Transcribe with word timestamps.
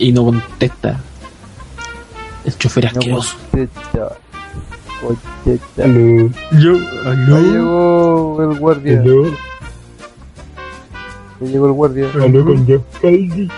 Y 0.00 0.12
no 0.12 0.24
contesta. 0.24 0.98
El 2.44 2.56
chofer 2.58 2.86
asqueroso. 2.86 3.36
Cocheta. 3.50 4.16
Cocheta. 5.02 5.84
Aló, 5.84 6.30
Yo, 6.58 6.72
Ahí 7.04 7.44
llegó 7.44 8.50
el 8.50 8.58
guardia. 8.58 9.00
aló, 9.00 9.24
Ahí 11.40 11.48
llegó 11.48 11.66
el 11.66 11.72
guardia. 11.72 12.08
aló 12.14 12.44
con 12.44 12.66
Jeff 12.66 12.82
Caldi. 13.00 13.48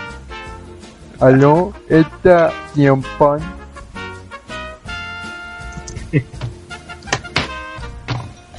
Aló, 1.19 1.73
esta 1.89 2.51
champán. 2.75 3.39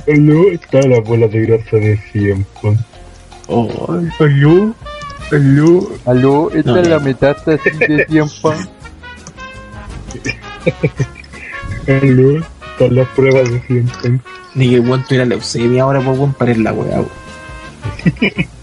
Aló, 0.06 0.50
está 0.50 0.80
la 0.86 1.00
bola 1.00 1.28
de 1.28 1.40
grasa 1.46 1.76
de 1.76 1.98
siempre. 2.12 2.76
Oh, 3.48 3.68
aló, 4.18 4.74
aló. 5.32 5.88
Aló, 6.06 6.50
esta 6.50 6.70
No, 6.70 6.76
es 6.78 6.88
la 6.88 6.98
metástasis 6.98 7.78
de 7.78 8.06
champán. 8.06 8.68
Aló, 11.88 12.38
están 12.38 12.94
las 12.94 13.08
pruebas 13.08 13.50
de 13.50 13.60
siempre. 13.66 14.20
Ni 14.54 14.70
que 14.70 14.80
weón 14.80 15.04
tuviera 15.04 15.24
leucemia 15.24 15.82
ahora 15.82 16.00
por 16.00 16.14
weón 16.14 16.32
parar 16.34 16.58
la 16.58 16.72
weá. 16.72 17.00
weón. 17.00 18.44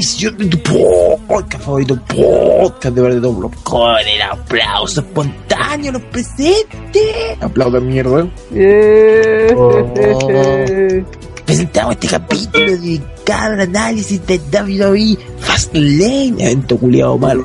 edición 0.00 0.38
de 0.38 0.46
tu 0.46 0.58
podcast 1.28 1.62
favorito, 1.62 1.94
podcast 2.06 2.94
de 2.94 3.02
verdad 3.02 3.20
doble 3.20 3.50
con 3.64 3.98
el 3.98 4.22
aplauso 4.22 5.02
espontáneo, 5.02 5.92
los 5.92 6.02
presentes. 6.04 7.42
Aplaudan 7.42 7.86
mierda. 7.86 8.26
¡Eh! 8.54 9.54
Oh. 9.54 9.92
Presentamos 11.44 11.92
este 11.96 12.08
capítulo 12.08 12.64
dedicado 12.64 13.52
al 13.52 13.60
análisis 13.60 14.26
de 14.26 14.38
WWE 14.38 15.18
Fastlane, 15.38 16.34
evento 16.38 16.78
culiado 16.78 17.18
malo. 17.18 17.44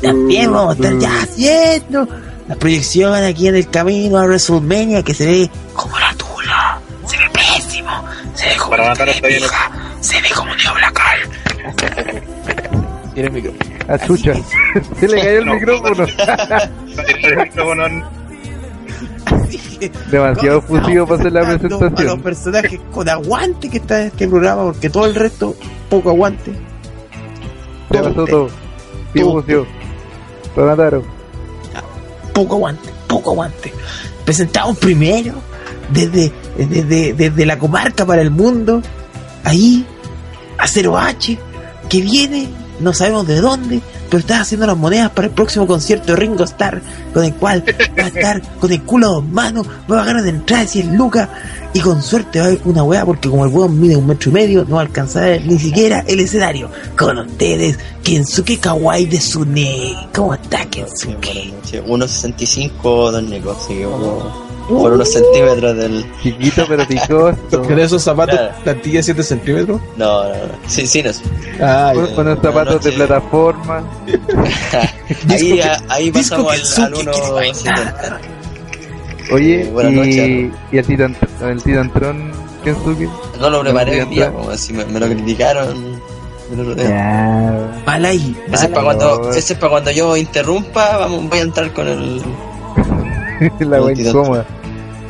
También 0.00 0.52
vamos 0.52 0.72
a 0.72 0.74
estar 0.74 0.98
ya 0.98 1.22
haciendo 1.22 2.08
la 2.48 2.56
proyección 2.56 3.14
aquí 3.14 3.46
en 3.46 3.54
el 3.54 3.70
camino 3.70 4.18
a 4.18 4.24
WrestleMania 4.24 5.04
que 5.04 5.14
se 5.14 5.26
ve 5.26 5.50
como 5.72 5.96
la 6.00 6.12
tula. 6.14 6.80
Se 7.06 7.16
ve 7.16 7.30
pésimo. 7.32 7.92
Se 8.34 8.48
ve 8.48 8.56
como 8.56 8.70
Para 8.70 8.88
matar 8.88 9.08
está 9.08 9.28
A 13.88 13.98
chucha. 13.98 14.34
Se 15.00 15.08
le 15.08 15.16
cayó 15.18 15.38
el 15.38 15.46
No. 15.46 15.54
micrófono. 15.54 16.04
El 17.22 17.36
micrófono 17.36 18.12
Demasiado 20.10 20.62
fusivo 20.62 21.06
para 21.06 21.20
hacer 21.20 21.32
la 21.32 21.40
Contando 21.40 21.66
A 21.66 21.68
los 21.68 21.80
presentación. 21.80 22.22
personajes 22.22 22.80
con 22.92 23.08
aguante 23.08 23.68
que 23.68 23.78
está 23.78 24.00
en 24.02 24.06
este 24.08 24.28
programa, 24.28 24.64
porque 24.64 24.90
todo 24.90 25.06
el 25.06 25.14
resto, 25.14 25.56
poco 25.90 26.10
aguante. 26.10 26.52
Se 27.90 27.98
pasó 27.98 28.24
todo. 28.24 28.48
Fusió. 29.12 29.66
Lo 30.56 30.66
mataron. 30.66 31.02
poco 32.32 32.54
aguante, 32.56 32.88
poco 33.08 33.30
aguante. 33.32 33.72
Presentamos 34.24 34.78
primero 34.78 35.34
desde, 35.90 36.32
desde, 36.56 37.12
desde 37.14 37.46
la 37.46 37.58
comarca 37.58 38.06
para 38.06 38.22
el 38.22 38.30
mundo, 38.30 38.80
ahí, 39.44 39.84
a 40.58 40.66
0H, 40.66 41.38
que 41.88 42.00
viene, 42.00 42.48
no 42.82 42.92
sabemos 42.92 43.26
de 43.26 43.40
dónde, 43.40 43.80
pero 44.10 44.20
está 44.20 44.40
haciendo 44.40 44.66
las 44.66 44.76
monedas 44.76 45.10
para 45.10 45.28
el 45.28 45.34
próximo 45.34 45.66
concierto 45.66 46.12
de 46.12 46.16
Ringo 46.16 46.44
Starr, 46.44 46.82
con 47.14 47.24
el 47.24 47.34
cual 47.34 47.64
va 47.98 48.04
a 48.04 48.08
estar 48.08 48.42
con 48.60 48.72
el 48.72 48.82
culo 48.82 49.06
a 49.06 49.10
dos 49.10 49.24
manos, 49.24 49.66
va 49.90 50.02
a 50.02 50.04
ganar 50.04 50.22
de 50.22 50.30
entrada 50.30 50.62
de 50.62 50.68
100 50.68 50.96
lucas, 50.96 51.28
y 51.74 51.80
con 51.80 52.02
suerte 52.02 52.38
va 52.38 52.46
a 52.46 52.48
haber 52.48 52.60
una 52.64 52.82
weá, 52.82 53.04
porque 53.06 53.30
como 53.30 53.44
el 53.44 53.52
weón 53.52 53.80
mide 53.80 53.96
un 53.96 54.06
metro 54.06 54.30
y 54.30 54.34
medio, 54.34 54.64
no 54.64 54.76
va 54.76 54.82
a 54.82 54.84
alcanzar 54.84 55.40
ni 55.44 55.58
siquiera 55.58 56.04
el 56.06 56.20
escenario. 56.20 56.70
Con 56.98 57.18
ustedes, 57.18 57.78
Kensuke 58.02 58.58
Kawaii 58.58 59.06
de 59.06 59.20
Sune. 59.20 59.96
¿Cómo 60.14 60.34
está 60.34 60.66
Kensuke? 60.66 61.54
Sí, 61.64 61.78
1.65 61.78 63.10
Don 63.10 63.30
Nico, 63.30 63.52
así 63.52 63.74
que 63.74 63.86
por 64.78 64.92
unos 64.92 65.12
centímetros 65.12 65.76
del... 65.76 66.04
Chiquito 66.22 66.64
pero 66.68 66.86
picoso. 66.86 67.62
¿Con 67.62 67.78
esos 67.78 68.02
zapatos 68.02 68.36
Claro. 68.38 68.54
plantilla 68.64 69.02
7 69.02 69.22
centímetros? 69.22 69.80
No, 69.96 70.24
no, 70.24 70.28
no. 70.30 70.36
Sí, 70.66 70.86
sí, 70.86 71.02
no. 71.02 71.10
Ah, 71.60 71.92
Con, 71.94 72.06
con 72.14 72.26
unos 72.28 72.38
zapatos 72.42 72.84
de 72.84 72.92
plataforma. 72.92 73.82
Ahí, 75.28 75.60
ahí 75.88 76.10
Disco 76.10 76.44
pasamos 76.44 76.78
al, 76.78 76.84
al 76.84 76.92
Kensuke, 76.92 77.12
quiere 77.12 77.28
1.70. 77.28 77.64
bailar. 77.64 78.20
Oye, 79.30 79.70
Buenas 79.72 79.92
y, 79.92 79.96
noches, 79.96 80.58
y 80.72 80.78
el 80.78 80.86
Titan, 80.86 81.16
el 81.42 81.62
Titantron 81.62 82.32
Kensuke. 82.64 83.08
No 83.40 83.50
lo 83.50 83.60
preparé 83.60 84.00
el 84.00 84.10
día, 84.10 84.32
como 84.32 84.50
así 84.50 84.72
me, 84.72 84.84
me 84.86 84.98
lo 85.00 85.06
criticaron 85.06 86.00
otro 86.52 86.74
día. 86.74 86.88
Ya. 86.88 87.82
Mal 87.86 88.04
ahí. 88.04 88.36
Ese 88.52 88.64
es, 88.66 88.70
para 88.70 88.80
ahí. 88.80 88.84
cuando, 88.98 89.30
ese 89.30 89.52
es 89.52 89.58
para 89.58 89.70
cuando 89.70 89.90
yo 89.90 90.16
interrumpa, 90.16 90.98
vamos, 90.98 91.28
voy 91.28 91.38
a 91.38 91.42
entrar 91.42 91.72
con 91.72 91.88
el... 91.88 92.22
la 93.70 93.82
wea 93.82 93.94
Titantron. 93.94 94.44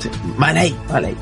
Incómoda. 0.08 0.34
Mal 0.38 0.56
ahí, 0.56 0.76
mal 0.90 1.04
ahí. 1.04 1.16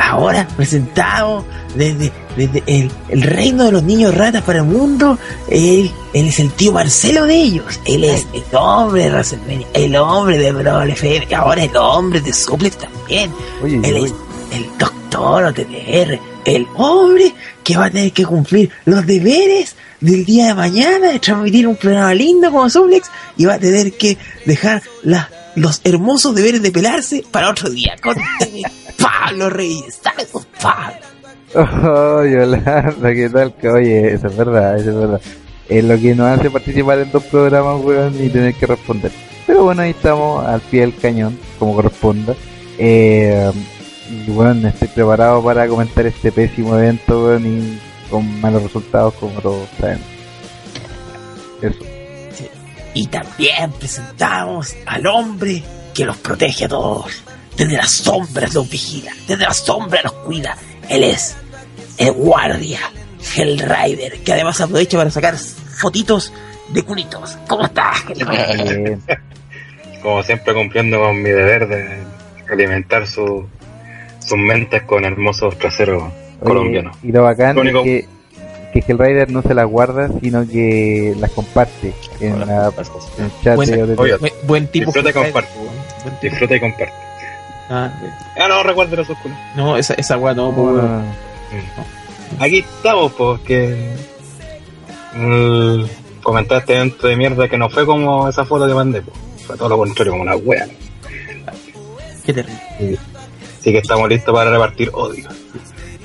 Ahora 0.00 0.46
presentado 0.56 1.44
desde, 1.74 2.12
desde 2.36 2.62
el, 2.66 2.90
el 3.08 3.22
reino 3.22 3.64
de 3.64 3.72
los 3.72 3.82
niños 3.82 4.14
ratas 4.14 4.42
para 4.42 4.60
el 4.60 4.64
mundo, 4.64 5.18
él, 5.50 5.90
él 6.14 6.28
es 6.28 6.38
el 6.38 6.52
tío 6.52 6.72
Marcelo 6.72 7.26
de 7.26 7.34
ellos. 7.34 7.80
Él 7.84 8.04
es 8.04 8.26
el 8.32 8.44
hombre 8.56 9.04
de 9.04 9.10
WrestleMania, 9.10 9.66
el 9.74 9.96
hombre 9.96 10.38
de 10.38 10.52
Brawl 10.52 10.90
FM, 10.90 11.34
ahora 11.34 11.64
el 11.64 11.76
hombre 11.76 12.20
de 12.20 12.32
Suplex 12.32 12.78
también. 12.78 13.32
Oye, 13.62 13.80
Él 13.82 13.94
oye. 13.96 14.04
es 14.06 14.14
el 14.52 14.78
doctor 14.78 15.44
OTTR, 15.44 16.20
el 16.44 16.66
hombre 16.76 17.34
que 17.64 17.76
va 17.76 17.86
a 17.86 17.90
tener 17.90 18.12
que 18.12 18.24
cumplir 18.24 18.70
los 18.84 19.04
deberes 19.04 19.74
del 20.00 20.24
día 20.24 20.46
de 20.46 20.54
mañana 20.54 21.08
de 21.08 21.18
transmitir 21.18 21.66
un 21.66 21.76
programa 21.76 22.14
lindo 22.14 22.50
como 22.52 22.70
Suplex 22.70 23.10
y 23.36 23.46
va 23.46 23.54
a 23.54 23.58
tener 23.58 23.92
que 23.94 24.16
dejar 24.46 24.82
las 25.02 25.26
los 25.58 25.80
hermosos 25.84 26.34
deberes 26.34 26.62
de 26.62 26.70
pelarse 26.70 27.24
para 27.30 27.50
otro 27.50 27.70
día. 27.70 27.96
Con 28.02 28.16
Pablo 29.00 29.50
Reyes, 29.50 30.00
¿sabes? 30.02 30.28
Pablo. 30.60 30.96
Oh, 31.54 32.24
Yolanda, 32.24 33.12
¿qué 33.14 33.30
tal? 33.30 33.54
Que, 33.54 33.68
Oye, 33.68 34.12
eso 34.12 34.26
es 34.26 34.36
verdad, 34.36 34.78
eso 34.78 34.90
es 34.90 34.96
verdad. 34.96 35.20
Es 35.68 35.84
lo 35.84 35.98
que 35.98 36.14
nos 36.14 36.26
hace 36.38 36.50
participar 36.50 36.98
en 36.98 37.10
dos 37.10 37.24
programas, 37.24 37.82
weón, 37.82 38.14
y 38.22 38.28
tener 38.28 38.54
que 38.54 38.66
responder. 38.66 39.10
Pero 39.46 39.64
bueno, 39.64 39.82
ahí 39.82 39.90
estamos 39.90 40.46
al 40.46 40.60
pie 40.60 40.82
del 40.82 40.96
cañón, 40.96 41.38
como 41.58 41.74
corresponda. 41.74 42.34
Eh, 42.78 43.50
y 44.10 44.30
bueno, 44.30 44.68
estoy 44.68 44.88
preparado 44.88 45.42
para 45.42 45.66
comentar 45.68 46.06
este 46.06 46.32
pésimo 46.32 46.76
evento, 46.78 47.24
weón, 47.24 47.46
y 47.46 47.78
con 48.10 48.40
malos 48.40 48.62
resultados, 48.62 49.14
como 49.14 49.40
todos 49.40 49.68
saben. 49.80 50.00
Eso. 51.62 51.87
Y 52.98 53.06
también 53.06 53.70
presentamos 53.78 54.74
al 54.84 55.06
hombre 55.06 55.62
que 55.94 56.04
los 56.04 56.16
protege 56.16 56.64
a 56.64 56.68
todos. 56.68 57.22
Desde 57.56 57.76
las 57.76 57.92
sombras 57.92 58.52
los 58.54 58.68
vigila, 58.68 59.12
desde 59.28 59.44
las 59.44 59.58
sombras 59.58 60.02
los 60.02 60.14
cuida. 60.14 60.56
Él 60.88 61.04
es 61.04 61.36
el 61.96 62.10
guardia, 62.10 62.80
el 63.36 63.56
rider, 63.60 64.18
que 64.24 64.32
además 64.32 64.60
aprovecha 64.60 64.98
para 64.98 65.10
sacar 65.10 65.36
fotitos 65.36 66.32
de 66.70 66.82
culitos. 66.82 67.38
¿Cómo 67.46 67.66
estás? 67.66 68.02
Como 70.02 70.20
siempre 70.24 70.52
cumpliendo 70.52 70.98
con 70.98 71.22
mi 71.22 71.30
deber 71.30 71.68
de 71.68 72.02
alimentar 72.50 73.06
su, 73.06 73.48
sus 74.18 74.38
mentes 74.38 74.82
con 74.82 75.04
hermosos 75.04 75.56
traseros 75.56 76.02
Oye, 76.02 76.40
colombianos. 76.40 76.96
Y 77.04 77.12
lo 77.12 77.22
bacán 77.22 77.56
es 77.64 77.74
que, 77.74 78.08
que 78.72 78.84
Hellrider 78.86 79.30
no 79.30 79.42
se 79.42 79.54
las 79.54 79.66
guarda, 79.66 80.08
sino 80.22 80.46
que 80.46 81.14
las 81.18 81.30
comparte 81.32 81.94
en, 82.20 82.40
la, 82.40 82.72
en 83.18 83.24
el 83.24 83.30
chat 83.42 83.56
Bueno, 83.56 83.86
de 83.86 83.94
oye, 83.96 84.16
Buen- 84.18 84.32
Buen 84.44 84.66
tipo. 84.68 84.86
Disfruta 84.92 85.10
y 85.10 85.12
comparte. 85.12 85.50
Buen. 85.58 86.14
Disfruta 86.22 86.56
y 86.56 86.60
comparte. 86.60 86.92
Ah, 87.70 87.92
Ah, 88.40 88.48
no, 88.48 88.62
recuerdo 88.62 88.96
los 88.96 89.06
culos. 89.06 89.36
no, 89.56 89.76
esa, 89.76 89.94
esa 89.94 90.16
weá 90.16 90.32
no, 90.34 90.52
po. 90.54 90.78
Ah, 90.80 91.02
Aquí 92.40 92.58
estamos, 92.58 93.12
porque 93.12 93.74
mm, 95.14 95.82
comentaste 96.22 96.74
dentro 96.74 97.08
de 97.08 97.16
mierda 97.16 97.48
que 97.48 97.56
no 97.58 97.68
fue 97.70 97.84
como 97.86 98.28
esa 98.28 98.44
foto 98.44 98.66
que 98.66 98.74
mandé, 98.74 99.02
po. 99.02 99.12
fue 99.46 99.56
todo 99.56 99.68
lo 99.70 99.78
contrario, 99.78 100.12
como 100.12 100.22
una 100.22 100.36
wea. 100.36 100.66
Qué 102.24 102.32
terrible. 102.34 102.98
Así 103.58 103.72
que 103.72 103.78
estamos 103.78 104.08
listos 104.08 104.34
para 104.34 104.50
repartir 104.50 104.90
odio. 104.92 105.26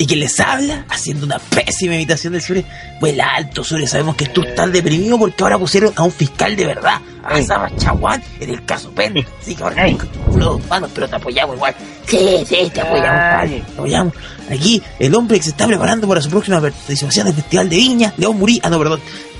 Y 0.03 0.05
que 0.05 0.17
les 0.17 0.37
habla 0.41 0.85
haciendo 0.89 1.25
una 1.25 1.39
pésima 1.39 1.95
imitación 1.95 2.33
del 2.33 2.41
Sure. 2.41 2.65
Vuela 2.99 3.25
alto, 3.35 3.63
Sure. 3.63 3.87
Sabemos 3.87 4.17
que 4.17 4.25
tú 4.25 4.41
estás 4.43 4.69
deprimido 4.69 5.17
porque 5.17 5.41
ahora 5.41 5.57
pusieron 5.57 5.93
a 5.95 6.03
un 6.03 6.11
fiscal 6.11 6.57
de 6.57 6.65
verdad, 6.65 6.99
a 7.23 7.41
Saba 7.41 7.73
Chaguán, 7.77 8.21
en 8.41 8.49
el 8.49 8.65
caso 8.65 8.91
Penn. 8.91 9.25
Así 9.41 9.55
que 9.55 9.63
ahora 9.63 9.85
con 9.95 10.39
dos 10.41 10.67
manos, 10.67 10.91
pero 10.93 11.07
te 11.07 11.15
apoyamos 11.15 11.55
igual. 11.55 11.73
Sí, 12.05 12.43
sí, 12.45 12.69
te 12.73 12.81
apoyamos, 12.81 13.11
padre. 13.17 13.63
Te 13.65 13.71
apoyamos. 13.71 14.13
Aquí, 14.51 14.83
el 14.99 15.15
hombre 15.15 15.37
que 15.37 15.43
se 15.43 15.51
está 15.51 15.67
preparando 15.67 16.05
para 16.05 16.19
su 16.21 16.29
próxima 16.29 16.59
participación 16.59 17.27
en 17.27 17.35
el 17.35 17.41
Festival 17.41 17.69
de 17.69 17.75
Viña, 17.77 18.13
León 18.17 18.37
Murí. 18.37 18.59
Ah, 18.61 18.69
no, 18.69 18.79
perdón. 18.79 18.99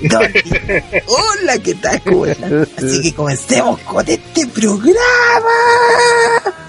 Hola, 1.06 1.58
¿qué 1.62 1.74
tal? 1.74 2.00
Así 2.78 3.02
que 3.02 3.12
comencemos 3.12 3.80
con 3.80 4.08
este 4.08 4.46
programa. 4.46 4.94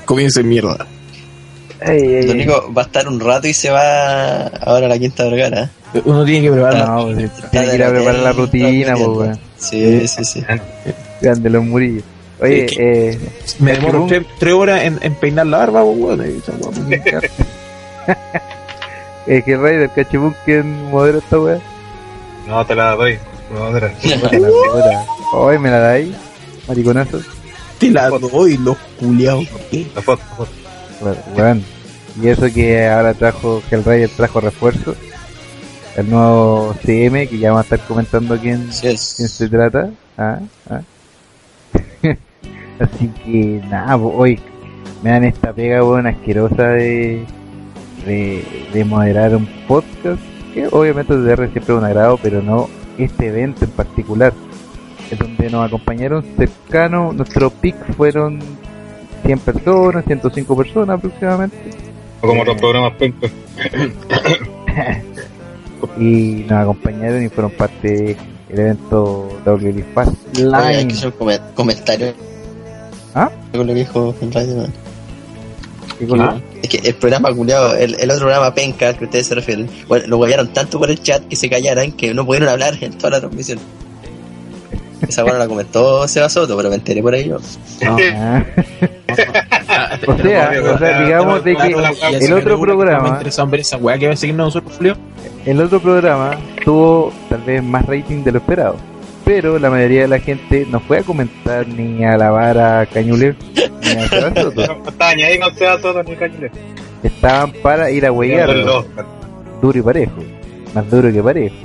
Comienza 0.03 0.41
mierda. 0.43 0.85
Lo 1.87 2.31
único 2.31 2.73
va 2.73 2.83
a 2.83 2.85
estar 2.85 3.07
un 3.07 3.19
rato 3.19 3.47
y 3.47 3.53
se 3.53 3.69
va 3.69 4.47
ahora 4.47 4.85
a 4.87 4.89
la 4.89 4.99
Quinta 4.99 5.25
Vergara. 5.25 5.69
Uno 6.03 6.25
tiene 6.25 6.47
que 6.47 6.51
preparar 6.51 6.87
No, 6.87 7.03
pues, 7.03 7.31
tiene 7.51 7.69
que 7.69 7.75
ir 7.75 7.83
a 7.83 7.89
preparar 7.89 8.19
la 8.21 8.33
rutina, 8.33 8.93
pues, 8.95 9.07
weón. 9.07 9.39
Sí, 9.57 10.07
sí, 10.07 10.25
sí. 10.25 10.43
Grande 11.21 11.49
los 11.49 11.63
murillos. 11.63 12.03
Oye, 12.41 12.67
eh, 12.77 13.17
Me 13.59 13.73
demoro 13.73 14.05
tres, 14.07 14.25
tres 14.39 14.53
horas 14.53 14.83
en, 14.83 14.99
en 15.01 15.15
peinar 15.15 15.47
la 15.47 15.57
barba, 15.59 15.83
pues, 15.83 15.97
weón. 15.97 16.21
Eh, 19.27 19.41
que 19.45 19.57
Raider, 19.57 19.89
cachipún, 19.89 20.35
¿quién 20.43 20.89
modera 20.91 21.19
esta 21.19 21.39
weá? 21.39 21.59
No 22.47 22.65
te 22.65 22.75
la 22.75 22.95
doy. 22.95 23.17
Puta. 23.49 25.05
Hoy 25.33 25.59
me 25.59 25.69
la 25.69 25.79
dais, 25.79 26.15
mariconazo. 26.67 27.21
Te 27.79 27.89
la 27.91 28.09
doy, 28.09 28.57
los 28.57 28.77
culiados. 28.99 29.45
La 29.95 30.01
foto, 30.01 30.21
la 30.29 30.35
foto. 30.35 30.65
Bueno. 31.35 31.61
Y 32.21 32.27
eso 32.27 32.45
que 32.53 32.87
ahora 32.87 33.13
trajo, 33.13 33.61
que 33.69 33.75
el 33.75 33.83
Raider 33.83 34.09
trajo 34.09 34.39
refuerzo. 34.39 34.95
El 35.97 36.09
nuevo 36.09 36.75
CM, 36.83 37.27
que 37.27 37.37
ya 37.37 37.51
vamos 37.51 37.71
a 37.71 37.75
estar 37.75 37.87
comentando 37.87 38.37
quién, 38.37 38.69
quién 38.81 38.97
se 38.97 39.49
trata. 39.49 39.89
Ah, 40.17 40.39
ah. 40.69 40.81
Así 42.79 43.07
que 43.23 43.61
nada, 43.69 43.95
hoy 43.95 44.39
me 45.01 45.11
dan 45.11 45.23
esta 45.23 45.53
pega 45.53 45.83
weón 45.83 46.07
asquerosa 46.07 46.69
de, 46.69 47.25
de, 48.05 48.43
de 48.73 48.85
moderar 48.85 49.35
un 49.35 49.47
podcast, 49.67 50.21
que 50.53 50.67
obviamente 50.71 51.17
de 51.17 51.35
siempre 51.35 51.61
es 51.61 51.69
un 51.69 51.83
agrado, 51.85 52.19
pero 52.21 52.41
no 52.41 52.69
este 52.97 53.27
evento 53.27 53.65
en 53.65 53.71
particular, 53.71 54.33
en 55.11 55.17
donde 55.17 55.49
nos 55.49 55.67
acompañaron 55.67 56.25
cercanos, 56.37 57.15
nuestro 57.15 57.49
pick 57.49 57.75
fueron 57.95 58.39
100 59.25 59.39
personas, 59.39 60.05
105 60.05 60.57
personas 60.57 60.97
aproximadamente, 60.97 61.57
O 62.21 62.27
como 62.27 62.41
otros 62.41 62.57
programas 62.57 62.93
pencos. 62.93 63.31
y 65.97 66.45
nos 66.47 66.61
acompañaron 66.63 67.23
y 67.23 67.29
fueron 67.29 67.51
parte 67.51 68.17
del 68.49 68.59
evento 68.59 69.29
WL 69.45 69.83
Fast 69.93 70.13
Oye, 70.37 70.55
hay 70.55 70.87
que 70.87 70.93
hacer 70.93 71.13
comentario. 71.53 72.13
¿Ah? 73.13 73.29
Con 73.51 73.61
lo 73.61 73.67
que 73.67 73.73
dijo 73.73 74.15
en 74.21 74.31
radio, 74.31 74.55
man. 74.57 74.73
¿Qué 75.97 76.07
cosa? 76.07 76.41
Es 76.61 76.69
que 76.69 76.77
el 76.89 76.95
programa 76.95 77.33
culiado, 77.33 77.75
el, 77.75 77.95
el 77.95 78.11
otro 78.11 78.25
programa 78.25 78.53
penca 78.53 78.89
al 78.89 78.97
que 78.97 79.05
ustedes 79.05 79.27
se 79.27 79.35
refieren, 79.35 79.69
bueno, 79.87 80.07
lo 80.07 80.17
guayaron 80.17 80.49
tanto 80.49 80.77
por 80.77 80.91
el 80.91 81.01
chat 81.01 81.25
que 81.27 81.37
se 81.37 81.49
callaran 81.49 81.93
que 81.93 82.13
no 82.13 82.25
pudieron 82.25 82.49
hablar 82.49 82.77
en 82.81 82.97
toda 82.97 83.11
la 83.11 83.19
transmisión. 83.21 83.59
Esa 85.07 85.23
bueno 85.23 85.37
la 85.37 85.47
comentó 85.47 86.07
Seba 86.07 86.29
Soto, 86.29 86.57
pero 86.57 86.69
me 86.69 86.75
enteré 86.75 87.01
por 87.01 87.13
ahí 87.13 87.29
yo. 87.29 87.37
O 90.07 90.17
sea, 90.17 90.51
o 90.73 90.77
sea, 90.77 91.01
digamos 91.03 91.43
de 91.43 91.55
que 91.55 91.67
el 92.25 92.33
otro 92.33 92.59
programa- 92.59 93.19
esa 93.59 93.77
weá 93.77 93.97
que 93.97 94.07
va 94.07 94.13
a 94.13 94.17
seguir 94.17 94.35
nosotros, 94.35 94.73
Julio. 94.77 94.95
El 95.45 95.61
otro 95.61 95.79
programa 95.79 96.31
tuvo 96.63 97.11
tal 97.29 97.41
vez 97.41 97.61
más 97.63 97.85
rating 97.85 98.23
de 98.23 98.31
lo 98.31 98.37
esperado, 98.39 98.75
pero 99.23 99.59
la 99.59 99.69
mayoría 99.69 100.01
de 100.01 100.07
la 100.07 100.19
gente 100.19 100.65
no 100.69 100.79
fue 100.79 100.99
a 100.99 101.03
comentar 101.03 101.67
ni 101.67 102.03
a 102.03 102.13
alabar 102.13 102.57
a 102.57 102.85
Cañule 102.87 103.35
ni 103.83 103.91
a 103.91 104.07
Soto. 104.09 104.51
No 105.39 105.77
Soto 105.77 106.03
ni 106.03 106.15
Cañule. 106.15 106.51
Estaban 107.03 107.51
para 107.61 107.91
ir 107.91 108.05
a 108.05 108.11
huellarlo, 108.11 108.85
duro 109.61 109.77
y 109.77 109.81
parejo, 109.81 110.13
más 110.73 110.89
duro 110.89 111.11
que 111.11 111.21
parejo. 111.21 111.55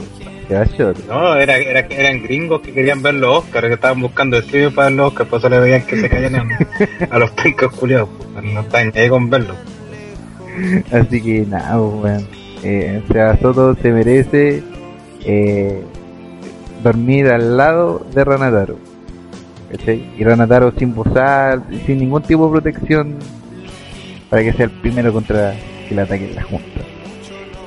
No, 1.08 1.35
era, 1.37 1.56
era, 1.56 1.81
eran 1.81 2.23
gringos 2.23 2.61
que 2.61 2.73
querían 2.73 3.02
ver 3.02 3.14
los 3.14 3.44
Oscars, 3.44 3.69
que 3.69 3.75
estaban 3.75 4.00
buscando 4.00 4.37
estudios 4.38 4.73
para 4.75 4.88
ver 4.88 4.97
los 4.97 5.08
Oscars, 5.08 5.31
por 5.31 5.38
eso 5.38 5.49
le 5.49 5.61
veían 5.61 5.82
que 5.87 6.00
se 6.00 6.08
caían 6.08 6.35
a, 7.11 7.19
los 7.19 7.31
pencos 7.31 7.73
culiados. 7.75 8.08
No 8.43 8.61
estaban 8.61 8.93
ahí 8.97 9.08
con 9.08 9.31
verlos. 9.31 9.56
Así 10.91 11.23
que 11.23 11.47
nada, 11.47 11.79
pues, 11.79 12.02
weón. 12.02 12.29
Eh, 12.62 13.02
Seba 13.11 13.37
Soto 13.38 13.75
se 13.76 13.91
merece 13.91 14.62
eh, 15.25 15.82
dormir 16.82 17.29
al 17.29 17.56
lado 17.56 18.05
de 18.12 18.25
Ranataro. 18.25 18.76
¿cachai? 19.70 20.05
Y 20.19 20.25
Ranataro 20.25 20.73
sin 20.76 20.94
bozar, 20.94 21.62
sin 21.87 21.99
ningún 21.99 22.23
tipo 22.23 22.46
de 22.46 22.61
protección 22.61 23.17
para 24.29 24.43
que 24.43 24.53
sea 24.53 24.67
el 24.67 24.73
primero 24.73 25.12
contra 25.12 25.55
el 25.88 25.99
ataque 25.99 26.26
de 26.26 26.35
la 26.35 26.43
Junta. 26.43 26.81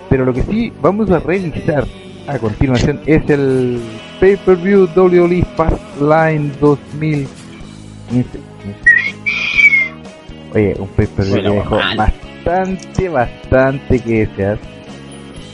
Pero 0.09 0.25
lo 0.25 0.33
que 0.33 0.43
sí 0.43 0.71
vamos 0.81 1.09
a 1.09 1.19
revisar 1.19 1.85
a 2.27 2.39
continuación 2.39 2.99
es 3.05 3.29
el 3.29 3.81
Pay-Per-View 4.19 4.89
WWE 4.95 5.45
Fastlane 5.55 6.51
2015. 6.59 8.39
Oye, 10.53 10.75
un 10.79 10.87
Pay-Per-View 10.89 11.35
que 11.35 11.49
dejó 11.49 11.75
mal. 11.75 11.97
bastante, 11.97 13.09
bastante 13.09 13.99
que 13.99 14.27
desear 14.27 14.57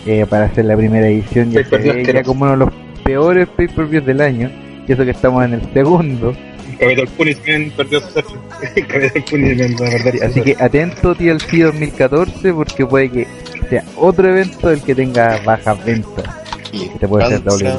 eh, 0.06 0.26
para 0.30 0.46
hacer 0.46 0.66
la 0.66 0.78
primera 0.78 1.08
edición. 1.08 1.52
Ya 1.52 1.64
se 1.64 1.78
ve 1.78 2.04
ya 2.06 2.24
como 2.24 2.44
uno 2.44 2.52
de 2.52 2.58
los 2.58 2.70
peores 3.04 3.48
Pay-Per-Views 3.50 4.06
del 4.06 4.22
año. 4.22 4.52
Y 4.88 4.92
eso 4.92 5.06
que 5.06 5.12
estamos 5.12 5.46
en 5.46 5.54
el 5.54 5.74
segundo. 5.74 6.36
Capitol 6.80 7.08
Punishment 7.10 7.74
perdió 7.74 8.00
su 8.00 8.10
sexo. 8.10 8.38
Capitol 8.88 9.24
Punishment, 9.30 9.80
la 9.80 9.90
verdad. 9.90 10.14
Así 10.24 10.42
que 10.42 10.56
atento 10.60 11.16
TLC 11.16 11.64
2014 11.64 12.54
porque 12.54 12.86
puede 12.86 13.10
que 13.10 13.28
sea 13.70 13.84
otro 13.96 14.30
evento 14.30 14.72
el 14.72 14.82
que 14.82 14.96
tenga 14.96 15.40
bajas 15.46 15.84
ventas. 15.86 16.39
Y 16.72 16.88
que 16.90 17.00
te 17.00 17.08
puede 17.08 17.26
hacer 17.26 17.44
doble. 17.44 17.74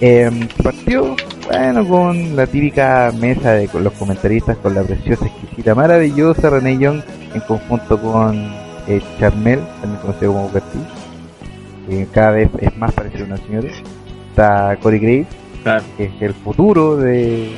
Eh, 0.00 0.48
partió, 0.62 1.14
bueno, 1.46 1.86
con 1.86 2.34
la 2.34 2.46
típica 2.46 3.12
mesa 3.18 3.52
de 3.52 3.68
con 3.68 3.84
los 3.84 3.92
comentaristas, 3.92 4.56
con 4.58 4.74
la 4.74 4.82
preciosa, 4.82 5.26
exquisita, 5.26 5.74
maravillosa 5.76 6.50
René 6.50 6.76
Young 6.78 7.02
en 7.34 7.40
conjunto 7.42 8.00
con 8.00 8.36
eh, 8.88 9.00
Charmel, 9.20 9.60
también 9.80 10.00
conocido 10.00 10.32
como 10.32 10.50
Bertie, 10.50 10.80
que 11.88 12.06
cada 12.12 12.32
vez 12.32 12.50
es 12.58 12.76
más 12.76 12.92
parecido 12.92 13.24
a 13.24 13.26
una 13.28 13.36
señora. 13.36 13.68
Está 14.30 14.76
Corey 14.82 14.98
Graves, 14.98 15.26
Claro. 15.62 15.84
que 15.96 16.04
es 16.06 16.12
el 16.20 16.34
futuro 16.34 16.96
de, 16.96 17.52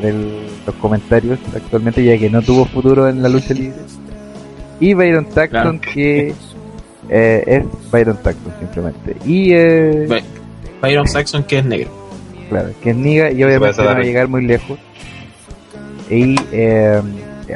de 0.00 0.12
los 0.64 0.74
comentarios 0.76 1.40
actualmente, 1.56 2.04
ya 2.04 2.16
que 2.16 2.30
no 2.30 2.40
tuvo 2.42 2.64
futuro 2.66 3.08
en 3.08 3.20
la 3.22 3.28
lucha 3.28 3.54
libre. 3.54 3.80
Y 4.78 4.94
Byron 4.94 5.24
Taxon, 5.26 5.80
que 5.80 6.32
eh, 7.14 7.44
es 7.46 7.90
Byron 7.90 8.16
Taxon 8.22 8.52
simplemente. 8.58 9.16
Y 9.26 9.52
eh, 9.52 10.06
By- 10.08 10.24
Byron 10.82 11.06
Saxon, 11.06 11.44
que 11.44 11.58
es 11.58 11.64
negro. 11.64 11.90
Claro, 12.48 12.70
que 12.82 12.90
es 12.90 12.96
Niga 12.96 13.30
y 13.30 13.42
obviamente 13.44 13.76
no 13.82 13.84
va 13.88 13.92
a 13.92 14.02
llegar 14.02 14.28
muy 14.28 14.44
lejos. 14.44 14.78
Y 16.10 16.34
eh, 16.52 17.00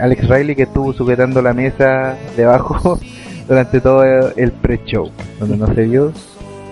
Alex 0.01 0.29
Riley 0.29 0.55
que 0.57 0.63
estuvo 0.63 0.93
sujetando 0.93 1.43
la 1.43 1.53
mesa 1.53 2.17
debajo 2.37 2.99
durante 3.49 3.81
todo 3.81 4.03
el 4.37 4.53
pre-show, 4.53 5.11
donde 5.39 5.57
no 5.57 5.67
se 5.75 5.83
vio, 5.83 6.13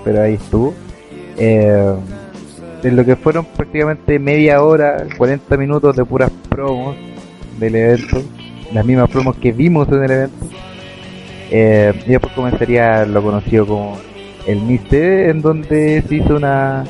pero 0.05 0.23
ahí 0.23 0.35
estuvo. 0.35 0.75
Eh, 1.37 1.95
en 2.83 2.97
lo 2.97 3.05
que 3.05 3.17
fueron 3.17 3.45
prácticamente 3.47 4.19
media 4.19 4.63
hora, 4.63 5.05
40 5.17 5.57
minutos 5.57 5.97
de 5.97 6.05
puras 6.05 6.31
promos 6.49 6.97
del 7.59 7.75
evento, 7.77 8.23
las 8.73 8.85
mismas 8.85 9.09
promos 9.11 9.37
que 9.37 9.53
vimos 9.53 9.89
en 9.89 10.05
el 10.05 10.11
evento. 10.11 10.47
Eh, 11.57 11.93
y 12.05 12.11
después 12.11 12.33
comenzaría 12.33 13.07
lo 13.07 13.23
conocido 13.23 13.65
como 13.65 13.97
el 14.45 14.61
Miss 14.63 14.83
TV, 14.89 15.31
en 15.31 15.41
donde 15.41 16.03
se 16.03 16.17
hizo 16.17 16.35
una 16.35 16.83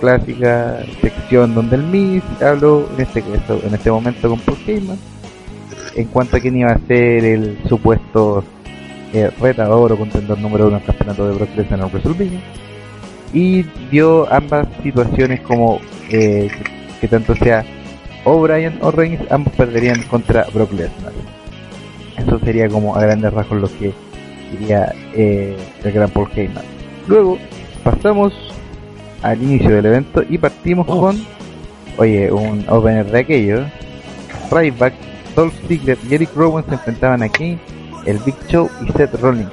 clásica 0.00 0.78
sección 1.02 1.54
donde 1.54 1.76
el 1.76 1.82
Miss 1.82 2.22
habló, 2.40 2.88
en 2.96 3.02
este 3.02 3.20
en 3.20 3.74
este 3.74 3.90
momento 3.90 4.30
con 4.30 4.40
Paul 4.40 4.56
Heyman, 4.66 4.96
en 5.96 6.06
cuanto 6.06 6.38
a 6.38 6.40
quién 6.40 6.56
iba 6.56 6.70
a 6.70 6.78
ser 6.86 7.26
el 7.26 7.58
supuesto 7.68 8.42
eh, 9.12 9.30
retador 9.38 9.92
o 9.92 9.98
contendor 9.98 10.38
número 10.38 10.68
uno 10.68 10.76
del 10.78 10.86
campeonato 10.86 11.28
de 11.28 11.34
Brock 11.34 11.50
Lesnar 11.54 11.80
en 11.80 11.86
WrestleMania. 11.86 12.40
Y 13.34 13.66
dio 13.90 14.32
ambas 14.32 14.66
situaciones 14.82 15.42
como 15.42 15.78
eh, 16.10 16.48
que, 17.02 17.08
tanto 17.08 17.34
sea 17.36 17.66
o 18.24 18.40
Bryan 18.40 18.78
o 18.80 18.90
Reigns, 18.90 19.30
ambos 19.30 19.52
perderían 19.52 20.02
contra 20.04 20.46
Brock 20.54 20.72
Lesnar. 20.72 21.12
Eso 22.16 22.38
sería 22.38 22.66
como 22.70 22.96
a 22.96 23.02
grandes 23.02 23.30
rasgos 23.34 23.60
lo 23.60 23.68
que 23.78 24.05
diría 24.50 24.92
eh, 25.14 25.56
el 25.84 25.92
gran 25.92 26.10
Paul 26.10 26.28
Heyman. 26.34 26.64
Luego 27.06 27.38
pasamos 27.84 28.32
al 29.22 29.42
inicio 29.42 29.70
del 29.74 29.86
evento 29.86 30.22
y 30.28 30.38
partimos 30.38 30.86
Oh. 30.88 31.00
con, 31.00 31.24
oye, 31.98 32.30
un 32.30 32.64
opener 32.68 33.06
de 33.10 33.18
aquello. 33.20 33.64
Ryback, 34.50 34.94
Dolph 35.34 35.54
Ziggler 35.66 35.98
y 36.08 36.14
Eric 36.14 36.30
Rowan 36.36 36.64
se 36.68 36.74
enfrentaban 36.74 37.22
a 37.22 37.28
Kane, 37.28 37.58
el 38.04 38.18
Big 38.18 38.36
Show 38.48 38.70
y 38.86 38.92
Seth 38.92 39.14
Rollins. 39.20 39.50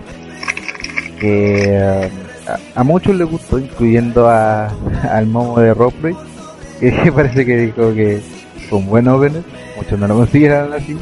Que 1.20 1.66
eh, 1.76 2.10
a, 2.48 2.80
a 2.80 2.84
muchos 2.84 3.16
les 3.16 3.28
gustó, 3.30 3.58
incluyendo 3.60 4.30
a, 4.30 4.68
al 5.12 5.26
momo 5.28 5.60
de 5.60 5.74
Robley, 5.74 6.16
que 6.80 7.12
parece 7.16 7.46
que 7.46 7.58
dijo 7.58 7.94
que 7.94 8.22
fue 8.70 8.80
un 8.80 8.88
buen 8.88 9.08
opener, 9.08 9.44
muchos 9.78 9.98
no 10.00 10.08
lo 10.08 10.16
consideran 10.18 10.74
así. 10.74 10.98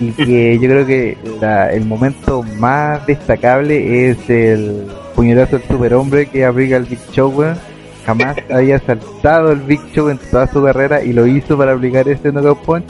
Y 0.00 0.10
que 0.12 0.58
yo 0.58 0.68
creo 0.68 0.86
que 0.86 1.16
la- 1.40 1.72
el 1.72 1.84
momento 1.84 2.42
más 2.58 3.06
destacable 3.06 4.10
es 4.10 4.18
el 4.28 4.86
puñetazo 5.14 5.58
del 5.58 5.68
superhombre 5.68 6.26
que 6.26 6.44
abriga 6.44 6.76
el 6.76 6.84
Big 6.84 6.98
Show, 7.12 7.30
weón. 7.30 7.56
Jamás 8.04 8.36
había 8.50 8.78
saltado 8.80 9.52
el 9.52 9.60
Big 9.60 9.80
Show 9.94 10.08
en 10.10 10.18
toda 10.18 10.46
su 10.52 10.62
carrera 10.62 11.02
y 11.02 11.12
lo 11.12 11.26
hizo 11.26 11.56
para 11.56 11.72
aplicar 11.72 12.08
este 12.08 12.32
knockout 12.32 12.58
punch. 12.64 12.84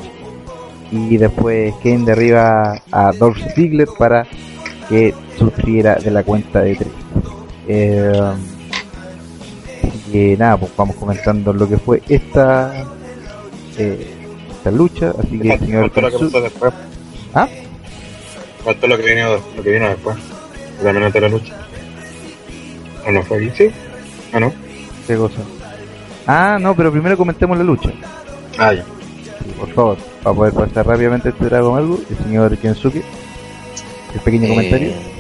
Y 0.91 1.17
después 1.17 1.75
Kane 1.83 2.05
derriba 2.05 2.81
a 2.93 3.13
Dolph 3.13 3.39
Ziggler 3.55 3.89
para 3.99 4.27
que 4.89 5.13
sufriera 5.39 5.97
de 5.97 6.11
la 6.11 6.23
cuenta 6.23 6.61
de 6.63 6.77
tres. 6.77 6.89
Eh, 7.67 8.13
así 9.83 10.13
que 10.13 10.37
nada, 10.39 10.57
pues 10.57 10.73
vamos 10.77 10.97
comentando 10.97 11.53
lo 11.53 11.69
que 11.69 11.79
fue 11.79 12.03
esta 12.09 12.73
eh, 13.79 14.07
esta 14.51 14.71
lucha. 14.71 15.13
Así 15.19 15.39
que 15.39 15.59
señor 15.59 15.91
¿Ah? 17.35 17.49
Faltó 18.65 18.87
lo 18.87 18.97
que 18.97 19.15
vino, 19.15 19.37
lo 19.57 19.63
que 19.63 19.71
vino 19.71 19.89
después. 19.89 20.17
La 20.83 20.93
minuto 20.93 21.13
de 21.13 21.21
la 21.21 21.29
lucha. 21.29 21.55
¿O 23.07 23.11
no 23.11 23.23
fue 23.23 23.39
ahí? 23.39 23.53
Sí. 23.57 23.71
¿O 24.33 24.41
no? 24.41 24.53
¿Qué 25.07 25.17
cosa? 25.17 25.41
Ah, 26.27 26.59
no, 26.61 26.75
pero 26.75 26.91
primero 26.91 27.17
comentemos 27.17 27.59
la 27.59 27.65
lucha. 27.65 27.91
Ah, 28.59 28.73
ya. 28.73 28.83
Sí, 28.83 29.51
por 29.59 29.73
favor, 29.75 29.99
para 30.23 30.37
poder 30.37 30.53
pasar 30.55 30.87
rápidamente 30.87 31.29
este 31.29 31.45
Dragon 31.45 31.77
algo, 31.79 32.01
el 32.09 32.17
señor 32.25 32.57
Kensuke. 32.59 33.03
El 34.15 34.21
pequeño 34.21 34.49
comentario. 34.49 34.89
Eh, 34.89 35.11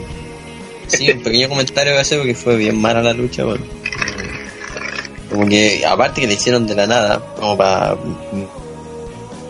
Sí, 0.86 1.10
un 1.10 1.22
pequeño 1.22 1.48
comentario 1.48 1.94
que 1.94 2.00
hacer 2.00 2.18
porque 2.18 2.34
fue 2.34 2.56
bien 2.56 2.78
mala 2.80 3.02
la 3.02 3.14
lucha, 3.14 3.44
bueno. 3.44 3.64
Como 5.30 5.48
que, 5.48 5.84
aparte 5.84 6.20
que 6.20 6.26
le 6.26 6.34
hicieron 6.34 6.66
de 6.66 6.74
la 6.74 6.86
nada, 6.86 7.20
como 7.36 7.56
para 7.56 7.96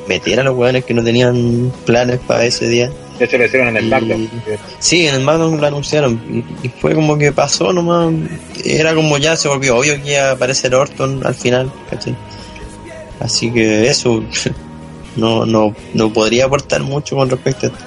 meter 0.08 0.40
a 0.40 0.44
los 0.44 0.56
hueones 0.56 0.84
que 0.84 0.94
no 0.94 1.02
tenían 1.02 1.72
planes 1.84 2.20
para 2.26 2.44
ese 2.44 2.68
día. 2.68 2.90
De 3.18 3.24
hecho 3.26 3.38
lo 3.38 3.44
hicieron 3.44 3.68
en 3.68 3.76
el 3.76 3.86
SmackDown. 3.86 4.30
Sí, 4.78 5.06
en 5.06 5.14
el 5.14 5.22
Magnum 5.22 5.58
lo 5.58 5.66
anunciaron 5.66 6.20
y, 6.62 6.68
fue 6.68 6.94
como 6.94 7.16
que 7.16 7.32
pasó 7.32 7.72
nomás. 7.72 8.12
Era 8.64 8.94
como 8.94 9.18
ya 9.18 9.36
se 9.36 9.48
volvió 9.48 9.76
obvio 9.76 10.02
que 10.02 10.12
iba 10.12 10.30
a 10.30 10.32
aparecer 10.32 10.74
Orton 10.74 11.24
al 11.24 11.34
final, 11.34 11.72
¿cachai? 11.88 12.16
Así 13.20 13.50
que 13.50 13.88
eso, 13.88 14.22
no, 15.16 15.46
no, 15.46 15.74
no 15.94 16.12
podría 16.12 16.46
aportar 16.46 16.82
mucho 16.82 17.16
con 17.16 17.30
respecto 17.30 17.66
a 17.66 17.70
esto. 17.70 17.84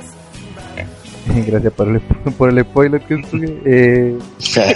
Gracias 1.47 1.73
por 1.73 1.87
el, 1.89 2.01
por 2.33 2.49
el 2.49 2.63
spoiler, 2.63 3.01
Kensuke. 3.01 3.61
Eh, 3.65 4.17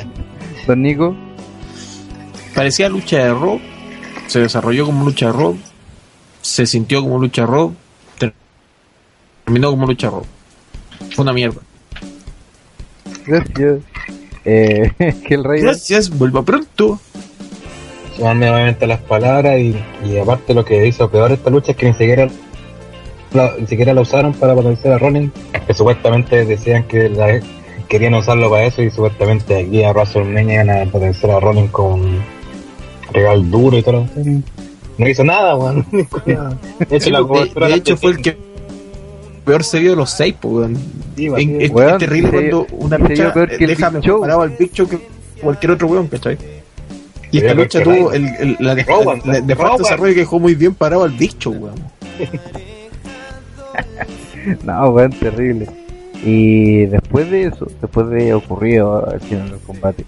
don 0.68 0.82
Nico, 0.82 1.16
Parecía 2.54 2.90
lucha 2.90 3.18
de 3.18 3.34
Raw, 3.34 3.60
se 4.28 4.40
desarrolló 4.42 4.86
como 4.86 5.06
lucha 5.06 5.28
de 5.28 5.32
Raw, 5.32 5.58
se 6.42 6.66
sintió 6.66 7.02
como 7.02 7.20
lucha 7.20 7.46
ter- 8.18 8.34
terminó 9.46 9.70
como 9.72 9.86
lucha 9.88 10.10
Raw. 10.10 10.24
Fue 11.16 11.24
una 11.24 11.34
mierda. 11.34 11.62
gracias. 13.26 13.80
Eh, 14.46 14.92
que 15.28 15.34
el 15.36 15.44
rey. 15.44 15.62
Gracias, 15.62 16.10
vuelva 16.10 16.44
pronto. 16.44 17.00
Sumarme 18.16 18.48
nuevamente 18.48 18.86
las 18.88 19.00
palabras 19.02 19.58
y, 19.60 19.76
y 20.06 20.18
aparte 20.18 20.54
lo 20.54 20.66
que 20.66 20.86
hizo 20.88 21.10
peor 21.10 21.32
esta 21.32 21.50
lucha 21.50 21.72
es 21.72 21.78
que 21.78 21.86
ni 21.88 21.94
siquiera 21.94 22.28
la, 23.34 23.54
ni 23.58 23.66
siquiera 23.68 23.94
la 23.94 24.02
usaron 24.02 24.34
para 24.34 24.54
potenciar 24.54 24.94
a 24.94 24.98
Rollins, 24.98 25.32
que 25.66 25.74
supuestamente 25.74 26.46
decían 26.46 26.84
que 26.88 27.10
la- 27.10 27.40
querían 27.88 28.14
usarlo 28.16 28.50
para 28.50 28.64
eso 28.66 28.82
y 28.82 28.90
supuestamente 28.90 29.58
aquí 29.66 29.84
a 29.84 29.92
WrestleMania 29.92 30.64
iban 30.64 30.70
a 30.88 30.92
potenciar 30.92 31.32
a 31.32 31.40
Rollins 31.40 31.72
con 31.72 32.22
regal 33.12 33.50
duro 33.52 33.78
y 33.78 33.84
todo. 33.84 34.08
No 34.98 35.08
hizo 35.10 35.24
nada, 35.24 35.56
weón. 35.56 35.86
De 35.92 36.98
hecho, 36.98 37.10
la 37.10 37.20
de, 37.22 37.28
cobertura 37.28 37.66
de 37.68 37.72
la 37.72 37.78
hecho, 37.78 37.98
fue 37.98 38.12
el 38.12 38.22
que 38.22 38.38
peor 39.46 39.64
se 39.64 39.80
vio 39.80 39.92
de 39.92 39.96
los 39.96 40.10
seis, 40.12 40.36
po, 40.40 40.50
weón. 40.50 40.78
Sí, 41.16 41.28
es, 41.28 41.34
es. 41.66 41.72
Weón, 41.72 41.92
es 41.94 41.98
terrible 41.98 42.30
se- 42.30 42.34
cuando 42.36 42.68
una 42.78 42.98
lucha 42.98 43.34
peor 43.34 43.50
que 43.58 43.68
deja 43.68 43.90
Big 43.90 43.94
mejor 43.96 44.06
Show. 44.10 44.22
parado 44.22 44.42
al 44.42 44.50
Big 44.52 44.72
Show 44.74 44.88
que 44.88 45.00
cualquier 45.42 45.72
otro 45.72 45.88
weón, 45.88 46.08
¿cachai? 46.08 46.38
Y 47.32 47.38
esta 47.38 47.54
lucha 47.54 47.82
tuvo 47.82 48.12
el, 48.12 48.26
el- 48.40 48.58
la 48.60 48.76
de, 48.76 48.84
Rowan, 48.84 49.22
la- 49.26 49.42
de 49.42 49.56
falta 49.56 49.78
desarrollo 49.78 50.14
que 50.14 50.20
dejó 50.20 50.40
muy 50.40 50.54
bien 50.56 50.74
parado 50.76 51.04
al 51.04 51.12
Big 51.12 51.38
Show, 51.40 51.54
weón. 51.54 51.76
No, 54.64 54.90
weón, 54.90 55.12
terrible. 55.12 55.68
Y 56.24 56.86
después 56.86 57.30
de 57.32 57.46
eso, 57.46 57.68
después 57.82 58.10
de 58.10 58.34
ocurrido 58.34 59.08
al 59.10 59.20
final 59.22 59.50
del 59.52 59.60
combate, 59.60 60.06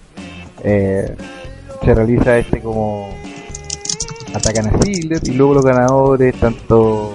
eh, 0.64 1.16
se 1.84 1.94
realiza 1.94 2.38
este 2.38 2.60
como 2.60 3.10
atacan 4.34 4.68
a 4.68 4.84
Ziggler 4.84 5.20
y 5.24 5.32
luego 5.32 5.56
los 5.56 5.66
ganadores, 5.66 6.36
tanto 6.40 7.14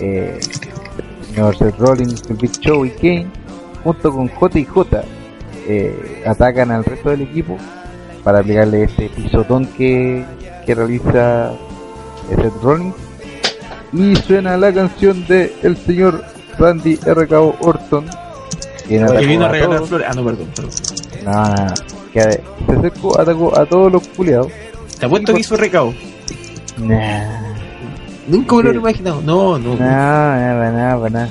eh, 0.00 0.38
el 0.38 1.26
señor 1.26 1.56
Seth 1.56 1.78
Rollins, 1.78 2.22
el 2.28 2.36
Big 2.36 2.52
Show 2.60 2.84
y 2.84 2.90
Kane, 2.90 3.26
junto 3.82 4.12
con 4.12 4.28
J 4.28 4.58
y 4.58 4.64
J, 4.64 5.04
eh, 5.68 6.22
atacan 6.26 6.70
al 6.70 6.84
resto 6.84 7.10
del 7.10 7.22
equipo 7.22 7.56
para 8.22 8.40
aplicarle 8.40 8.84
este 8.84 9.08
pisotón 9.08 9.66
que, 9.66 10.24
que 10.64 10.74
realiza 10.74 11.52
Seth 12.28 12.62
Rollins 12.62 12.94
y 13.92 14.16
suena 14.16 14.56
la 14.56 14.72
canción 14.72 15.26
de 15.26 15.54
el 15.62 15.76
señor 15.76 16.22
Randy 16.58 16.96
RKO 16.96 17.56
Orton 17.60 18.06
Que 18.88 19.26
vino 19.26 19.46
a 19.46 19.48
regalar 19.48 19.84
flores. 19.84 20.06
Ah, 20.08 20.14
no, 20.14 20.24
perdón, 20.24 20.48
perdón. 20.54 20.70
No, 21.24 21.32
no, 21.32 21.66
no. 21.66 21.74
Que 22.12 22.20
se 22.22 22.72
acercó, 22.78 23.20
atacó 23.20 23.58
a 23.58 23.66
todos 23.66 23.92
los 23.92 24.06
culiados. 24.08 24.48
Te 24.98 25.06
apuesto 25.06 25.34
que 25.34 25.40
hizo 25.40 25.56
recao. 25.56 25.94
Nah, 26.78 27.42
Nunca 28.28 28.56
me 28.56 28.62
lo 28.64 28.70
he 28.72 28.74
imaginado. 28.76 29.22
No, 29.22 29.58
no. 29.58 29.76
nada, 29.76 30.70
nada, 30.72 31.10
nada. 31.10 31.28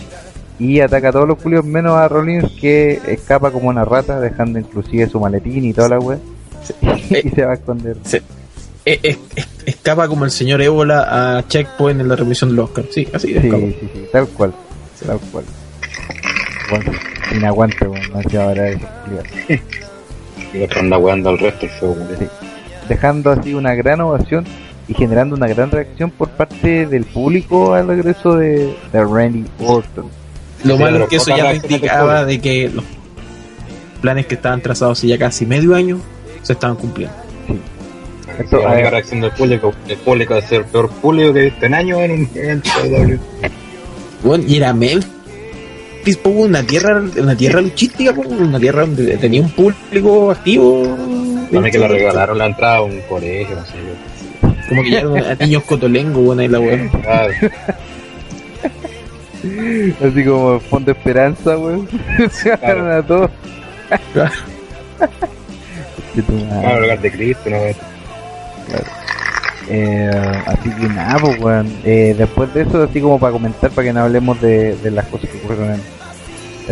Y 0.57 0.79
ataca 0.79 1.09
a 1.09 1.11
todos 1.11 1.27
los 1.27 1.37
culiados 1.37 1.65
menos 1.65 1.93
a 1.97 2.07
Rollins 2.07 2.49
que 2.59 3.01
escapa 3.07 3.51
como 3.51 3.67
una 3.69 3.83
rata, 3.83 4.19
dejando 4.21 4.57
inclusive 4.59 5.07
su 5.09 5.19
maletín 5.19 5.65
y 5.65 5.73
toda 5.73 5.89
la 5.89 5.99
wea. 5.99 6.17
y 7.23 7.29
se 7.29 7.45
va 7.45 7.51
a 7.51 7.55
esconder. 7.55 7.97
Eh, 8.85 8.99
eh, 9.03 9.17
eh, 9.35 9.43
escapa 9.65 10.07
como 10.07 10.23
el 10.25 10.31
señor 10.31 10.61
Ébola 10.61 11.37
a 11.37 11.47
Checkpoint 11.47 11.99
en 11.99 12.07
la 12.07 12.15
remisión 12.15 12.51
del 12.51 12.59
Oscar. 12.59 12.85
Sí, 12.91 13.05
así 13.13 13.27
Sí, 13.27 13.37
escapa. 13.37 13.57
sí, 13.57 13.77
sí, 13.93 14.05
tal 14.11 14.27
cual. 14.29 14.53
Tal 15.05 15.19
cual. 15.31 15.43
Bueno, 16.69 16.91
sin 17.31 17.45
aguante, 17.45 17.87
bueno, 17.87 18.07
no 18.13 18.19
hacía 18.19 18.43
ahora 18.45 18.63
culiados. 19.03 19.27
Y 20.53 20.61
otro 20.63 20.79
anda 20.79 20.97
weando 20.97 21.29
al 21.31 21.37
resto 21.37 21.65
del 21.65 21.75
show, 21.79 21.91
weón. 21.91 22.07
Sí. 22.17 22.25
dejando 22.87 23.31
así 23.31 23.53
una 23.53 23.75
gran 23.75 23.99
ovación 23.99 24.45
y 24.87 24.93
generando 24.93 25.35
una 25.35 25.47
gran 25.47 25.71
reacción 25.71 26.11
por 26.11 26.29
parte 26.29 26.85
del 26.85 27.05
público 27.05 27.73
al 27.73 27.87
regreso 27.87 28.35
de, 28.35 28.75
de 28.91 29.03
Randy 29.03 29.45
Orton. 29.59 30.09
Lo 30.63 30.77
Sí, 30.77 30.83
malo 30.83 31.03
es 31.03 31.09
que 31.09 31.15
eso 31.17 31.35
ya 31.35 31.53
indicaba 31.53 32.25
de 32.25 32.39
que 32.39 32.69
los 32.69 32.83
planes 34.01 34.25
que 34.27 34.35
estaban 34.35 34.61
trazados 34.61 34.99
hace 34.99 35.07
ya 35.07 35.17
casi 35.17 35.45
medio 35.45 35.75
año 35.75 35.99
se 36.41 36.53
estaban 36.53 36.75
cumpliendo. 36.75 37.15
Esto, 38.39 38.59
la 38.61 38.73
única 38.73 38.89
reacción 38.89 39.21
del 39.21 39.31
público, 39.31 39.73
el 39.87 39.97
público 39.97 40.33
va 40.33 40.39
a 40.39 40.43
ser 40.43 40.59
el 40.59 40.65
peor 40.65 40.89
público 40.89 41.33
que 41.33 41.39
he 41.39 41.43
visto 41.45 41.65
en 41.65 41.73
años 41.73 41.99
en 42.01 42.11
un 42.11 42.29
evento 42.35 42.69
de 42.83 42.89
WWE. 42.89 43.19
Bueno, 44.23 44.43
y 44.47 44.57
era 44.57 44.73
Memphis, 44.73 46.17
po, 46.21 46.29
una 46.29 46.63
tierra, 46.63 47.01
una 47.17 47.35
tierra 47.35 47.61
luchística, 47.61 48.11
una 48.11 48.59
tierra 48.59 48.81
donde 48.81 49.17
tenía 49.17 49.41
un 49.41 49.51
público 49.51 50.31
activo. 50.31 50.83
A 51.55 51.59
mí 51.59 51.71
que 51.71 51.79
le 51.79 51.87
regalaron 51.87 52.37
la 52.37 52.47
entrada 52.47 52.77
a 52.77 52.81
un 52.81 52.99
colegio, 53.01 53.55
no 53.55 53.65
sé 53.65 53.73
yo. 53.73 54.14
Como 54.69 54.83
que 54.83 54.91
ya 54.91 54.99
a 55.31 55.35
niños 55.35 55.63
cotolengos, 55.63 56.23
bueno, 56.23 56.41
ahí 56.41 56.47
la. 56.47 56.59
Ah, 57.07 57.27
así 60.03 60.23
como 60.23 60.59
fondo 60.59 60.91
de 60.91 60.97
esperanza, 60.97 61.57
weón. 61.57 61.87
Se 62.31 62.51
agarran 62.51 62.91
a 62.91 63.03
todos. 63.05 63.29
Claro. 64.13 64.31
Claro, 66.15 66.81
lugar 66.81 67.01
de 67.01 67.11
Cristo, 67.11 67.49
no 67.49 67.57
Eh, 69.67 70.41
así 70.45 70.69
que 70.69 70.87
nada, 70.87 71.19
pues, 71.19 71.39
weón. 71.39 71.71
Eh, 71.83 72.15
después 72.17 72.53
de 72.53 72.61
eso, 72.61 72.83
así 72.83 73.01
como 73.01 73.19
para 73.19 73.33
comentar, 73.33 73.69
para 73.71 73.87
que 73.87 73.93
no 73.93 74.01
hablemos 74.01 74.39
de, 74.41 74.75
de 74.77 74.91
las 74.91 75.05
cosas 75.07 75.29
que 75.29 75.37
ocurrieron 75.37 75.73
en, 75.75 75.81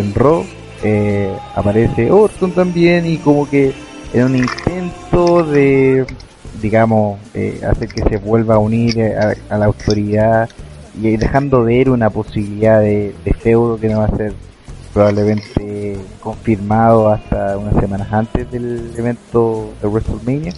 en 0.03 0.13
Raw, 0.15 0.45
eh, 0.83 1.31
aparece 1.55 2.11
Orton 2.11 2.51
también 2.51 3.05
y 3.05 3.17
como 3.17 3.49
que 3.49 3.73
en 4.13 4.23
un 4.25 4.35
intento 4.35 5.43
de, 5.43 6.05
digamos, 6.63 7.19
eh, 7.33 7.61
hacer 7.69 7.89
que 7.89 8.01
se 8.03 8.17
vuelva 8.17 8.55
a 8.55 8.57
unir 8.57 8.97
eh, 8.97 9.15
a, 9.49 9.57
la 9.57 9.65
autoridad 9.65 10.49
y 10.99 11.17
dejando 11.17 11.65
ver 11.65 11.89
una 11.89 12.09
posibilidad 12.09 12.79
de, 12.79 13.13
de 13.25 13.33
feudo 13.33 13.77
que 13.77 13.89
no 13.89 13.99
va 13.99 14.05
a 14.05 14.15
ser 14.15 14.33
probablemente 14.93 15.97
confirmado 16.21 17.09
hasta 17.09 17.57
unas 17.57 17.75
semanas 17.81 18.07
antes 18.13 18.49
del 18.49 18.93
evento 18.97 19.73
de 19.81 19.87
WrestleMania. 19.89 20.53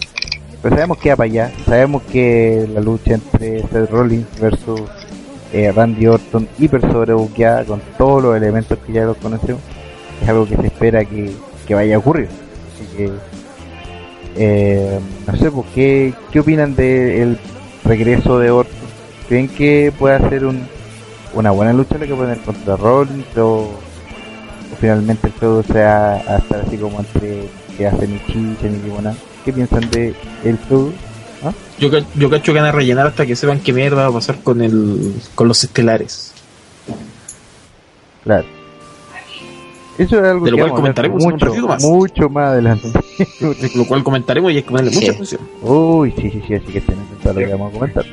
Pero 0.62 0.76
sabemos 0.76 1.00
que 1.00 1.10
va 1.10 1.16
para 1.16 1.26
allá, 1.26 1.52
sabemos 1.66 2.04
que 2.04 2.70
la 2.72 2.82
lucha 2.82 3.16
entre 3.16 3.62
Seth 3.68 3.90
Rollins 3.90 4.28
versus 4.40 4.82
eh, 5.54 5.72
Randy 5.72 6.06
Orton 6.06 6.48
hiper 6.60 6.82
sobrebuqueada 6.82 7.66
con 7.66 7.82
todos 7.98 8.22
los 8.22 8.38
elementos 8.38 8.78
que 8.86 8.94
ya 8.94 9.06
los 9.06 9.18
conocemos, 9.18 9.62
es 10.22 10.30
algo 10.30 10.46
que 10.46 10.56
se 10.56 10.68
espera 10.68 11.04
que, 11.04 11.32
que 11.66 11.74
vaya 11.74 11.96
a 11.96 12.00
ocurrir. 12.00 12.30
Así 12.74 12.96
que, 12.96 13.12
eh, 14.36 15.00
no 15.27 15.36
sé, 15.38 15.51
pues, 15.51 15.65
¿qué, 15.74 16.13
¿qué 16.32 16.39
opinan 16.39 16.75
del 16.75 17.38
regreso 17.84 18.39
de 18.39 18.51
Orton? 18.51 18.74
¿Creen 19.27 19.48
que 19.48 19.92
puede 19.98 20.15
hacer 20.15 20.46
un, 20.46 20.68
una 21.34 21.51
buena 21.51 21.74
lucha 21.74 21.98
la 21.98 22.06
que 22.06 22.13
poner 22.13 22.38
contra 22.39 22.75
Rollins 22.75 23.38
o, 23.38 23.72
o 23.72 24.75
finalmente 24.80 25.27
el 25.27 25.34
feudo 25.34 25.63
sea 25.63 26.13
a 26.27 26.38
estar 26.38 26.62
así 26.62 26.77
como 26.77 27.00
entre 27.00 27.48
que 27.77 27.88
hace 27.88 28.08
ni 28.08 28.20
chicha 28.25 28.68
ni 28.68 28.80
limona? 28.82 29.15
¿Qué 29.44 29.51
piensan 29.54 29.89
de 29.89 30.13
el 30.44 30.58
feudo? 30.58 30.92
¿Ah? 31.44 31.54
Yo, 31.80 31.89
yo 32.15 32.30
cacho 32.30 32.54
que 32.54 32.60
van 32.60 32.70
a 32.70 32.72
rellenar 32.72 33.08
hasta 33.08 33.25
que 33.25 33.36
sepan 33.36 33.60
qué 33.60 33.74
mierda 33.74 34.04
va 34.04 34.08
a 34.08 34.13
pasar 34.13 34.38
con 34.44 34.62
el 34.62 35.13
con 35.34 35.48
los 35.48 35.63
estelares. 35.63 36.34
Claro. 38.24 38.46
Eso 39.98 40.18
es 40.20 40.24
algo 40.25 40.46
De 40.46 40.52
lo 40.52 40.58
que 40.58 40.64
cual 40.64 40.74
comentaremos 40.74 41.24
en 41.24 41.28
un 41.28 41.40
mucho, 41.40 41.68
más. 41.68 41.84
mucho 41.84 42.30
más 42.30 42.48
adelante. 42.52 42.90
Lo 43.75 43.86
cual 43.86 44.04
comentaremos 44.04 44.52
y 44.52 44.58
hay 44.58 44.64
que 44.64 44.70
ponerle 44.70 44.92
Sí. 44.92 45.00
mucha 45.00 45.12
atención. 45.14 45.42
Uy, 45.62 46.12
sí, 46.18 46.30
sí, 46.32 46.42
sí, 46.48 46.54
así 46.56 46.66
que 46.72 46.78
estén 46.80 46.96
atentos 47.00 47.25
a 47.25 47.34
lo 47.34 47.40
que 47.40 47.46
vamos 47.54 47.70
a 47.70 47.74
comentar. 47.80 48.06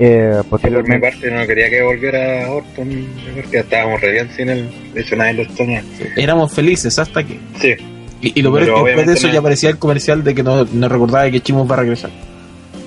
Eh, 0.00 0.42
Por 0.48 0.88
mi 0.88 0.98
parte 1.00 1.30
no 1.30 1.44
quería 1.46 1.68
que 1.70 1.82
volviera 1.82 2.50
Orton, 2.52 3.06
porque 3.34 3.50
ya 3.52 3.60
estábamos 3.60 4.00
re 4.00 4.12
bien 4.12 4.28
sin 4.36 4.48
él. 4.48 4.68
De 4.94 5.00
hecho 5.00 5.16
nadie 5.16 5.34
lo 5.34 5.42
extraña. 5.42 5.82
Éramos 6.16 6.52
felices 6.52 6.98
hasta 6.98 7.24
que. 7.24 7.38
Sí, 7.60 7.74
Y, 8.20 8.38
y 8.38 8.42
lo 8.42 8.52
peor 8.52 8.62
es 8.64 8.68
que 8.70 8.84
después 8.84 9.06
de 9.06 9.12
eso 9.14 9.26
no- 9.28 9.32
ya 9.34 9.38
aparecía 9.40 9.70
el 9.70 9.78
comercial 9.78 10.24
de 10.24 10.34
que 10.34 10.42
no, 10.42 10.64
no 10.64 10.88
recordaba 10.88 11.30
que 11.30 11.40
Chimos 11.40 11.68
va 11.70 11.74
a 11.74 11.78
regresar. 11.80 12.10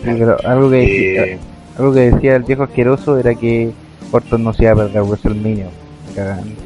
sí, 0.03 0.09
pero 0.17 0.37
algo 0.45 0.69
que, 0.69 0.77
decía, 0.77 1.37
algo 1.77 1.93
que 1.93 1.99
decía 2.11 2.35
el 2.35 2.43
viejo 2.43 2.63
asqueroso 2.63 3.17
era 3.17 3.35
que 3.35 3.71
Orton 4.11 4.43
no 4.43 4.53
se 4.53 4.63
iba 4.63 4.71
a 4.73 4.75
perder 4.75 5.01
WrestleMania. 5.03 5.67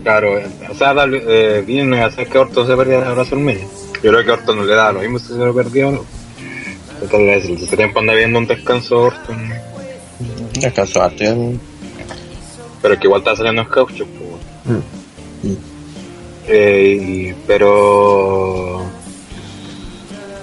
Claro, 0.04 0.40
o 0.70 0.76
sea, 0.76 0.94
dale, 0.94 1.24
eh, 1.28 1.62
bien 1.62 1.90
no 1.90 1.96
iba 1.96 2.06
a 2.06 2.10
hacer 2.10 2.28
que 2.28 2.38
Orton 2.38 2.68
se 2.68 2.76
perdiera 2.76 3.08
en 3.08 3.12
WrestleMania. 3.14 3.68
Yo 4.04 4.12
creo 4.12 4.24
que 4.26 4.32
Orton 4.32 4.58
no 4.58 4.64
le 4.64 4.74
da 4.76 4.92
lo 4.92 5.00
mismo 5.02 5.20
si 5.20 5.28
se 5.28 5.36
lo 5.38 5.54
perdió 5.54 5.90
o 5.90 5.92
no. 5.92 6.06
Entonces, 7.02 7.62
ese 7.62 7.78
tiempo 7.78 8.00
anda 8.00 8.14
viendo 8.14 8.40
un 8.40 8.48
descanso 8.48 9.00
Orton, 9.04 9.50
Descanso 10.60 11.10
ya. 11.18 11.36
pero 12.82 12.94
es 12.94 13.00
que 13.00 13.08
igual 13.08 13.22
está 13.22 13.36
saliendo 13.36 13.62
en 13.64 13.68
caucho. 13.68 14.06
pues. 14.06 14.78
Mm. 15.44 15.56
Eh, 16.48 17.36
pero 17.48 18.84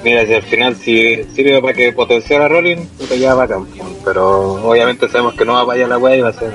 mira 0.03 0.27
si 0.27 0.35
al 0.35 0.43
final 0.43 0.75
si 0.77 1.23
sirve 1.33 1.61
para 1.61 1.75
que 1.75 1.93
potenciara 1.93 2.47
a 2.47 2.49
Rollins 2.49 2.89
puta 2.99 3.15
ya 3.15 3.35
va 3.35 3.47
campeón 3.47 3.95
pero 4.05 4.55
obviamente 4.65 5.09
sabemos 5.09 5.35
que 5.35 5.45
no 5.45 5.53
va 5.55 5.65
para 5.65 5.79
allá 5.79 5.87
la 5.87 5.99
wea 5.99 6.17
y 6.17 6.21
va 6.21 6.31
a 6.31 6.33
ser 6.33 6.53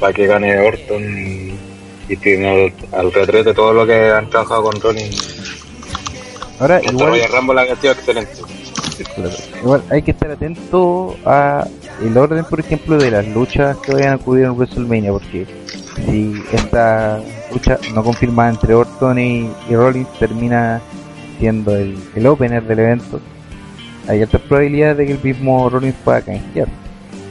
para 0.00 0.12
que 0.12 0.26
gane 0.26 0.58
Orton 0.58 1.02
y, 1.02 2.16
tiene 2.16 2.74
al 2.90 3.12
retrete 3.12 3.54
todo 3.54 3.72
lo 3.72 3.86
que 3.86 4.10
han 4.10 4.28
trabajado 4.28 4.64
con 4.64 4.80
Rollins 4.80 5.60
Ahora, 6.58 6.80
igual, 6.82 7.10
Royal 7.10 7.30
Rumble 7.30 7.60
ha 7.60 7.76
sido 7.76 7.92
excelente 7.92 8.32
claro, 9.14 9.30
igual 9.62 9.82
hay 9.90 10.02
que 10.02 10.10
estar 10.10 10.30
atento 10.30 11.16
a 11.24 11.66
el 12.02 12.16
orden, 12.16 12.44
por 12.44 12.60
ejemplo, 12.60 12.96
de 12.96 13.10
las 13.10 13.26
luchas 13.28 13.76
que 13.78 13.92
vayan 13.92 14.14
a 14.14 14.16
ocurrir 14.16 14.46
en 14.46 14.52
WrestleMania, 14.52 15.12
porque 15.12 15.46
si 16.06 16.34
esta 16.52 17.20
lucha 17.52 17.78
no 17.94 18.02
confirmada 18.02 18.50
entre 18.50 18.74
Orton 18.74 19.18
y, 19.18 19.50
y 19.68 19.76
Rollins 19.76 20.08
termina 20.18 20.80
siendo 21.38 21.76
el, 21.76 21.96
el 22.14 22.26
opener 22.26 22.62
del 22.64 22.78
evento, 22.78 23.20
hay 24.08 24.22
altas 24.22 24.40
probabilidades 24.42 24.96
de 24.96 25.06
que 25.06 25.12
el 25.12 25.22
mismo 25.22 25.68
Rollins 25.68 25.94
pueda 26.04 26.22
canjear 26.22 26.68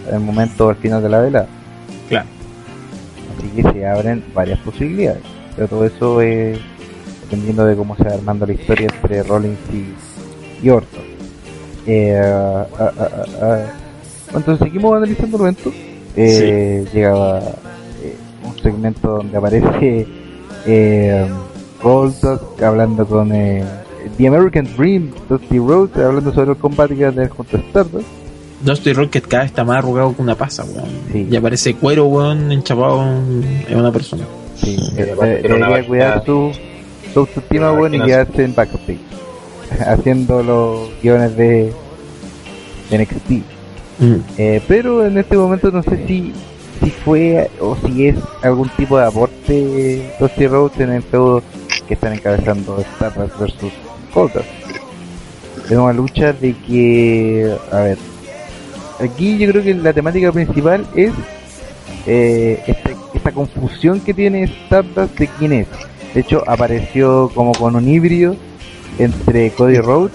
en 0.07 0.13
el 0.13 0.19
momento 0.19 0.69
al 0.69 0.75
final 0.75 1.01
de 1.01 1.09
la 1.09 1.19
velada. 1.19 1.47
Claro. 2.07 2.38
Así 3.39 3.47
que 3.49 3.63
se 3.63 3.87
abren 3.87 4.23
varias 4.33 4.59
posibilidades. 4.59 5.23
Pero 5.55 5.67
todo 5.67 5.85
eso 5.85 6.21
es 6.21 6.59
dependiendo 7.23 7.65
de 7.65 7.75
cómo 7.75 7.95
se 7.95 8.03
va 8.03 8.13
armando 8.13 8.45
la 8.45 8.53
historia 8.53 8.87
entre 8.93 9.23
Rollins 9.23 9.59
y, 9.71 10.65
y 10.65 10.69
Orton. 10.69 11.01
Eh, 11.85 12.19
ah, 12.21 12.67
ah, 12.77 12.91
ah, 12.99 13.25
ah. 13.41 13.65
Entonces 14.35 14.67
seguimos 14.67 14.95
analizando 14.95 15.37
el 15.37 15.43
evento. 15.43 15.71
Eh, 16.15 16.85
Llegaba 16.93 17.39
eh, 17.39 18.15
un 18.43 18.57
segmento 18.61 19.17
donde 19.17 19.37
aparece 19.37 20.07
eh, 20.65 21.27
Goldust 21.81 22.61
hablando 22.61 23.05
con 23.05 23.31
eh, 23.33 23.63
The 24.17 24.27
American 24.27 24.67
Dream, 24.75 25.11
Dusty 25.29 25.59
Rhodes, 25.59 25.95
hablando 25.97 26.33
sobre 26.33 26.51
el 26.51 26.57
combate 26.57 26.95
que 26.95 27.03
va 27.03 27.09
a 27.09 27.13
tener 27.13 27.29
contra 27.29 27.59
Stardust. 27.59 28.07
Dusty 28.61 28.93
Rocket 28.93 29.25
cada 29.27 29.43
vez 29.43 29.51
está 29.51 29.63
más 29.63 29.77
arrugado 29.77 30.15
que 30.15 30.21
una 30.21 30.35
pasa, 30.35 30.63
weón. 30.63 30.89
Sí. 31.11 31.27
Ya 31.29 31.41
parece 31.41 31.75
cuero, 31.75 32.07
weón, 32.07 32.51
enchapado 32.51 33.01
en, 33.03 33.77
una 33.77 33.91
persona. 33.91 34.23
Sí, 34.55 34.77
eh, 34.97 35.15
eh, 35.21 35.39
debería 35.43 35.87
cuidar 35.87 36.25
su, 36.25 36.51
su 37.13 37.19
autoestima, 37.19 37.71
bueno, 37.71 37.95
y 37.95 38.05
quedarse 38.05 38.43
en 38.43 38.55
backstage, 38.55 38.99
haciendo 39.87 40.43
los 40.43 40.89
guiones 41.01 41.35
de, 41.37 41.73
de 42.89 42.97
NXT. 42.97 43.31
Mm. 43.99 44.15
Eh, 44.37 44.61
pero 44.67 45.05
en 45.05 45.17
este 45.17 45.37
momento 45.37 45.71
no 45.71 45.83
sé 45.83 46.05
si 46.07 46.33
si 46.83 46.89
fue 46.89 47.49
o 47.59 47.75
si 47.75 48.07
es 48.07 48.15
algún 48.41 48.69
tipo 48.69 48.97
de 48.97 49.05
aporte 49.05 50.15
Dusty 50.19 50.47
Rhodes 50.47 50.79
en 50.79 50.91
el 50.91 51.03
feudo 51.03 51.43
que 51.87 51.93
están 51.93 52.13
encabezando 52.13 52.79
Stardust 52.79 53.39
versus 53.39 53.73
Goldust. 54.13 54.47
Es 55.65 55.77
una 55.77 55.93
lucha 55.93 56.33
de 56.33 56.53
que, 56.53 57.55
a 57.71 57.79
ver, 57.81 57.97
aquí 58.99 59.37
yo 59.37 59.49
creo 59.51 59.63
que 59.63 59.73
la 59.73 59.93
temática 59.93 60.31
principal 60.31 60.85
es 60.95 61.11
eh, 62.05 62.61
este- 62.67 62.95
esta 63.13 63.31
confusión 63.31 63.99
que 63.99 64.13
tiene 64.13 64.43
Stardust 64.43 65.17
de 65.19 65.27
quién 65.27 65.51
es. 65.53 65.67
De 66.13 66.21
hecho, 66.21 66.43
apareció 66.47 67.29
como 67.35 67.51
con 67.53 67.75
un 67.75 67.87
híbrido 67.87 68.35
entre 68.97 69.51
Cody 69.51 69.77
Rhodes 69.77 70.11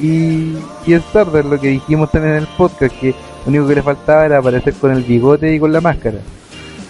y, 0.00 0.54
y 0.86 0.92
Stardust, 0.94 1.46
lo 1.48 1.60
que 1.60 1.68
dijimos 1.68 2.10
también 2.10 2.34
en 2.34 2.40
el 2.42 2.48
podcast, 2.56 2.94
que 3.00 3.08
lo 3.10 3.48
único 3.48 3.68
que 3.68 3.74
le 3.76 3.82
faltaba 3.82 4.26
era 4.26 4.38
aparecer 4.38 4.74
con 4.74 4.92
el 4.92 5.02
bigote 5.02 5.54
y 5.54 5.58
con 5.58 5.72
la 5.72 5.80
máscara. 5.80 6.18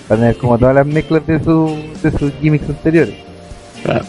Para 0.09 0.21
tener 0.23 0.37
como 0.39 0.59
todas 0.59 0.75
las 0.75 0.87
mezclas 0.87 1.27
de, 1.27 1.43
su, 1.43 1.77
de 2.03 2.11
sus 2.13 2.33
gimmicks 2.41 2.69
anteriores. 2.69 3.15
Claro. 3.85 4.05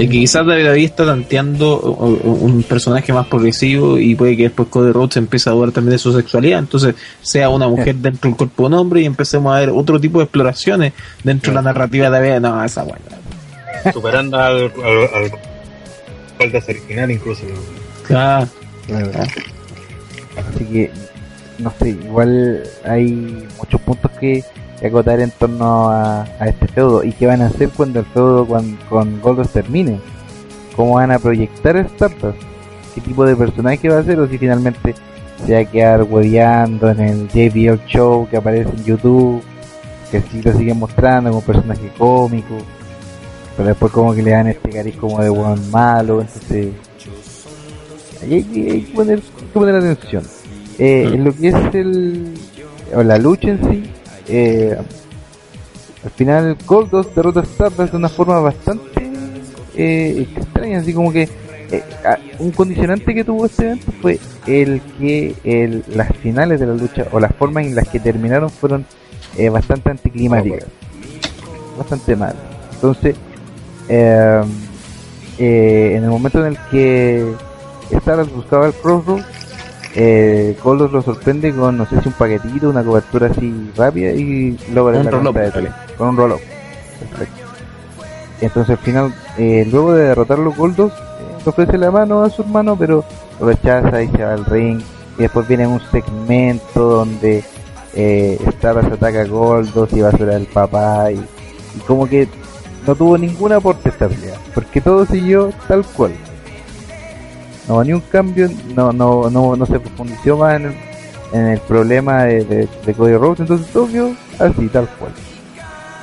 El 0.00 0.08
que 0.08 0.18
quizás 0.20 0.46
WWE 0.46 0.82
está 0.82 1.04
tanteando 1.04 1.78
un 1.78 2.62
personaje 2.62 3.12
más 3.12 3.26
progresivo 3.26 3.98
y 3.98 4.14
puede 4.14 4.34
que 4.34 4.44
después 4.44 4.68
Cody 4.70 4.92
Rhodes 4.92 5.18
empiece 5.18 5.50
a 5.50 5.52
dudar 5.52 5.72
también 5.72 5.92
de 5.92 5.98
su 5.98 6.10
sexualidad, 6.14 6.58
entonces 6.58 6.94
sea 7.20 7.50
una 7.50 7.68
mujer 7.68 7.96
dentro 7.96 8.30
del 8.30 8.36
cuerpo 8.38 8.62
de 8.62 8.66
un 8.68 8.74
hombre 8.80 9.02
y 9.02 9.04
empecemos 9.04 9.54
a 9.54 9.60
ver 9.60 9.68
otro 9.68 10.00
tipo 10.00 10.18
de 10.18 10.24
exploraciones 10.24 10.94
dentro 11.22 11.50
de 11.50 11.56
la 11.56 11.62
narrativa 11.62 12.08
de 12.08 12.18
WWE. 12.18 12.40
No, 12.40 12.64
esa 12.64 12.82
buena. 12.82 13.04
superando 13.92 14.38
al, 14.38 14.72
al, 14.82 15.14
al 15.14 15.32
Goldust 16.38 16.68
original 16.70 17.10
incluso 17.10 17.42
Claro. 18.06 18.48
Así 20.36 20.64
que, 20.64 20.90
no 21.58 21.72
sé, 21.78 21.90
igual 21.90 22.62
hay 22.84 23.46
muchos 23.58 23.80
puntos 23.82 24.10
que 24.18 24.42
acotar 24.88 25.20
en 25.20 25.30
torno 25.30 25.88
a, 25.90 26.22
a 26.22 26.48
este 26.48 26.66
feudo. 26.68 27.04
¿Y 27.04 27.12
qué 27.12 27.26
van 27.26 27.42
a 27.42 27.46
hacer 27.46 27.68
cuando 27.70 28.00
el 28.00 28.06
feudo 28.06 28.46
con, 28.46 28.76
con 28.88 29.20
Goldust 29.20 29.52
termine? 29.52 29.98
¿Cómo 30.76 30.94
van 30.94 31.10
a 31.12 31.18
proyectar 31.18 31.76
Stardust? 31.76 32.38
¿Qué 32.94 33.00
tipo 33.00 33.24
de 33.24 33.36
personaje 33.36 33.88
va 33.88 33.98
a 33.98 34.02
ser? 34.04 34.18
¿O 34.20 34.26
si 34.28 34.38
finalmente 34.38 34.94
se 35.46 35.54
va 35.54 35.60
a 35.60 35.64
quedar 35.64 36.02
hueveando 36.04 36.90
en 36.90 37.00
el 37.00 37.28
JBL 37.28 37.84
Show 37.86 38.28
que 38.30 38.36
aparece 38.36 38.70
en 38.70 38.84
YouTube? 38.84 39.42
Que 40.10 40.20
sí 40.22 40.42
lo 40.42 40.52
siguen 40.52 40.78
mostrando 40.78 41.30
como 41.30 41.42
personaje 41.42 41.90
cómico. 41.98 42.54
Pero 43.56 43.68
después 43.68 43.92
como 43.92 44.14
que 44.14 44.22
le 44.22 44.30
dan 44.30 44.46
este 44.48 44.70
cariz 44.70 44.96
como 44.96 45.22
de 45.22 45.28
buen 45.28 45.70
malo, 45.70 46.20
entonces... 46.22 46.68
Hay, 48.22 48.42
que- 48.44 48.70
hay 48.70 48.80
que 48.82 48.92
poner, 48.94 49.18
hay 49.18 49.40
que 49.46 49.52
poner 49.52 49.74
atención. 49.76 50.22
Eh, 50.78 51.06
Mm. 51.10 51.14
En 51.14 51.24
lo 51.24 51.32
que 51.36 51.48
es 51.48 51.74
el 51.74 52.34
o 52.94 53.02
la 53.02 53.18
lucha 53.18 53.48
en 53.50 53.60
sí, 53.70 53.90
eh, 54.30 54.76
al 56.04 56.10
final 56.10 56.56
Goldust 56.66 57.14
derrota 57.14 57.40
a 57.40 57.42
Stardust 57.42 57.92
de 57.92 57.96
una 57.96 58.08
forma 58.08 58.40
bastante 58.40 59.10
eh, 59.76 60.26
extraña, 60.36 60.78
así 60.78 60.94
como 60.94 61.12
que 61.12 61.28
eh, 61.70 61.82
un 62.38 62.50
condicionante 62.52 63.14
que 63.14 63.24
tuvo 63.24 63.46
este 63.46 63.66
evento 63.66 63.92
fue 64.00 64.18
el 64.46 64.80
que 64.98 65.82
las 65.88 66.16
finales 66.16 66.60
de 66.60 66.66
la 66.66 66.74
lucha 66.74 67.06
o 67.12 67.20
las 67.20 67.34
formas 67.34 67.66
en 67.66 67.74
las 67.74 67.88
que 67.88 68.00
terminaron 68.00 68.50
fueron 68.50 68.86
bastante 69.52 69.90
anticlimáticas, 69.90 70.66
bastante 71.78 72.16
mal. 72.16 72.34
Entonces, 72.72 73.16
eh, 75.42 75.94
en 75.96 76.04
el 76.04 76.10
momento 76.10 76.44
en 76.44 76.52
el 76.52 76.58
que 76.70 77.34
Stardust 77.90 78.34
buscaba 78.34 78.66
el 78.66 78.74
Crossroad, 78.74 79.22
eh, 79.94 80.56
lo 80.64 81.02
sorprende 81.02 81.52
con, 81.52 81.76
no 81.76 81.86
sé 81.86 82.00
si 82.00 82.08
un 82.08 82.14
paquetito, 82.14 82.70
una 82.70 82.84
cobertura 82.84 83.28
así 83.28 83.70
rápida 83.76 84.12
y 84.12 84.56
logra 84.72 84.98
Un 84.98 85.04
la 85.04 85.32
cuenta 85.32 85.60
de. 85.60 85.70
Con 85.96 86.08
un 86.10 86.16
roll-up. 86.16 86.40
Perfecto. 87.00 87.40
Entonces 88.40 88.70
al 88.70 88.84
final, 88.84 89.14
eh, 89.36 89.66
luego 89.70 89.92
de 89.94 90.04
derrotarlo 90.04 90.52
Goldust, 90.52 90.96
eh, 90.96 91.42
ofrece 91.44 91.76
la 91.76 91.90
mano 91.90 92.22
a 92.22 92.30
su 92.30 92.42
hermano, 92.42 92.76
pero 92.76 93.04
lo 93.38 93.46
rechaza 93.46 94.02
y 94.02 94.08
se 94.08 94.24
va 94.24 94.34
al 94.34 94.44
ring. 94.44 94.80
Y 95.18 95.22
después 95.22 95.46
viene 95.46 95.66
un 95.66 95.80
segmento 95.90 96.88
donde 96.88 97.44
eh, 97.94 98.38
Stardust 98.46 98.92
ataca 98.92 99.22
a 99.22 99.26
Goldust 99.26 99.92
y 99.92 100.00
va 100.00 100.08
a 100.08 100.12
ser 100.12 100.30
el 100.30 100.46
papá 100.46 101.10
y, 101.10 101.16
y 101.16 101.80
como 101.86 102.08
que 102.08 102.28
no 102.86 102.94
tuvo 102.94 103.18
ningún 103.18 103.52
aporte 103.52 103.90
esta 103.90 104.08
pelea, 104.08 104.36
porque 104.54 104.80
todo 104.80 105.04
siguió 105.04 105.52
tal 105.68 105.84
cual. 105.84 106.12
No 107.70 107.76
hubo 107.76 107.84
ni 107.84 107.92
un 107.92 108.00
cambio, 108.00 108.50
no, 108.74 108.92
no, 108.92 109.30
no, 109.30 109.54
no 109.54 109.64
se 109.64 109.78
profundizó 109.78 110.36
más 110.36 110.56
en 110.56 110.66
el, 110.66 110.74
en 111.32 111.46
el 111.50 111.60
problema 111.60 112.24
de, 112.24 112.44
de, 112.44 112.68
de 112.84 112.94
Cody 112.94 113.14
Rhodes, 113.14 113.38
entonces 113.38 113.68
todo 113.68 113.86
así, 114.40 114.66
tal 114.66 114.88
cual. 114.98 115.12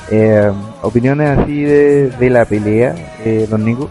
Eh, 0.10 0.50
opiniones 0.82 1.38
así 1.38 1.64
de, 1.64 2.10
de 2.10 2.30
la 2.30 2.46
pelea, 2.46 2.96
eh, 3.26 3.46
don 3.50 3.66
Nico. 3.66 3.90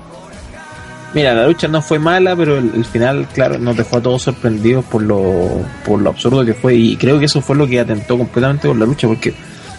Mira, 1.13 1.35
la 1.35 1.47
lucha 1.47 1.69
no 1.69 1.83
fue 1.83 1.99
mala, 1.99 2.35
pero 2.35 2.57
el, 2.57 2.73
el 2.77 2.87
final, 2.87 3.29
claro, 3.35 3.59
nos 3.59 3.77
dejó 3.77 3.99
a 3.99 4.01
todos 4.01 4.23
sorprendidos 4.23 4.83
por 4.87 5.03
lo, 5.03 5.47
por 5.85 6.01
lo 6.01 6.09
absurdo 6.09 6.47
que 6.47 6.55
fue. 6.55 6.77
Y 6.77 6.97
creo 6.97 7.19
que 7.19 7.27
eso 7.27 7.43
fue 7.43 7.57
lo 7.57 7.67
que 7.67 7.79
atentó 7.79 8.17
completamente 8.17 8.69
con 8.69 8.81
la 8.81 8.87
lucha, 8.87 9.07
porque 9.07 9.35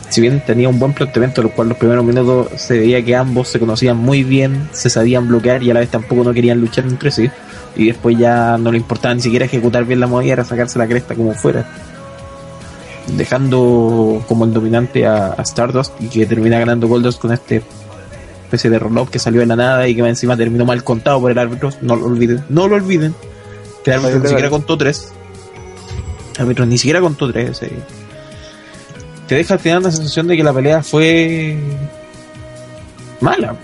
si 0.09 0.21
bien 0.21 0.43
tenía 0.45 0.69
un 0.69 0.77
buen 0.77 0.93
planteamiento, 0.93 1.41
lo 1.41 1.49
cual 1.49 1.69
los 1.69 1.79
primeros 1.79 2.05
minutos 2.05 2.61
se 2.61 2.77
veía 2.77 3.03
que 3.03 3.15
ambos 3.15 3.47
se 3.47 3.59
conocían 3.59 3.97
muy 3.97 4.23
bien, 4.23 4.69
se 4.71 4.91
sabían 4.91 5.27
bloquear 5.27 5.63
y 5.63 5.71
a 5.71 5.73
la 5.73 5.79
vez 5.79 5.89
tampoco 5.89 6.23
no 6.23 6.31
querían 6.31 6.61
luchar 6.61 6.85
entre 6.85 7.09
sí. 7.09 7.27
Y 7.75 7.87
después 7.87 8.17
ya 8.17 8.57
no 8.57 8.71
le 8.71 8.77
importaba 8.77 9.13
ni 9.13 9.21
siquiera 9.21 9.45
ejecutar 9.45 9.85
bien 9.85 9.99
la 9.99 10.07
movida, 10.07 10.33
era 10.33 10.43
sacarse 10.45 10.79
la 10.79 10.87
cresta 10.87 11.13
como 11.15 11.33
fuera. 11.33 11.67
Dejando 13.15 14.23
como 14.27 14.45
el 14.45 14.53
dominante 14.53 15.05
a, 15.05 15.33
a 15.37 15.41
Stardust 15.43 15.93
y 16.01 16.07
que 16.07 16.25
termina 16.25 16.59
ganando 16.59 16.87
Goldust 16.87 17.21
con 17.21 17.31
este 17.31 17.63
especie 18.43 18.69
de 18.69 18.79
roll 18.79 19.09
que 19.09 19.19
salió 19.19 19.41
de 19.41 19.45
la 19.45 19.55
nada 19.57 19.87
y 19.87 19.95
que 19.95 20.01
encima 20.07 20.35
terminó 20.37 20.65
mal 20.65 20.83
contado 20.83 21.19
por 21.21 21.31
el 21.31 21.37
árbitro. 21.37 21.69
No 21.81 21.95
lo 21.95 22.05
olviden, 22.05 22.43
no 22.49 22.67
lo 22.67 22.75
olviden. 22.75 23.13
Que 23.83 23.91
el 23.91 23.97
árbitro 23.97 24.19
ni 24.19 24.27
siquiera 24.29 24.49
contó 24.49 24.77
tres. 24.77 25.13
El 26.35 26.41
árbitro 26.43 26.65
ni 26.65 26.77
siquiera 26.77 26.99
contó 27.01 27.31
tres. 27.31 27.61
eh. 27.63 27.71
Te 29.27 29.35
deja 29.35 29.55
al 29.55 29.59
final 29.59 29.83
la 29.83 29.91
sensación 29.91 30.27
de 30.27 30.37
que 30.37 30.43
la 30.43 30.53
pelea 30.53 30.81
fue 30.81 31.57
mala. 33.19 33.55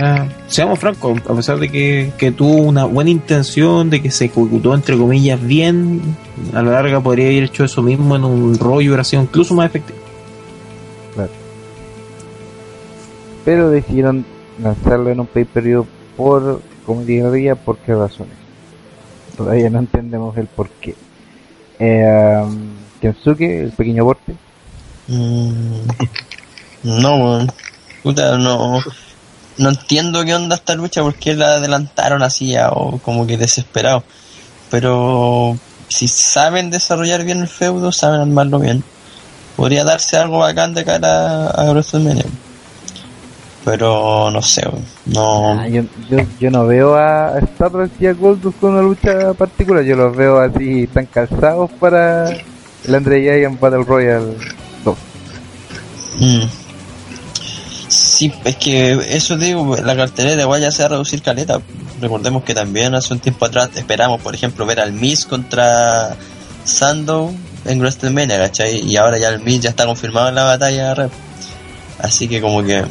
Ah, 0.00 0.26
seamos 0.46 0.78
francos, 0.78 1.20
a 1.28 1.34
pesar 1.34 1.58
de 1.58 1.68
que, 1.70 2.12
que 2.16 2.30
tuvo 2.30 2.56
una 2.62 2.84
buena 2.84 3.10
intención, 3.10 3.90
de 3.90 4.00
que 4.00 4.10
se 4.10 4.26
ejecutó 4.26 4.74
entre 4.74 4.96
comillas 4.96 5.40
bien, 5.44 6.16
a 6.54 6.62
la 6.62 6.72
larga 6.72 7.00
podría 7.00 7.26
haber 7.26 7.44
hecho 7.44 7.64
eso 7.64 7.82
mismo 7.82 8.16
en 8.16 8.24
un 8.24 8.58
rollo 8.58 8.80
y 8.80 8.88
hubiera 8.88 9.04
sido 9.04 9.22
incluso 9.22 9.54
más 9.54 9.66
efectivo. 9.66 9.98
Pero 13.44 13.70
decidieron 13.70 14.26
lanzarlo 14.62 15.10
en 15.10 15.20
un 15.20 15.26
pay 15.26 15.44
per 15.44 15.62
view 15.62 15.86
por, 16.16 16.60
como 16.84 17.02
diría, 17.02 17.54
por 17.54 17.78
qué 17.78 17.94
razones. 17.94 18.34
Todavía 19.36 19.70
no 19.70 19.78
entendemos 19.78 20.36
el 20.36 20.46
por 20.46 20.68
qué. 20.68 20.94
Eh, 21.78 22.44
Kensuke, 23.00 23.62
el 23.62 23.72
pequeño 23.72 24.02
aporte. 24.02 24.34
Mm, 25.06 25.62
no. 26.84 27.46
Puta, 28.02 28.36
no. 28.36 28.80
No 29.58 29.70
entiendo 29.70 30.24
qué 30.24 30.34
onda 30.34 30.56
esta 30.56 30.74
lucha, 30.74 31.02
porque 31.02 31.34
la 31.34 31.54
adelantaron 31.54 32.22
así 32.22 32.54
o 32.70 32.98
como 33.02 33.26
que 33.26 33.36
desesperado. 33.36 34.04
Pero 34.70 35.58
si 35.88 36.06
saben 36.08 36.70
desarrollar 36.70 37.24
bien 37.24 37.40
el 37.40 37.48
feudo, 37.48 37.92
saben 37.92 38.20
armarlo 38.20 38.58
bien, 38.58 38.84
podría 39.56 39.84
darse 39.84 40.16
algo 40.16 40.38
bacán 40.38 40.74
de 40.74 40.84
cara 40.84 41.48
a 41.48 41.70
WrestleMania. 41.70 42.24
Pero 43.64 44.30
no 44.30 44.40
sé, 44.40 44.62
no. 45.06 45.60
Ah, 45.60 45.68
yo, 45.68 45.82
yo, 46.08 46.18
yo 46.40 46.50
no 46.50 46.66
veo 46.66 46.96
a 46.96 47.38
Stardust 47.38 48.00
y 48.00 48.06
a 48.06 48.14
Goldust 48.14 48.58
con 48.60 48.72
una 48.72 48.82
lucha 48.82 49.34
particular, 49.34 49.84
yo 49.84 49.96
los 49.96 50.16
veo 50.16 50.40
así 50.40 50.86
tan 50.86 51.06
calzados 51.06 51.70
para 51.72 52.30
el 52.30 52.94
Andre 52.94 53.20
Giant 53.20 53.60
Battle 53.60 53.84
Royale 53.84 54.36
2. 54.84 54.98
Mm. 56.20 56.57
Sí, 57.88 58.32
es 58.44 58.56
que 58.56 58.92
eso 59.16 59.36
digo, 59.36 59.76
la 59.76 59.96
cartelera 59.96 60.42
igual 60.42 60.60
ya 60.60 60.70
se 60.70 60.82
va 60.82 60.86
a 60.86 60.88
reducir 60.90 61.22
caleta. 61.22 61.60
Recordemos 62.00 62.44
que 62.44 62.54
también 62.54 62.94
hace 62.94 63.14
un 63.14 63.20
tiempo 63.20 63.46
atrás 63.46 63.70
esperamos, 63.76 64.20
por 64.20 64.34
ejemplo, 64.34 64.66
ver 64.66 64.78
al 64.80 64.92
Miz 64.92 65.24
contra 65.24 66.14
Sandow 66.64 67.34
en 67.64 67.78
WrestleMania, 67.80 68.38
¿cachai? 68.38 68.80
Y 68.86 68.96
ahora 68.96 69.18
ya 69.18 69.30
el 69.30 69.40
Miz 69.40 69.60
ya 69.60 69.70
está 69.70 69.86
confirmado 69.86 70.28
en 70.28 70.34
la 70.34 70.44
batalla 70.44 70.94
rep. 70.94 71.10
Así 71.98 72.28
que 72.28 72.40
como 72.40 72.62
que... 72.62 72.84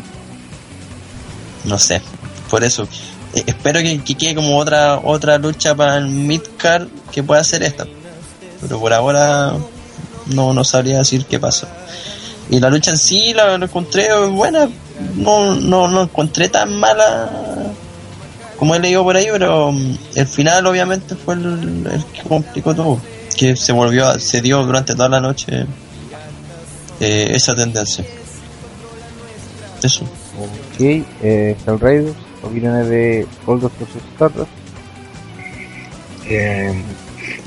No 1.63 1.77
sé, 1.77 2.01
por 2.49 2.63
eso. 2.63 2.87
eh, 3.35 3.43
espero 3.45 3.81
que, 3.81 4.01
que 4.03 4.15
quede 4.15 4.35
como 4.35 4.57
otra 4.57 4.99
otra 5.03 5.37
lucha 5.37 5.75
para 5.75 5.97
el 5.97 6.07
Midcard 6.07 6.87
que 7.11 7.21
pueda 7.23 7.43
ser 7.43 7.61
esta. 7.63 7.85
Pero 8.61 8.79
por 8.79 8.93
ahora 8.93 9.53
no, 10.27 10.53
no 10.53 10.63
sabría 10.63 10.99
decir 10.99 11.25
qué 11.25 11.39
pasa. 11.39 11.67
Y 12.49 12.59
la 12.59 12.69
lucha 12.69 12.91
en 12.91 12.97
sí 12.97 13.33
la 13.33 13.55
encontré 13.55 14.07
buena, 14.27 14.69
no, 15.15 15.55
no, 15.55 15.87
no 15.87 16.03
encontré 16.03 16.49
tan 16.49 16.73
mala 16.79 17.29
como 18.57 18.73
he 18.75 18.79
leído 18.79 19.03
por 19.03 19.15
ahí, 19.15 19.27
pero 19.31 19.71
mm, 19.71 19.97
el 20.15 20.27
final 20.27 20.65
obviamente 20.65 21.15
fue 21.15 21.35
el, 21.35 21.85
el 21.91 22.05
que 22.05 22.21
complicó 22.27 22.73
todo, 22.75 22.99
que 23.37 23.55
se 23.55 23.71
volvió, 23.71 24.07
a- 24.07 24.19
se 24.19 24.41
dio 24.41 24.63
durante 24.63 24.93
toda 24.95 25.09
la 25.09 25.19
noche 25.19 25.65
eh, 26.99 27.31
esa 27.33 27.53
tendencia. 27.55 28.03
Eso. 29.83 30.03
Ok, 30.05 30.79
eh, 30.79 31.55
Hell 31.67 31.79
Raiders, 31.79 32.15
opiniones 32.41 32.87
de 32.89 33.27
Goldust 33.45 33.75
vs 33.79 33.89
Stardust. 34.15 34.49
Eh, 36.29 36.73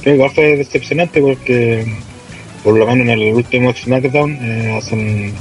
igual 0.06 0.30
fue 0.30 0.56
decepcionante 0.56 1.20
porque, 1.20 1.96
por 2.64 2.78
lo 2.78 2.86
menos 2.86 3.06
en 3.06 3.10
el 3.10 3.34
último 3.34 3.72
SmackDown, 3.74 4.32
eh, 4.40 4.78
hacen. 4.78 5.34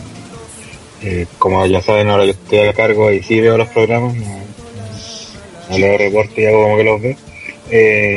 Eh, 1.02 1.26
como 1.38 1.66
ya 1.66 1.82
saben, 1.82 2.10
ahora 2.10 2.26
yo 2.26 2.32
estoy 2.32 2.60
a 2.60 2.74
cargo 2.74 3.12
y 3.12 3.24
sí 3.24 3.40
veo 3.40 3.58
los 3.58 3.70
programas, 3.70 4.16
no, 4.16 4.26
no 5.70 5.78
leo 5.78 5.98
reportes 5.98 6.38
y 6.38 6.46
hago 6.46 6.64
como 6.64 6.78
que 6.78 6.84
los 6.84 7.02
veo. 7.02 7.16
Eh, 7.72 8.16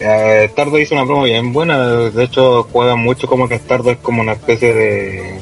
eh, 0.00 0.48
Stardo 0.50 0.78
hizo 0.78 0.94
una 0.94 1.04
promo 1.04 1.22
bien 1.22 1.52
buena, 1.52 1.86
de 2.10 2.24
hecho 2.24 2.64
juegan 2.72 2.98
mucho 3.00 3.26
como 3.26 3.48
que 3.48 3.58
Stardo 3.58 3.90
es 3.90 3.98
como 3.98 4.22
una 4.22 4.32
especie 4.32 4.74
de, 4.74 5.40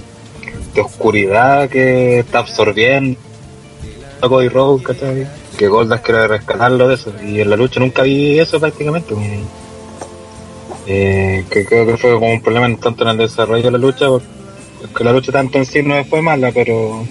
de 0.74 0.80
oscuridad 0.80 1.68
que 1.68 2.18
está 2.18 2.40
absorbiendo 2.40 3.18
a 4.20 4.28
Cody 4.28 4.48
Rhodes, 4.48 4.86
¿cachai? 4.86 5.26
Que 5.56 5.68
Goldas 5.68 6.00
quiere 6.00 6.28
rescatarlo 6.28 6.88
de 6.88 6.94
eso, 6.94 7.12
y 7.24 7.40
en 7.40 7.50
la 7.50 7.56
lucha 7.56 7.80
nunca 7.80 8.02
vi 8.02 8.38
eso 8.38 8.60
prácticamente. 8.60 9.14
Eh, 10.86 11.44
que 11.50 11.64
creo 11.64 11.86
que 11.86 11.96
fue 11.96 12.12
como 12.12 12.30
un 12.30 12.42
problema 12.42 12.66
en 12.66 12.76
tanto 12.76 13.04
en 13.04 13.10
el 13.10 13.16
desarrollo 13.16 13.64
de 13.64 13.70
la 13.70 13.78
lucha, 13.78 14.08
porque 14.08 14.33
la 15.00 15.12
lucha 15.12 15.32
tanto 15.32 15.58
en 15.58 15.66
sí 15.66 15.82
no 15.82 16.04
fue 16.04 16.22
mala, 16.22 16.52
pero 16.52 17.06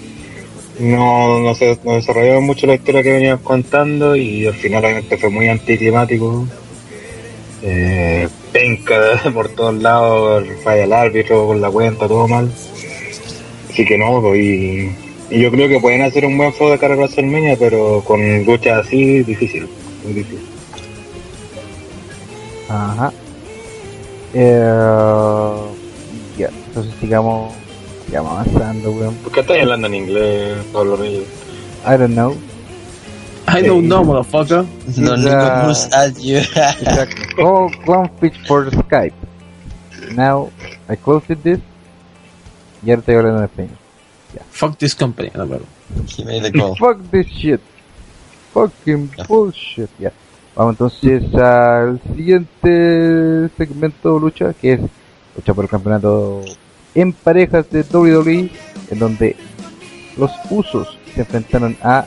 no, 0.78 1.40
no 1.40 1.54
se 1.54 1.78
no 1.84 1.94
desarrolló 1.94 2.40
mucho 2.40 2.66
la 2.66 2.74
historia 2.74 3.02
que 3.02 3.12
venían 3.12 3.38
contando 3.38 4.16
y 4.16 4.46
al 4.46 4.54
final 4.54 4.84
obviamente 4.84 5.16
fue 5.16 5.30
muy 5.30 5.48
anticlimático. 5.48 6.46
Eh, 7.62 8.28
penca 8.52 9.20
por 9.34 9.48
todos 9.50 9.74
lados, 9.80 10.44
falla 10.62 10.84
el 10.84 10.92
árbitro 10.92 11.46
con 11.46 11.60
la 11.60 11.70
cuenta, 11.70 12.08
todo 12.08 12.28
mal. 12.28 12.50
Así 13.70 13.84
que 13.84 13.98
no, 13.98 14.20
pues, 14.20 14.38
y, 14.38 14.90
y 15.30 15.40
yo 15.40 15.50
creo 15.50 15.68
que 15.68 15.80
pueden 15.80 16.02
hacer 16.02 16.26
un 16.26 16.36
buen 16.36 16.52
juego 16.52 16.72
de 16.72 16.78
cara 16.78 16.94
a 16.94 17.56
pero 17.58 18.02
con 18.04 18.44
luchas 18.44 18.86
así, 18.86 19.22
difícil. 19.22 19.68
Muy 20.04 20.12
difícil. 20.12 20.46
Ajá. 22.68 23.12
Eh, 24.34 25.54
ya, 26.36 26.48
entonces 26.68 26.92
sigamos, 28.06 28.44
sigamos 28.44 28.56
avanzando, 28.56 28.92
weón. 28.92 29.14
¿Por 29.16 29.32
qué 29.32 29.40
estás 29.40 29.58
hablando 29.60 29.86
en 29.86 29.94
inglés, 29.94 30.64
Pablo 30.72 30.96
Reyes? 30.96 31.24
I 31.86 31.96
don't 31.96 32.14
know. 32.14 32.36
I 33.46 33.62
don't 33.62 33.86
know, 33.86 34.04
motherfucker. 34.04 34.64
No, 34.96 35.64
Cruz 35.64 35.88
at 35.92 36.14
you. 36.18 36.40
Go, 37.36 37.70
go 37.84 38.00
and 38.00 38.20
pitch 38.20 38.36
for 38.46 38.70
Skype. 38.70 39.14
Now, 40.14 40.50
I 40.88 40.96
closed 40.96 41.42
this. 41.42 41.60
Y 42.84 42.90
ahora 42.90 43.00
estoy 43.00 43.14
hablando 43.16 43.38
en 43.40 43.44
español. 43.44 43.78
Fuck 44.50 44.78
this 44.78 44.94
company, 44.94 45.30
no, 45.34 45.46
pero. 45.46 45.64
He 46.16 46.24
made 46.24 46.42
the 46.42 46.52
call. 46.52 46.74
Fuck 46.76 47.10
this 47.10 47.26
shit. 47.26 47.60
fucking 48.54 49.10
bullshit. 49.28 49.90
Ya. 49.98 50.12
Vamos 50.54 50.74
entonces 50.74 51.34
al 51.34 52.00
siguiente 52.14 53.50
segmento 53.56 54.14
de 54.14 54.20
lucha, 54.20 54.54
que 54.54 54.74
es 54.74 54.80
lucha 55.36 55.52
por 55.52 55.64
el 55.64 55.70
campeonato 55.70 56.42
en 56.94 57.12
parejas 57.12 57.68
de 57.70 57.82
WWE, 57.82 58.50
en 58.90 58.98
donde 58.98 59.36
los 60.16 60.30
usos 60.50 60.98
se 61.14 61.20
enfrentaron 61.20 61.76
a 61.82 62.06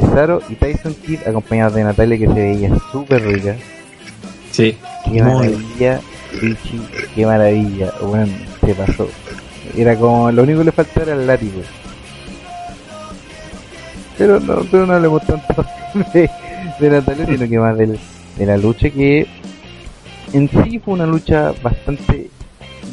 Cesaro 0.00 0.40
y 0.48 0.54
Tyson 0.54 0.94
Kidd, 0.94 1.20
acompañados 1.26 1.74
de 1.74 1.84
Natalia, 1.84 2.18
que 2.18 2.26
se 2.26 2.32
veía 2.34 2.70
súper 2.92 3.22
rica. 3.24 3.56
Sí. 4.50 4.76
Qué 5.04 5.22
maravilla, 5.22 6.00
Richie, 6.40 6.80
qué 7.14 7.26
maravilla. 7.26 7.92
Bueno, 8.02 8.32
se 8.64 8.74
pasó. 8.74 9.08
Era 9.76 9.96
como, 9.96 10.30
lo 10.30 10.42
único 10.42 10.60
que 10.60 10.64
le 10.66 10.72
faltaba 10.72 11.06
era 11.06 11.14
el 11.20 11.26
látigo. 11.26 11.60
Pero 14.16 14.38
no, 14.40 14.60
pero 14.70 14.86
no 14.86 14.94
hablemos 14.94 15.22
tanto 15.26 15.64
de, 16.14 16.30
de 16.78 16.90
Natalia, 16.90 17.26
sino 17.26 17.48
que 17.48 17.58
más 17.58 17.76
del- 17.76 17.98
de 18.38 18.46
la 18.46 18.56
lucha 18.56 18.90
que 18.90 19.26
en 20.32 20.48
sí 20.48 20.78
fue 20.80 20.94
una 20.94 21.06
lucha 21.06 21.52
bastante, 21.62 22.30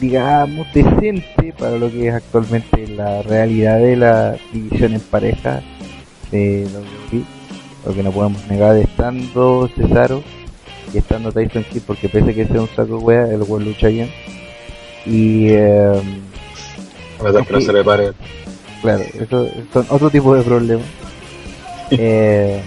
digamos, 0.02 0.66
decente 0.74 1.54
para 1.58 1.78
lo 1.78 1.90
que 1.92 2.08
es 2.08 2.14
actualmente 2.16 2.88
la 2.88 3.22
realidad 3.22 3.78
de 3.78 3.96
la 3.96 4.36
división 4.52 4.94
en 4.94 5.00
pareja 5.00 5.62
de 6.32 6.68
WWE. 7.12 7.24
Lo 7.86 7.94
que 7.94 8.04
no 8.04 8.12
podemos 8.12 8.46
negar 8.48 8.76
estando 8.78 9.70
Cesaro 9.76 10.24
y 10.92 10.98
estando 10.98 11.32
Tyson 11.32 11.64
Kidd 11.64 11.84
porque 11.84 12.10
pese 12.10 12.32
a 12.32 12.34
que 12.34 12.48
sea 12.48 12.62
un 12.62 12.70
saco 12.76 12.98
wea, 12.98 13.28
el 13.28 13.44
weón 13.44 13.64
lucha 13.64 13.88
bien. 13.88 14.10
Y 15.06 15.50
eh, 15.50 16.02
que 17.20 17.54
no 17.54 17.62
se 17.62 17.74
le 17.74 17.84
pare. 17.84 18.12
claro, 18.82 19.04
eso 19.04 19.50
son 19.72 19.86
otro 19.90 20.10
tipo 20.10 20.36
de 20.36 20.42
problemas. 20.42 20.86
Eh, 21.94 22.62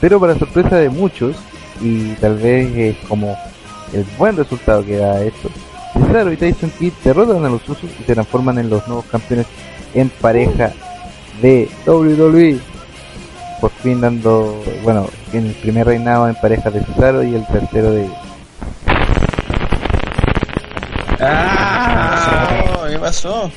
pero 0.00 0.18
para 0.18 0.36
sorpresa 0.36 0.76
de 0.76 0.88
muchos, 0.88 1.36
y 1.80 2.08
tal 2.14 2.34
vez 2.38 2.76
es 2.76 2.96
como 3.06 3.36
el 3.92 4.04
buen 4.18 4.36
resultado 4.36 4.84
que 4.84 4.96
da 4.96 5.22
esto, 5.22 5.48
Cesaro 5.92 6.32
y 6.32 6.36
Tyson 6.36 6.70
Kidd 6.78 6.92
derrotan 7.04 7.44
a 7.44 7.48
los 7.48 7.62
usos 7.68 7.90
y 8.00 8.04
se 8.04 8.14
transforman 8.14 8.58
en 8.58 8.70
los 8.70 8.86
nuevos 8.88 9.04
campeones 9.06 9.46
en 9.94 10.08
pareja 10.08 10.72
de 11.40 11.68
WWE. 11.86 12.58
Por 13.60 13.70
fin 13.70 14.00
dando, 14.00 14.62
bueno, 14.82 15.08
en 15.32 15.46
el 15.46 15.54
primer 15.54 15.86
reinado 15.86 16.28
en 16.28 16.34
pareja 16.34 16.70
de 16.70 16.82
Cesaro 16.84 17.22
y 17.22 17.34
el 17.34 17.46
tercero 17.46 17.90
de 17.92 18.08
¡Ah! 21.20 22.86
¿Qué 22.90 22.98
pasó? 22.98 23.50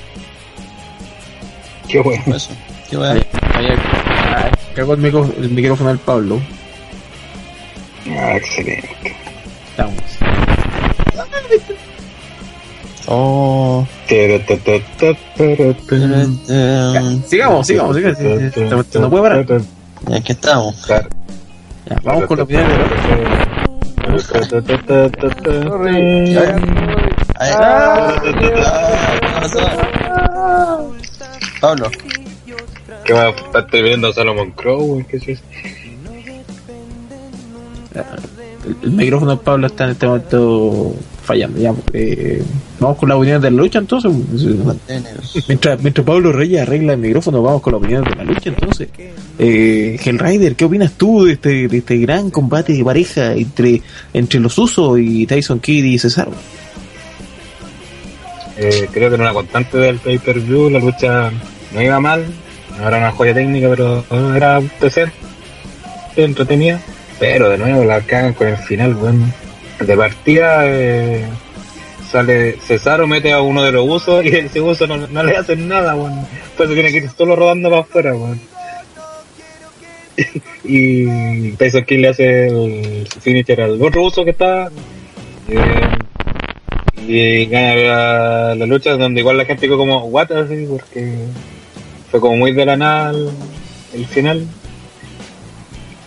Qué 1.88 2.00
bueno. 2.02 2.22
¿Qué 2.26 2.32
pasó? 2.32 2.52
¿Qué 2.90 2.98
weá? 2.98 3.16
Ah, 3.44 4.50
Cagó 4.76 4.94
el, 4.94 5.00
micro- 5.02 5.34
el 5.38 5.50
micrófono 5.50 5.90
del 5.90 6.00
Pablo. 6.00 6.40
Ah, 8.10 8.36
excelente. 8.38 9.16
Estamos. 9.72 10.04
Oh. 13.08 13.86
Sigamos, 17.28 17.68
sigamos, 17.68 17.96
sigamos. 17.98 18.96
No 18.96 19.10
puedo 19.10 19.24
parar. 19.24 19.46
Aquí 20.14 20.32
estamos. 20.32 20.76
Claro. 20.86 21.10
Ya, 21.88 21.98
vamos 22.04 22.26
con 22.26 22.38
la 22.38 22.44
opinión 22.44 22.68
de. 22.68 22.76
Pablo, 31.62 31.90
¿Qué 33.04 33.14
va 33.14 33.26
a 33.26 33.30
estar 33.30 33.82
viendo 33.84 34.12
Salomon 34.14 34.52
Crow? 34.52 35.06
¿Qué 35.10 35.18
es 35.18 35.28
eso? 35.28 35.44
el, 38.84 38.92
micrófono 38.92 39.32
del 39.32 39.40
Pablo 39.40 39.68
está 39.68 39.86
en 39.86 39.92
este 39.92 40.08
momento 40.08 40.96
fallando. 41.26 41.60
Ya, 41.60 41.74
eh, 41.94 42.42
vamos 42.80 42.98
con 42.98 43.10
la 43.10 43.18
opinión 43.18 43.42
de 43.42 43.52
la 43.52 43.58
lucha 43.58 43.80
entonces. 43.80 44.12
Mientras, 45.48 45.82
mientras 45.82 46.06
Pablo 46.06 46.32
Reyes 46.32 46.62
arregla 46.62 46.94
el 46.94 47.00
micrófono, 47.00 47.42
vamos 47.42 47.62
con 47.62 47.74
la 47.74 47.78
opinión 47.78 48.04
de 48.04 48.16
la 48.16 48.24
lucha 48.24 48.50
entonces. 48.50 48.90
Eh, 49.38 50.00
Hellrider, 50.04 50.56
¿qué 50.56 50.66
opinas 50.66 50.94
tú 50.94 51.26
de 51.26 51.34
este, 51.34 51.68
de 51.68 51.78
este 51.78 51.98
gran 51.98 52.30
combate 52.30 52.74
de 52.74 52.84
pareja 52.84 53.34
entre, 53.34 53.82
entre 54.14 54.40
los 54.40 54.58
Usos 54.58 55.00
y 55.00 55.26
Tyson 55.26 55.60
Kidd 55.60 55.84
y 55.84 56.00
Cesaro? 56.00 56.32
Eh, 58.58 58.88
creo 58.92 59.10
que 59.10 59.16
en 59.16 59.22
una 59.22 59.34
constante 59.34 59.78
del 59.78 59.98
pay-per-view 59.98 60.70
la 60.70 60.80
lucha 60.80 61.32
no 61.74 61.82
iba 61.82 62.00
mal, 62.00 62.26
no 62.80 62.88
era 62.88 62.98
una 62.98 63.12
joya 63.12 63.34
técnica, 63.34 63.68
pero 63.70 64.06
era 64.34 64.62
decente, 64.80 65.14
entretenida. 66.16 66.80
Pero 67.20 67.50
de 67.50 67.58
nuevo 67.58 67.84
la 67.86 68.02
cagan 68.02 68.34
con 68.34 68.48
el 68.48 68.58
final, 68.58 68.94
bueno. 68.94 69.26
De 69.80 69.98
partida 69.98 70.62
eh, 70.66 71.26
sale 72.10 72.58
Cesaro, 72.62 73.08
mete 73.08 73.32
a 73.34 73.42
uno 73.42 73.62
de 73.64 73.72
los 73.74 73.88
usos 73.88 74.24
y 74.26 74.30
ese 74.30 74.62
uso 74.62 74.88
no, 74.88 74.96
no 75.08 75.24
le 75.24 75.36
hacen 75.36 75.68
nada, 75.68 75.96
bueno. 75.96 76.26
Pues 76.56 76.70
tiene 76.70 76.92
que 76.92 76.98
ir 77.00 77.10
solo 77.10 77.36
rodando 77.36 77.70
para 77.70 77.82
afuera, 77.82 78.14
bueno. 78.14 78.40
y 80.64 81.52
Tyson 81.52 81.84
Kidd 81.84 82.00
le 82.00 82.08
hace 82.08 82.48
el 82.48 83.08
finisher 83.20 83.62
al 83.62 83.82
otro 83.82 84.04
uso 84.04 84.24
que 84.24 84.32
está. 84.32 84.70
eh, 85.50 85.98
y 87.08 87.46
gana 87.46 87.76
la, 87.76 88.56
la 88.56 88.66
lucha 88.66 88.98
donde 88.98 89.20
igual 89.20 89.38
la 89.38 89.46
gente 89.46 89.68
quedó 89.68 89.78
como 89.78 90.06
what 90.06 90.32
así 90.32 90.66
porque 90.68 91.14
fue 92.10 92.20
como 92.20 92.38
muy 92.38 92.52
de 92.52 92.66
la 92.66 92.78
nada 92.78 93.12
el, 93.12 93.30
el 93.94 94.06
final 94.08 94.48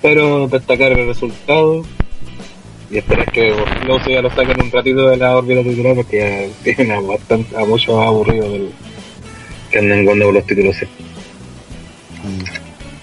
pero 0.02 0.48
destacar 0.48 0.90
el 0.92 1.06
resultado 1.06 1.84
y 2.90 2.98
esperar 2.98 3.30
que 3.30 3.54
luego 3.84 4.00
ya 4.08 4.22
lo 4.22 4.30
saquen 4.30 4.60
un 4.62 4.70
ratito 4.70 5.08
de 5.08 5.16
la 5.16 5.36
órbita 5.36 5.62
titular 5.62 5.94
porque 5.94 6.50
tienen 6.64 6.92
a, 6.92 7.00
bastante, 7.00 7.56
a 7.56 7.64
muchos 7.64 7.90
aburridos 7.98 8.50
del, 8.52 8.70
que 9.70 9.78
andan 9.78 10.02
jugando 10.02 10.24
con 10.26 10.34
los 10.34 10.46
títulos 10.46 10.76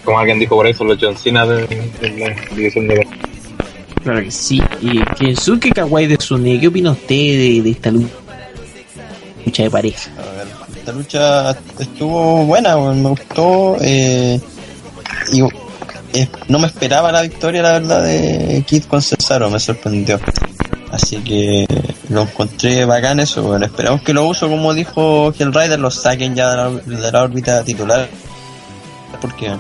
como 0.03 0.19
alguien 0.19 0.39
dijo 0.39 0.55
por 0.55 0.67
eso 0.67 0.83
los 0.83 0.97
John 1.01 1.17
Cena 1.17 1.45
de, 1.45 1.65
de 1.67 2.09
la 2.17 2.35
división 2.55 2.87
de 2.87 3.07
Claro 4.03 4.21
que 4.21 4.29
sí. 4.29 4.61
Y 4.81 4.99
Kensuke 5.15 5.71
Kawai 5.71 6.05
de 6.05 6.17
Sune, 6.19 6.59
¿qué 6.59 6.67
opina 6.67 6.91
usted 6.91 7.07
de, 7.15 7.61
de 7.63 7.69
esta 7.71 7.89
lu- 7.89 8.07
lucha 9.43 9.63
de 9.63 9.71
pareja? 9.71 10.11
A 10.15 10.31
ver, 10.35 10.47
esta 10.77 10.91
lucha 10.91 11.51
estuvo 11.79 12.45
buena, 12.45 12.77
me 12.77 13.09
gustó. 13.09 13.77
Eh, 13.81 14.39
y 15.31 15.41
eh, 16.15 16.29
no 16.47 16.59
me 16.59 16.67
esperaba 16.67 17.11
la 17.11 17.21
victoria, 17.21 17.61
la 17.61 17.73
verdad, 17.73 18.03
de 18.03 18.63
Kid 18.65 18.85
con 18.85 19.01
Cesaro, 19.01 19.49
me 19.49 19.59
sorprendió. 19.59 20.19
Así 20.91 21.17
que 21.17 21.67
lo 22.09 22.21
encontré 22.21 22.85
bacán 22.85 23.19
eso, 23.19 23.43
bueno, 23.43 23.65
esperamos 23.65 24.01
que 24.01 24.13
lo 24.13 24.25
uso, 24.25 24.47
como 24.47 24.73
dijo 24.73 25.33
Hellrider, 25.37 25.79
lo 25.79 25.91
saquen 25.91 26.35
ya 26.35 26.49
de 26.51 26.55
la, 26.55 26.69
de 26.69 27.11
la 27.11 27.23
órbita 27.23 27.63
titular. 27.63 28.07
Porque 29.19 29.53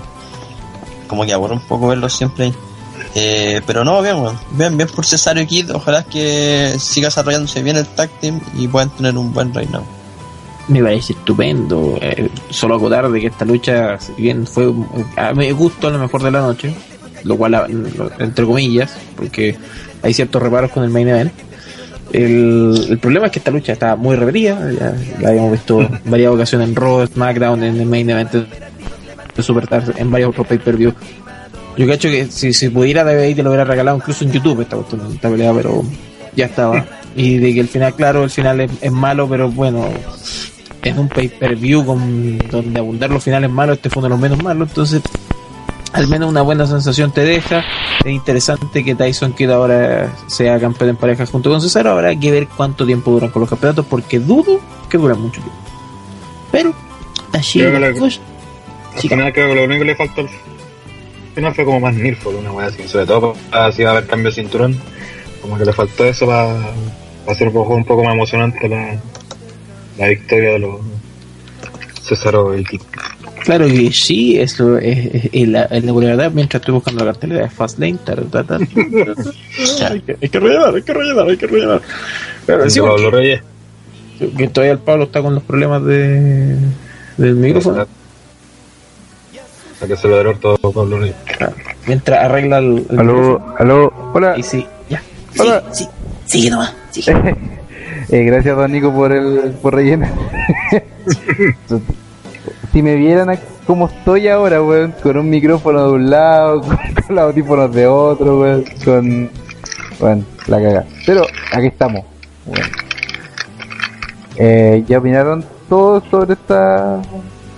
como 1.07 1.25
que 1.25 1.33
aburre 1.33 1.53
un 1.53 1.67
poco 1.67 1.87
verlo 1.87 2.09
siempre 2.09 2.45
ahí. 2.45 2.53
Eh, 3.15 3.61
pero 3.65 3.83
no, 3.83 4.01
bien, 4.01 4.17
weón. 4.17 4.37
bien, 4.51 4.75
bien 4.77 4.89
por 4.89 5.05
Cesaro 5.05 5.39
y 5.39 5.47
Kid, 5.47 5.73
ojalá 5.73 6.03
que 6.03 6.75
siga 6.79 7.07
desarrollándose 7.07 7.63
bien 7.63 7.77
el 7.77 7.85
tag 7.85 8.09
team 8.19 8.41
y 8.57 8.67
puedan 8.67 8.89
tener 8.89 9.17
un 9.17 9.33
buen 9.33 9.53
reinado. 9.53 9.85
Me 10.67 10.81
parece 10.81 11.13
estupendo. 11.13 11.97
Eh, 12.01 12.27
solo 12.49 12.75
acotar 12.75 13.09
de 13.09 13.19
que 13.21 13.27
esta 13.27 13.45
lucha, 13.45 13.99
si 13.99 14.13
bien 14.13 14.47
fue 14.47 14.71
a 15.17 15.33
mi 15.33 15.51
gusto 15.51 15.89
lo 15.91 15.99
mejor 15.99 16.23
de 16.23 16.31
la 16.31 16.41
noche, 16.41 16.73
lo 17.23 17.37
cual 17.37 17.53
a- 17.55 17.67
entre 18.19 18.45
comillas, 18.45 18.97
porque 19.15 19.55
hay 20.01 20.13
ciertos 20.13 20.41
reparos 20.41 20.71
con 20.71 20.83
el 20.83 20.89
main 20.89 21.07
event. 21.07 21.31
El, 22.13 22.87
el 22.89 22.97
problema 22.99 23.25
es 23.27 23.31
que 23.31 23.39
esta 23.39 23.51
lucha 23.51 23.73
está 23.73 23.95
muy 23.95 24.15
repetida, 24.15 24.71
ya 24.71 24.95
la 25.19 25.29
habíamos 25.29 25.51
visto 25.51 25.81
en 25.81 25.99
varias 26.05 26.31
ocasiones 26.31 26.69
en 26.69 26.75
Raw, 26.75 27.05
SmackDown, 27.07 27.63
en 27.63 27.79
el 27.79 27.85
main 27.85 28.09
event 28.09 28.31
de 28.31 29.43
Superstar, 29.43 29.83
en 29.97 30.09
varios 30.11 30.29
otros 30.29 30.47
pay-per-view. 30.47 30.93
Yo 31.77 31.87
cacho 31.87 32.07
que 32.09 32.27
si, 32.31 32.53
si 32.53 32.69
pudiera 32.69 33.03
DVD 33.03 33.35
te 33.35 33.43
lo 33.43 33.49
hubiera 33.49 33.65
regalado 33.65 33.97
incluso 33.97 34.23
en 34.23 34.31
YouTube 34.31 34.61
esta, 34.61 34.77
esta 35.13 35.29
pelea, 35.29 35.51
pero 35.53 35.83
ya 36.35 36.45
estaba. 36.45 36.85
Y 37.17 37.37
de 37.37 37.53
que 37.53 37.59
el 37.59 37.67
final, 37.67 37.93
claro, 37.95 38.23
el 38.23 38.29
final 38.29 38.61
es, 38.61 38.71
es 38.81 38.91
malo, 38.91 39.27
pero 39.27 39.49
bueno, 39.51 39.85
en 40.85 40.99
un 40.99 41.09
pay-per-view 41.09 41.85
con 41.85 42.37
donde 42.37 42.79
abundar 42.79 43.09
los 43.09 43.23
finales 43.23 43.49
malos, 43.49 43.77
este 43.77 43.89
fue 43.89 43.99
uno 44.01 44.07
de 44.07 44.09
los 44.11 44.19
menos 44.19 44.43
malos, 44.43 44.69
entonces 44.69 45.01
al 45.93 46.07
menos 46.07 46.29
una 46.29 46.41
buena 46.41 46.67
sensación 46.67 47.11
te 47.11 47.21
deja. 47.21 47.63
Es 48.03 48.11
interesante 48.11 48.83
que 48.83 48.95
Tyson 48.95 49.33
Kidd 49.33 49.49
ahora 49.49 50.13
sea 50.27 50.59
campeón 50.59 50.91
en 50.91 50.95
pareja 50.97 51.25
junto 51.25 51.49
con 51.49 51.61
Cesaro. 51.61 51.91
Habrá 51.91 52.15
que 52.15 52.31
ver 52.31 52.47
cuánto 52.47 52.85
tiempo 52.85 53.11
duran 53.11 53.31
con 53.31 53.39
los 53.41 53.49
campeonatos, 53.49 53.85
porque 53.85 54.19
dudo 54.19 54.59
que 54.89 54.97
duran 54.97 55.19
mucho 55.21 55.41
tiempo. 55.41 55.59
Pero, 56.51 56.73
así 57.31 57.59
Creo 57.59 57.71
que 57.71 57.79
la- 57.79 57.99
pues, 57.99 58.19
creo 59.07 59.31
que 59.33 59.55
lo 59.55 59.63
único 59.63 59.79
que 59.79 59.85
le 59.85 59.95
faltó 59.95 60.21
al 60.21 60.29
final 61.33 61.55
fue 61.55 61.65
como 61.65 61.79
más 61.79 61.95
Nilford, 61.95 62.35
una 62.35 62.51
wea 62.51 62.67
así, 62.67 62.87
sobre 62.87 63.05
todo 63.05 63.33
para 63.49 63.71
si 63.71 63.83
va 63.83 63.89
a 63.89 63.93
haber 63.93 64.07
cambio 64.07 64.29
de 64.29 64.35
cinturón, 64.35 64.79
como 65.41 65.57
que 65.57 65.65
le 65.65 65.73
faltó 65.73 66.05
eso 66.05 66.25
para, 66.27 66.55
hacer 67.27 67.47
un 67.47 67.53
poco, 67.53 67.73
un 67.73 67.85
poco 67.85 68.03
más 68.03 68.13
emocionante 68.13 68.69
la, 68.69 68.97
la 69.97 70.07
victoria 70.07 70.51
de 70.53 70.59
los 70.59 70.79
Cesaro 72.01 72.57
y 72.57 72.63
Kid. 72.63 72.81
Claro 73.43 73.67
que 73.67 73.91
sí, 73.91 74.39
eso 74.39 74.77
es, 74.77 75.13
es- 75.13 75.29
es 75.31 75.47
la, 75.47 75.63
es 75.65 75.83
la 75.83 75.89
popularidad 75.91 76.31
mientras 76.31 76.61
estoy 76.61 76.73
buscando 76.73 77.05
la 77.05 77.11
cartelera 77.11 77.43
de 77.43 77.49
Fastlane. 77.49 77.97
tar, 78.03 78.21
tar, 78.25 78.45
tar. 78.45 78.59
hay, 79.91 80.01
que, 80.01 80.17
hay 80.21 80.29
que 80.29 80.39
rellenar, 80.39 80.75
hay 80.75 80.81
que 80.81 80.93
rellenar, 80.93 81.27
hay 81.29 81.37
que 81.37 81.47
rellenar. 81.47 81.81
Pero 82.45 82.69
sí, 82.69 82.79
Pablo 82.79 83.11
Reyes. 83.11 83.41
porque- 84.19 84.35
que 84.37 84.47
todavía 84.47 84.73
el 84.73 84.79
Pablo 84.79 85.03
está 85.05 85.21
con 85.21 85.35
los 85.35 85.43
problemas 85.43 85.83
de, 85.83 86.57
del 87.17 87.35
micrófono. 87.35 87.81
A 89.81 89.87
que 89.87 89.95
dé 89.95 90.33
todo 90.35 90.57
Pablo 90.71 90.99
Reyes. 90.99 91.15
Mientras 91.85 92.23
arregla 92.23 92.57
el, 92.59 92.85
el 92.89 92.99
Aló, 92.99 93.53
aló, 93.59 93.93
hola. 94.13 94.35
Y 94.37 94.43
sí, 94.43 94.65
ya. 94.89 95.03
Hola. 95.37 95.63
Sí, 95.71 95.83
sí, 95.83 95.89
sigue 96.25 96.49
nomás. 96.49 96.73
sigue. 96.91 97.13
Eh, 98.09 98.23
gracias, 98.23 98.55
don 98.55 98.71
Nico, 98.71 98.93
por 98.93 99.11
el 99.11 99.55
por 99.61 99.73
rellenar. 99.73 100.11
si 102.71 102.81
me 102.81 102.95
vieran 102.95 103.29
a- 103.29 103.39
como 103.65 103.87
estoy 103.87 104.27
ahora, 104.27 104.61
weón, 104.61 104.93
con 105.01 105.17
un 105.17 105.29
micrófono 105.29 105.87
de 105.87 105.93
un 105.93 106.09
lado, 106.09 106.61
con, 106.61 106.77
con 107.07 107.15
los 107.15 107.23
audífonos 107.25 107.73
de 107.73 107.87
otro, 107.87 108.39
weón, 108.41 108.65
con. 108.83 109.29
Bueno, 109.99 110.23
la 110.47 110.57
caga. 110.61 110.85
Pero 111.05 111.23
aquí 111.53 111.67
estamos. 111.67 112.03
Eh, 114.37 114.83
ya 114.87 114.99
opinaron 114.99 115.43
todos 115.69 116.03
sobre 116.11 116.33
esta. 116.33 117.01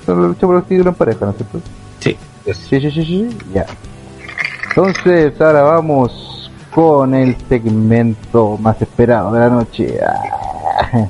sobre 0.06 0.22
la 0.22 0.28
lucha 0.28 0.46
por 0.48 0.56
los 0.56 0.68
títulos 0.68 0.94
en 0.94 0.96
pareja, 0.96 1.26
¿no 1.26 1.32
es 1.32 1.38
cierto? 1.38 1.62
Sí. 2.00 2.16
Sí, 2.46 2.80
sí, 2.80 2.92
sí, 2.92 3.04
sí, 3.06 3.38
ya. 3.54 3.66
Entonces, 4.70 5.34
ahora 5.42 5.64
vamos 5.64 6.37
con 6.78 7.16
el 7.16 7.36
segmento 7.50 8.56
más 8.62 8.80
esperado 8.80 9.34
de 9.34 9.40
la 9.40 9.50
noche. 9.50 9.98
Ah. 10.00 11.08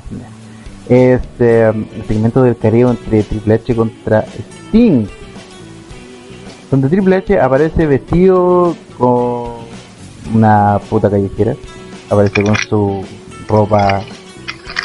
Este, 0.88 1.68
um, 1.68 1.84
el 1.94 2.06
segmento 2.06 2.42
del 2.42 2.56
careo 2.56 2.88
entre 2.88 3.22
Triple 3.22 3.56
H 3.56 3.76
contra 3.76 4.24
Sting. 4.68 5.04
Donde 6.70 6.88
Triple 6.88 7.16
H 7.16 7.38
aparece 7.38 7.84
vestido 7.84 8.74
con 8.96 9.56
una 10.32 10.80
puta 10.88 11.10
callejera. 11.10 11.54
Aparece 12.08 12.42
con 12.42 12.56
su 12.56 13.04
ropa 13.46 14.00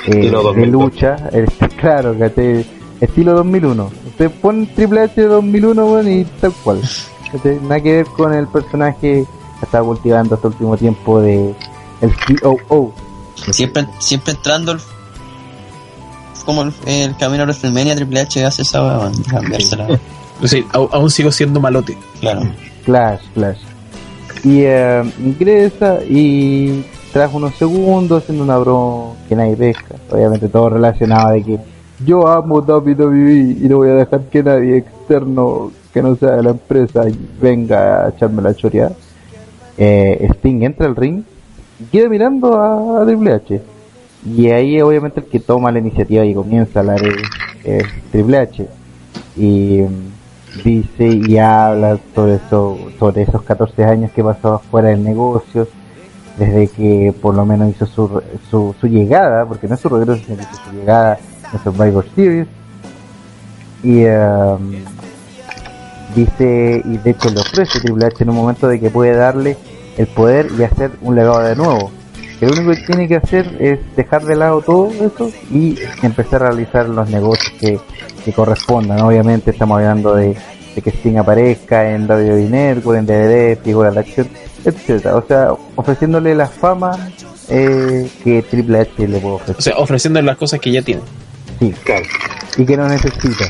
eh, 0.08 0.15
de 0.17 0.32
2002. 0.32 0.69
lucha. 0.69 1.15
Este, 1.32 1.69
claro, 1.69 2.13
¿cachai? 2.19 2.65
estilo 3.00 3.36
2001. 3.36 3.89
Usted 4.08 4.32
pone 4.41 4.65
Triple 4.65 5.00
H 5.00 5.22
2001 5.22 5.86
bueno, 5.86 6.10
y 6.10 6.26
tal 6.41 6.52
cual. 6.62 6.82
Nada 7.62 7.80
que 7.80 7.93
ver 7.93 8.06
con 8.08 8.34
el 8.34 8.48
personaje 8.48 9.26
estaba 9.63 9.86
cultivando 9.86 10.36
hasta 10.36 10.47
el 10.47 10.54
último 10.54 10.78
tiempo 10.78 11.19
de 11.21 11.54
el 12.02 12.13
COO. 12.41 12.93
Siempre, 13.52 13.86
siempre 13.99 14.34
entrando 14.34 14.73
el, 14.73 14.80
como 16.45 16.63
el, 16.63 16.73
el 16.86 17.15
camino 17.17 17.43
a 17.43 17.45
WrestleMania, 17.45 17.95
Triple 17.95 18.19
H 18.21 18.45
hace 18.45 18.62
esa 18.63 19.12
cambiársela. 19.30 19.88
Sí, 20.45 20.65
au- 20.73 20.89
aún 20.91 21.10
sigo 21.10 21.32
siendo 21.32 21.62
malote. 21.62 21.95
Claro. 22.19 22.41
Clash, 22.84 23.21
Clash. 23.34 23.60
Y 24.43 24.63
eh, 24.63 25.02
ingresa 25.23 25.99
y 26.04 26.84
tras 27.13 27.34
unos 27.34 27.56
segundos 27.56 28.23
haciendo 28.23 28.43
una 28.43 28.58
broma 28.58 29.13
que 29.30 29.36
nadie 29.38 29.56
pesca. 29.56 29.95
Obviamente 30.12 30.49
todo 30.49 30.69
relacionado 30.71 31.32
de 31.32 31.43
que 31.43 31.60
yo 32.04 32.28
amo 32.28 32.58
WWE 32.58 33.56
y 33.62 33.67
no 33.69 33.78
voy 33.78 33.89
a 33.89 33.93
dejar 33.93 34.23
que 34.23 34.43
nadie 34.43 34.78
externo 34.78 35.71
que 35.93 36.02
no 36.02 36.15
sea 36.17 36.32
de 36.32 36.43
la 36.43 36.49
empresa 36.49 37.04
venga 37.39 38.06
a 38.06 38.10
echarme 38.10 38.41
la 38.41 38.54
choreada. 38.54 38.91
Eh, 39.77 40.27
Sting 40.36 40.63
entra 40.63 40.86
al 40.86 40.95
ring 40.95 41.23
y 41.79 41.86
queda 41.86 42.09
mirando 42.09 42.59
a, 42.59 43.01
a 43.01 43.05
Triple 43.05 43.31
H. 43.33 43.62
Y 44.25 44.49
ahí 44.49 44.79
obviamente 44.81 45.19
el 45.19 45.25
que 45.25 45.39
toma 45.39 45.71
la 45.71 45.79
iniciativa 45.79 46.23
y 46.23 46.33
comienza 46.33 46.79
a 46.79 46.81
hablar 46.81 47.01
es, 47.63 47.86
Triple 48.12 48.38
H. 48.38 48.67
Y 49.36 49.81
mm, 49.81 50.63
dice 50.63 51.07
y 51.07 51.38
habla 51.38 51.97
sobre 52.15 52.36
eso, 52.36 52.77
sobre 52.99 53.23
esos 53.23 53.41
14 53.43 53.83
años 53.83 54.12
que 54.12 54.23
pasó 54.23 54.59
fuera 54.71 54.89
del 54.89 55.03
negocio, 55.03 55.67
desde 56.38 56.67
que 56.67 57.13
por 57.21 57.36
lo 57.36 57.45
menos 57.45 57.69
hizo 57.69 57.86
su, 57.86 58.21
su, 58.49 58.75
su 58.79 58.88
llegada, 58.88 59.45
porque 59.45 59.67
no 59.67 59.75
es 59.75 59.81
su 59.81 59.89
regreso, 59.89 60.23
sino 60.25 60.43
su 60.43 60.71
llegada 60.71 61.19
en 61.51 61.59
Survivor 61.59 62.05
Series. 62.15 62.47
Y 63.83 64.03
em, 64.05 64.86
dice, 66.15 66.82
y 66.84 66.97
de 66.97 67.12
hecho 67.12 67.30
le 67.30 67.39
ofrece 67.41 67.80
Triple 67.80 68.06
H 68.06 68.23
en 68.23 68.30
un 68.30 68.36
momento 68.36 68.67
de 68.67 68.80
que 68.80 68.89
puede 68.89 69.15
darle 69.15 69.58
el 69.97 70.08
poder 70.08 70.47
y 70.58 70.63
hacer 70.63 70.91
un 71.02 71.15
legado 71.15 71.39
de 71.41 71.56
nuevo. 71.56 71.91
Que 72.39 72.47
lo 72.47 72.54
único 72.54 72.71
que 72.71 72.82
tiene 72.86 73.08
que 73.08 73.15
hacer 73.17 73.56
es 73.60 73.80
dejar 73.95 74.23
de 74.26 74.36
lado 74.36 74.62
todo 74.62 74.89
eso 74.91 75.32
y 75.52 75.78
empezar 76.02 76.43
a 76.43 76.47
realizar 76.47 76.89
los 76.89 77.10
negocios 77.10 77.54
que, 77.60 77.80
que 78.26 78.34
correspondan. 78.34 79.02
Obviamente 79.02 79.52
estamos 79.52 79.78
hablando 79.78 80.15
de, 80.15 80.36
de 80.76 80.82
que 80.82 80.89
Sting 80.89 81.17
aparezca 81.17 81.91
en 81.91 82.10
WWE 82.10 82.49
Network, 82.49 82.97
en 82.99 83.06
DVD, 83.06 83.58
figuras 83.63 83.93
de 83.93 83.99
acción, 84.02 84.28
etcétera. 84.65 85.15
O 85.15 85.26
sea, 85.28 85.52
ofreciéndole 85.76 86.36
la 86.36 86.47
fama 86.47 86.97
eh, 87.49 88.10
que 88.23 88.41
Triple 88.41 88.80
H 88.80 89.08
le 89.08 89.19
puede 89.19 89.36
ofrecer. 89.36 89.56
O 89.58 89.62
sea, 89.62 89.78
ofreciendo 89.78 90.21
las 90.21 90.36
cosas 90.38 90.60
que 90.60 90.71
ya 90.71 90.82
tiene. 90.82 91.02
Sí, 91.60 91.73
Claro. 91.84 92.06
y 92.58 92.65
que 92.65 92.76
no 92.76 92.89
necesita. 92.89 93.45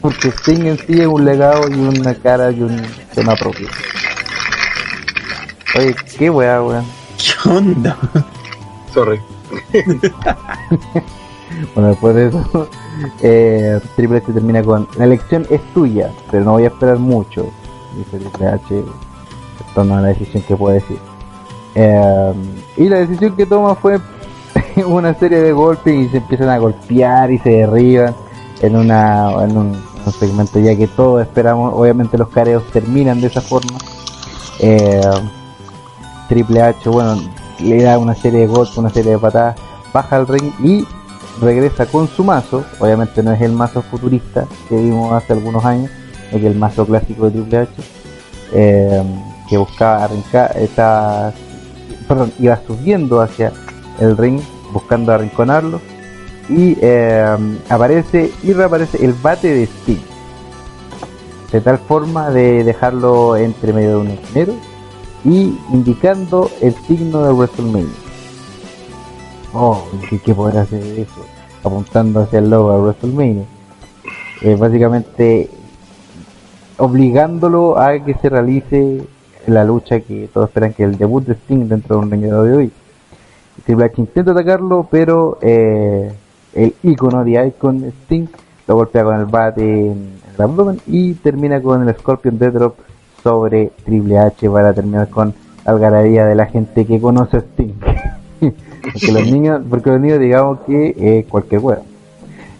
Porque 0.00 0.28
Sting 0.28 0.66
en 0.66 0.78
sí 0.78 1.00
es 1.00 1.06
un 1.06 1.24
legado 1.24 1.68
y 1.68 1.74
una 1.74 2.14
cara 2.14 2.50
y 2.50 2.62
un 2.62 2.82
tema 3.14 3.34
propio. 3.36 3.68
Oye, 5.76 5.94
qué 6.16 6.30
weá, 6.30 6.62
weón. 6.62 6.84
¿Qué 7.16 7.48
onda? 7.48 7.96
Sorry. 8.92 9.20
Bueno, 11.74 11.90
después 11.90 12.14
de 12.14 12.26
eso, 12.28 12.68
eh, 13.22 13.80
Triple 13.96 14.18
H 14.18 14.32
termina 14.32 14.62
con 14.62 14.86
la 14.96 15.04
elección 15.04 15.46
es 15.50 15.60
tuya, 15.72 16.10
pero 16.30 16.44
no 16.44 16.52
voy 16.52 16.64
a 16.64 16.68
esperar 16.68 16.98
mucho. 16.98 17.46
Dice 17.96 18.18
Triple 18.18 18.46
H, 18.46 18.78
en 18.78 18.84
torno 19.74 19.96
a 19.96 20.00
la 20.02 20.08
decisión 20.08 20.42
que 20.42 20.56
puede 20.56 20.74
decir. 20.76 20.98
Eh, 21.74 22.32
y 22.76 22.88
la 22.88 22.98
decisión 22.98 23.36
que 23.36 23.46
toma 23.46 23.74
fue 23.74 23.98
una 24.86 25.14
serie 25.14 25.40
de 25.40 25.52
golpes 25.52 25.94
y 25.94 26.08
se 26.08 26.18
empiezan 26.18 26.48
a 26.48 26.58
golpear 26.58 27.30
y 27.30 27.38
se 27.38 27.50
derriban 27.50 28.14
en 28.60 28.76
una 28.76 29.44
en 29.44 29.56
un, 29.56 29.88
segmento 30.18 30.58
ya 30.58 30.74
que 30.74 30.86
todos 30.86 31.22
esperamos. 31.22 31.72
Obviamente 31.74 32.16
los 32.16 32.28
careos 32.28 32.64
terminan 32.72 33.20
de 33.20 33.26
esa 33.26 33.42
forma. 33.42 33.78
Eh, 34.60 35.00
Triple 36.28 36.62
H, 36.62 36.88
bueno, 36.88 37.20
le 37.60 37.82
da 37.82 37.98
una 37.98 38.14
serie 38.14 38.40
de 38.40 38.46
golpes, 38.46 38.76
una 38.78 38.90
serie 38.90 39.12
de 39.12 39.18
patadas, 39.18 39.56
baja 39.92 40.16
al 40.16 40.26
ring 40.26 40.52
y 40.62 40.86
regresa 41.40 41.86
con 41.86 42.08
su 42.08 42.24
mazo. 42.24 42.64
Obviamente 42.78 43.22
no 43.22 43.32
es 43.32 43.40
el 43.42 43.52
mazo 43.52 43.82
futurista 43.82 44.46
que 44.68 44.76
vimos 44.76 45.12
hace 45.12 45.34
algunos 45.34 45.64
años, 45.64 45.90
es 46.32 46.42
el 46.42 46.54
mazo 46.54 46.86
clásico 46.86 47.26
de 47.26 47.30
Triple 47.32 47.58
H, 47.58 47.72
eh, 48.52 49.02
que 49.48 49.58
buscaba 49.58 50.04
arrancar, 50.04 50.56
estaba, 50.56 51.32
perdón, 52.06 52.32
iba 52.38 52.58
subiendo 52.66 53.20
hacia 53.20 53.52
el 54.00 54.16
ring 54.16 54.40
buscando 54.72 55.12
arrinconarlo 55.12 55.80
y 56.48 56.76
eh, 56.80 57.58
aparece 57.68 58.32
y 58.42 58.52
reaparece 58.52 59.04
el 59.04 59.12
bate 59.12 59.48
de 59.48 59.64
Sting 59.64 60.18
de 61.52 61.60
tal 61.60 61.78
forma 61.78 62.30
de 62.30 62.64
dejarlo 62.64 63.36
entre 63.36 63.72
medio 63.72 63.90
de 63.90 63.96
un 63.96 64.08
esquinero 64.08 64.54
y 65.24 65.58
indicando 65.72 66.50
el 66.60 66.74
signo 66.86 67.22
de 67.24 67.32
WrestleMania. 67.32 67.94
Oh, 69.54 69.82
¿qué, 70.08 70.18
qué 70.18 70.34
podrá 70.34 70.62
hacer 70.62 70.82
eso? 70.82 71.24
Apuntando 71.64 72.20
hacia 72.20 72.38
el 72.38 72.50
logo 72.50 72.72
de 72.72 72.80
WrestleMania. 72.80 73.44
Eh, 74.42 74.56
básicamente 74.56 75.50
obligándolo 76.76 77.78
a 77.78 77.98
que 77.98 78.14
se 78.14 78.28
realice 78.28 79.02
la 79.46 79.64
lucha 79.64 80.00
que 80.00 80.28
todos 80.32 80.48
esperan 80.48 80.74
que 80.74 80.84
el 80.84 80.96
debut 80.96 81.24
de 81.24 81.34
Sting 81.34 81.66
dentro 81.66 81.96
de 81.96 82.02
un 82.02 82.10
ring 82.10 82.22
de 82.22 82.32
hoy. 82.32 82.72
Triple 83.64 83.86
H 83.86 83.94
intenta 84.00 84.30
atacarlo, 84.30 84.86
pero 84.88 85.38
eh, 85.40 86.12
el 86.64 86.74
icono 86.82 87.24
de 87.24 87.46
Icon 87.46 87.84
Sting 88.04 88.26
lo 88.66 88.74
golpea 88.76 89.04
con 89.04 89.18
el 89.18 89.26
bate 89.26 89.62
en 89.62 90.10
el 90.34 90.42
abdomen 90.42 90.80
y 90.86 91.14
termina 91.14 91.60
con 91.62 91.88
el 91.88 91.94
Scorpion 91.96 92.38
Death 92.38 92.52
Drop 92.54 92.74
sobre 93.22 93.72
Triple 93.84 94.18
H 94.18 94.48
para 94.50 94.72
terminar 94.74 95.08
con 95.08 95.34
la 95.64 95.72
algarabía 95.72 96.26
de 96.26 96.34
la 96.34 96.46
gente 96.46 96.84
que 96.86 97.00
conoce 97.00 97.38
a 97.38 97.40
Sting. 97.40 97.72
porque 98.40 99.12
los 99.12 99.26
niños, 99.30 99.60
porque 99.68 99.90
los 99.90 100.00
niños 100.00 100.20
digamos 100.20 100.60
que 100.66 100.94
es 101.20 101.26
cualquier 101.26 101.60
hueá. 101.60 101.78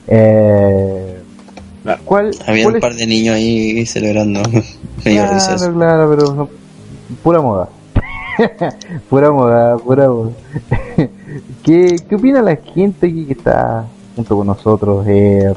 Eh, 0.07 1.15
Claro. 1.83 2.03
¿Cuál, 2.05 2.31
Había 2.47 2.65
cuál 2.65 2.75
un 2.75 2.77
es- 2.77 2.83
par 2.83 2.95
de 2.97 3.07
niños 3.07 3.35
ahí 3.37 3.87
celebrando. 3.87 4.43
Claro, 5.03 5.73
claro, 5.75 6.11
pero 6.11 6.35
no- 6.35 6.49
pura 7.23 7.41
moda. 7.41 7.69
pura 9.09 9.31
moda, 9.31 9.77
pura 9.79 10.09
moda. 10.09 10.31
¿Qué, 11.63 11.97
¿Qué 12.09 12.15
opina 12.15 12.43
la 12.43 12.57
gente 12.57 13.13
que 13.13 13.33
está 13.33 13.87
junto 14.17 14.37
con 14.37 14.47
nosotros 14.47 15.07
eh, 15.07 15.53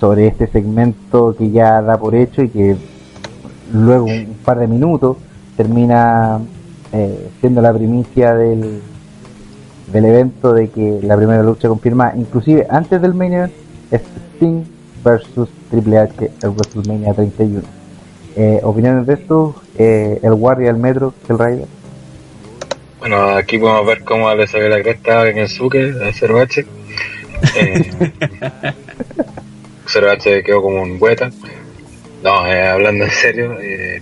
sobre 0.00 0.26
este 0.26 0.46
segmento 0.46 1.34
que 1.36 1.50
ya 1.50 1.80
da 1.82 1.98
por 1.98 2.14
hecho 2.14 2.42
y 2.42 2.48
que 2.48 2.76
luego 3.72 4.06
un 4.06 4.36
par 4.44 4.58
de 4.58 4.66
minutos 4.66 5.16
termina 5.56 6.40
eh, 6.92 7.30
siendo 7.40 7.62
la 7.62 7.72
primicia 7.72 8.34
del, 8.34 8.80
del 9.92 10.04
evento 10.04 10.52
de 10.52 10.68
que 10.68 11.00
la 11.02 11.16
primera 11.16 11.42
lucha 11.42 11.68
confirma, 11.68 12.12
inclusive 12.16 12.66
antes 12.68 13.00
del 13.00 13.14
main 13.14 13.32
es 13.90 14.02
Sting 14.36 14.64
versus 15.04 15.48
Triple 15.70 15.98
H 15.98 16.30
el 16.42 16.50
WrestleMania 16.50 17.14
31. 17.14 17.62
Eh, 18.36 18.60
opiniones 18.64 19.06
de 19.06 19.14
esto, 19.14 19.54
eh, 19.78 20.18
el 20.22 20.32
Warrior, 20.32 20.74
el 20.74 20.80
Metro, 20.80 21.14
el 21.28 21.38
Rider. 21.38 21.66
Bueno, 23.06 23.36
aquí 23.36 23.58
podemos 23.58 23.86
ver 23.86 24.02
cómo 24.02 24.34
le 24.34 24.46
salió 24.46 24.70
la 24.70 24.80
cresta 24.80 25.28
en 25.28 25.36
el 25.36 25.48
suque 25.50 25.90
a 25.90 26.08
0H. 26.10 26.64
Eh, 27.54 27.92
0H 29.86 30.42
quedó 30.42 30.62
como 30.62 30.80
un 30.80 30.98
bueta. 30.98 31.30
No, 32.22 32.46
eh, 32.46 32.66
hablando 32.66 33.04
en 33.04 33.10
serio, 33.10 33.60
eh, 33.60 34.00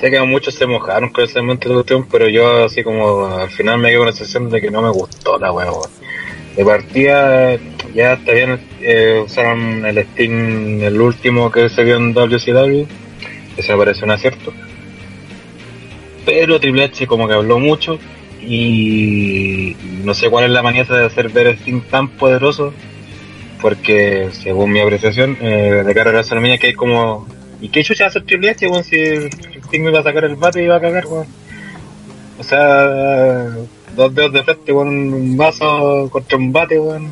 sé 0.00 0.12
que 0.12 0.20
muchos 0.20 0.54
se 0.54 0.68
mojaron 0.68 1.10
con 1.10 1.24
ese 1.24 1.40
momento 1.40 1.68
de 1.70 1.74
cuestión, 1.74 2.06
pero 2.08 2.28
yo 2.28 2.66
así 2.66 2.84
como 2.84 3.26
al 3.26 3.50
final 3.50 3.78
me 3.78 3.88
quedo 3.88 4.02
con 4.02 4.06
la 4.06 4.12
sensación 4.12 4.48
de 4.48 4.60
que 4.60 4.70
no 4.70 4.80
me 4.80 4.90
gustó 4.90 5.36
la 5.36 5.50
weón. 5.50 5.90
De 6.54 6.64
partida, 6.64 7.56
ya 7.92 8.12
está 8.12 8.30
bien, 8.30 8.60
eh, 8.80 9.24
usaron 9.24 9.84
el 9.84 10.06
Steam, 10.12 10.82
el 10.82 11.00
último 11.00 11.50
que 11.50 11.68
se 11.68 11.82
vio 11.82 11.96
en 11.96 12.14
WCW, 12.14 12.86
eso 13.56 13.72
me 13.72 13.78
parece 13.78 14.04
un 14.04 14.12
acierto. 14.12 14.52
Pero 16.24 16.60
Triple 16.60 16.84
H 16.84 17.08
como 17.08 17.26
que 17.26 17.34
habló 17.34 17.58
mucho 17.58 17.98
y 18.42 19.76
no 20.02 20.14
sé 20.14 20.30
cuál 20.30 20.44
es 20.44 20.50
la 20.50 20.62
manía 20.62 20.84
de 20.84 21.04
hacer 21.04 21.28
ver 21.28 21.48
Sting 21.58 21.82
tan 21.82 22.08
poderoso 22.08 22.72
porque 23.60 24.30
según 24.32 24.72
mi 24.72 24.80
apreciación 24.80 25.36
eh, 25.40 25.82
de 25.86 25.94
cara 25.94 26.10
a 26.10 26.14
WrestleMania 26.14 26.58
que 26.58 26.68
hay 26.68 26.72
como 26.72 27.26
¿y 27.60 27.68
qué 27.68 27.84
chucha 27.84 28.06
hace 28.06 28.20
Triple 28.20 28.50
H 28.50 28.68
weón, 28.68 28.84
si 28.84 28.96
me 29.72 29.90
iba 29.90 30.00
a 30.00 30.02
sacar 30.02 30.24
el 30.24 30.36
bate 30.36 30.62
y 30.62 30.64
iba 30.64 30.76
a 30.76 30.80
cagar 30.80 31.06
weón? 31.06 31.26
o 32.38 32.42
sea 32.42 33.50
dos 33.94 34.14
dedos 34.14 34.32
de 34.32 34.42
frente 34.42 34.72
con 34.72 34.88
un 34.88 35.36
vaso 35.36 36.08
contra 36.10 36.38
un 36.38 36.52
bate 36.52 36.78
weón 36.78 37.08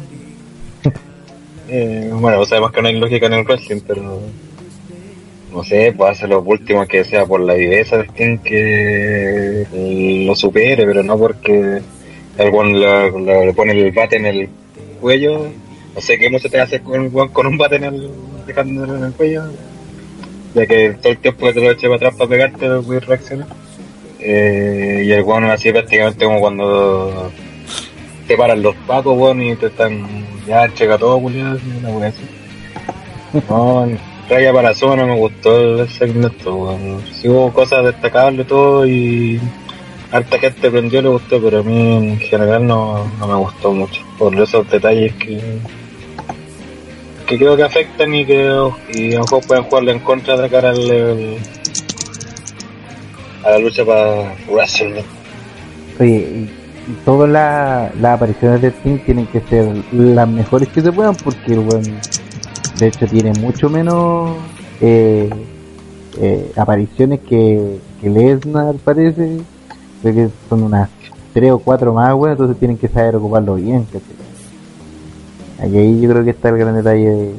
eh, 1.68 2.10
bueno 2.12 2.44
sabemos 2.46 2.72
que 2.72 2.80
no 2.80 2.88
hay 2.88 2.98
lógica 2.98 3.26
en 3.26 3.34
el 3.34 3.44
wrestling 3.44 3.80
pero 3.86 4.22
no 5.58 5.64
sé, 5.64 5.92
puede 5.92 6.12
hacer 6.12 6.28
lo 6.28 6.40
último 6.40 6.86
que 6.86 7.02
sea 7.02 7.26
por 7.26 7.40
la 7.40 7.54
viveza 7.54 7.96
de 7.96 8.04
Sting 8.04 8.38
que 8.38 9.66
lo 10.24 10.36
supere, 10.36 10.86
pero 10.86 11.02
no 11.02 11.18
porque 11.18 11.82
el 12.38 12.50
weón 12.50 12.78
le, 12.78 13.52
pone 13.54 13.72
el 13.72 13.90
bate 13.90 14.18
en 14.18 14.26
el 14.26 14.48
cuello. 15.00 15.48
No 15.96 16.00
sé 16.00 16.16
qué 16.16 16.30
mucho 16.30 16.48
te 16.48 16.60
hace 16.60 16.78
con, 16.78 17.12
weón 17.12 17.30
con 17.30 17.48
un 17.48 17.58
bate 17.58 17.74
en 17.74 17.84
el, 17.84 18.08
dejándolo 18.46 18.98
en 18.98 19.04
el 19.06 19.12
cuello. 19.14 19.42
Ya 20.54 20.64
que 20.64 20.90
todo 20.90 21.10
el 21.10 21.18
tiempo 21.18 21.46
que 21.46 21.52
te 21.52 21.60
lo 21.60 21.72
eche 21.72 21.88
para 21.88 21.96
atrás 21.96 22.14
para 22.14 22.30
pegarte, 22.30 22.68
puedes 22.86 23.04
reaccionar. 23.04 23.48
Eh, 24.20 25.02
y 25.06 25.10
el 25.10 25.24
weón 25.24 25.42
así 25.46 25.72
prácticamente 25.72 26.24
como 26.24 26.38
cuando 26.38 27.32
te 28.28 28.36
paran 28.36 28.62
los 28.62 28.76
pacos, 28.86 29.18
weón, 29.18 29.42
y 29.42 29.56
te 29.56 29.66
están 29.66 30.06
ya 30.46 30.72
checa 30.72 30.96
todo, 30.96 31.20
culiado, 31.20 31.58
una 31.80 31.88
wea 31.88 32.08
así. 32.10 32.22
Raya 34.28 34.52
para 34.52 34.74
Zona 34.74 35.06
no 35.06 35.14
me 35.14 35.18
gustó 35.20 35.80
el 35.80 35.88
segmento, 35.88 36.54
weón. 36.54 37.02
Sí 37.12 37.28
hubo 37.28 37.52
cosas 37.52 37.84
destacables 37.84 38.46
todo 38.46 38.86
y 38.86 39.40
harta 40.12 40.38
gente 40.38 40.70
prendió 40.70 41.00
le 41.00 41.08
gustó, 41.08 41.40
pero 41.40 41.60
a 41.60 41.62
mí 41.62 41.96
en 41.96 42.18
general 42.18 42.66
no, 42.66 43.10
me 43.26 43.34
gustó 43.34 43.72
mucho. 43.72 44.02
Por 44.18 44.34
esos 44.38 44.68
detalles 44.70 45.14
que 45.14 45.40
que 47.26 47.36
creo 47.36 47.56
que 47.58 47.62
afectan 47.62 48.14
y 48.14 48.24
que 48.24 48.42
y 48.94 49.12
a 49.12 49.16
lo 49.18 49.20
mejor 49.24 49.46
pueden 49.46 49.64
jugarle 49.64 49.92
en 49.92 49.98
contra 50.00 50.34
de 50.38 50.48
cara 50.48 50.70
al, 50.70 51.36
a 53.44 53.50
la 53.50 53.58
lucha 53.58 53.84
para 53.84 54.34
Wrestling. 54.50 55.02
Oye, 56.00 56.46
todas 57.04 57.28
la- 57.30 57.90
las 58.00 58.14
apariciones 58.16 58.62
de 58.62 58.68
Sting 58.68 58.98
tienen 59.04 59.26
que 59.26 59.40
ser 59.42 59.66
las 59.92 60.26
mejores 60.28 60.68
que 60.68 60.80
se 60.80 60.90
puedan 60.90 61.14
porque 61.16 61.52
weón, 61.58 61.84
de 62.78 62.86
hecho, 62.86 63.06
tiene 63.06 63.32
mucho 63.40 63.68
menos 63.68 64.36
eh, 64.80 65.28
eh, 66.20 66.52
apariciones 66.56 67.20
que, 67.20 67.78
que 68.00 68.08
Lesnar, 68.08 68.76
parece. 68.76 69.38
Creo 70.00 70.14
que 70.14 70.28
son 70.48 70.62
unas 70.62 70.88
tres 71.32 71.50
o 71.50 71.58
cuatro 71.58 71.92
más, 71.92 72.14
weón, 72.14 72.32
entonces 72.32 72.58
tienen 72.58 72.78
que 72.78 72.88
saber 72.88 73.16
ocuparlo 73.16 73.56
bien. 73.56 73.84
¿cachai? 73.84 75.72
Y 75.72 75.76
ahí 75.76 76.00
yo 76.00 76.10
creo 76.10 76.24
que 76.24 76.30
está 76.30 76.50
el 76.50 76.58
gran 76.58 76.76
detalle 76.76 77.32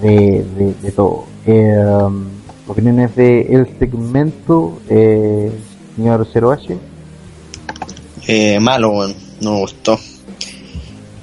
de, 0.00 0.44
de, 0.82 0.92
todo. 0.92 1.24
Eh, 1.44 1.76
um, 1.76 2.26
opiniones 2.68 3.16
de 3.16 3.42
el 3.42 3.78
segmento, 3.78 4.80
eh, 4.88 5.50
señor 5.96 6.26
0H. 6.32 6.78
Eh, 8.28 8.60
malo, 8.60 8.90
weón. 8.90 9.14
No 9.40 9.54
me 9.54 9.60
gustó. 9.60 9.98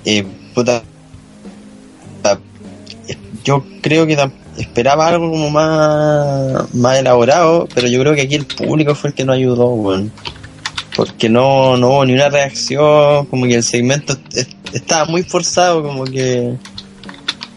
Eh, 0.05 0.25
puta. 0.53 0.83
Yo 3.43 3.63
creo 3.81 4.05
que 4.07 4.17
esperaba 4.57 5.07
algo 5.07 5.29
como 5.31 5.49
más, 5.49 6.73
más 6.73 6.97
elaborado, 6.97 7.67
pero 7.73 7.87
yo 7.87 7.99
creo 7.99 8.15
que 8.15 8.21
aquí 8.21 8.35
el 8.35 8.45
público 8.45 8.95
fue 8.95 9.09
el 9.09 9.15
que 9.15 9.25
nos 9.25 9.35
ayudó, 9.35 9.67
weón. 9.73 10.11
Porque 10.95 11.27
no, 11.27 11.75
no 11.77 11.87
hubo 11.89 12.05
ni 12.05 12.13
una 12.13 12.29
reacción, 12.29 13.25
como 13.25 13.45
que 13.47 13.55
el 13.55 13.63
segmento 13.63 14.15
est- 14.33 14.51
estaba 14.73 15.05
muy 15.05 15.23
forzado, 15.23 15.81
como 15.83 16.03
que. 16.05 16.53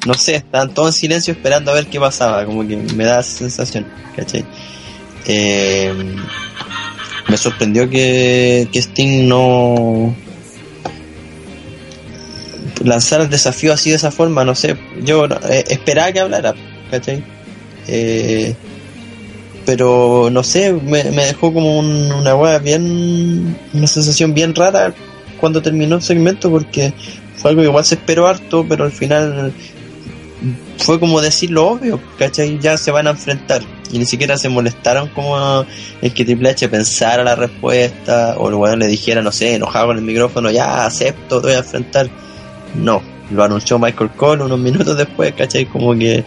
No 0.06 0.14
sé, 0.14 0.36
estaban 0.36 0.72
todos 0.72 0.94
en 0.94 1.00
silencio 1.00 1.32
esperando 1.34 1.70
a 1.70 1.74
ver 1.74 1.86
qué 1.88 1.98
pasaba, 2.00 2.44
como 2.46 2.66
que 2.66 2.76
me 2.76 3.04
da 3.04 3.20
esa 3.20 3.38
sensación, 3.38 3.86
¿cachai? 4.14 4.44
Eh, 5.26 5.92
me 7.28 7.36
sorprendió 7.36 7.90
que, 7.90 8.68
que 8.72 8.78
Sting 8.78 9.26
no 9.28 10.14
lanzara 12.84 13.24
el 13.24 13.30
desafío 13.30 13.72
así 13.72 13.90
de 13.90 13.96
esa 13.96 14.10
forma, 14.10 14.44
no 14.44 14.54
sé, 14.54 14.76
yo 15.02 15.26
eh, 15.48 15.64
esperaba 15.68 16.12
que 16.12 16.20
hablara, 16.20 16.54
¿cachai? 16.90 17.22
Eh, 17.88 18.54
pero 19.64 20.28
no 20.30 20.42
sé, 20.44 20.72
me, 20.72 21.02
dejó 21.02 21.52
como 21.52 21.78
un- 21.78 22.12
una 22.12 22.34
hueá 22.36 22.58
bien, 22.58 23.56
una 23.72 23.86
sensación 23.86 24.32
bien 24.32 24.54
rara 24.54 24.94
cuando 25.40 25.60
terminó 25.60 25.96
el 25.96 26.02
segmento 26.02 26.50
porque 26.50 26.92
fue 27.36 27.50
algo 27.50 27.62
que 27.62 27.68
igual 27.68 27.84
se 27.84 27.96
esperó 27.96 28.26
harto, 28.26 28.64
pero 28.68 28.84
al 28.84 28.92
final 28.92 29.52
fue 30.78 31.00
como 31.00 31.20
decir 31.20 31.50
lo 31.50 31.66
obvio, 31.68 32.00
¿cachai? 32.18 32.58
Ya 32.60 32.76
se 32.76 32.90
van 32.90 33.06
a 33.06 33.10
enfrentar. 33.10 33.62
Y 33.90 33.98
ni 33.98 34.04
siquiera 34.04 34.36
se 34.36 34.48
molestaron 34.48 35.08
como 35.08 35.64
en 36.02 36.10
que 36.12 36.24
Triple 36.24 36.50
H 36.50 36.68
pensara 36.68 37.24
la 37.24 37.34
respuesta, 37.36 38.34
o 38.38 38.48
el 38.48 38.54
weón 38.54 38.78
le 38.80 38.86
dijera, 38.86 39.22
no 39.22 39.32
sé, 39.32 39.54
enojado 39.54 39.86
con 39.88 39.96
el 39.98 40.04
micrófono, 40.04 40.50
ya 40.50 40.84
acepto, 40.84 41.40
te 41.40 41.48
voy 41.48 41.56
a 41.56 41.58
enfrentar. 41.58 42.08
No, 42.74 43.02
lo 43.30 43.44
anunció 43.44 43.78
Michael 43.78 44.10
Cole 44.10 44.44
unos 44.44 44.58
minutos 44.58 44.96
después, 44.96 45.32
¿cachai? 45.34 45.66
Como 45.66 45.94
que 45.94 46.24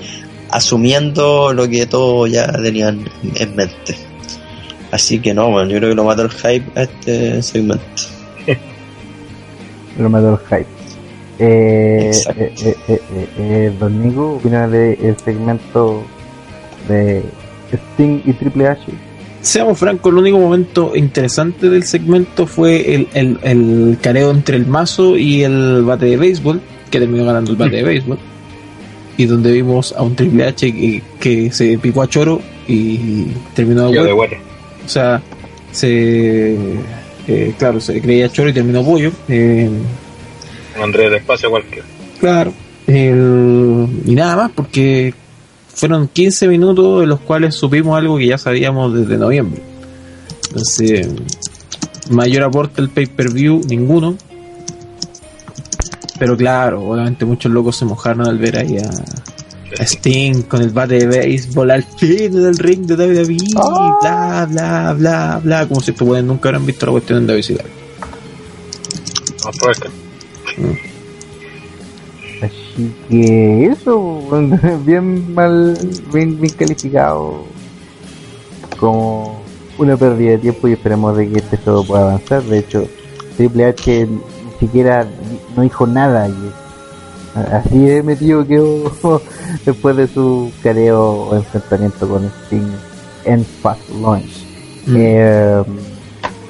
asumiendo 0.51 1.53
lo 1.53 1.67
que 1.67 1.85
todos 1.85 2.31
ya 2.31 2.51
tenían 2.51 3.05
en 3.35 3.55
mente. 3.55 3.95
Así 4.91 5.19
que 5.19 5.33
no, 5.33 5.51
bueno, 5.51 5.69
yo 5.69 5.77
creo 5.77 5.89
que 5.89 5.95
lo 5.95 6.03
mató 6.03 6.23
el 6.23 6.31
hype 6.31 6.79
a 6.79 6.83
este 6.83 7.41
segmento. 7.43 7.83
lo 9.99 10.09
mató 10.09 10.31
el 10.31 10.47
hype. 10.47 10.79
Eh, 11.41 12.11
eh, 12.11 12.33
eh, 12.35 12.53
eh, 12.65 12.75
eh, 12.89 13.27
eh, 13.37 13.73
Don 13.79 14.03
Nico, 14.03 14.33
opina 14.33 14.67
del 14.67 15.15
segmento 15.23 16.03
de 16.87 17.23
Sting 17.71 18.21
y 18.25 18.33
Triple 18.33 18.67
H. 18.67 18.81
Seamos 19.41 19.77
francos, 19.79 20.11
el 20.11 20.17
único 20.19 20.37
momento 20.37 20.95
interesante 20.95 21.69
del 21.69 21.83
segmento 21.83 22.45
fue 22.45 22.93
el, 22.95 23.07
el, 23.13 23.39
el 23.43 23.97
careo 24.01 24.31
entre 24.31 24.57
el 24.57 24.65
mazo 24.65 25.17
y 25.17 25.43
el 25.43 25.83
bate 25.83 26.07
de 26.07 26.17
béisbol, 26.17 26.61
que 26.91 26.99
terminó 26.99 27.25
ganando 27.25 27.51
el 27.51 27.57
bate 27.57 27.77
de 27.77 27.83
béisbol. 27.85 28.17
Y 29.17 29.25
donde 29.25 29.51
vimos 29.51 29.93
a 29.97 30.01
un 30.03 30.15
Triple 30.15 30.45
H 30.45 30.71
que, 30.73 31.01
que 31.19 31.51
se 31.51 31.77
picó 31.77 32.01
a 32.01 32.07
choro 32.07 32.41
y 32.67 33.25
terminó 33.53 33.89
de 33.91 34.11
bueno. 34.13 34.35
O 34.85 34.89
sea, 34.89 35.21
se. 35.71 36.55
eh, 37.27 37.53
claro, 37.57 37.79
se 37.81 37.99
creía 38.01 38.29
choro 38.29 38.49
y 38.49 38.53
terminó 38.53 38.83
pollo. 38.83 39.11
Eh, 39.27 39.69
Andrés 40.81 41.11
Despacio 41.11 41.49
cualquiera. 41.49 41.85
Claro. 42.19 42.53
El- 42.87 43.87
y 44.05 44.15
nada 44.15 44.35
más, 44.35 44.51
porque 44.55 45.13
fueron 45.80 46.09
15 46.09 46.49
minutos 46.49 46.99
de 46.99 47.07
los 47.07 47.21
cuales 47.21 47.55
supimos 47.55 47.97
algo 47.97 48.17
que 48.17 48.27
ya 48.27 48.38
sabíamos 48.38 48.93
desde 48.93 49.17
noviembre. 49.17 49.61
Entonces, 50.49 51.07
mayor 52.09 52.43
aporte 52.43 52.82
el 52.82 52.89
pay-per-view, 52.89 53.61
ninguno. 53.65 54.17
Pero 56.19 56.36
claro, 56.36 56.84
obviamente 56.84 57.23
muchos 57.23 57.49
locos 57.49 57.77
se 57.77 57.86
mojaron 57.86 58.27
al 58.27 58.38
ver 58.38 58.57
ahí 58.57 58.77
a, 58.77 58.89
a 59.82 59.84
Sting 59.86 60.41
con 60.41 60.61
el 60.61 60.71
bate 60.71 60.95
de 60.95 61.07
béisbol 61.07 61.71
al 61.71 61.84
fin 61.84 62.34
del 62.34 62.57
ring 62.57 62.86
de 62.86 62.95
WWE, 62.95 63.38
bla, 64.01 64.47
bla, 64.49 64.93
bla, 64.93 65.41
bla, 65.41 65.67
como 65.69 65.80
si 65.80 65.91
estos 65.91 66.23
nunca 66.25 66.49
hubieran 66.49 66.65
visto 66.65 66.88
la 66.88 66.91
cuestión 66.91 67.19
en 67.19 67.27
WCW. 67.27 67.57
Vamos 69.45 69.63
a 69.63 69.67
ver. 69.67 70.88
Así 72.80 72.95
que 73.09 73.65
eso, 73.65 74.21
bien 74.86 75.34
mal, 75.34 75.77
bien, 76.13 76.39
bien 76.39 76.53
calificado 76.57 77.43
como 78.80 79.41
una 79.77 79.97
pérdida 79.97 80.32
de 80.32 80.38
tiempo 80.38 80.67
y 80.69 80.73
esperemos 80.73 81.17
de 81.17 81.30
que 81.30 81.39
este 81.39 81.57
juego 81.57 81.84
pueda 81.84 82.03
avanzar. 82.03 82.41
De 82.43 82.59
hecho, 82.59 82.88
Triple 83.36 83.65
H 83.65 84.07
ni 84.07 84.19
siquiera 84.59 85.05
no 85.57 85.63
dijo 85.63 85.86
nada 85.88 86.23
ayer. 86.23 86.53
Así 87.51 87.80
de 87.80 88.01
metido 88.01 88.47
quedó 88.47 89.21
después 89.65 89.97
de 89.97 90.07
su 90.07 90.49
careo 90.63 91.27
o 91.30 91.36
enfrentamiento 91.36 92.07
con 92.07 92.32
Sting 92.45 92.71
en 93.25 93.43
Fastlane. 93.43 94.23
Mm. 94.88 94.95
Eh, 94.95 95.63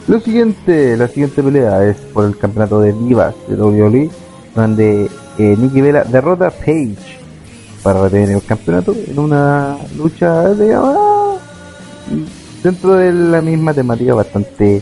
lo 0.07 0.19
siguiente, 0.19 0.95
la 0.95 1.07
siguiente 1.07 1.41
pelea 1.41 1.85
es 1.85 1.97
por 2.13 2.25
el 2.25 2.37
campeonato 2.37 2.81
de 2.81 2.93
Divas 2.93 3.33
de 3.47 3.55
WWE, 3.55 4.09
donde 4.55 5.09
eh, 5.39 5.55
Nikki 5.57 5.79
Bella 5.79 6.03
derrota 6.03 6.47
a 6.47 6.51
Paige 6.51 7.17
para 7.81 8.03
retener 8.03 8.31
el 8.31 8.43
campeonato 8.43 8.93
en 9.07 9.17
una 9.17 9.77
lucha 9.97 10.49
de 10.49 10.75
ah, 10.75 11.37
dentro 12.61 12.95
de 12.95 13.13
la 13.13 13.41
misma 13.41 13.73
temática 13.73 14.13
bastante 14.13 14.81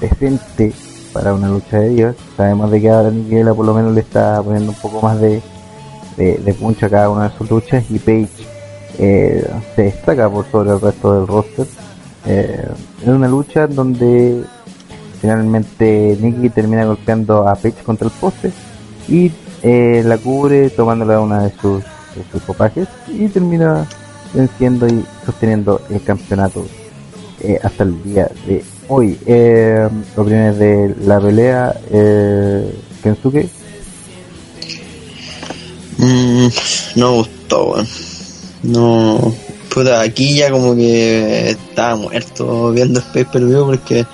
decente 0.00 0.72
para 1.14 1.32
una 1.32 1.48
lucha 1.48 1.78
de 1.78 1.88
divas. 1.88 2.16
Sabemos 2.36 2.70
de 2.70 2.80
que 2.82 2.90
ahora 2.90 3.10
Nikki 3.10 3.34
Bella 3.34 3.54
por 3.54 3.64
lo 3.64 3.72
menos 3.72 3.94
le 3.94 4.00
está 4.02 4.42
poniendo 4.42 4.72
un 4.72 4.78
poco 4.78 5.00
más 5.00 5.18
de, 5.18 5.40
de, 6.18 6.36
de 6.36 6.54
punch 6.54 6.82
a 6.82 6.90
cada 6.90 7.08
una 7.08 7.30
de 7.30 7.38
sus 7.38 7.50
luchas 7.50 7.82
y 7.90 7.98
Paige 7.98 8.44
eh, 8.98 9.50
se 9.74 9.82
destaca 9.84 10.28
por 10.28 10.44
sobre 10.50 10.70
el 10.70 10.80
resto 10.80 11.14
del 11.14 11.26
roster. 11.26 11.66
Eh, 12.26 12.68
en 13.04 13.10
una 13.10 13.28
lucha 13.28 13.66
donde 13.66 14.44
finalmente 15.20 16.18
Nikki 16.20 16.50
termina 16.50 16.84
golpeando 16.84 17.48
a 17.48 17.54
Paige 17.54 17.82
contra 17.82 18.08
el 18.08 18.12
poste 18.12 18.52
y 19.08 19.30
eh, 19.64 20.02
la 20.04 20.18
cubre 20.18 20.70
tomándola 20.70 21.20
una 21.20 21.44
de 21.44 21.52
sus, 21.60 21.82
sus 22.30 22.42
copajes 22.42 22.86
y 23.08 23.28
termina 23.28 23.88
venciendo 24.34 24.86
y 24.86 25.04
sosteniendo 25.24 25.80
el 25.90 26.02
campeonato 26.02 26.66
eh, 27.40 27.58
hasta 27.62 27.84
el 27.84 28.02
día 28.02 28.30
de 28.46 28.62
hoy. 28.88 29.18
Eh, 29.26 29.88
opiniones 30.16 30.58
de 30.58 30.94
la 31.06 31.20
pelea, 31.20 31.74
eh, 31.90 32.74
Kensuke. 33.02 33.48
Mm, 35.98 36.48
no 36.96 37.10
me 37.10 37.16
gustó. 37.18 37.74
No. 38.62 39.34
Puta, 39.72 40.02
aquí 40.02 40.36
ya 40.36 40.50
como 40.50 40.74
que 40.76 41.50
estaba 41.50 41.96
muerto 41.96 42.70
viendo 42.70 43.00
el 43.00 43.06
pay 43.06 43.24
per 43.24 43.42
porque 43.64 44.06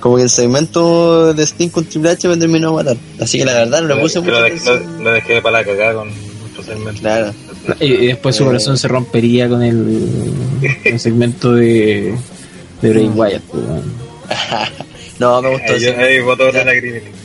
como 0.00 0.16
que 0.16 0.22
el 0.22 0.30
segmento 0.30 1.32
de 1.34 1.42
Sting 1.44 1.68
con 1.70 1.84
Triple 1.84 2.10
H 2.10 2.28
me 2.28 2.36
terminó 2.36 2.70
de 2.70 2.76
matar. 2.84 2.96
Así 3.20 3.38
que 3.38 3.44
la 3.44 3.54
verdad 3.54 3.82
no 3.82 3.88
le 3.94 4.00
puse 4.00 4.16
Lo, 4.16 4.22
mucha 4.24 4.40
lo, 4.40 4.48
lo- 4.80 5.02
lo 5.04 5.12
dejé 5.12 5.40
para 5.42 5.58
la 5.60 5.64
cagada 5.64 5.94
con 5.94 6.08
muchos 6.08 6.64
segmentos. 6.66 7.00
Claro. 7.00 7.32
Y, 7.80 7.84
y 7.86 8.06
después 8.08 8.36
su 8.36 8.42
Eh. 8.44 8.46
corazón 8.46 8.78
se 8.78 8.86
rompería 8.88 9.48
con 9.48 9.62
el, 9.62 10.32
el 10.84 11.00
segmento 11.00 11.52
de, 11.54 12.14
de 12.82 12.90
Bray 12.90 13.08
Wyatt. 13.08 13.42
pues, 13.42 13.64
no, 15.18 15.42
me 15.42 15.50
gustó. 15.50 15.72
Botó 16.24 16.50
Ya. 16.52 16.64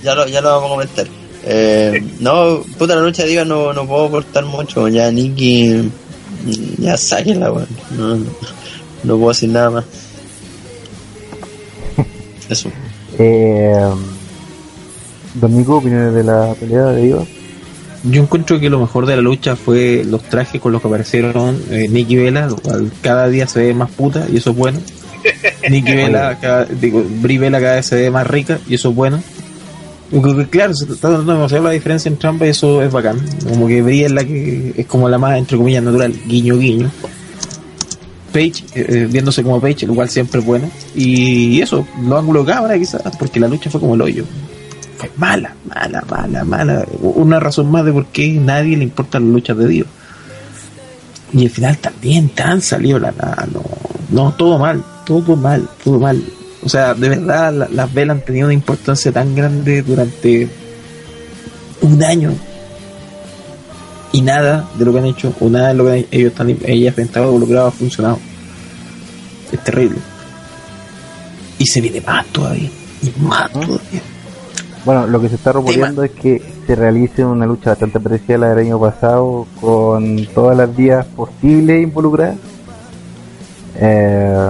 Ya 0.03 0.15
lo, 0.15 0.27
ya 0.27 0.41
lo 0.41 0.49
vamos 0.49 0.65
a 0.65 0.69
comentar. 0.73 1.07
Eh, 1.43 2.03
no, 2.19 2.63
puta, 2.77 2.95
la 2.95 3.01
lucha 3.01 3.23
de 3.23 3.29
divas 3.29 3.47
no, 3.47 3.73
no 3.73 3.87
puedo 3.87 4.05
aportar 4.05 4.45
mucho. 4.45 4.87
Ya 4.87 5.11
Nikki, 5.11 5.69
mm, 6.45 6.81
ya 6.81 6.97
sáquenla, 6.97 7.51
weón. 7.51 7.67
No, 7.97 8.15
no, 8.15 8.25
no 9.03 9.17
puedo 9.17 9.29
decir 9.29 9.49
nada 9.49 9.69
más. 9.71 9.85
Eso. 12.51 12.69
Eh, 13.17 13.73
Don 15.35 15.57
Nico, 15.57 15.77
opiniones 15.77 16.13
de 16.13 16.23
la 16.23 16.53
pelea 16.59 16.87
de 16.87 17.01
Divas. 17.01 17.27
Yo 18.03 18.21
encuentro 18.21 18.59
que 18.59 18.69
lo 18.69 18.79
mejor 18.79 19.05
de 19.05 19.15
la 19.15 19.21
lucha 19.21 19.55
fue 19.55 20.03
los 20.05 20.23
trajes 20.23 20.59
con 20.59 20.73
los 20.73 20.81
que 20.81 20.87
aparecieron 20.87 21.61
eh, 21.69 21.87
Nikki 21.87 22.17
Vela, 22.17 22.47
lo 22.47 22.57
cual 22.57 22.91
cada 23.01 23.29
día 23.29 23.47
se 23.47 23.59
ve 23.61 23.73
más 23.73 23.91
puta 23.91 24.27
y 24.29 24.37
eso 24.37 24.49
es 24.49 24.57
bueno. 24.57 24.79
Nikki 25.69 25.91
Vela, 25.95 26.37
cada, 26.41 26.65
digo, 26.65 27.05
Brie 27.21 27.39
Bella 27.39 27.61
cada 27.61 27.75
vez 27.75 27.85
se 27.85 27.95
ve 27.95 28.11
más 28.11 28.27
rica 28.27 28.59
y 28.67 28.75
eso 28.75 28.89
es 28.89 28.95
bueno. 28.95 29.23
Claro, 30.49 30.73
se 30.73 30.91
está 30.91 31.09
dando 31.09 31.31
demasiado 31.31 31.63
la 31.63 31.71
diferencia 31.71 32.09
entre 32.09 32.27
ambas 32.27 32.47
y 32.47 32.51
eso 32.51 32.81
es 32.81 32.91
bacán. 32.91 33.17
Como 33.47 33.67
que 33.67 33.81
Brie 33.81 34.05
es 34.05 34.11
la 34.11 34.25
que 34.25 34.73
es 34.75 34.85
como 34.87 35.07
la 35.07 35.17
más, 35.17 35.37
entre 35.37 35.57
comillas, 35.57 35.83
natural, 35.83 36.13
guiño 36.25 36.57
guiño. 36.57 36.91
Page, 38.31 38.63
eh, 38.75 38.85
eh, 38.89 39.07
viéndose 39.09 39.43
como 39.43 39.59
Page, 39.61 39.85
lo 39.87 39.93
cual 39.95 40.09
siempre 40.09 40.39
es 40.39 40.45
bueno. 40.45 40.69
Y 40.95 41.61
eso, 41.61 41.87
los 42.03 42.19
ángulos 42.19 42.45
cámara 42.45 42.77
quizás, 42.77 43.01
porque 43.19 43.39
la 43.39 43.47
lucha 43.47 43.69
fue 43.69 43.79
como 43.79 43.95
el 43.95 44.01
hoyo 44.01 44.25
fue 44.97 45.09
mala, 45.17 45.55
mala, 45.67 46.03
mala, 46.09 46.43
mala. 46.43 46.85
Una 47.01 47.39
razón 47.39 47.71
más 47.71 47.83
de 47.85 47.91
por 47.91 48.05
qué 48.07 48.29
nadie 48.33 48.77
le 48.77 48.83
importan 48.83 49.23
las 49.23 49.31
luchas 49.33 49.57
de 49.57 49.67
Dios. 49.67 49.87
Y 51.33 51.45
al 51.45 51.49
final 51.49 51.77
también 51.79 52.29
tan 52.29 52.61
salió 52.61 52.99
la 52.99 53.11
nada, 53.11 53.47
no, 53.51 53.63
no, 54.11 54.31
todo 54.33 54.59
mal, 54.59 54.83
todo 55.05 55.35
mal, 55.35 55.67
todo 55.83 55.99
mal. 55.99 56.21
O 56.63 56.69
sea, 56.69 56.93
de 56.93 57.09
verdad 57.09 57.51
la- 57.53 57.69
las 57.69 57.91
velas 57.93 58.17
han 58.19 58.25
tenido 58.25 58.45
una 58.47 58.53
importancia 58.53 59.11
tan 59.11 59.33
grande 59.33 59.81
durante 59.81 60.47
un 61.81 62.03
año 62.03 62.33
y 64.11 64.21
nada 64.21 64.67
de 64.77 64.85
lo 64.85 64.91
que 64.93 64.99
han 64.99 65.05
hecho 65.05 65.33
o 65.39 65.49
nada 65.49 65.69
de 65.69 65.73
lo 65.75 65.85
que 65.85 66.07
ellos 66.11 66.31
están 66.31 66.49
ellas 66.65 66.97
estado 66.97 67.27
involucrados 67.27 67.73
ha 67.73 67.77
funcionado. 67.77 68.19
Es 69.51 69.63
terrible. 69.63 69.97
Y 71.57 71.65
se 71.65 71.81
viene 71.81 72.01
más 72.01 72.25
todavía, 72.27 72.69
y 73.01 73.21
más 73.21 73.51
todavía. 73.51 74.01
Bueno, 74.83 75.05
lo 75.07 75.21
que 75.21 75.29
se 75.29 75.35
está 75.35 75.51
rumoreando 75.51 76.03
es 76.03 76.11
que 76.11 76.41
se 76.65 76.75
realice 76.75 77.23
una 77.23 77.45
lucha 77.45 77.71
bastante 77.71 77.99
parecida 77.99 78.35
a 78.35 78.37
la 78.39 78.49
del 78.49 78.65
año 78.67 78.79
pasado 78.79 79.45
con 79.59 80.25
todas 80.33 80.57
las 80.57 80.75
vías 80.75 81.05
posibles 81.05 81.83
involucradas. 81.83 82.37
Eh, 83.75 84.49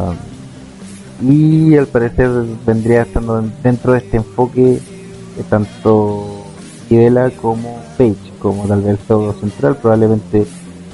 y 1.21 1.75
al 1.75 1.87
parecer 1.87 2.29
vendría 2.65 3.03
estando 3.03 3.39
en- 3.39 3.53
dentro 3.61 3.91
de 3.93 3.99
este 3.99 4.17
enfoque 4.17 4.79
de 5.37 5.43
tanto 5.49 6.45
Vela 6.89 7.29
como 7.41 7.81
Page, 7.97 8.15
como 8.41 8.67
tal 8.67 8.81
vez 8.81 8.91
el 8.91 8.97
feudo 8.97 9.33
central. 9.33 9.77
Probablemente 9.77 10.45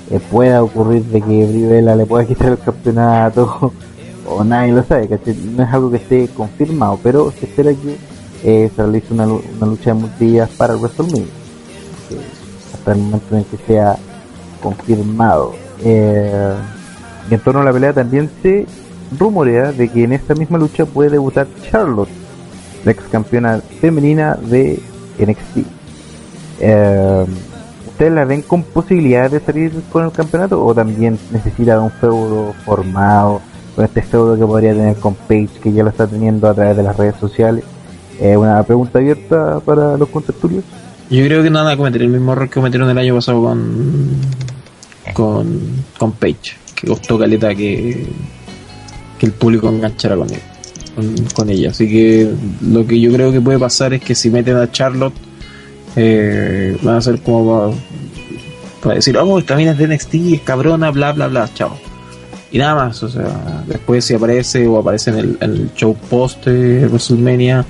eh, 0.10 0.20
pueda 0.32 0.64
ocurrir 0.64 1.04
de 1.06 1.22
que 1.22 1.46
Brivela 1.46 1.96
le 1.96 2.06
pueda 2.06 2.26
quitar 2.26 2.52
el 2.52 2.60
campeonato 2.60 3.74
o 4.28 4.44
nadie 4.44 4.74
lo 4.74 4.84
sabe. 4.84 5.10
No 5.56 5.64
es 5.64 5.74
algo 5.74 5.92
que 5.92 5.98
esté 5.98 6.28
confirmado, 6.30 7.00
pero 7.02 7.32
se 7.32 7.46
espera 7.46 7.72
que 7.72 7.98
eh, 8.44 8.72
se 8.76 8.82
realice 8.82 9.14
una, 9.14 9.26
una 9.26 9.68
lucha 9.68 9.94
de 9.94 10.00
multillas 10.00 10.50
para 10.52 10.74
el 10.74 10.80
WrestleMania. 10.80 11.26
Hasta 12.74 12.92
el 12.92 12.98
momento 13.00 13.38
en 13.38 13.44
que 13.46 13.58
sea 13.58 13.98
confirmado. 14.62 15.54
Eh, 15.84 16.54
y 17.30 17.34
en 17.34 17.40
torno 17.42 17.62
a 17.62 17.64
la 17.64 17.74
pelea 17.74 17.94
también 17.94 18.30
se 18.42 18.66
rumorea 19.18 19.72
de 19.72 19.90
que 19.90 20.04
en 20.04 20.14
esta 20.14 20.36
misma 20.36 20.58
lucha 20.58 20.86
puede 20.86 21.12
debutar 21.12 21.48
Charlotte, 21.70 22.10
la 22.84 22.92
ex 22.92 23.04
campeona 23.10 23.62
femenina 23.80 24.36
de 24.36 24.80
NXT. 25.20 25.77
Eh, 26.60 27.26
¿Ustedes 27.88 28.12
la 28.12 28.26
ven 28.26 28.44
con 28.44 28.64
posibilidades 28.64 29.32
de 29.32 29.40
salir 29.40 29.72
con 29.92 30.06
el 30.06 30.12
campeonato 30.12 30.64
o 30.64 30.74
también 30.74 31.18
necesita 31.32 31.80
un 31.80 31.92
feudo 31.92 32.54
formado? 32.66 33.42
Con 33.76 33.86
este 33.86 34.02
feudo 34.02 34.38
que 34.38 34.46
podría 34.46 34.74
tener 34.74 34.96
con 34.98 35.16
Paige, 35.16 35.60
que 35.62 35.72
ya 35.72 35.84
lo 35.84 35.90
está 35.90 36.08
teniendo 36.08 36.48
a 36.48 36.54
través 36.54 36.78
de 36.78 36.84
las 36.84 36.96
redes 36.96 37.16
sociales. 37.20 37.64
Eh, 38.20 38.36
una 38.36 38.64
pregunta 38.64 39.00
abierta 39.00 39.60
para 39.60 39.98
los 39.98 40.10
contertulios. 40.10 40.64
Yo 41.10 41.24
creo 41.26 41.42
que 41.42 41.50
no 41.50 41.64
van 41.64 41.74
a 41.74 41.78
cometer 41.78 42.02
el 42.02 42.10
mismo 42.10 42.34
error 42.34 42.50
que 42.50 42.56
cometieron 42.56 42.90
el 42.90 42.98
año 42.98 43.16
pasado 43.16 43.42
con 43.42 44.20
con, 45.14 45.60
con 45.98 46.12
Page, 46.14 46.58
que 46.76 46.88
costó 46.88 47.18
caleta 47.18 47.54
que, 47.56 48.06
que 49.18 49.26
el 49.26 49.32
público 49.32 49.70
enganchara 49.70 50.16
con 50.16 50.32
él, 50.32 50.42
con, 50.96 51.16
con 51.34 51.50
ella. 51.50 51.72
Así 51.72 51.88
que 51.90 52.32
lo 52.62 52.86
que 52.86 53.00
yo 53.00 53.12
creo 53.12 53.32
que 53.32 53.42
puede 53.42 53.60
pasar 53.60 53.94
es 53.94 54.02
que 54.02 54.16
si 54.16 54.30
meten 54.30 54.58
a 54.58 54.72
Charlotte, 54.72 55.16
eh, 55.98 56.78
van 56.84 56.96
a 56.96 57.02
ser 57.02 57.20
como 57.22 57.72
para, 57.72 57.78
para 58.82 58.96
decir, 58.96 59.18
oh, 59.18 59.40
esta 59.40 59.56
mina 59.56 59.72
es 59.72 59.78
de 59.80 59.88
NXT, 59.88 60.14
es 60.34 60.42
cabrona, 60.42 60.92
bla, 60.92 61.12
bla, 61.12 61.28
bla, 61.28 61.50
chao. 61.54 61.76
Y 62.52 62.60
nada 62.60 62.76
más, 62.76 63.02
o 63.02 63.10
sea, 63.10 63.64
después 63.68 64.06
si 64.06 64.14
aparece 64.14 64.68
o 64.68 64.78
aparece 64.78 65.10
en 65.10 65.18
el, 65.18 65.38
en 65.42 65.52
el 65.52 65.74
show 65.74 65.98
post 66.10 66.46
de 66.46 66.86
WrestleMania, 66.88 67.66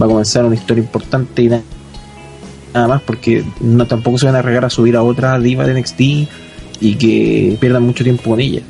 va 0.00 0.06
a 0.06 0.08
comenzar 0.08 0.44
una 0.46 0.54
historia 0.54 0.82
importante 0.82 1.42
y 1.42 1.48
nada 1.48 1.62
nada 2.72 2.88
más 2.88 3.02
porque 3.02 3.44
no 3.60 3.86
tampoco 3.86 4.18
se 4.18 4.26
van 4.26 4.34
a 4.34 4.40
arriesgar 4.40 4.66
a 4.66 4.70
subir 4.70 4.96
a 4.96 5.02
otra 5.02 5.38
diva 5.38 5.66
de 5.66 5.80
NXT 5.80 6.00
y 6.80 6.94
que 6.96 7.56
pierdan 7.58 7.82
mucho 7.82 8.04
tiempo 8.04 8.30
con 8.30 8.40
ella. 8.40 8.60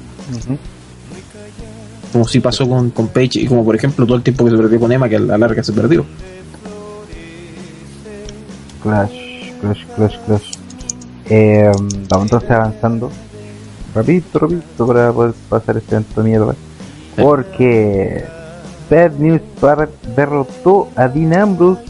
Como 2.12 2.26
si 2.28 2.38
pasó 2.40 2.68
con, 2.68 2.90
con 2.90 3.08
Paige 3.08 3.40
y 3.40 3.46
como 3.46 3.64
por 3.64 3.74
ejemplo 3.74 4.06
todo 4.06 4.16
el 4.16 4.22
tiempo 4.22 4.44
que 4.44 4.52
se 4.52 4.56
perdió 4.56 4.78
con 4.78 4.92
Emma 4.92 5.08
que 5.08 5.16
a 5.16 5.20
la 5.20 5.38
larga 5.38 5.62
se 5.62 5.72
perdió 5.72 6.06
Clash, 8.86 9.52
Clash, 9.60 9.84
Clash, 9.96 10.16
Clash. 10.26 10.52
Eh, 11.28 11.72
vamos 12.08 12.26
entonces 12.26 12.50
avanzando. 12.52 13.10
Rapidito, 13.92 14.38
rapidito 14.38 14.86
para 14.86 15.12
poder 15.12 15.34
pasar 15.48 15.76
este 15.76 15.96
evento 15.96 16.22
de 16.22 16.28
mierda. 16.28 16.54
Porque 17.16 18.24
Bad 18.88 19.12
News 19.18 19.40
Barrett 19.60 19.90
derrotó 20.14 20.88
a 20.94 21.08
Dean 21.08 21.34
Ambrose, 21.34 21.82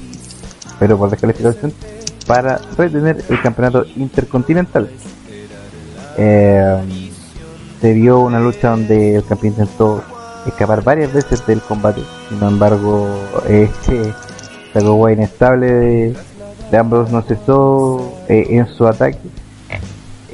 pero 0.79 0.97
por 0.97 1.11
descalificación, 1.11 1.75
para 2.27 2.61
retener 2.79 3.23
el 3.29 3.43
campeonato 3.43 3.85
intercontinental. 3.97 4.89
Eh, 6.17 7.11
se 7.79 7.93
vio 7.93 8.21
una 8.21 8.41
lucha 8.41 8.71
donde 8.71 9.17
el 9.17 9.25
campeón 9.27 9.53
intentó 9.53 10.03
escapar 10.47 10.83
varias 10.83 11.13
veces 11.13 11.47
del 11.47 11.61
combate, 11.61 12.01
sin 12.31 12.43
embargo, 12.43 13.07
este 13.47 14.15
sacó 14.73 14.95
guay 14.95 15.15
inestable 15.15 15.73
de, 15.73 16.17
de 16.71 16.77
Ambrose 16.79 17.13
no 17.13 17.23
cesó 17.23 18.13
eh, 18.29 18.47
en 18.51 18.67
su 18.67 18.87
ataque 18.87 19.19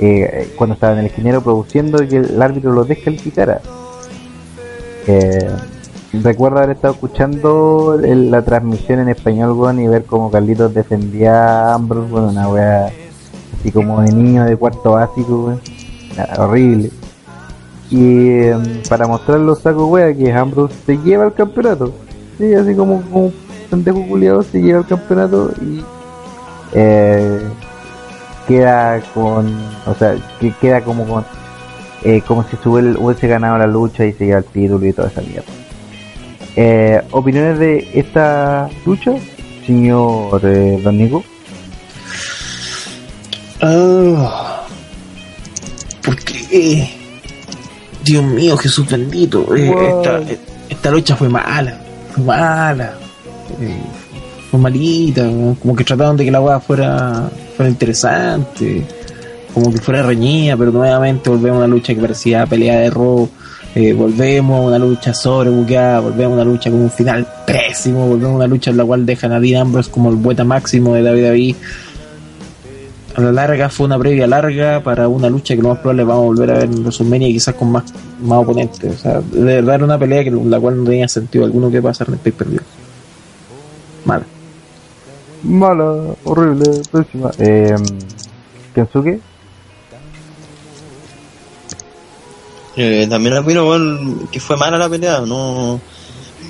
eh, 0.01 0.53
cuando 0.57 0.75
estaba 0.75 0.95
en 0.95 1.01
el 1.01 1.07
esquinero 1.07 1.43
produciendo 1.43 1.99
que 2.09 2.17
el 2.17 2.41
árbitro 2.43 2.73
lo 2.73 2.85
descalificara. 2.85 3.61
Eh, 5.07 5.49
recuerdo 6.23 6.59
haber 6.59 6.71
estado 6.71 6.95
escuchando 6.95 8.01
el- 8.03 8.31
la 8.31 8.43
transmisión 8.43 9.01
en 9.01 9.09
español, 9.09 9.79
y 9.79 9.87
ver 9.87 10.05
cómo 10.05 10.31
Carlitos 10.31 10.75
defendía 10.75 11.71
a 11.71 11.75
Ambrose, 11.75 12.11
bueno, 12.11 12.29
una 12.29 12.49
wea 12.49 12.87
así 13.59 13.71
como 13.71 14.01
de 14.03 14.13
niño 14.13 14.45
de 14.45 14.57
cuarto 14.57 14.93
básico, 14.93 15.55
horrible. 16.39 16.91
Y 17.91 18.29
eh, 18.31 18.57
para 18.89 19.07
mostrar 19.07 19.39
los 19.41 19.61
sacos 19.61 19.89
wea 19.91 20.15
que 20.15 20.33
Ambrose 20.33 20.75
se 20.87 20.97
lleva 20.99 21.27
el 21.27 21.35
campeonato. 21.35 21.93
Sí, 22.39 22.55
así 22.55 22.75
como, 22.75 23.03
como 23.03 23.27
un 23.27 23.35
pendejo 23.71 24.07
culiado 24.09 24.43
se 24.43 24.61
lleva 24.61 24.81
el 24.81 24.87
campeonato 24.87 25.51
y 25.61 25.83
eh, 26.73 27.41
queda 28.47 29.01
con, 29.15 29.55
o 29.87 29.95
sea, 29.95 30.17
que 30.41 30.53
queda 30.61 30.83
como 30.83 31.07
con, 31.07 31.25
eh, 32.03 32.23
como 32.27 32.45
si 32.45 32.57
hubiese, 32.69 32.99
hubiese 32.99 33.29
ganado 33.29 33.59
la 33.59 33.67
lucha 33.67 34.05
y 34.05 34.13
se 34.13 34.27
lleva 34.27 34.39
el 34.39 34.45
título 34.45 34.87
y 34.87 34.93
toda 34.93 35.09
esa 35.09 35.21
mierda. 35.21 35.45
Eh, 36.57 37.01
¿Opiniones 37.13 37.59
de 37.59 37.89
esta 37.95 38.69
lucha, 38.85 39.13
señor 39.67 40.41
eh, 40.45 40.81
Don 40.83 40.99
Nico? 40.99 41.25
Ah, 43.63 44.63
¿Por 46.03 46.17
qué? 46.17 46.91
Dios 48.05 48.25
mío, 48.25 48.57
Jesús 48.57 48.87
bendito. 48.91 49.45
Wow. 49.45 50.01
esta, 50.01 50.21
esta 50.69 50.91
lucha 50.91 51.17
fue 51.17 51.29
mala. 51.29 51.81
Fue 52.13 52.25
mala. 52.25 52.95
Fue 54.53 54.61
malita. 54.61 55.23
Como 55.61 55.75
que 55.75 55.83
trataron 55.83 56.15
de 56.15 56.27
que 56.27 56.31
la 56.31 56.43
weá 56.43 56.61
fuera, 56.61 57.31
fuera 57.57 57.71
interesante. 57.71 58.87
Como 59.55 59.73
que 59.73 59.79
fuera 59.79 60.03
reñida, 60.03 60.59
pero 60.59 60.71
nuevamente 60.71 61.31
volvemos 61.31 61.57
a 61.57 61.65
una 61.65 61.75
lucha 61.75 61.95
que 61.95 62.01
parecía 62.03 62.45
pelea 62.45 62.81
de 62.81 62.91
robo. 62.91 63.31
Eh, 63.75 63.95
volvemos 63.95 64.61
a 64.61 64.69
una 64.69 64.79
lucha 64.79 65.15
sobrebuqueada, 65.15 66.01
volvemos 66.01 66.39
a 66.39 66.43
una 66.43 66.45
lucha 66.45 66.71
con 66.71 66.81
un 66.81 66.91
final 66.91 67.27
pésimo, 67.47 68.07
volvemos 68.07 68.35
a 68.35 68.37
una 68.37 68.47
lucha 68.47 68.71
en 68.71 68.77
la 68.77 68.85
cual 68.85 69.07
dejan 69.07 69.33
a 69.33 69.41
Dean 69.41 69.63
Ambrose 69.63 69.91
como 69.91 70.11
el 70.11 70.17
bueta 70.17 70.45
máximo 70.45 70.95
de 70.95 71.03
David 71.03 71.25
David 71.25 71.57
a 73.15 73.21
la 73.21 73.33
larga 73.33 73.69
fue 73.69 73.87
una 73.87 73.99
previa 73.99 74.27
larga 74.27 74.83
para 74.83 75.07
una 75.07 75.29
lucha 75.29 75.55
que 75.55 75.61
lo 75.61 75.69
más 75.71 75.79
probable 75.79 76.05
vamos 76.05 76.23
a 76.23 76.27
volver 76.27 76.51
a 76.51 76.55
ver 76.55 76.65
en 76.65 76.81
WrestleMania 76.81 77.29
y 77.29 77.33
quizás 77.35 77.55
con 77.55 77.71
más, 77.71 77.85
más 78.23 78.39
oponentes. 78.39 78.95
O 78.95 78.99
sea, 78.99 79.21
de 79.21 79.43
verdad 79.43 79.75
era 79.75 79.85
una 79.85 79.99
pelea 79.99 80.25
que 80.25 80.31
la 80.31 80.59
cual 80.59 80.79
no 80.79 80.85
tenía 80.85 81.09
sentido 81.09 81.45
alguno 81.45 81.71
que 81.71 81.83
pasar 81.83 82.09
en 82.09 82.15
el 82.15 82.21
pay 82.21 82.33
per. 82.33 82.47
Mal. 84.07 84.25
Mala, 85.45 86.15
horrible, 86.25 86.83
pésima. 86.93 87.31
Eh, 87.39 87.75
Kensuke, 88.75 89.21
Eh, 92.75 93.07
también 93.11 93.37
opino, 93.37 93.69
weón, 93.69 94.29
que 94.33 94.41
fue 94.41 94.57
mala 94.57 94.79
la 94.79 94.89
pelea, 94.89 95.21
no. 95.21 95.79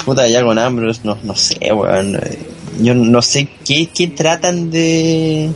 Puta, 0.04 0.28
ya 0.28 0.44
con 0.44 0.56
Ambrose, 0.58 1.00
no, 1.04 1.18
no 1.24 1.34
sé, 1.34 1.56
weón. 1.72 2.14
eh, 2.16 2.38
Yo 2.80 2.94
no 2.94 3.20
sé 3.22 3.48
qué, 3.64 3.88
qué 3.92 4.06
tratan 4.08 4.70
de, 4.70 5.50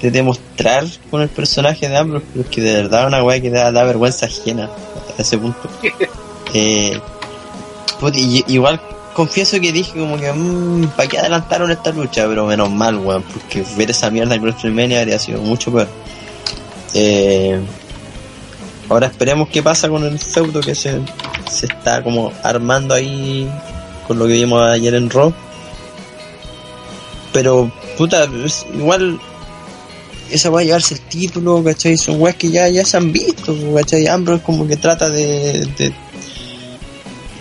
de 0.00 0.10
demostrar 0.10 0.84
con 1.10 1.20
el 1.20 1.28
personaje 1.28 1.88
de 1.88 1.96
Ambrose, 1.98 2.24
pero 2.32 2.44
es 2.44 2.50
que 2.50 2.62
de 2.62 2.74
verdad 2.74 3.02
es 3.02 3.06
una 3.08 3.22
weá 3.24 3.40
que 3.40 3.50
da, 3.50 3.70
da 3.72 3.84
vergüenza 3.84 4.26
ajena 4.26 4.70
a 5.18 5.20
ese 5.22 5.36
punto. 5.38 5.68
Eh, 6.52 6.98
puta, 8.00 8.18
y- 8.18 8.44
igual 8.48 8.80
confieso 9.20 9.60
que 9.60 9.72
dije 9.72 9.98
como 9.98 10.16
que, 10.16 10.32
mmm, 10.32 10.88
¿para 10.96 11.08
qué 11.08 11.18
adelantaron 11.18 11.70
esta 11.70 11.90
lucha? 11.90 12.26
Pero 12.26 12.46
menos 12.46 12.70
mal, 12.70 12.96
weón, 12.96 13.22
porque 13.22 13.64
ver 13.76 13.90
esa 13.90 14.10
mierda 14.10 14.34
en 14.34 14.42
WrestleMania 14.42 15.00
habría 15.00 15.18
sido 15.18 15.40
mucho 15.42 15.72
peor. 15.72 15.88
Eh, 16.94 17.60
Ahora 18.90 19.06
esperemos 19.06 19.48
qué 19.48 19.62
pasa 19.62 19.88
con 19.88 20.02
el 20.02 20.18
feudo 20.18 20.60
que 20.60 20.74
se, 20.74 21.00
se 21.48 21.66
está 21.66 22.02
como 22.02 22.32
armando 22.42 22.92
ahí 22.92 23.48
con 24.08 24.18
lo 24.18 24.26
que 24.26 24.32
vimos 24.32 24.60
ayer 24.68 24.94
en 24.94 25.08
Raw. 25.08 25.32
Pero, 27.32 27.70
puta, 27.96 28.26
igual 28.74 29.20
esa 30.28 30.50
va 30.50 30.60
a 30.60 30.64
llevarse 30.64 30.94
el 30.94 31.00
título, 31.02 31.62
¿cachai? 31.62 31.96
Son 31.96 32.20
weas 32.20 32.34
que 32.34 32.50
ya, 32.50 32.68
ya 32.68 32.84
se 32.84 32.96
han 32.96 33.12
visto, 33.12 33.54
¿cachai? 33.76 34.08
Ambrose 34.08 34.42
como 34.42 34.66
que 34.66 34.76
trata 34.76 35.08
de, 35.08 35.68
de 35.78 35.94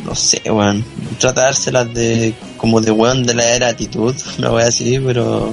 no 0.06 0.16
sé, 0.16 0.42
weón, 0.46 0.84
trata 1.20 1.52
de 1.86 2.34
como 2.58 2.82
de 2.82 2.92
weón 2.92 3.24
de 3.24 3.34
la 3.34 3.44
era 3.50 3.68
actitud, 3.70 4.16
una 4.38 4.52
wea 4.52 4.68
así, 4.68 5.00
pero 5.00 5.52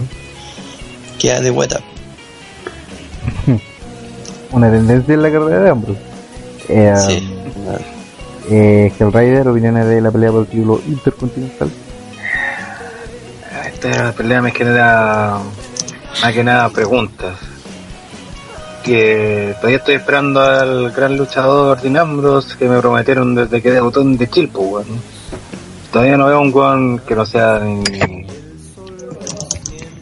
queda 1.18 1.40
de 1.40 1.50
vuelta. 1.50 1.80
una 4.52 4.70
tendencia 4.70 5.14
en 5.14 5.22
la 5.22 5.30
carrera 5.30 5.60
de 5.62 5.70
Ambrose. 5.70 6.00
Eh, 6.68 6.94
Sí. 7.06 7.28
eh, 8.50 8.92
Hellrider, 8.98 9.48
opiniones 9.48 9.86
de 9.86 10.00
la 10.00 10.10
pelea 10.10 10.30
por 10.30 10.40
el 10.42 10.46
título 10.46 10.80
intercontinental. 10.86 11.70
Esta 13.66 14.12
pelea 14.12 14.40
me 14.42 14.50
genera 14.52 15.38
más 16.22 16.32
que 16.32 16.42
nada 16.44 16.68
preguntas. 16.70 17.36
Que 18.86 19.54
todavía 19.56 19.78
estoy 19.78 19.96
esperando 19.96 20.40
al 20.40 20.92
gran 20.92 21.16
luchador 21.16 21.80
Dean 21.80 22.20
que 22.58 22.68
me 22.68 22.78
prometieron 22.78 23.34
desde 23.34 23.60
que 23.60 23.72
debutó 23.72 24.00
en 24.00 24.16
The 24.16 24.28
Chill, 24.28 24.48
pues, 24.48 24.64
weón. 24.64 24.86
Todavía 25.92 26.16
no 26.16 26.26
veo 26.26 26.40
un 26.40 26.54
weón 26.54 26.98
que 27.00 27.16
no 27.16 27.26
sea 27.26 27.58
ni, 27.58 28.26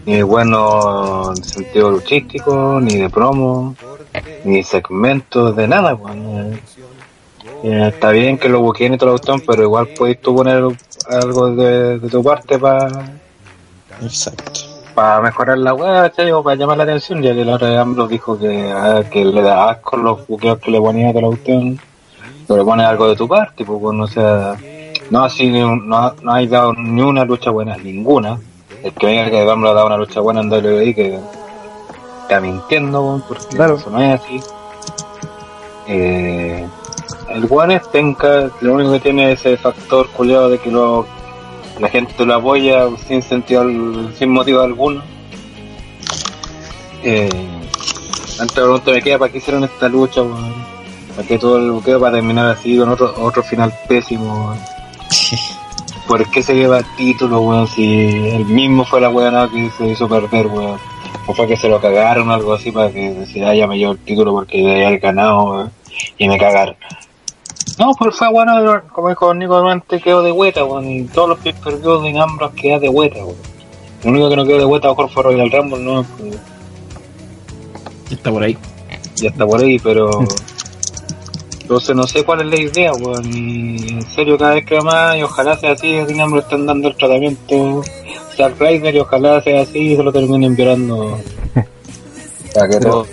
ni 0.05 0.23
bueno 0.23 1.33
en 1.35 1.45
sentido 1.45 1.91
luchístico, 1.91 2.79
ni 2.81 2.97
de 2.97 3.09
promo, 3.09 3.75
ni 4.45 4.63
segmentos, 4.63 5.57
de 5.57 5.67
nada, 5.67 5.95
weón. 5.95 6.61
Eh, 7.63 7.89
está 7.89 8.11
bien 8.11 8.37
que 8.37 8.51
lo 8.51 8.61
busquen 8.61 8.93
y 8.93 8.99
todo 8.99 9.17
lo 9.17 9.41
pero 9.47 9.63
igual 9.63 9.89
puedes 9.97 10.21
tú 10.21 10.37
poner 10.37 10.63
algo 11.09 11.55
de, 11.55 11.99
de 11.99 12.09
tu 12.11 12.23
parte 12.23 12.59
para 12.59 12.89
Exacto. 14.03 14.74
Para 14.95 15.21
mejorar 15.21 15.59
la 15.59 15.75
¿cachai? 15.77 16.31
O 16.33 16.43
para 16.43 16.57
llamar 16.57 16.77
la 16.79 16.85
atención, 16.85 17.23
ya 17.23 17.35
que 17.35 17.45
la 17.45 17.55
otra 17.55 17.69
vez 17.71 17.79
Ambrose 17.79 18.13
dijo 18.13 18.39
que, 18.39 18.73
ah, 18.73 19.03
que 19.11 19.25
le 19.25 19.43
da 19.43 19.71
asco 19.71 19.97
los 19.97 20.27
buqueos 20.27 20.59
que 20.59 20.71
le 20.71 20.81
ponía 20.81 21.11
a 21.11 21.13
la 21.13 21.21
cuestión, 21.29 21.79
pero 22.47 22.59
le 22.61 22.65
pones 22.65 22.87
algo 22.87 23.09
de 23.09 23.17
tu 23.17 23.27
parte, 23.29 23.65
pues 23.65 23.81
bueno, 23.81 24.05
o 24.05 24.07
sea, 24.07 24.57
no 25.11 25.27
ni 25.39 25.63
un- 25.63 25.89
no, 25.89 26.15
no 26.23 26.33
hay 26.33 26.47
dado 26.47 26.73
ni 26.75 27.03
una 27.03 27.25
lucha 27.25 27.51
buena, 27.51 27.77
ninguna. 27.77 28.39
El 28.83 28.93
que 28.93 29.07
venga 29.07 29.31
que 29.31 29.41
Ambrose 29.51 29.73
ha 29.73 29.75
dado 29.75 29.87
una 29.87 29.97
lucha 29.97 30.21
buena 30.21 30.41
en 30.41 30.51
WWE 30.51 30.95
que 30.95 31.19
está 32.23 32.41
mintiendo, 32.41 33.23
porque 33.27 33.45
Claro. 33.57 33.75
eso 33.77 33.91
no 33.91 34.01
es 34.01 34.21
así. 34.21 34.41
Eh, 35.87 36.67
el 37.31 37.45
weón 37.47 37.71
es 37.73 37.87
penca, 37.89 38.51
lo 38.61 38.75
único 38.75 38.93
que 38.93 39.01
tiene 39.01 39.33
es 39.33 39.41
ese 39.41 39.57
factor 39.57 40.09
culiado 40.11 40.49
de 40.49 40.59
que 40.59 40.71
lo 40.71 41.07
la 41.79 41.89
gente 41.89 42.25
lo 42.25 42.35
apoya 42.35 42.89
sin 43.09 43.23
sentido, 43.23 43.65
sin 44.17 44.31
motivo 44.31 44.61
alguno. 44.61 45.03
Eh, 47.03 47.29
antes 48.39 48.55
pregunta 48.55 48.91
me 48.91 49.03
queda 49.03 49.19
para 49.19 49.33
qué 49.33 49.39
hicieron 49.39 49.65
esta 49.65 49.89
lucha, 49.89 50.23
weón? 50.23 50.55
para 51.15 51.29
qué 51.29 51.39
todo 51.39 51.59
el 51.59 51.71
buqueo 51.71 52.01
para 52.01 52.17
terminar 52.17 52.51
así 52.51 52.77
con 52.77 52.89
otro 52.89 53.15
otro 53.19 53.43
final 53.43 53.73
pésimo. 53.89 54.47
weón? 54.47 54.59
¿Por 56.09 56.31
qué 56.31 56.43
se 56.43 56.55
lleva 56.55 56.79
el 56.79 56.97
título, 56.97 57.41
weón? 57.41 57.67
Si 57.69 58.07
el 58.29 58.45
mismo 58.45 58.85
fue 58.85 59.01
la 59.01 59.11
weón 59.11 59.51
que 59.51 59.71
se 59.71 59.89
hizo 59.89 60.09
perder, 60.09 60.47
weón. 60.47 60.79
O 61.27 61.35
fue 61.35 61.47
que 61.47 61.57
se 61.57 61.69
lo 61.69 61.81
cagaron 61.81 62.29
o 62.29 62.35
algo 62.35 62.53
así 62.53 62.71
para 62.71 62.91
que 62.91 63.27
se 63.27 63.45
haya 63.45 63.67
me 63.67 63.79
llevo 63.79 63.93
el 63.93 63.99
título 63.99 64.33
porque 64.33 64.59
de 64.59 64.87
haber 64.87 65.01
ganado 65.01 65.45
weón, 65.45 65.73
y 66.19 66.29
me 66.29 66.39
cagaron. 66.39 66.77
No, 67.79 67.93
pues 67.99 68.15
fue 68.15 68.31
bueno, 68.31 68.83
como 68.93 69.09
dijo 69.09 69.35
Nico 69.35 69.57
antes, 69.69 70.03
quedó 70.03 70.23
de 70.23 70.31
vuelta, 70.31 70.65
weón. 70.65 70.89
Y 70.89 71.05
todos 71.05 71.31
los 71.31 71.39
pay 71.41 71.53
per 71.53 71.77
views 71.79 72.03
de 72.03 72.19
Ambrose 72.19 72.55
queda 72.55 72.79
de 72.79 72.89
vuelta, 72.89 73.19
weón. 73.25 73.37
Lo 74.05 74.11
único 74.11 74.29
que 74.29 74.37
no 74.37 74.45
quedó 74.45 74.59
de 74.59 74.65
vuelta 74.65 74.89
mejor 74.89 75.11
fue 75.11 75.23
Royal 75.25 75.51
Rumble, 75.51 75.79
¿no? 75.79 76.05
Pues, 76.05 76.39
Está 78.11 78.31
por 78.31 78.43
ahí. 78.43 78.57
ya 79.17 79.29
está 79.29 79.47
por 79.47 79.61
ahí, 79.61 79.79
pero... 79.79 80.11
Entonces 81.63 81.97
no 81.97 82.07
sé 82.07 82.23
cuál 82.25 82.43
es 82.43 82.47
la 82.47 82.61
idea, 82.61 82.93
weón. 82.93 83.25
Y 83.35 83.93
en 83.95 84.03
serio, 84.03 84.39
cada 84.39 84.55
vez 84.55 84.67
que 84.67 84.81
más, 84.81 85.17
y 85.17 85.23
ojalá 85.23 85.57
sea 85.57 85.73
así, 85.73 85.97
Ambrose 85.97 86.45
están 86.45 86.67
dando 86.67 86.89
el 86.89 86.97
tratamiento 86.97 87.83
Zack 88.37 88.61
Ryder, 88.61 88.95
y 88.95 89.01
ojalá 89.01 89.41
sea 89.41 89.63
así 89.63 89.79
y 89.79 89.97
se 89.97 90.03
lo 90.03 90.13
terminen 90.13 90.55
violando. 90.55 91.19
Para 92.55 92.69
que 92.69 92.79
todos 92.79 93.09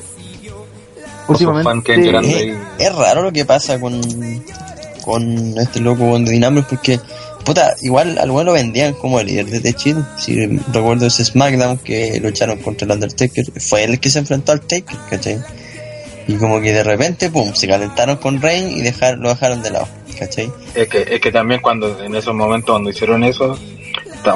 llorando 1.39 2.29
Es, 2.29 2.57
es 2.79 2.95
raro 2.95 3.21
lo 3.23 3.31
que 3.31 3.45
pasa 3.45 3.79
con, 3.79 4.01
con 5.03 5.57
este 5.57 5.79
loco 5.79 6.09
con 6.09 6.25
Dynamite 6.25 6.67
porque, 6.69 6.99
puta, 7.43 7.75
igual 7.81 8.17
al 8.17 8.27
lo 8.29 8.53
vendían 8.53 8.93
como 8.93 9.19
el 9.19 9.27
líder 9.27 9.45
de 9.47 9.59
The 9.59 9.73
Chill. 9.73 10.05
Si 10.17 10.45
recuerdo 10.71 11.07
ese 11.07 11.25
SmackDown 11.25 11.77
que 11.79 12.19
lucharon 12.21 12.59
contra 12.59 12.85
el 12.85 12.91
Undertaker, 12.91 13.45
fue 13.59 13.83
él 13.83 13.91
el 13.91 13.99
que 13.99 14.09
se 14.09 14.19
enfrentó 14.19 14.51
al 14.51 14.61
Taker, 14.61 14.97
¿cachai? 15.09 15.39
Y 16.27 16.35
como 16.35 16.61
que 16.61 16.71
de 16.71 16.83
repente, 16.83 17.29
pum, 17.29 17.53
se 17.55 17.67
calentaron 17.67 18.17
con 18.17 18.41
Reign 18.41 18.71
y 18.71 18.81
dejar, 18.81 19.17
lo 19.17 19.29
dejaron 19.29 19.61
de 19.63 19.71
lado, 19.71 19.87
¿cachai? 20.19 20.51
Es 20.75 20.87
que, 20.87 21.01
es 21.09 21.19
que 21.19 21.31
también 21.31 21.61
cuando, 21.61 21.99
en 22.01 22.15
esos 22.15 22.33
momentos 22.35 22.71
cuando 22.73 22.91
hicieron 22.91 23.23
eso, 23.23 23.57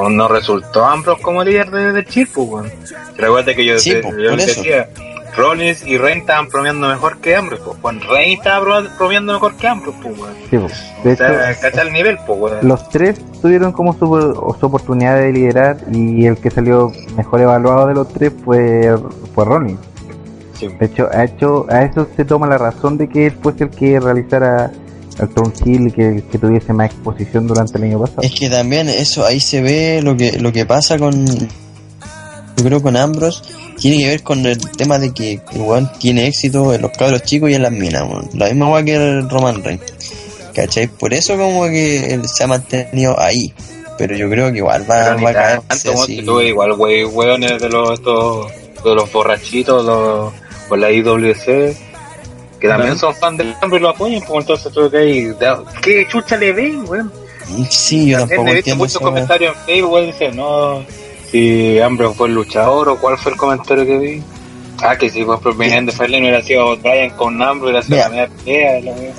no 0.09 0.27
resultó 0.27 0.83
Ambrose 0.83 1.21
como 1.21 1.43
líder 1.43 1.69
de, 1.69 1.91
de 1.93 2.05
Chief, 2.05 2.27
pues. 2.33 2.71
Recuerda 3.15 3.53
que 3.53 3.63
yo, 3.65 3.77
Sí, 3.79 3.91
te- 3.91 4.01
po, 4.01 4.09
yo 4.17 4.35
les 4.35 4.47
eso. 4.47 4.61
decía, 4.61 4.89
Rollins 5.37 5.85
y 5.85 5.97
Reigns 5.97 6.21
estaban 6.21 6.47
promeando 6.47 6.87
mejor 6.87 7.17
que 7.17 7.35
Ambrose, 7.35 7.63
pues. 7.65 7.77
Juan 7.81 7.99
Reigns 8.01 8.39
estaba 8.39 8.63
pro- 8.65 8.89
promeando 8.97 9.33
mejor 9.33 9.55
que 9.55 9.67
Ambrose, 9.67 9.97
pues, 10.01 10.17
weón. 10.19 10.33
Sí. 10.49 10.57
De 11.03 11.13
O 11.13 11.15
sea, 11.17 11.51
hecho, 11.51 11.81
el 11.81 11.93
nivel, 11.93 12.17
pues, 12.25 12.39
weón. 12.39 12.57
los 12.67 12.89
tres 12.89 13.19
tuvieron 13.41 13.71
como 13.71 13.93
su, 13.93 14.05
su 14.59 14.65
oportunidad 14.65 15.17
de 15.17 15.31
liderar 15.33 15.77
y 15.91 16.25
el 16.25 16.37
que 16.37 16.49
salió 16.51 16.91
mejor 17.17 17.41
evaluado 17.41 17.87
de 17.87 17.93
los 17.95 18.07
tres 18.09 18.31
fue, 18.43 18.95
fue 19.33 19.45
Ronnie. 19.45 19.77
Sí. 20.59 20.67
De 20.79 20.85
hecho, 20.85 21.09
ha 21.11 21.23
hecho, 21.25 21.65
a 21.69 21.83
eso 21.83 22.07
se 22.15 22.23
toma 22.23 22.47
la 22.47 22.57
razón 22.57 22.97
de 22.97 23.09
que 23.09 23.25
él 23.27 23.33
fuese 23.41 23.65
el 23.65 23.69
que 23.71 23.99
realizara 23.99 24.71
el 25.19 25.29
Hill 25.65 25.87
y 25.87 25.91
que, 25.91 26.23
que 26.31 26.37
tuviese 26.37 26.71
más 26.73 26.87
exposición 26.91 27.45
durante 27.47 27.77
el 27.77 27.83
año 27.85 27.99
pasado. 27.99 28.21
Es 28.21 28.31
que 28.39 28.49
también 28.49 28.87
eso 28.89 29.25
ahí 29.25 29.39
se 29.39 29.61
ve 29.61 30.01
lo 30.01 30.15
que 30.17 30.39
lo 30.39 30.51
que 30.53 30.65
pasa 30.65 30.97
con 30.97 31.25
yo 31.25 32.63
creo 32.63 32.81
con 32.81 32.95
Ambrose 32.97 33.41
tiene 33.77 34.03
que 34.03 34.09
ver 34.09 34.23
con 34.23 34.45
el 34.45 34.59
tema 34.71 34.99
de 34.99 35.13
que 35.13 35.41
el 35.53 35.61
weón 35.61 35.91
tiene 35.99 36.27
éxito 36.27 36.73
en 36.73 36.81
los 36.81 36.91
cabros 36.91 37.23
chicos 37.23 37.49
y 37.49 37.55
en 37.55 37.63
las 37.63 37.71
minas, 37.71 38.03
weón. 38.03 38.29
La 38.33 38.47
misma 38.47 38.69
weá 38.69 38.83
que 38.83 38.95
el 38.95 39.29
Roman 39.29 39.63
Reigns. 39.63 39.93
¿Cachai? 40.53 40.87
Por 40.87 41.13
eso 41.13 41.35
como 41.37 41.65
que 41.65 42.13
él 42.13 42.27
se 42.27 42.43
ha 42.43 42.47
mantenido 42.47 43.19
ahí. 43.19 43.53
Pero 43.97 44.15
yo 44.15 44.29
creo 44.29 44.51
que 44.51 44.57
igual 44.57 44.89
va, 44.89 45.15
va 45.15 45.29
a 45.29 45.33
caer 45.33 45.61
weón, 46.25 46.45
igual, 46.45 46.73
wey, 46.73 47.05
weones 47.05 47.61
de 47.61 47.69
los, 47.69 47.91
estos, 47.91 48.51
de 48.83 48.95
los 48.95 49.11
borrachitos, 49.11 49.85
los, 49.85 50.33
por 50.67 50.79
la 50.79 50.91
IWC, 50.91 51.75
que 52.59 52.67
también 52.67 52.97
son 52.97 53.15
fan 53.15 53.37
del 53.37 53.55
Ambrose 53.61 53.77
y 53.77 53.79
lo 53.79 53.89
apoyan, 53.89 54.21
pues 54.27 54.41
entonces 54.41 54.73
tuve 54.73 54.89
que 54.89 55.05
ir, 55.05 55.35
¿qué 55.81 56.05
chucha 56.09 56.35
le 56.35 56.51
ven, 56.51 56.83
weón? 56.87 57.11
Sí, 57.69 58.09
yo 58.09 58.19
tampoco 58.19 58.41
he 58.41 58.43
visto 58.43 58.57
entiendo 58.57 58.83
muchos 58.83 59.01
comentarios 59.01 59.55
en 59.55 59.65
Facebook, 59.65 59.93
weón, 59.93 60.05
dicen, 60.07 60.35
no, 60.35 60.85
si 61.35 61.79
Ambrose 61.81 62.15
fue 62.15 62.27
el 62.29 62.33
luchador 62.33 62.87
o 62.87 62.97
cuál 62.97 63.17
fue 63.17 63.33
el 63.33 63.37
comentario 63.37 63.85
que 63.85 63.97
vi. 63.97 64.23
Ah, 64.81 64.95
que 64.97 65.09
si 65.09 65.25
fue 65.25 65.35
de 65.35 65.91
Fairlane 65.91 66.21
hubiera 66.21 66.41
sido 66.41 66.77
Brian 66.77 67.09
con 67.11 67.41
Ambrose, 67.41 67.63
hubiera 67.63 67.81
sido 67.81 67.97
la 67.97 68.09
media 68.09 68.29
pelea, 68.29 68.81
la 68.81 68.91
weá. 68.91 69.13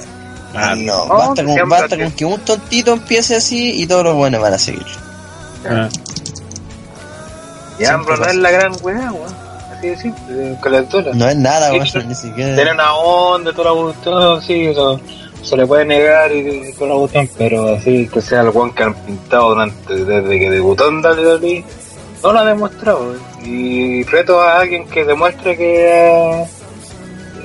Ah, 0.54 0.74
no, 0.74 1.06
No, 1.06 1.14
basta, 1.14 1.44
con, 1.44 1.52
siempre 1.52 1.64
basta 1.64 1.98
con 1.98 2.10
que 2.12 2.24
un 2.24 2.40
tontito 2.40 2.92
empiece 2.94 3.36
así 3.36 3.82
y 3.82 3.86
todos 3.86 4.04
los 4.04 4.14
buenos 4.14 4.40
van 4.40 4.54
a 4.54 4.58
seguir. 4.58 4.86
Ah, 5.68 5.88
Y 7.78 7.84
Ambrose 7.84 8.22
no 8.22 8.28
es 8.30 8.36
la 8.36 8.50
gran 8.50 8.72
weá, 8.82 9.12
weón. 9.12 9.34
Así 9.76 9.88
de 9.88 9.96
simple, 9.98 10.58
calentura. 10.62 11.12
No 11.12 11.28
es 11.28 11.36
nada, 11.36 11.70
Sí, 11.70 11.78
weón, 11.78 12.08
ni 12.08 12.14
siquiera. 12.14 12.54
Tiene 12.54 12.72
una 12.72 12.94
onda, 12.94 13.52
toda 13.52 13.74
la 13.74 13.82
cuestión, 13.82 14.42
sí, 14.42 14.66
eso 14.68 14.98
se 15.42 15.56
le 15.56 15.66
puede 15.66 15.84
negar 15.84 16.32
y, 16.32 16.72
toda 16.78 16.94
la 16.94 16.96
cuestión, 16.96 17.28
pero 17.36 17.74
así 17.74 18.08
que 18.08 18.22
sea 18.22 18.40
el 18.40 18.48
one 18.54 18.72
que 18.74 18.82
han 18.84 18.94
pintado 18.94 19.50
durante, 19.50 20.04
desde 20.04 20.38
que 20.38 20.50
debutó 20.50 20.88
en 20.88 21.04
WWE, 21.04 21.64
no 22.26 22.32
lo 22.32 22.38
ha 22.40 22.44
demostrado. 22.44 23.14
Y 23.44 24.02
reto 24.04 24.40
a 24.40 24.58
alguien 24.58 24.88
que 24.88 25.04
demuestre 25.04 25.56
que 25.56 25.92
ha, 25.92 26.46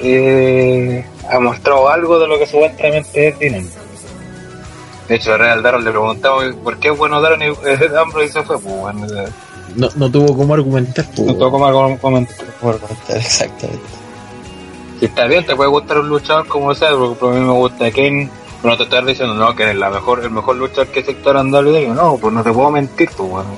eh, 0.01 1.05
ha 1.29 1.39
mostrado 1.39 1.87
algo 1.87 2.17
de 2.17 2.27
lo 2.27 2.39
que 2.39 2.47
supuestamente 2.47 3.27
es 3.27 3.37
Dylan. 3.37 3.69
De 5.07 5.15
hecho, 5.15 5.33
a 5.33 5.37
Real 5.37 5.61
Daron 5.61 5.83
le 5.83 5.91
preguntamos 5.91 6.45
por 6.63 6.79
qué 6.79 6.89
es 6.89 6.97
bueno 6.97 7.21
Daron 7.21 7.43
y 7.43 7.45
eh, 7.45 7.55
y 8.25 8.27
se 8.29 8.41
fue, 8.41 8.59
pues 8.59 8.75
bueno, 8.75 9.05
no, 9.75 9.89
no 9.95 10.11
tuvo 10.11 10.35
cómo 10.35 10.53
argumentar. 10.55 11.05
pues, 11.15 11.27
no 11.27 11.33
tengo 11.33 11.51
como 11.51 11.99
comentar. 11.99 12.45
Por 12.59 12.79
comentar, 12.79 13.17
exactamente. 13.17 13.85
Si 14.99 15.05
está 15.05 15.25
bien, 15.27 15.45
te 15.45 15.55
puede 15.55 15.69
gustar 15.69 15.99
un 15.99 16.09
luchador 16.09 16.47
como 16.47 16.73
sea, 16.73 16.91
porque 16.91 17.19
por 17.19 17.33
a 17.33 17.39
mí 17.39 17.45
me 17.45 17.53
gusta 17.53 17.91
Kane, 17.91 18.29
pero 18.61 18.71
no 18.71 18.77
te 18.77 18.83
estás 18.83 19.05
diciendo, 19.05 19.35
no, 19.35 19.55
que 19.55 19.69
es 19.69 19.75
la 19.75 19.89
mejor, 19.91 20.23
el 20.23 20.31
mejor 20.31 20.55
luchador 20.55 20.87
que 20.87 21.03
se 21.03 21.11
está 21.11 21.39
en 21.39 21.53
WWE. 21.53 21.89
No, 21.89 22.17
pues 22.17 22.33
no 22.33 22.43
te 22.43 22.51
puedo 22.51 22.71
mentir, 22.71 23.09
pues 23.15 23.29
bueno. 23.29 23.49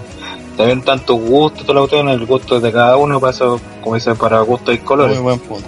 Está 0.54 0.66
bien 0.66 0.84
tantos 0.84 1.20
gustos, 1.20 1.64
toda 1.64 1.74
la 1.74 1.80
cuestión, 1.80 2.10
el 2.10 2.28
gusto 2.28 2.60
de 2.60 2.72
cada 2.72 2.96
uno, 2.96 3.20
para 3.20 3.32
eso, 3.32 3.60
como 3.82 3.96
dicen, 3.96 4.16
para 4.16 4.40
gustos 4.42 4.76
y 4.76 4.78
colores. 4.78 5.16
Muy 5.16 5.24
buen 5.24 5.40
punto. 5.40 5.68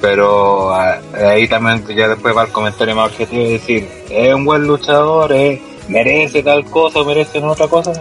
Pero 0.00 0.74
ah, 0.74 0.98
ahí 1.14 1.46
también 1.46 1.86
ya 1.96 2.08
después 2.08 2.36
va 2.36 2.42
el 2.42 2.50
comentario 2.50 2.96
más 2.96 3.12
objetivo 3.12 3.44
de 3.44 3.50
decir, 3.50 3.88
es 4.10 4.34
un 4.34 4.44
buen 4.44 4.66
luchador, 4.66 5.30
es, 5.32 5.60
merece 5.88 6.42
tal 6.42 6.64
cosa, 6.64 7.04
merece 7.04 7.38
otra 7.38 7.68
cosa. 7.68 7.92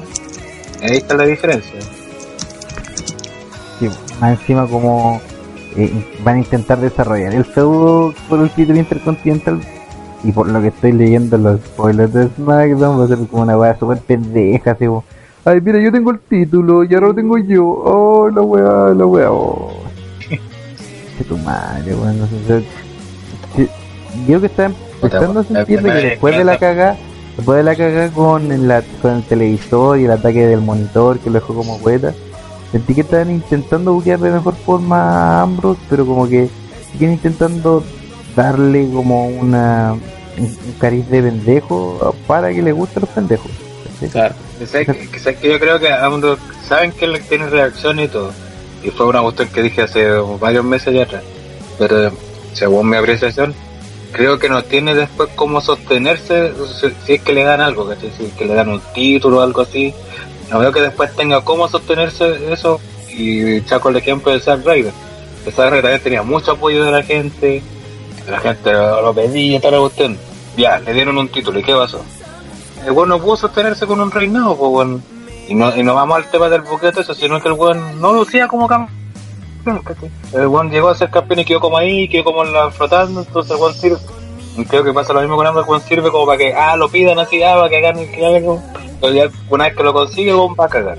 Ahí 0.82 0.98
está 0.98 1.14
la 1.14 1.26
diferencia. 1.28 1.80
Sí, 3.80 3.88
más 4.20 4.40
encima 4.40 4.66
como 4.66 5.22
eh, 5.78 5.94
van 6.24 6.38
a 6.38 6.40
intentar 6.40 6.80
desarrollar 6.80 7.36
el 7.36 7.46
feudo 7.46 8.16
por 8.28 8.40
el 8.40 8.50
título 8.50 8.80
intercontinental 8.80 9.62
y 10.24 10.32
por 10.32 10.48
lo 10.48 10.60
que 10.60 10.70
estoy 10.70 10.92
leyendo 10.94 11.36
en 11.36 11.44
los 11.44 11.62
spoilers 11.62 12.14
de 12.14 12.30
SmackDown 12.30 13.00
va 13.00 13.06
a 13.06 13.08
ser 13.08 13.20
como 13.28 13.44
una 13.44 13.56
weá 13.56 13.78
super 13.78 14.00
pendeja 14.00 14.72
así 14.72 14.88
como 14.88 15.04
ay 15.50 15.62
mira 15.62 15.80
yo 15.80 15.92
tengo 15.92 16.12
el 16.12 16.20
título 16.20 16.84
y 16.84 16.94
ahora 16.94 17.08
lo 17.08 17.16
tengo 17.16 17.38
yo. 17.38 17.66
Oh 17.66 18.30
la 18.30 18.42
weá 18.42 18.94
la 18.94 19.06
weá 19.06 19.32
oh. 19.32 19.72
Que 21.18 21.24
tu 21.24 21.38
madre 21.38 21.96
weón 21.96 22.20
no 22.20 22.28
sé, 22.28 22.64
yo 24.28 24.40
que 24.40 24.48
estaba 24.48 24.72
empezando 25.02 25.40
a 25.40 25.44
sentir 25.44 25.82
que 25.82 25.92
después 25.92 26.38
de 26.38 26.44
la 26.44 26.58
cagada 26.58 26.98
después 27.36 27.58
de 27.58 27.64
la 27.64 27.76
cagada 27.76 28.10
con, 28.12 28.68
la, 28.68 28.82
con 29.02 29.18
el 29.18 29.24
televisor 29.24 30.00
y 30.00 30.06
el 30.06 30.12
ataque 30.12 30.46
del 30.46 30.62
monitor 30.62 31.20
que 31.20 31.30
lo 31.30 31.36
dejó 31.36 31.54
como 31.54 31.80
poeta 31.80 32.14
sentí 32.72 32.94
que 32.94 33.02
estaban 33.02 33.32
intentando 33.32 33.94
buquear 33.94 34.20
de 34.20 34.32
mejor 34.32 34.56
forma 34.56 34.98
a 35.02 35.42
Ambrose, 35.42 35.82
pero 35.90 36.06
como 36.06 36.28
que 36.28 36.50
siguen 36.92 37.14
intentando 37.14 37.84
darle 38.36 38.90
como 38.92 39.28
una 39.28 39.96
un, 40.38 40.74
cariz 40.80 41.08
de 41.10 41.24
pendejo 41.24 42.16
para 42.28 42.54
que 42.54 42.62
le 42.62 42.72
gusten 42.72 43.02
los 43.02 43.10
pendejos. 43.10 43.69
Claro. 44.08 44.36
Que 44.58 44.86
que, 44.86 45.10
que 45.10 45.20
sé 45.20 45.36
que 45.36 45.50
yo 45.50 45.60
creo 45.60 45.80
que 45.80 45.90
saben 46.68 46.92
que 46.92 47.08
tiene 47.28 47.48
reacción 47.48 48.00
y 48.00 48.08
todo. 48.08 48.32
Y 48.84 48.90
fue 48.92 49.08
una 49.08 49.22
cuestión 49.22 49.50
que 49.50 49.62
dije 49.62 49.82
hace 49.82 50.10
varios 50.40 50.64
meses 50.64 50.94
ya 50.94 51.04
atrás. 51.04 51.24
Pero 51.78 52.12
según 52.54 52.90
mi 52.90 52.98
apreciación, 52.98 53.54
creo 54.12 54.40
que 54.40 54.50
no 54.50 54.64
tiene 54.64 54.96
después 54.96 55.30
cómo 55.36 55.60
sostenerse 55.60 56.54
si, 56.80 56.88
si 57.06 57.14
es 57.14 57.22
que 57.22 57.34
le 57.34 57.44
dan 57.44 57.62
algo, 57.62 57.88
¿cachai? 57.88 58.12
Si 58.18 58.26
es 58.26 58.34
que 58.34 58.46
le 58.46 58.54
dan 58.54 58.70
un 58.70 58.82
título 58.94 59.40
o 59.40 59.42
algo 59.42 59.62
así. 59.62 59.94
No 60.50 60.60
veo 60.60 60.72
que 60.72 60.82
después 60.82 61.14
tenga 61.16 61.42
cómo 61.42 61.68
sostenerse 61.68 62.52
eso. 62.52 62.80
Y 63.10 63.60
saco 63.62 63.90
el 63.90 63.98
ejemplo 63.98 64.32
de 64.32 64.40
Zack 64.40 64.66
Ryder. 64.66 64.94
Que 65.44 65.52
Zack 65.52 65.70
Ryder 65.72 65.82
también 65.82 66.02
tenía 66.02 66.24
mucho 66.24 66.52
apoyo 66.54 66.86
de 66.86 66.92
la 66.92 67.04
gente. 67.04 67.62
La 68.30 68.40
gente 68.40 68.72
lo 68.72 69.14
pedía, 69.14 69.60
toda 69.60 69.74
la 69.74 69.80
cuestión. 69.80 70.18
Ya, 70.56 70.80
le 70.80 70.94
dieron 70.94 71.18
un 71.18 71.28
título. 71.28 71.60
¿Y 71.60 71.64
qué 71.64 71.74
pasó? 71.74 72.04
El 72.86 72.92
weón 72.92 73.10
no 73.10 73.20
pudo 73.20 73.36
sostenerse 73.36 73.86
con 73.86 74.00
un 74.00 74.12
reinado, 74.12 74.56
pues 74.56 74.72
weón. 74.72 75.04
Y 75.48 75.56
no, 75.56 75.76
y 75.76 75.84
no 75.84 75.96
vamos 75.96 76.18
al 76.18 76.30
tema 76.30 76.48
del 76.50 76.62
buquete 76.62 77.02
eso, 77.02 77.14
sino 77.14 77.42
que 77.42 77.48
el 77.48 77.56
weón 77.56 78.00
no 78.00 78.14
lucía 78.14 78.48
como 78.48 78.68
campeón. 78.68 79.00
El 80.34 80.48
weón 80.48 80.70
llegó 80.70 80.90
a 80.90 80.96
ser 80.96 81.10
campeón 81.10 81.40
y 81.40 81.46
quedó 81.46 81.60
como 81.60 81.78
ahí, 81.78 82.08
quedó 82.08 82.24
como 82.24 82.44
la 82.44 82.72
flotando, 82.72 83.22
entonces 83.22 83.52
el 83.52 83.58
weón 83.58 83.74
sirve. 83.74 83.98
Creo 84.68 84.84
que 84.84 84.94
pasa 84.94 85.14
lo 85.14 85.22
mismo 85.22 85.38
con 85.38 85.48
el 85.48 85.54
weón 85.54 85.82
sirve 85.82 86.12
como 86.12 86.26
para 86.26 86.38
que, 86.38 86.54
ah, 86.54 86.76
lo 86.76 86.90
pidan 86.90 87.20
así, 87.20 87.42
ah, 87.44 87.56
para 87.56 87.70
que 87.70 87.78
hagan, 87.78 87.96
que 87.96 88.26
hagan, 88.26 88.44
una 89.50 89.64
vez 89.66 89.76
que 89.76 89.84
lo 89.84 89.94
consigue, 89.94 90.30
el 90.32 90.36
weón 90.36 90.56
va 90.60 90.66
a 90.66 90.70
cagar. 90.70 90.98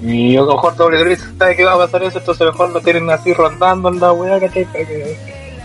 Y 0.00 0.32
yo 0.32 0.44
a 0.44 0.46
lo 0.46 0.52
mejor 0.54 0.76
doble 0.76 1.16
sabe 1.16 1.56
que 1.56 1.64
va 1.64 1.74
a 1.74 1.78
pasar 1.78 2.02
eso, 2.04 2.18
entonces 2.18 2.46
mejor 2.46 2.70
lo 2.70 2.80
tienen 2.80 3.10
así 3.10 3.32
rondando 3.32 3.88
en 3.88 3.98
la 3.98 4.12
weá, 4.12 4.38
¿cachai? 4.38 4.66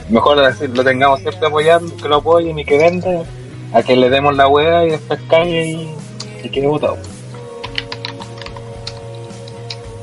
Mejor 0.10 0.40
así 0.40 0.68
lo 0.68 0.84
tengamos 0.84 1.20
siempre 1.20 1.48
apoyando, 1.48 1.96
que 1.96 2.08
lo 2.08 2.16
apoyen 2.18 2.58
y 2.58 2.66
que 2.66 2.78
venda, 2.78 3.24
a 3.74 3.84
que 3.84 3.96
le 3.96 4.10
demos 4.10 4.36
la 4.36 4.48
weá 4.48 4.86
y 4.86 4.92
después 4.92 5.20
calle 5.30 5.66
y, 5.66 5.88
y 6.44 6.50
quede 6.50 6.68
votado. 6.68 6.98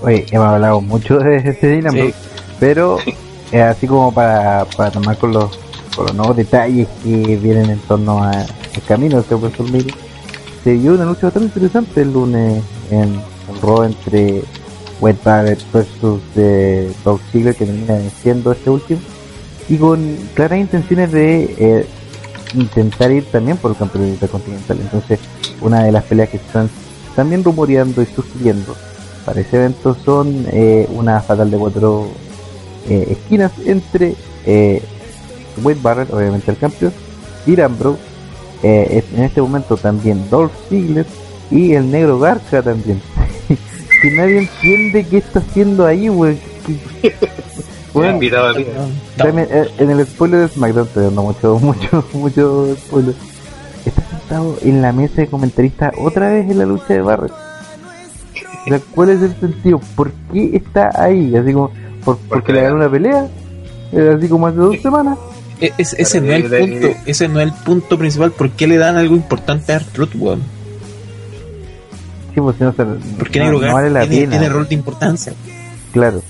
Oye, 0.02 0.24
hemos 0.30 0.46
hablado 0.48 0.80
mucho 0.80 1.18
de 1.18 1.36
este 1.36 1.68
Dynamo, 1.76 1.98
Sí. 2.02 2.14
pero 2.58 2.98
eh, 3.52 3.60
así 3.60 3.86
como 3.86 4.12
para, 4.12 4.64
para 4.76 4.90
tomar 4.90 5.16
con 5.18 5.32
los, 5.32 5.58
con 5.94 6.06
los 6.06 6.14
nuevos 6.14 6.36
detalles 6.36 6.88
que 7.02 7.36
vienen 7.36 7.70
en 7.70 7.78
torno 7.80 8.22
al 8.22 8.46
camino 8.88 9.16
de 9.16 9.22
este 9.22 9.34
WrestleMania, 9.34 9.94
se 10.64 10.72
dio 10.74 10.94
una 10.94 11.04
lucha 11.04 11.26
bastante 11.26 11.46
interesante 11.48 12.00
el 12.02 12.12
lunes 12.12 12.62
en 12.90 13.20
Raw 13.62 13.82
entre 13.84 14.42
Wade 15.00 15.18
Barrett 15.24 15.60
versus 15.72 16.20
eh, 16.36 16.90
Dolph 17.04 17.22
Ziggler 17.32 17.54
que 17.54 17.66
termina 17.66 17.94
venciendo 17.94 18.52
este 18.52 18.70
último 18.70 19.00
y 19.68 19.76
con 19.76 20.16
claras 20.34 20.58
intenciones 20.58 21.12
de 21.12 21.54
eh, 21.58 21.86
intentar 22.54 23.10
ir 23.10 23.24
también 23.30 23.56
por 23.56 23.70
el 23.72 23.76
campeonato 23.76 24.12
intercontinental 24.12 24.78
entonces 24.80 25.20
una 25.60 25.84
de 25.84 25.92
las 25.92 26.04
peleas 26.04 26.28
que 26.28 26.38
están 26.38 26.68
también 27.14 27.44
rumoreando 27.44 28.02
y 28.02 28.06
sugiriendo 28.06 28.76
para 29.24 29.40
ese 29.40 29.56
evento 29.56 29.96
son 30.04 30.46
eh, 30.52 30.88
una 30.90 31.20
fatal 31.20 31.50
de 31.50 31.58
cuatro 31.58 32.08
eh, 32.88 33.08
esquinas 33.10 33.52
entre 33.64 34.14
eh, 34.46 34.82
Wade 35.62 35.80
Barrett, 35.82 36.12
obviamente 36.12 36.50
el 36.50 36.56
campeón, 36.56 36.92
y 37.46 37.60
Ambrose, 37.60 38.00
eh, 38.62 39.04
en 39.14 39.22
este 39.22 39.40
momento 39.40 39.76
también 39.76 40.28
Dolph 40.30 40.52
Ziggler 40.68 41.06
y 41.50 41.74
el 41.74 41.90
negro 41.90 42.18
Garza 42.18 42.62
también. 42.62 43.00
que 44.02 44.10
nadie 44.12 44.38
entiende 44.38 45.04
qué 45.04 45.18
está 45.18 45.40
haciendo 45.40 45.86
ahí, 45.86 46.08
weón. 46.08 46.38
Weón, 47.94 48.14
invitado 48.14 48.56
eh, 48.58 49.68
en 49.78 49.90
el 49.90 50.06
spoiler 50.06 50.40
de 50.40 50.48
SmackDown 50.48 50.86
estoy 50.86 51.04
dando 51.04 51.22
mucho, 51.22 51.58
mucho, 51.62 52.04
mucho 52.12 52.76
spoiler. 52.76 53.14
Está 53.84 54.02
sentado 54.10 54.56
en 54.62 54.82
la 54.82 54.92
mesa 54.92 55.22
de 55.22 55.26
comentaristas 55.26 55.92
otra 55.98 56.30
vez 56.30 56.48
en 56.50 56.58
la 56.58 56.66
lucha 56.66 56.84
de 56.94 57.00
Barrett. 57.02 57.32
O 57.32 58.68
sea, 58.68 58.80
¿cuál 58.94 59.10
es 59.10 59.22
el 59.22 59.34
sentido? 59.40 59.80
¿Por 59.96 60.12
qué 60.32 60.50
está 60.56 60.90
ahí? 60.94 61.34
Así 61.34 61.52
como, 61.52 61.68
¿por, 62.04 62.16
¿porque 62.18 62.24
Porque 62.28 62.52
le 62.52 62.58
le 62.60 62.64
ganó 62.64 62.76
una 62.76 62.90
pelea? 62.90 63.26
Eh, 63.92 64.14
Así 64.16 64.28
como 64.28 64.46
hace 64.46 64.56
dos 64.58 64.80
semanas. 64.80 65.18
E- 65.60 65.72
es- 65.78 65.94
ese, 65.94 66.20
no 66.20 66.32
es 66.32 66.44
el 66.44 66.50
punto, 66.70 66.88
ese 67.06 67.28
no 67.28 67.40
es 67.40 67.46
el 67.48 67.52
punto 67.64 67.98
principal. 67.98 68.30
¿Por 68.32 68.50
qué 68.50 68.66
le 68.66 68.76
dan 68.76 68.96
algo 68.96 69.16
importante 69.16 69.72
a 69.72 69.76
R-Truth, 69.76 70.14
weón? 70.14 70.40
Sí, 72.34 72.40
pues 72.40 72.56
si 72.56 72.62
no, 72.64 72.72
se- 72.72 72.84
Porque 73.18 73.40
no, 73.40 73.46
Negro 73.50 73.66
no 73.66 73.74
vale 73.74 73.90
la 73.90 74.00
tiene, 74.06 74.18
pena. 74.26 74.30
tiene 74.38 74.48
rol 74.48 74.68
de 74.68 74.74
importancia. 74.74 75.32
Claro. 75.92 76.22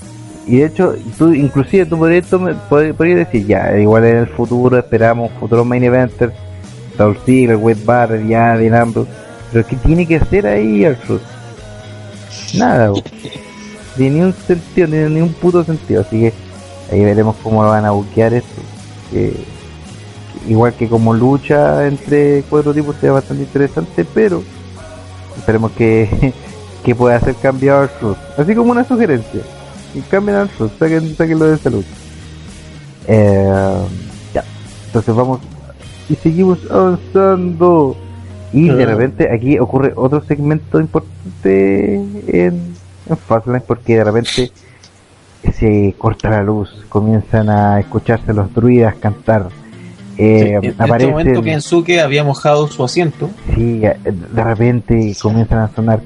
Y 0.51 0.57
de 0.57 0.65
hecho, 0.65 0.93
tú, 1.17 1.33
inclusive 1.33 1.85
tú 1.85 1.97
podrías, 1.97 2.29
tome- 2.29 2.57
pod- 2.69 2.93
podrías 2.93 3.19
decir, 3.19 3.47
ya, 3.47 3.73
igual 3.79 4.03
en 4.03 4.17
el 4.17 4.27
futuro 4.27 4.77
esperamos 4.77 5.31
futuros 5.39 5.65
main 5.65 5.81
eventers, 5.81 6.33
Dolph 6.97 7.19
Ziggler, 7.25 7.55
Wade 7.55 7.77
Barrett, 7.85 8.27
ya, 8.27 8.55
Ambrose, 8.81 9.09
pero 9.53 9.65
¿qué 9.65 9.77
tiene 9.77 10.05
que 10.05 10.17
hacer 10.17 10.45
ahí 10.45 10.83
R-Truth? 10.83 11.21
Nada, 12.57 12.89
bo. 12.89 13.01
de 13.95 14.09
ni 14.09 14.19
un 14.19 14.33
sentido, 14.33 14.87
ni, 14.89 14.97
ni 15.15 15.21
un 15.21 15.31
puto 15.31 15.63
sentido, 15.63 16.01
así 16.01 16.19
que 16.19 16.33
ahí 16.91 16.99
veremos 17.05 17.37
cómo 17.41 17.63
van 17.65 17.85
a 17.85 17.91
buquear 17.91 18.33
esto. 18.33 18.61
Que 19.09 19.31
igual 20.49 20.73
que 20.73 20.89
como 20.89 21.13
lucha 21.13 21.87
entre 21.87 22.43
cuatro 22.49 22.73
tipos 22.73 22.97
sea 22.97 23.13
bastante 23.13 23.43
interesante, 23.43 24.05
pero 24.13 24.43
esperemos 25.37 25.71
que, 25.71 26.33
que 26.83 26.93
pueda 26.93 27.17
ser 27.21 27.35
cambiado 27.35 27.83
R-Truth, 27.83 28.17
así 28.37 28.53
como 28.53 28.71
una 28.71 28.83
sugerencia 28.83 29.39
y 29.93 29.99
cambien 30.01 30.37
al 30.37 30.49
saquen, 30.79 31.15
sáquenlo 31.15 31.45
de 31.45 31.57
salud. 31.57 31.85
Eh, 33.07 33.73
ya, 34.33 34.43
entonces 34.87 35.15
vamos 35.15 35.39
y 36.09 36.15
seguimos 36.15 36.59
avanzando. 36.69 37.95
Y 38.53 38.67
de 38.67 38.83
Ah. 38.83 38.87
repente 38.87 39.29
aquí 39.33 39.57
ocurre 39.59 39.93
otro 39.95 40.21
segmento 40.25 40.79
importante 40.79 41.95
en, 41.95 42.73
en 43.07 43.17
Fastlane 43.17 43.61
porque 43.61 43.95
de 43.95 44.03
repente 44.03 44.51
se 45.57 45.95
corta 45.97 46.29
la 46.29 46.43
luz, 46.43 46.69
comienzan 46.89 47.49
a 47.49 47.79
escucharse 47.79 48.33
los 48.33 48.53
druidas 48.53 48.95
cantar. 48.95 49.47
Eh, 50.17 50.55
en 50.61 50.65
este 50.65 50.83
aparecen, 50.83 51.11
momento 51.11 51.41
Kensuke 51.41 52.01
había 52.01 52.23
mojado 52.25 52.67
su 52.67 52.83
asiento. 52.83 53.29
Sí, 53.55 53.79
eh, 53.83 53.95
de 54.03 54.43
repente 54.43 55.15
comienzan 55.21 55.59
a 55.59 55.69
sonar 55.73 56.01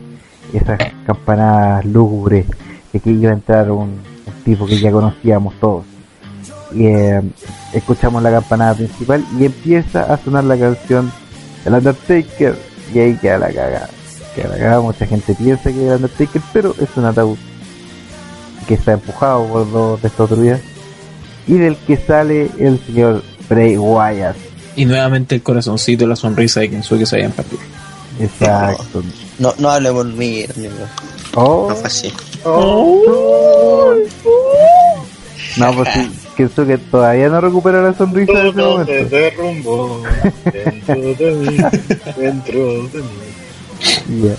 esas 0.54 0.78
campanadas 1.08 1.84
lúgubres 1.86 2.46
de 2.96 3.02
que 3.02 3.10
iba 3.10 3.32
a 3.32 3.34
entrar 3.34 3.70
un, 3.72 3.90
un 3.90 4.44
tipo 4.46 4.66
que 4.66 4.80
ya 4.80 4.90
conocíamos 4.90 5.54
todos. 5.60 5.84
Y 6.74 6.86
eh, 6.86 7.22
escuchamos 7.74 8.24
la 8.24 8.32
campanada 8.32 8.74
principal 8.74 9.22
y 9.38 9.46
empieza 9.46 10.14
a 10.14 10.18
sonar 10.18 10.46
la 10.46 10.58
canción 10.58 11.12
El 11.66 11.74
Undertaker 11.74 12.58
y 12.94 13.00
ahí 13.00 13.18
queda 13.18 13.38
la 13.38 13.48
caga. 13.48 13.90
Queda 14.34 14.48
la 14.48 14.58
caga, 14.58 14.80
mucha 14.80 15.06
gente 15.06 15.36
piensa 15.36 15.64
que 15.64 15.72
es 15.72 15.92
el 15.92 15.96
Undertaker, 15.96 16.42
pero 16.54 16.74
es 16.80 16.88
un 16.96 17.04
ataúd 17.04 17.38
que 18.66 18.76
está 18.76 18.94
empujado 18.94 19.46
por 19.46 19.70
dos 19.70 20.02
de 20.02 20.08
estos 20.08 20.30
druidas 20.30 20.62
y 21.46 21.56
del 21.56 21.76
que 21.76 21.98
sale 21.98 22.50
el 22.60 22.80
señor 22.86 23.24
Bray 23.50 23.76
Wyatt. 23.78 24.38
Y 24.78 24.86
nuevamente 24.86 25.36
el 25.36 25.44
corazoncito 25.44 26.06
y 26.06 26.08
la 26.08 26.16
sonrisa 26.16 26.62
de 26.62 26.70
Kensuke 26.70 27.06
se 27.06 27.18
habían 27.18 27.34
perdido. 27.34 27.62
Exacto. 28.22 29.04
No, 29.38 29.54
no 29.60 29.70
hable 29.70 29.92
por 29.92 30.06
mí, 30.06 30.46
amigo. 30.56 30.74
Oh. 31.36 31.68
No 31.70 31.76
fue 31.76 31.88
así. 31.88 32.14
No, 35.58 35.74
pues 35.74 35.90
sí, 35.94 36.12
que 36.36 36.78
todavía 36.78 37.30
no 37.30 37.42
recupera 37.42 37.82
la 37.82 37.94
sonrisa 37.94 38.34
de 38.34 38.50
ese 38.50 38.58
Todo 38.58 38.86
se 38.86 38.92
momento. 38.92 39.16
derrumbó 39.16 40.02
dentro 40.52 40.96
de 40.96 41.36
mí, 41.36 41.58
dentro 42.18 42.60
de 42.60 43.02
mí. 44.10 44.30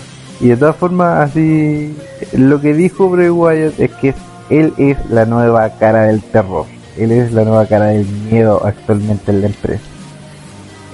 Y 0.41 0.49
de 0.49 0.57
todas 0.57 0.77
formas, 0.77 1.31
así, 1.31 1.97
lo 2.33 2.61
que 2.61 2.75
dijo 2.75 3.09
Bray 3.09 3.31
Wyatt 3.31 3.81
es 3.81 3.91
que 3.93 4.15
él 4.51 4.73
es 4.77 4.99
la 5.11 5.25
nueva 5.25 5.71
cara 5.71 6.03
del 6.03 6.23
terror. 6.23 6.67
Él 6.99 7.11
es 7.13 7.33
la 7.33 7.45
nueva 7.45 7.67
cara 7.67 7.87
del 7.87 8.07
miedo 8.07 8.61
actualmente 8.65 9.31
en 9.31 9.41
la 9.41 9.47
empresa. 9.49 9.83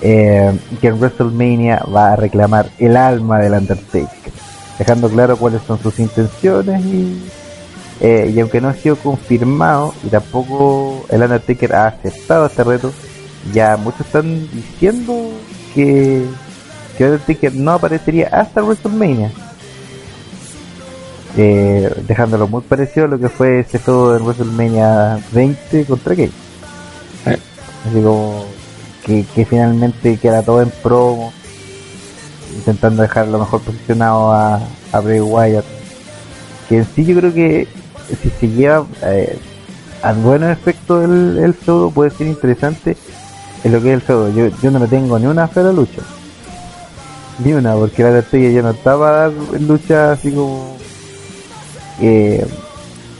Eh, 0.00 0.52
que 0.80 0.88
en 0.88 0.98
WrestleMania 0.98 1.84
va 1.94 2.12
a 2.12 2.16
reclamar 2.16 2.68
el 2.78 2.96
alma 2.96 3.38
del 3.38 3.52
Undertaker, 3.52 4.21
dejando 4.78 5.08
claro 5.08 5.36
cuáles 5.36 5.62
son 5.62 5.80
sus 5.80 5.98
intenciones 5.98 6.84
y, 6.84 7.22
eh, 8.00 8.32
y 8.34 8.40
aunque 8.40 8.60
no 8.60 8.68
ha 8.68 8.74
sido 8.74 8.96
confirmado 8.96 9.94
y 10.04 10.08
tampoco 10.08 11.04
el 11.08 11.22
Undertaker 11.22 11.74
ha 11.74 11.86
aceptado 11.86 12.46
este 12.46 12.64
reto, 12.64 12.92
ya 13.52 13.76
muchos 13.76 14.00
están 14.06 14.48
diciendo 14.52 15.30
que, 15.74 16.24
que 16.96 17.04
Undertaker 17.04 17.54
no 17.54 17.72
aparecería 17.72 18.28
hasta 18.28 18.62
WrestleMania. 18.62 19.30
Eh, 21.36 21.90
dejándolo 22.06 22.46
muy 22.46 22.60
parecido 22.60 23.06
a 23.06 23.08
lo 23.08 23.18
que 23.18 23.30
fue 23.30 23.60
ese 23.60 23.78
todo 23.78 24.16
en 24.16 24.22
WrestleMania 24.22 25.18
20 25.32 25.84
contra 25.86 26.14
Kane. 26.14 26.30
Eh. 27.26 27.38
Así 27.88 28.02
como 28.02 28.44
que, 29.04 29.24
que 29.34 29.44
finalmente 29.46 30.18
queda 30.18 30.42
todo 30.42 30.60
en 30.60 30.70
promo, 30.82 31.32
intentando 32.56 33.02
dejar 33.02 33.28
lo 33.28 33.38
mejor 33.38 33.60
posicionado 33.60 34.32
a, 34.32 34.60
a 34.92 35.00
Bray 35.00 35.20
Wyatt. 35.20 35.64
Que 36.68 36.78
en 36.78 36.86
sí 36.94 37.04
yo 37.04 37.16
creo 37.16 37.32
que 37.32 37.68
si 38.22 38.30
se 38.30 38.48
lleva 38.48 38.86
eh, 39.02 39.38
a 40.02 40.12
buen 40.12 40.42
efecto 40.44 41.02
el, 41.02 41.38
el 41.38 41.54
feudo 41.54 41.90
puede 41.90 42.10
ser 42.10 42.26
interesante 42.26 42.96
en 43.64 43.72
lo 43.72 43.80
que 43.80 43.88
es 43.88 43.94
el 43.94 44.00
feudo. 44.02 44.30
Yo, 44.30 44.48
yo 44.62 44.70
no 44.70 44.78
le 44.78 44.86
tengo 44.86 45.18
ni 45.18 45.26
una 45.26 45.48
fe 45.48 45.60
a 45.60 45.64
la 45.64 45.72
lucha. 45.72 46.02
Ni 47.44 47.52
una, 47.52 47.74
porque 47.74 48.02
la 48.02 48.10
Undertaker 48.10 48.52
ya 48.52 48.62
no 48.62 48.70
estaba 48.70 49.10
dar 49.10 49.32
lucha 49.60 50.12
así 50.12 50.30
como 50.32 50.76
eh, 52.00 52.46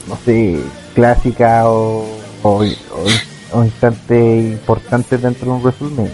no 0.07 0.17
sé, 0.25 0.59
clásica 0.93 1.69
o, 1.69 2.05
o, 2.43 2.63
o, 2.63 2.63
o 3.53 3.63
instante 3.63 4.37
importante 4.39 5.17
dentro 5.17 5.45
de 5.45 5.51
un 5.51 5.61
WrestleMania, 5.63 6.11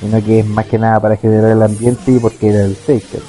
sino 0.00 0.24
que 0.24 0.40
es 0.40 0.46
más 0.46 0.66
que 0.66 0.78
nada 0.78 1.00
para 1.00 1.16
generar 1.16 1.52
el 1.52 1.62
ambiente 1.62 2.12
y 2.12 2.18
porque 2.18 2.48
era 2.48 2.64
el 2.64 2.76
Taker. 2.76 3.20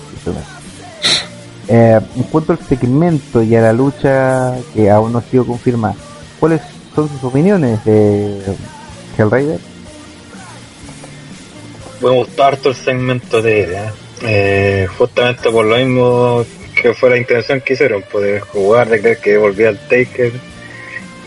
Eh, 1.68 2.00
en 2.16 2.24
cuanto 2.24 2.54
al 2.54 2.60
segmento 2.60 3.44
y 3.44 3.56
a 3.56 3.62
la 3.62 3.74
lucha 3.74 4.56
que 4.74 4.90
aún 4.90 5.14
no 5.14 5.20
ha 5.20 5.22
sido 5.24 5.46
confirmada, 5.46 5.96
¿cuáles 6.40 6.62
son 6.96 7.08
sus 7.10 7.24
opiniones 7.24 7.84
de 7.86 8.42
Hellraider? 9.18 9.60
Me 12.02 12.10
gustó 12.10 12.44
harto 12.44 12.70
el 12.70 12.76
segmento 12.76 13.42
de 13.42 13.64
él, 13.64 13.74
¿eh? 13.74 13.90
Eh, 14.22 14.88
justamente 14.98 15.50
por 15.50 15.66
lo 15.66 15.78
mismo 15.78 16.46
que 16.82 16.94
fue 16.94 17.10
la 17.10 17.18
intención 17.18 17.62
que 17.62 17.74
hicieron, 17.74 18.02
poder 18.04 18.42
jugar, 18.42 18.90
de 18.90 19.00
creer 19.00 19.18
que 19.20 19.38
volvía 19.38 19.70
al 19.70 19.80
Taker 19.80 20.32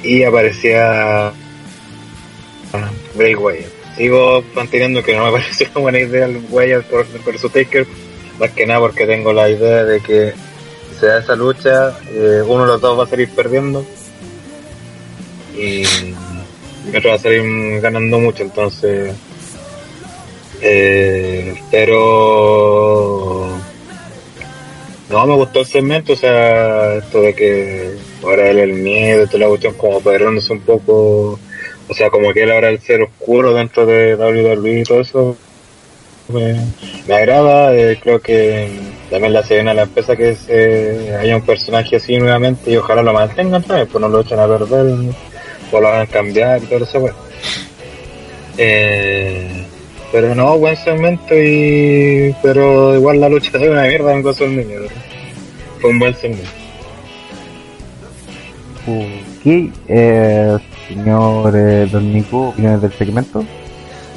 y 0.02 0.22
aparecía 0.24 1.32
Bray 3.14 3.34
Wyatt. 3.34 3.81
Sigo 3.96 4.42
manteniendo 4.54 5.02
que 5.02 5.16
no 5.16 5.26
me 5.26 5.32
pareció 5.38 5.68
una 5.74 5.80
buena 5.80 6.00
idea 6.00 6.26
el 6.26 6.42
Wyatt 6.50 6.86
su 7.38 7.48
Taker, 7.48 7.86
más 8.38 8.50
que 8.50 8.66
nada 8.66 8.80
porque 8.80 9.06
tengo 9.06 9.32
la 9.32 9.48
idea 9.48 9.84
de 9.84 10.00
que 10.00 10.32
se 10.98 11.06
da 11.06 11.18
esa 11.18 11.36
lucha, 11.36 11.98
eh, 12.10 12.42
uno 12.46 12.62
de 12.62 12.68
los 12.68 12.80
dos 12.80 12.98
va 12.98 13.04
a 13.04 13.08
salir 13.08 13.28
perdiendo. 13.30 13.84
Y 15.56 15.82
el 15.82 16.96
otro 16.96 17.10
va 17.10 17.16
a 17.16 17.18
salir 17.18 17.80
ganando 17.80 18.18
mucho, 18.18 18.42
entonces 18.42 19.14
eh, 20.64 21.60
pero 21.72 23.48
no 25.10 25.26
me 25.26 25.34
gustó 25.34 25.60
el 25.60 25.66
segmento, 25.66 26.12
o 26.12 26.16
sea, 26.16 26.94
esto 26.94 27.20
de 27.20 27.34
que 27.34 27.96
ahora 28.22 28.48
el 28.48 28.74
miedo, 28.74 29.26
toda 29.26 29.40
la 29.40 29.48
cuestión 29.48 29.74
como 29.74 30.00
perdiéndose 30.00 30.52
un 30.52 30.60
poco, 30.60 31.40
o 31.92 31.94
sea, 31.94 32.08
como 32.08 32.32
que 32.32 32.44
él 32.44 32.50
ahora 32.50 32.70
el 32.70 32.80
ser 32.80 33.02
oscuro 33.02 33.52
dentro 33.52 33.84
de 33.84 34.16
WWE 34.16 34.80
y 34.80 34.82
todo 34.82 35.00
eso, 35.02 35.36
me, 36.28 37.14
agrada, 37.14 37.76
eh, 37.76 37.98
creo 38.02 38.18
que 38.18 38.70
también 39.10 39.34
le 39.34 39.40
hace 39.40 39.54
bien 39.56 39.68
a 39.68 39.74
la 39.74 39.82
empresa 39.82 40.16
que 40.16 40.34
se, 40.34 41.14
haya 41.14 41.36
un 41.36 41.44
personaje 41.44 41.96
así 41.96 42.16
nuevamente 42.16 42.70
y 42.70 42.78
ojalá 42.78 43.02
lo 43.02 43.12
mantengan 43.12 43.62
también, 43.62 43.88
pues 43.88 44.00
no 44.00 44.08
lo 44.08 44.22
echen 44.22 44.38
a 44.38 44.48
perder 44.48 45.14
o 45.70 45.80
lo 45.80 45.88
hagan 45.88 46.06
cambiar 46.06 46.62
y 46.62 46.66
todo 46.66 46.82
eso, 46.82 47.00
pues. 47.00 47.12
Eh, 48.56 49.66
pero 50.10 50.34
no, 50.34 50.58
buen 50.58 50.76
segmento 50.76 51.34
y. 51.34 52.34
Pero 52.42 52.94
igual 52.94 53.20
la 53.20 53.28
lucha 53.28 53.50
es 53.54 53.68
una 53.68 53.82
mierda 53.82 54.14
en 54.14 54.22
Gozo 54.22 54.46
Niño. 54.46 54.80
Fue 55.80 55.90
un 55.90 55.98
buen 55.98 56.14
segmento. 56.14 56.50
Ok, 58.86 59.72
eh, 59.88 60.58
señor 60.88 61.54
eh, 61.56 61.88
Don 61.90 62.12
Nico, 62.12 62.48
opiniones 62.48 62.82
del 62.82 62.92
segmento. 62.92 63.44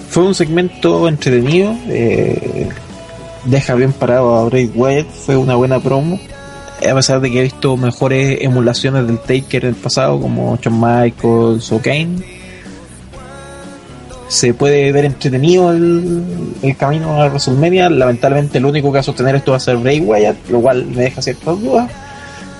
Fue 0.10 0.24
un 0.24 0.36
segmento 0.36 1.08
entretenido. 1.08 1.76
eh, 1.88 2.70
deja 3.46 3.76
bien 3.76 3.94
parado 3.94 4.36
a 4.36 4.46
Bray 4.46 4.72
Wyatt. 4.74 5.08
Fue 5.08 5.38
una 5.38 5.56
buena 5.56 5.80
promo. 5.80 6.20
A 6.90 6.94
pesar 6.94 7.22
de 7.22 7.32
que 7.32 7.40
he 7.40 7.44
visto 7.44 7.78
mejores 7.78 8.40
emulaciones 8.42 9.08
del 9.08 9.20
Taker 9.20 9.64
en 9.64 9.70
el 9.70 9.76
pasado, 9.76 10.20
como 10.20 10.58
Shawn 10.58 10.80
Michaels 10.80 11.72
o 11.72 11.80
Kane. 11.80 12.18
Se 14.28 14.54
puede 14.54 14.92
ver 14.92 15.06
entretenido 15.06 15.72
el, 15.72 16.76
camino 16.78 17.22
a 17.22 17.28
WrestleMania. 17.28 17.90
Lamentablemente, 17.90 18.58
el 18.58 18.66
único 18.66 18.90
que 18.90 18.96
va 18.96 19.00
a 19.00 19.04
sostener 19.04 19.36
esto 19.36 19.52
va 19.52 19.58
a 19.58 19.62
ser 19.62 19.78
Bray 19.78 20.00
Wyatt, 20.02 20.50
lo 20.50 20.62
cual 20.62 20.86
me 20.86 21.04
deja 21.04 21.22
ciertas 21.22 21.62
dudas. 21.62 21.90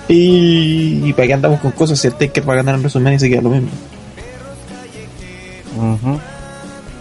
Y, 0.08 1.02
y 1.04 1.12
para 1.12 1.26
qué 1.26 1.34
andamos 1.34 1.60
con 1.60 1.72
cosas 1.72 1.98
si 1.98 2.06
el 2.06 2.14
Taker 2.14 2.48
va 2.48 2.54
a 2.54 2.56
ganar 2.56 2.76
en 2.76 2.80
WrestleMania 2.80 3.16
y 3.16 3.20
se 3.20 3.28
queda 3.28 3.42
lo 3.42 3.50
mismo. 3.50 3.68
Ujú. 5.76 6.20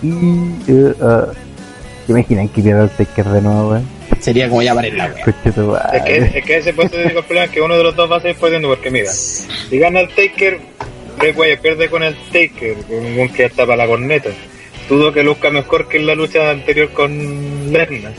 Y, 0.04 0.72
eh, 0.72 0.94
ah, 1.02 1.28
¿se 2.06 2.12
imaginan 2.12 2.50
que 2.50 2.62
pierda 2.62 2.84
el 2.84 2.90
Taker 2.90 3.26
de 3.26 3.42
nuevo, 3.42 3.70
weón? 3.70 3.96
Sería 4.20 4.50
como 4.50 4.62
ya 4.62 4.74
para 4.74 4.90
la 4.90 5.08
wea. 5.08 5.90
Es 5.94 6.04
que, 6.04 6.18
es 6.40 6.46
que 6.46 6.58
ese 6.58 6.74
puesto 6.74 6.98
de 6.98 7.10
problema 7.10 7.46
es 7.46 7.52
que 7.52 7.62
uno 7.62 7.78
de 7.78 7.84
los 7.84 7.96
dos 7.96 8.12
va 8.12 8.18
a 8.18 8.22
salir 8.22 8.36
perdiendo 8.36 8.68
porque 8.70 8.90
mira, 8.90 9.12
si 9.12 9.78
gana 9.78 10.00
el 10.00 10.10
Taker, 10.10 10.60
Bray 11.18 11.32
Wyatt 11.32 11.60
pierde 11.60 11.90
con 11.90 12.04
el 12.04 12.16
Taker, 12.32 12.76
con 12.88 13.06
un 13.06 13.30
que 13.30 13.38
ya 13.40 13.46
está 13.46 13.66
para 13.66 13.78
la 13.78 13.88
corneta. 13.88 14.30
Dudo 14.90 15.12
que 15.12 15.24
luzca 15.24 15.50
mejor 15.50 15.88
que 15.88 15.98
en 15.98 16.08
la 16.08 16.16
lucha 16.16 16.52
anterior 16.52 16.92
con 16.92 17.72
Lesnar. 17.72 18.14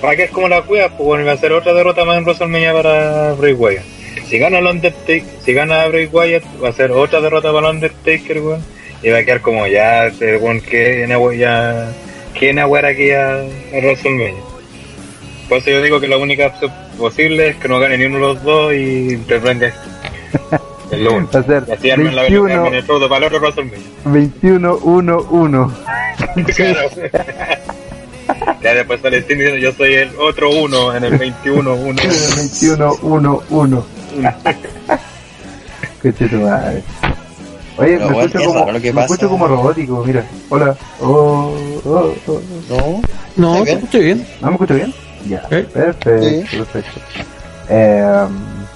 Para 0.00 0.16
que 0.16 0.24
es 0.24 0.30
como 0.30 0.48
la 0.48 0.62
cueva, 0.62 0.88
pues 0.88 1.06
bueno, 1.06 1.24
va 1.24 1.32
a 1.32 1.36
ser 1.36 1.52
otra 1.52 1.72
derrota 1.72 2.04
más 2.04 2.18
en 2.18 2.24
WrestleMania 2.24 2.72
para 2.72 3.32
Bray 3.34 3.52
Wyatt. 3.54 3.84
Si 4.28 4.38
gana 4.38 4.58
el 4.58 4.66
Undertaker, 4.66 5.24
si 5.42 5.52
gana 5.52 5.86
Bray 5.86 6.06
Wyatt, 6.06 6.44
va 6.62 6.68
a 6.68 6.72
ser 6.72 6.90
otra 6.92 7.20
derrota 7.20 7.52
para 7.52 7.68
el 7.68 7.74
Undertaker, 7.76 8.38
weón. 8.40 8.64
Va 9.10 9.18
a 9.18 9.24
quedar 9.24 9.40
como 9.40 9.66
ya, 9.66 10.06
este 10.06 10.36
weón, 10.36 10.60
que 10.60 11.06
ya, 11.38 11.92
que 12.38 12.50
era 12.50 12.88
aquí 12.88 13.10
a, 13.10 13.40
a 13.40 13.78
WrestleMania. 13.78 14.42
Por 15.48 15.58
eso 15.58 15.70
yo 15.70 15.82
digo 15.82 16.00
que 16.00 16.08
la 16.08 16.16
única 16.16 16.46
opción 16.46 16.72
posible 16.98 17.48
es 17.48 17.56
que 17.56 17.68
no 17.68 17.78
gane 17.78 17.98
ni 17.98 18.06
uno 18.06 18.16
de 18.16 18.20
los 18.22 18.42
dos 18.42 18.72
y 18.72 19.16
te 19.28 19.38
venga 19.38 19.66
Es 20.90 20.98
lo 20.98 21.14
único. 21.14 21.38
Así 21.38 21.90
arman 21.90 22.14
la 22.14 22.22
21, 22.22 22.54
arman 22.54 22.74
el 22.74 22.82
feudo 22.82 23.08
para 23.08 23.26
el 23.26 23.32
otro 23.32 23.40
WrestleMania. 23.40 23.78
21-1-1. 24.04 25.72
Claro. 26.56 26.88
ya 28.62 28.74
después 28.74 29.00
sale 29.00 29.18
Sting 29.18 29.36
diciendo 29.36 29.58
yo 29.58 29.72
soy 29.72 29.94
el 29.94 30.10
otro 30.16 30.50
uno 30.50 30.94
en 30.94 31.04
el 31.04 31.18
21-1. 31.18 31.96
21-1-1. 31.96 33.84
Coche 36.02 36.28
tu 36.28 36.36
madre. 36.36 36.82
Oye, 37.76 37.96
Pero 37.96 37.98
me, 37.98 38.04
bueno, 38.14 38.20
escucho 38.20 38.38
es 38.38 38.46
como, 38.46 38.60
raro 38.60 38.72
lo 38.72 38.80
que 38.80 38.92
me 38.92 38.94
pasa. 38.94 39.14
escucho 39.14 39.28
como 39.30 39.48
robótico, 39.48 40.04
mira. 40.04 40.26
Hola. 40.48 40.76
Oh, 41.00 41.54
oh, 41.84 42.14
oh. 42.30 42.40
No, 42.70 43.02
No, 43.36 43.52
¿Está 43.54 43.64
bien? 43.64 43.78
estoy 43.84 44.04
bien. 44.04 44.26
¿No 44.40 44.46
me 44.48 44.52
escucho 44.54 44.74
bien? 44.74 44.94
Ya. 45.28 45.40
Sí. 45.42 45.48
Perfecto, 45.72 46.10
Sí. 46.22 46.56
perfecto. 46.56 47.00
Eh, 47.68 48.26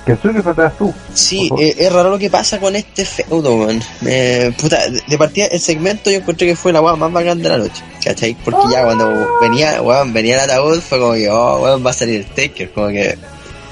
¿Qué 0.06 0.16
que 0.16 0.42
faltabas 0.42 0.78
tú? 0.78 0.94
Sí, 1.12 1.50
eh, 1.58 1.74
es 1.76 1.92
raro 1.92 2.08
lo 2.10 2.18
que 2.18 2.30
pasa 2.30 2.58
con 2.58 2.74
este 2.74 3.04
feudo, 3.04 3.54
weón. 3.56 3.80
Me- 4.00 4.54
puta, 4.58 4.78
de- 5.06 5.18
partida, 5.18 5.46
el 5.46 5.60
segmento 5.60 6.10
yo 6.10 6.16
encontré 6.16 6.46
que 6.46 6.56
fue 6.56 6.72
la 6.72 6.80
weá 6.80 6.96
más 6.96 7.12
bacán 7.12 7.42
de 7.42 7.48
la 7.50 7.58
noche, 7.58 7.82
¿cachai? 8.02 8.34
Porque 8.42 8.62
ya 8.72 8.84
cuando 8.84 9.28
venía, 9.42 9.82
weón, 9.82 10.14
venía 10.14 10.36
el 10.42 10.50
ataúd 10.50 10.80
fue 10.80 10.98
como 10.98 11.12
que, 11.12 11.28
oh, 11.30 11.62
weón, 11.62 11.84
va 11.84 11.90
a 11.90 11.92
salir 11.92 12.20
el 12.20 12.26
Taker, 12.26 12.72
como 12.72 12.88
que 12.88 13.18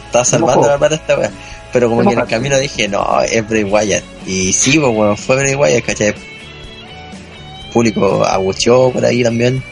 estaba 0.04 0.24
salvando 0.26 0.68
la 0.68 0.76
plata 0.76 0.96
esta 0.96 1.18
weá. 1.18 1.30
Pero 1.72 1.88
como 1.88 2.02
que 2.02 2.14
en 2.14 2.20
el 2.20 2.26
camino 2.26 2.58
dije, 2.58 2.88
no, 2.88 3.20
es 3.22 3.46
Bray 3.48 3.64
Wyatt. 3.64 4.04
Y 4.26 4.52
sí, 4.52 4.78
pues, 4.78 4.92
weón, 4.94 5.16
fue 5.16 5.36
Bray 5.36 5.54
Wyatt, 5.54 5.84
¿cachai? 5.84 6.14
Público 7.72 8.24
abucheó 8.24 8.90
por 8.90 9.04
ahí 9.04 9.22
también. 9.22 9.62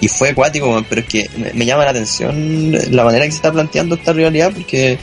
Y 0.00 0.08
fue 0.08 0.30
acuático, 0.30 0.84
pero 0.88 1.00
es 1.00 1.06
que 1.06 1.30
me, 1.36 1.52
me 1.54 1.66
llama 1.66 1.84
la 1.84 1.90
atención 1.90 2.72
la 2.90 3.04
manera 3.04 3.24
que 3.24 3.30
se 3.30 3.36
está 3.36 3.52
planteando 3.52 3.94
esta 3.94 4.12
rivalidad, 4.12 4.52
porque 4.52 4.98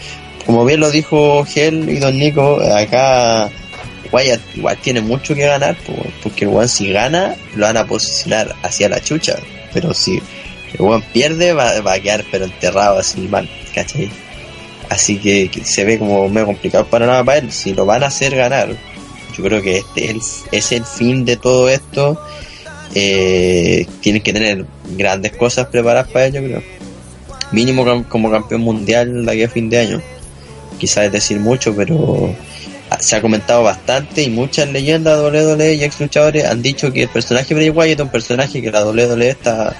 como 0.46 0.66
bien 0.66 0.80
lo 0.80 0.92
dijo 0.92 1.46
Gel 1.46 1.90
y 1.90 1.98
Don 1.98 2.18
Nico, 2.18 2.62
acá 2.62 3.50
Wyatt 4.12 4.42
igual 4.56 4.78
tiene 4.78 5.02
mucho 5.02 5.36
que 5.36 5.46
ganar, 5.46 5.78
weón, 5.88 6.14
porque 6.22 6.46
el 6.46 6.52
weón 6.52 6.70
si 6.70 6.92
gana, 6.92 7.36
lo 7.56 7.66
van 7.66 7.78
a 7.78 7.86
posicionar 7.86 8.56
hacia 8.64 8.90
la 8.90 9.02
chucha, 9.02 9.38
pero 9.74 9.94
si 9.94 10.22
el 10.74 10.82
weón 10.82 11.02
pierde, 11.14 11.54
va, 11.54 11.80
va 11.82 11.94
a 11.94 12.00
quedar 12.00 12.24
pero 12.32 12.46
enterrado 12.46 13.00
así 13.00 13.22
mal, 13.22 13.50
¿cachai? 13.74 14.10
Así 14.92 15.20
que, 15.20 15.50
se 15.64 15.86
ve 15.86 15.98
como 15.98 16.28
medio 16.28 16.48
complicado 16.48 16.86
para 16.86 17.06
nada 17.06 17.24
para 17.24 17.38
él, 17.38 17.50
si 17.54 17.74
lo 17.74 17.86
van 17.86 18.04
a 18.04 18.08
hacer 18.08 18.36
ganar, 18.36 18.76
yo 19.38 19.42
creo 19.42 19.62
que 19.62 19.78
este 19.78 20.04
es 20.04 20.10
el, 20.10 20.22
es 20.52 20.72
el 20.74 20.84
fin 20.84 21.24
de 21.24 21.38
todo 21.38 21.70
esto, 21.70 22.22
eh, 22.94 23.88
tienen 24.02 24.22
que 24.22 24.34
tener 24.34 24.66
grandes 24.98 25.32
cosas 25.32 25.68
preparadas 25.68 26.12
para 26.12 26.26
ello, 26.26 26.44
creo. 26.44 26.62
Mínimo 27.54 28.06
como 28.10 28.30
campeón 28.30 28.60
mundial 28.62 29.26
de 29.26 29.32
aquí 29.32 29.44
a 29.44 29.50
fin 29.50 29.70
de 29.70 29.80
año. 29.80 30.02
Quizás 30.78 31.06
es 31.06 31.14
decir 31.14 31.40
mucho, 31.40 31.74
pero 31.74 32.36
se 33.00 33.16
ha 33.16 33.22
comentado 33.22 33.64
bastante 33.64 34.24
y 34.24 34.30
muchas 34.30 34.70
leyendas 34.72 35.18
de 35.20 35.54
WWE 35.54 35.74
y 35.76 35.84
ex 35.86 36.02
luchadores 36.02 36.44
han 36.44 36.62
dicho 36.62 36.92
que 36.92 37.04
el 37.04 37.10
personaje 37.10 37.54
Bray 37.54 37.70
Wyatt 37.70 38.00
es 38.00 38.04
un 38.04 38.12
personaje 38.12 38.62
que 38.62 38.70
la 38.70 38.86
WWE 38.86 39.30
está 39.30 39.74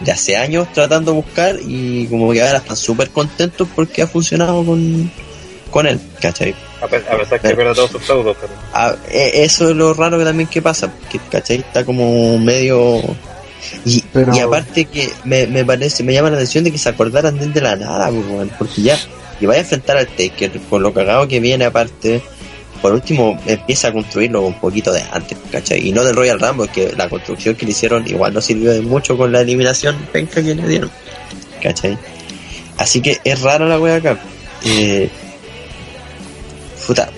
de 0.00 0.12
hace 0.12 0.36
años 0.36 0.68
tratando 0.72 1.12
de 1.12 1.16
buscar 1.16 1.56
y 1.66 2.06
como 2.08 2.32
que 2.32 2.42
ahora 2.42 2.58
están 2.58 2.76
súper 2.76 3.10
contentos 3.10 3.68
porque 3.74 4.02
ha 4.02 4.06
funcionado 4.06 4.64
con, 4.64 5.10
con 5.70 5.86
él, 5.86 6.00
¿cachai? 6.20 6.54
A, 6.82 6.86
pe- 6.86 7.02
a 7.08 7.16
pesar 7.16 7.40
que 7.40 7.54
pierde 7.54 7.74
todos 7.74 7.90
sus 7.90 8.02
feudos, 8.02 8.36
pero. 8.40 8.52
E- 9.10 9.44
eso 9.44 9.70
es 9.70 9.76
lo 9.76 9.94
raro 9.94 10.18
que 10.18 10.24
también 10.24 10.48
que 10.48 10.60
pasa, 10.60 10.92
que 11.10 11.18
¿cachai? 11.30 11.58
Está 11.58 11.84
como 11.84 12.38
medio... 12.38 13.00
Y, 13.86 14.02
Pero- 14.12 14.34
y 14.36 14.40
aparte 14.40 14.84
que 14.84 15.10
me, 15.24 15.46
me 15.46 15.64
parece, 15.64 16.02
me 16.02 16.12
llama 16.12 16.28
la 16.28 16.36
atención 16.36 16.64
de 16.64 16.70
que 16.70 16.76
se 16.76 16.90
acordaran 16.90 17.38
de 17.38 17.46
él 17.46 17.52
de 17.54 17.62
la 17.62 17.76
nada, 17.76 18.10
pues, 18.10 18.48
porque 18.58 18.82
ya, 18.82 18.98
y 19.40 19.46
vaya 19.46 19.60
a 19.60 19.62
enfrentar 19.62 19.96
al 19.96 20.06
Taker, 20.06 20.52
con 20.68 20.82
lo 20.82 20.92
cagado 20.92 21.26
que 21.26 21.40
viene 21.40 21.64
aparte, 21.64 22.20
por 22.84 22.92
último 22.92 23.40
empieza 23.46 23.88
a 23.88 23.92
construirlo 23.94 24.42
un 24.42 24.60
poquito 24.60 24.92
de 24.92 25.02
antes, 25.10 25.38
¿cachai? 25.50 25.88
Y 25.88 25.90
no 25.90 26.04
del 26.04 26.14
Royal 26.14 26.38
Rumble, 26.38 26.68
que 26.68 26.92
la 26.94 27.08
construcción 27.08 27.54
que 27.54 27.64
le 27.64 27.72
hicieron 27.72 28.06
igual 28.06 28.34
no 28.34 28.42
sirvió 28.42 28.72
de 28.72 28.82
mucho 28.82 29.16
con 29.16 29.32
la 29.32 29.40
eliminación 29.40 29.96
penca 30.12 30.42
que 30.42 30.54
le 30.54 30.68
dieron, 30.68 30.90
¿cachai? 31.62 31.96
Así 32.76 33.00
que 33.00 33.22
es 33.24 33.40
raro 33.40 33.66
la 33.66 33.80
wea 33.80 33.96
acá. 33.96 34.18
Eh, 34.66 35.08
puta, 36.86 37.08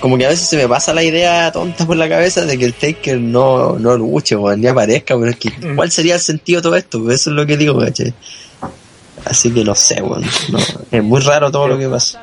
como 0.00 0.16
que 0.16 0.24
a 0.24 0.30
veces 0.30 0.48
se 0.48 0.56
me 0.56 0.66
pasa 0.66 0.94
la 0.94 1.02
idea 1.02 1.52
tonta 1.52 1.86
por 1.86 1.98
la 1.98 2.08
cabeza 2.08 2.46
de 2.46 2.56
que 2.56 2.64
el 2.64 2.72
Taker 2.72 3.20
no, 3.20 3.78
no 3.78 3.98
luche, 3.98 4.36
weón, 4.36 4.62
ni 4.62 4.68
aparezca, 4.68 5.18
pero 5.18 5.32
es 5.32 5.36
que, 5.36 5.52
¿cuál 5.76 5.90
sería 5.90 6.14
el 6.14 6.20
sentido 6.22 6.60
de 6.60 6.62
todo 6.62 6.76
esto? 6.76 7.10
Eso 7.10 7.28
es 7.28 7.36
lo 7.36 7.44
que 7.44 7.58
digo, 7.58 7.78
¿cachai? 7.78 8.14
Así 9.24 9.52
que 9.52 9.64
no 9.64 9.74
sé, 9.74 10.00
weón. 10.02 10.24
no, 10.50 10.58
es 10.90 11.02
muy 11.02 11.20
raro 11.20 11.50
todo 11.50 11.68
lo 11.68 11.78
que 11.78 11.88
pasa. 11.88 12.22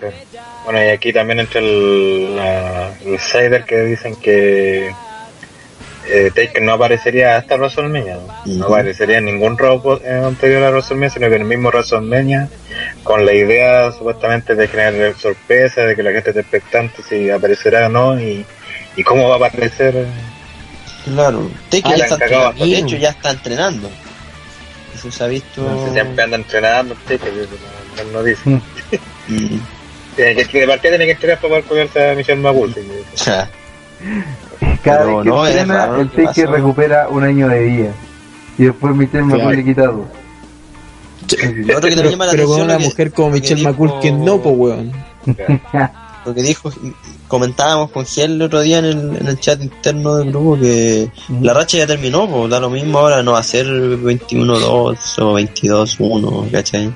Bueno, 0.66 0.84
y 0.84 0.90
aquí 0.90 1.14
también 1.14 1.40
entra 1.40 1.62
el, 1.62 2.36
la, 2.36 2.98
el 3.00 3.14
insider 3.14 3.64
que 3.64 3.82
dicen 3.84 4.16
que 4.16 4.92
eh, 6.10 6.32
Taker 6.34 6.62
no 6.62 6.74
aparecería 6.74 7.38
hasta 7.38 7.56
WrestleMania. 7.56 8.16
¿no? 8.16 8.56
No 8.58 8.66
aparecería 8.66 9.22
ningún 9.22 9.58
Raw 9.58 10.00
eh, 10.04 10.22
anterior 10.26 10.64
a 10.64 10.72
WrestleMania, 10.72 11.10
sino 11.10 11.30
que 11.30 11.36
en 11.36 11.42
el 11.42 11.48
mismo 11.48 11.70
WrestleMania, 11.70 12.50
con 13.04 13.26
la 13.26 13.34
idea 13.34 13.92
supuestamente 13.92 14.56
de 14.56 14.68
generar 14.68 15.16
sorpresa, 15.18 15.82
de 15.82 15.96
que 15.96 16.04
la 16.04 16.12
gente 16.12 16.30
esté 16.30 16.42
expectante 16.42 17.04
si 17.04 17.30
aparecerá 17.30 17.88
o 17.88 17.90
no, 17.90 18.20
y, 18.20 18.46
y 18.96 19.04
cómo 19.04 19.28
va 19.30 19.36
a 19.36 19.50
aparecer. 19.50 20.06
Claro, 21.06 21.50
Taker 21.70 21.94
Ah, 21.94 21.98
ya 21.98 22.06
está 22.06 22.52
de 22.52 22.78
hecho 22.78 22.98
ya 22.98 23.10
está 23.10 23.32
entrenando. 23.32 23.90
Eso 24.98 25.12
se 25.12 25.24
ha 25.24 25.28
visto. 25.28 25.86
Si 25.88 25.94
siempre 25.94 26.24
anda 26.24 26.38
entrenando 26.38 26.96
Taker, 27.08 27.32
no, 27.98 28.04
no, 28.04 28.12
no 28.12 28.24
dice. 28.24 28.50
Mm. 28.50 28.60
Tiene 30.16 30.46
que, 30.46 30.60
de 30.62 30.68
partida 30.68 30.90
tiene 30.92 31.06
que 31.06 31.12
entrenar 31.12 31.38
para 31.40 31.50
poder 31.50 31.64
cuidarse 31.66 32.10
a 32.12 32.16
Michelle. 32.16 32.42
Ja. 33.24 33.50
Cada 34.84 35.00
Pero 35.00 35.18
vez 35.18 35.24
que 35.24 35.30
no, 35.30 35.48
entrena, 35.48 35.98
el 36.00 36.10
que 36.10 36.24
pasa. 36.24 36.46
recupera 36.48 37.08
un 37.10 37.24
año 37.24 37.48
de 37.50 37.60
vida. 37.64 37.92
Y 38.58 38.64
después 38.64 38.96
Michelle 38.96 39.26
Claro. 39.26 39.38
McCool 39.38 39.56
le 39.58 39.64
quita 39.64 39.82
dos. 39.84 40.08
Lo 41.68 41.78
otro 41.78 41.90
que 41.90 41.96
también 41.96 42.12
llama 42.14 42.26
la 42.26 42.32
Pero 42.32 42.48
con 42.48 42.62
una 42.62 42.78
que- 42.78 42.84
mujer 42.86 43.12
como 43.12 43.32
que 43.34 43.42
Michelle 43.42 43.62
McCool 43.64 44.00
que 44.02 44.12
no, 44.12 44.42
pues 44.42 44.56
weón. 44.58 44.92
lo 46.26 46.34
que 46.34 46.42
dijo, 46.42 46.72
comentábamos 47.28 47.92
con 47.92 48.06
Giel 48.06 48.34
el 48.34 48.42
otro 48.44 48.62
día 48.62 48.80
en 48.80 48.86
el, 48.86 49.18
en 49.18 49.28
el 49.28 49.40
chat 49.40 49.62
interno 49.62 50.16
del 50.16 50.30
grupo 50.30 50.60
que 50.60 51.10
la 51.42 51.54
racha 51.54 51.78
ya 51.78 51.88
terminó, 51.88 52.28
pues 52.28 52.50
da 52.50 52.60
lo 52.60 52.70
mismo 52.70 53.00
ahora, 53.00 53.24
no 53.24 53.34
va 53.34 53.40
a 53.40 53.44
ser 53.44 53.68
21-2 53.68 55.20
o 55.20 55.40
22-1, 55.40 56.52
¿cachai? 56.52 56.94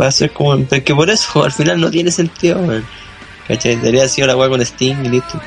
Va 0.00 0.08
a 0.08 0.10
ser 0.10 0.32
como, 0.32 0.58
porque 0.64 0.94
por 0.94 1.08
eso 1.08 1.44
al 1.44 1.52
final 1.52 1.80
no 1.80 1.90
tiene 1.90 2.10
sentido, 2.10 2.58
weón. 2.60 2.84
¿cachai? 3.48 3.76
Debería 3.76 4.02
haber 4.02 4.10
sido 4.10 4.26
la 4.26 4.36
weá 4.36 4.48
con 4.48 4.60
Sting 4.60 4.96
y 5.04 5.08
listo. 5.08 5.40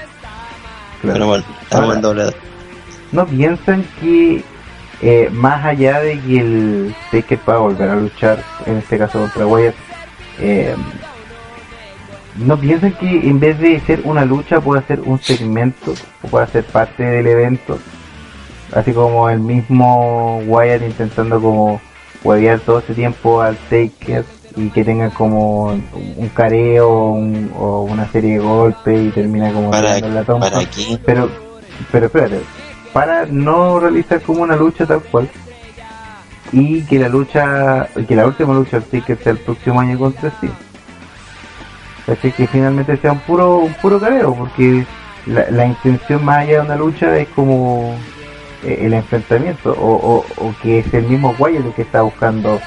Pero 1.02 1.28
bueno, 1.28 1.44
estamos 1.62 1.96
en 1.96 2.02
doble 2.02 2.24
edad. 2.24 2.36
¿No 3.12 3.26
piensan 3.26 3.86
que 4.00 4.44
eh, 5.02 5.30
más 5.32 5.66
allá 5.66 6.00
de 6.02 6.20
que 6.20 6.40
el 6.40 6.96
Taker 7.12 7.40
pueda 7.40 7.58
volver 7.60 7.90
a 7.90 7.96
luchar, 7.96 8.44
en 8.66 8.78
este 8.78 8.98
caso 8.98 9.20
contra 9.20 9.46
Wyatt, 9.46 9.76
eh, 10.40 10.76
¿no 12.46 12.58
piensan 12.58 12.94
que 12.94 13.28
en 13.30 13.40
vez 13.40 13.60
de 13.60 13.80
ser 13.82 14.02
una 14.04 14.26
lucha 14.26 14.60
pueda 14.62 14.82
ser 14.84 15.02
un 15.02 15.20
segmento 15.20 15.94
o 16.24 16.28
pueda 16.28 16.48
ser 16.48 16.64
parte 16.66 17.04
del 17.04 17.28
evento? 17.28 17.78
Así 18.74 18.94
como 18.94 19.30
el 19.30 19.40
mismo 19.40 20.40
Wyatt 20.48 20.82
intentando 20.84 21.42
como 21.42 21.82
huevear 22.24 22.60
todo 22.60 22.80
ese 22.80 22.94
tiempo 22.94 23.42
al 23.42 23.58
Taker 23.70 24.24
y 24.56 24.70
que 24.70 24.84
tenga 24.84 25.10
como 25.10 25.66
un 25.66 26.30
careo 26.34 27.10
un- 27.12 27.52
o 27.58 27.82
una 27.84 28.08
serie 28.12 28.34
de 28.34 28.40
golpes 28.40 29.08
y 29.08 29.10
termina 29.10 29.52
como 29.52 29.72
¿Para, 29.72 29.92
dando 29.94 30.10
la 30.10 30.24
toma 30.24 30.50
para 30.52 30.66
qué? 30.70 31.00
pero 31.06 31.30
pero 31.92 32.06
espérate 32.08 32.42
para 32.94 33.26
no 33.26 33.80
realizar 33.80 34.22
como 34.22 34.44
una 34.44 34.56
lucha 34.56 34.86
tal 34.86 35.02
cual 35.02 35.30
y 36.52 36.82
que 36.84 37.00
la 37.00 37.08
lucha 37.10 37.88
que 38.08 38.16
la 38.16 38.26
última 38.28 38.54
lucha 38.54 38.80
del 38.80 38.84
Taker 39.02 39.18
sea 39.24 39.32
el 39.32 39.38
próximo 39.40 39.80
año 39.80 39.98
contra 39.98 40.32
sí 40.42 40.50
¿cachai? 42.06 42.32
Que 42.32 42.48
finalmente 42.48 42.98
sea 42.98 43.12
un 43.12 43.20
puro, 43.20 43.58
un 43.60 43.74
puro 43.76 44.00
careo, 44.00 44.34
porque 44.36 44.86
la, 45.26 45.50
la 45.52 45.66
intención 45.66 46.24
más 46.24 46.40
allá 46.40 46.60
de 46.60 46.66
una 46.66 46.76
lucha 46.76 47.18
es 47.18 47.28
como 47.30 47.96
eh, 48.64 48.80
el 48.82 48.94
enfrentamiento, 48.94 49.72
o, 49.72 49.94
o, 49.94 50.26
o 50.38 50.56
que 50.62 50.80
es 50.80 50.94
el 50.94 51.04
mismo 51.04 51.36
Wyatt 51.38 51.66
el 51.66 51.74
que 51.74 51.84
está 51.84 52.02
buscando 52.02 52.60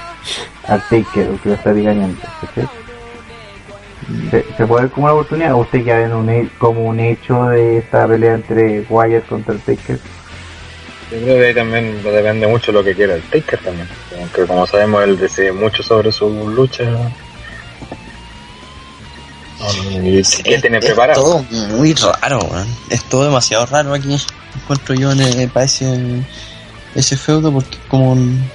al 0.69 0.81
Taker, 0.89 1.31
o 1.31 1.43
que 1.43 1.49
lo 1.49 1.55
está 1.55 1.73
¿cachai? 1.73 2.69
¿Se, 4.31 4.45
se 4.57 4.67
puede 4.67 4.83
ver 4.83 4.91
como 4.93 5.07
una 5.07 5.15
oportunidad 5.15 5.55
o 5.55 5.59
usted 5.59 5.83
ya 5.83 5.97
ven 5.97 6.13
un, 6.13 6.51
como 6.59 6.85
un 6.85 7.01
hecho 7.01 7.47
de 7.47 7.79
esta 7.79 8.07
pelea 8.07 8.35
entre 8.35 8.85
Wyatt 8.89 9.27
contra 9.27 9.55
el 9.55 9.61
Taker? 9.61 9.99
Yo 11.11 11.21
creo 11.21 11.37
que 11.39 11.47
ahí 11.47 11.55
también 11.55 12.03
depende 12.03 12.47
mucho 12.47 12.73
lo 12.73 12.83
que 12.83 12.95
quiera 12.95 13.15
el 13.15 13.23
Taker 13.23 13.59
también. 13.61 13.89
Aunque 14.19 14.47
como 14.47 14.67
sabemos 14.67 15.05
él 15.05 15.19
decide 15.19 15.53
mucho 15.53 15.83
sobre 15.83 16.11
su 16.13 16.29
lucha. 16.51 16.85
¿Y 19.73 20.23
qué 20.43 20.59
tiene 20.59 20.79
es 20.79 20.85
preparado? 20.85 21.23
todo 21.23 21.43
muy 21.77 21.95
raro. 21.95 22.41
Es 22.91 23.03
todo 23.05 23.25
demasiado 23.25 23.67
raro 23.67 23.95
aquí. 23.95 24.17
Encuentro 24.57 24.95
yo 24.95 25.13
en 25.13 25.21
el, 25.21 25.49
para 25.49 25.67
ese, 25.67 26.23
ese 26.95 27.17
feudo 27.17 27.53
porque 27.53 27.77
como... 27.89 28.13
un- 28.13 28.49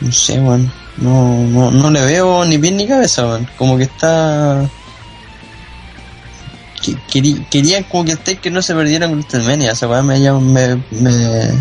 No 0.00 0.12
sé, 0.12 0.38
weón. 0.40 0.70
No, 0.96 1.38
no, 1.44 1.70
no 1.70 1.90
le 1.90 2.02
veo 2.04 2.44
ni 2.44 2.58
pie 2.58 2.70
ni 2.72 2.86
cabeza, 2.86 3.26
weón. 3.26 3.48
Como 3.56 3.76
que 3.78 3.84
está... 3.84 4.68
que- 6.82 6.96
querí- 7.10 7.46
querían 7.50 7.84
como 7.84 8.04
que 8.04 8.12
el 8.12 8.18
Taker 8.18 8.52
no 8.52 8.60
se 8.62 8.74
perdiera 8.74 9.06
con 9.08 9.18
WrestleMania. 9.20 9.72
Esa 9.72 9.88
weón 9.88 10.06
me, 10.06 10.18
me, 10.18 10.76
me, 10.90 11.52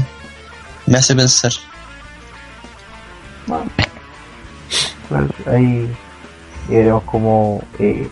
me 0.86 0.98
hace 0.98 1.16
pensar. 1.16 1.52
Bueno, 5.10 5.28
ahí 5.48 5.90
veremos 6.78 7.04
cómo, 7.04 7.62
eh, 7.80 8.08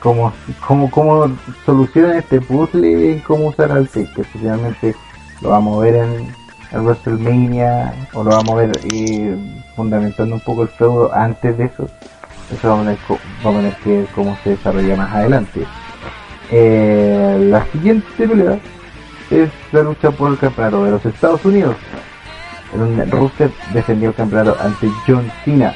cómo, 0.00 0.32
cómo, 0.66 0.90
cómo 0.90 1.30
solucionan 1.64 2.16
este 2.18 2.40
puzzle 2.40 3.12
y 3.12 3.20
cómo 3.20 3.46
usar 3.48 3.72
al 3.72 3.88
Taker. 3.88 4.24
Si 4.32 4.38
finalmente 4.38 4.94
lo 5.40 5.50
vamos 5.50 5.78
a 5.78 5.80
ver 5.84 5.94
en 5.96 6.34
el 6.72 6.80
WrestleMania 6.80 7.94
o 8.12 8.22
lo 8.24 8.30
vamos 8.30 8.50
a 8.50 8.54
ver 8.56 8.72
eh, 8.92 9.36
fundamentando 9.76 10.34
un 10.34 10.40
poco 10.40 10.62
el 10.62 10.68
feudo 10.68 11.10
antes 11.14 11.56
de 11.56 11.64
eso. 11.66 11.88
Eso 12.52 12.68
vamos 12.68 12.86
a 12.86 13.60
ver, 13.60 13.76
que- 13.84 14.06
cómo 14.14 14.36
se 14.42 14.50
desarrolla 14.50 14.96
más 14.96 15.14
adelante. 15.14 15.64
Eh, 16.50 17.46
la 17.50 17.64
siguiente 17.66 18.06
pelea 18.16 18.58
es 19.30 19.50
la 19.72 19.82
lucha 19.82 20.10
por 20.10 20.30
el 20.30 20.38
campeonato 20.38 20.84
de 20.84 20.90
los 20.92 21.04
Estados 21.04 21.44
Unidos 21.44 21.76
en 22.72 22.80
donde 22.80 23.04
Rusev 23.06 23.50
defendió 23.72 24.10
el 24.10 24.14
campeonato 24.14 24.56
ante 24.60 24.88
John 25.06 25.30
Cena. 25.44 25.74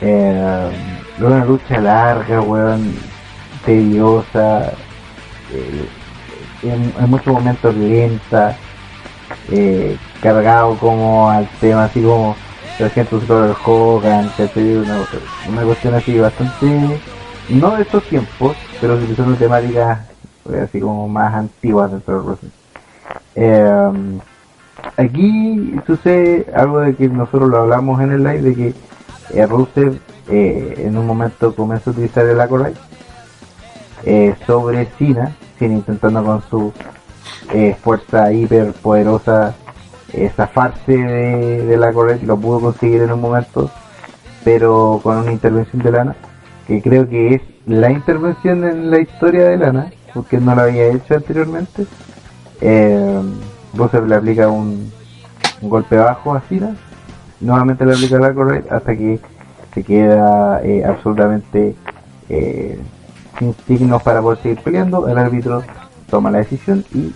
Eh, 0.00 0.70
una 1.20 1.44
lucha 1.44 1.80
larga, 1.80 2.40
weón, 2.40 2.94
tediosa, 3.64 4.72
eh, 5.52 5.88
en, 6.62 7.10
muchos 7.10 7.32
momentos 7.32 7.74
lenta, 7.74 8.56
eh, 9.50 9.96
cargado 10.22 10.76
como 10.76 11.28
al 11.30 11.48
tema 11.60 11.84
así 11.84 12.02
como 12.02 12.36
300 12.78 13.26
dólares 13.26 13.56
Hogan, 13.64 14.30
una, 14.56 15.06
una 15.48 15.62
cuestión 15.62 15.94
así 15.94 16.18
bastante, 16.18 17.00
no 17.48 17.76
de 17.76 17.82
estos 17.82 18.04
tiempos, 18.04 18.56
pero 18.80 18.94
utilizando 18.94 19.36
temáticas 19.36 20.00
así 20.62 20.80
como 20.80 21.08
más 21.08 21.34
antiguas 21.34 21.90
dentro 21.90 22.18
del 22.18 22.26
wrestling. 22.26 22.50
Eh, 23.34 24.20
aquí 24.96 25.74
sucede 25.86 26.46
algo 26.54 26.80
de 26.80 26.94
que 26.94 27.08
nosotros 27.08 27.48
lo 27.48 27.58
hablamos 27.58 28.00
en 28.00 28.12
el 28.12 28.24
live 28.24 28.42
de 28.42 28.54
que 28.54 28.74
eh, 29.34 29.46
Rusev 29.46 29.98
eh, 30.28 30.84
en 30.86 30.96
un 30.96 31.06
momento 31.06 31.54
comenzó 31.54 31.90
a 31.90 31.92
utilizar 31.92 32.26
el 32.26 32.40
Acolyte 32.40 32.78
eh, 34.04 34.34
sobre 34.46 34.86
Cena, 34.98 35.34
Cena 35.58 35.74
intentando 35.74 36.24
con 36.24 36.42
su 36.48 36.72
eh, 37.52 37.76
fuerza 37.82 38.32
hiper 38.32 38.72
poderosa 38.72 39.54
eh, 40.12 40.30
zafarse 40.34 40.92
de, 40.96 41.66
del 41.66 41.82
Acolyte, 41.84 42.26
lo 42.26 42.36
pudo 42.36 42.60
conseguir 42.60 43.02
en 43.02 43.12
un 43.12 43.20
momento, 43.20 43.70
pero 44.44 45.00
con 45.02 45.18
una 45.18 45.32
intervención 45.32 45.82
de 45.82 45.90
Lana, 45.90 46.16
que 46.66 46.80
creo 46.80 47.08
que 47.08 47.34
es 47.34 47.42
la 47.66 47.90
intervención 47.90 48.64
en 48.64 48.90
la 48.90 49.00
historia 49.00 49.44
de 49.46 49.58
Lana, 49.58 49.92
porque 50.14 50.38
no 50.38 50.54
lo 50.54 50.62
había 50.62 50.86
hecho 50.86 51.14
anteriormente. 51.14 51.86
Eh, 52.60 53.20
Rusev 53.74 54.06
le 54.06 54.16
aplica 54.16 54.48
un, 54.48 54.90
golpe 55.60 55.96
bajo 55.96 56.34
a 56.34 56.40
Cena, 56.40 56.76
nuevamente 57.40 57.84
le 57.84 57.92
aplica 57.94 58.16
el 58.16 58.24
Acolyte 58.24 58.68
hasta 58.70 58.96
que 58.96 59.18
se 59.74 59.82
queda 59.84 60.60
eh, 60.62 60.84
absolutamente 60.84 61.74
eh, 62.28 62.78
sin 63.38 63.54
signos 63.66 64.02
para 64.02 64.20
poder 64.22 64.38
seguir 64.42 64.58
peleando. 64.62 65.08
El 65.08 65.18
árbitro 65.18 65.62
toma 66.10 66.30
la 66.30 66.38
decisión 66.38 66.84
y 66.94 67.12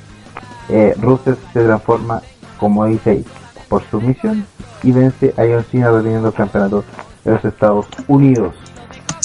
eh, 0.69 0.95
Rusev 1.01 1.37
se 1.53 1.65
transforma, 1.65 2.23
como 2.59 2.85
dice 2.87 3.11
ahí, 3.11 3.25
por 3.69 3.83
sumisión 3.91 4.47
y 4.83 4.93
vence 4.93 5.35
a 5.37 5.43
John 5.43 5.65
Cena 5.71 5.91
reteniendo 5.91 6.29
el 6.29 6.35
campeonato 6.35 6.85
de 7.25 7.31
los 7.33 7.45
Estados 7.45 7.87
Unidos. 8.09 8.55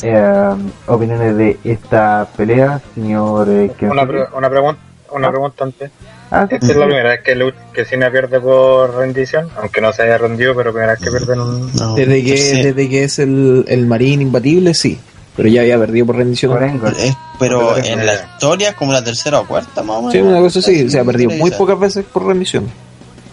Eh, 0.03 0.55
opiniones 0.87 1.35
de 1.35 1.59
esta 1.63 2.27
pelea, 2.37 2.79
señor 2.93 3.49
eh, 3.49 3.71
Una, 3.81 4.05
pre- 4.05 4.27
una, 4.35 4.49
pregunta 4.49 4.79
una 5.11 5.27
Ah. 5.27 5.31
pregunta 5.31 5.63
antes. 5.63 5.91
Ah, 6.29 6.45
sí, 6.49 6.55
Esta 6.55 6.67
es 6.71 6.75
la 6.75 6.85
primera 6.85 7.09
vez 7.11 7.21
que, 7.21 7.35
Lu- 7.35 7.53
que 7.73 7.85
Cena 7.85 8.11
pierde 8.11 8.39
por 8.41 8.95
rendición, 8.95 9.49
aunque 9.57 9.79
no 9.81 9.93
se 9.93 10.03
haya 10.03 10.17
rendido, 10.17 10.55
pero 10.55 10.71
primera 10.73 10.93
vez 10.93 11.01
que 11.01 11.09
pierde 11.09 11.33
en 11.33 11.39
un... 11.39 11.73
No, 11.73 11.95
Desde 11.95 12.23
que, 12.23 12.37
sí. 12.37 12.61
desde 12.63 12.89
que 12.89 13.03
es 13.05 13.19
el, 13.19 13.63
el 13.67 13.85
marín 13.87 14.21
imbatible, 14.21 14.73
sí. 14.73 14.99
Pero 15.37 15.49
ya 15.49 15.61
había 15.61 15.77
perdido 15.77 16.05
por 16.07 16.15
rendición. 16.17 16.51
por. 16.51 16.63
Es- 16.97 17.15
pero 17.39 17.77
en 17.77 18.05
la 18.05 18.13
historia 18.15 18.69
es 18.69 18.75
como 18.75 18.91
la 18.91 19.03
tercera 19.03 19.39
o 19.39 19.47
cuarta 19.47 19.83
más 19.83 19.97
o 19.97 19.99
menos. 20.01 20.13
Sí, 20.13 20.19
una 20.19 20.39
cosa 20.39 20.59
así. 20.59 20.89
Se 20.89 20.99
ha 20.99 21.03
perdido 21.05 21.29
Sí, 21.29 21.37
muy 21.37 21.51
sí. 21.51 21.55
pocas 21.57 21.79
veces 21.79 22.03
por 22.11 22.25
rendición. 22.25 22.67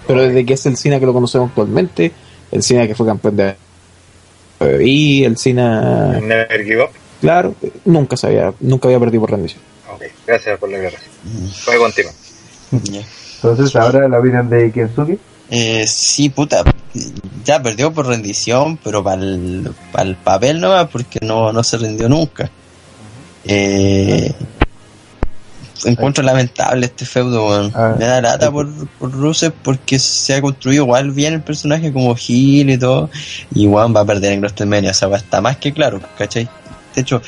Pero 0.06 0.20
desde 0.22 0.44
que 0.44 0.52
es 0.52 0.66
el 0.66 0.76
Cena 0.76 1.00
que 1.00 1.06
lo 1.06 1.14
conocemos 1.14 1.48
actualmente, 1.48 2.12
el 2.52 2.62
Cena 2.62 2.86
que 2.86 2.94
fue 2.94 3.06
campeón 3.06 3.36
de 3.36 3.54
y 4.84 5.24
el 5.24 5.36
Cena, 5.38 6.18
Never 6.20 6.62
Give 6.64 6.82
Up. 6.84 6.90
claro, 7.20 7.54
nunca 7.86 8.16
se 8.16 8.26
había, 8.28 8.52
nunca 8.60 8.88
había 8.88 9.00
perdido 9.00 9.22
por 9.22 9.30
rendición. 9.32 9.60
Ok, 9.92 10.02
gracias 10.26 10.58
por 10.58 10.70
la 10.70 10.76
aclaración. 10.76 11.10
Voy 11.66 11.76
contigo. 11.78 12.10
Entonces, 13.42 13.76
ahora 13.76 14.08
la 14.08 14.18
opinión 14.18 14.48
de 14.48 14.72
Kensuke. 14.72 15.18
Eh, 15.50 15.84
sí, 15.86 16.28
puta. 16.28 16.62
Ya 17.44 17.62
perdió 17.62 17.92
por 17.92 18.06
rendición, 18.06 18.78
pero 18.82 19.02
para 19.02 19.22
el, 19.22 20.16
papel 20.22 20.60
no 20.60 20.88
porque 20.88 21.18
no, 21.22 21.52
no 21.52 21.62
se 21.62 21.76
rindió 21.76 22.08
nunca. 22.08 22.50
Eh, 23.44 24.32
encuentro 25.84 26.24
lamentable 26.24 26.86
este 26.86 27.04
feudo, 27.04 27.48
weón. 27.48 27.72
Ah, 27.74 27.94
Me 27.98 28.06
da 28.06 28.20
lata 28.20 28.50
por, 28.50 28.68
por 28.98 29.12
Rusev 29.12 29.52
porque 29.62 29.98
se 29.98 30.34
ha 30.34 30.40
construido 30.40 30.84
igual 30.84 31.10
bien 31.10 31.34
el 31.34 31.42
personaje 31.42 31.92
como 31.92 32.14
Gil 32.14 32.70
y 32.70 32.78
todo. 32.78 33.10
Y 33.54 33.66
weón 33.66 33.94
va 33.94 34.00
a 34.00 34.04
perder 34.04 34.32
en 34.32 34.40
WrestleMania, 34.40 34.90
o 34.90 34.94
sea, 34.94 35.14
está 35.16 35.40
más 35.40 35.56
que 35.58 35.72
claro, 35.72 36.00
¿cachai? 36.16 36.48
De 36.94 37.00
hecho, 37.00 37.20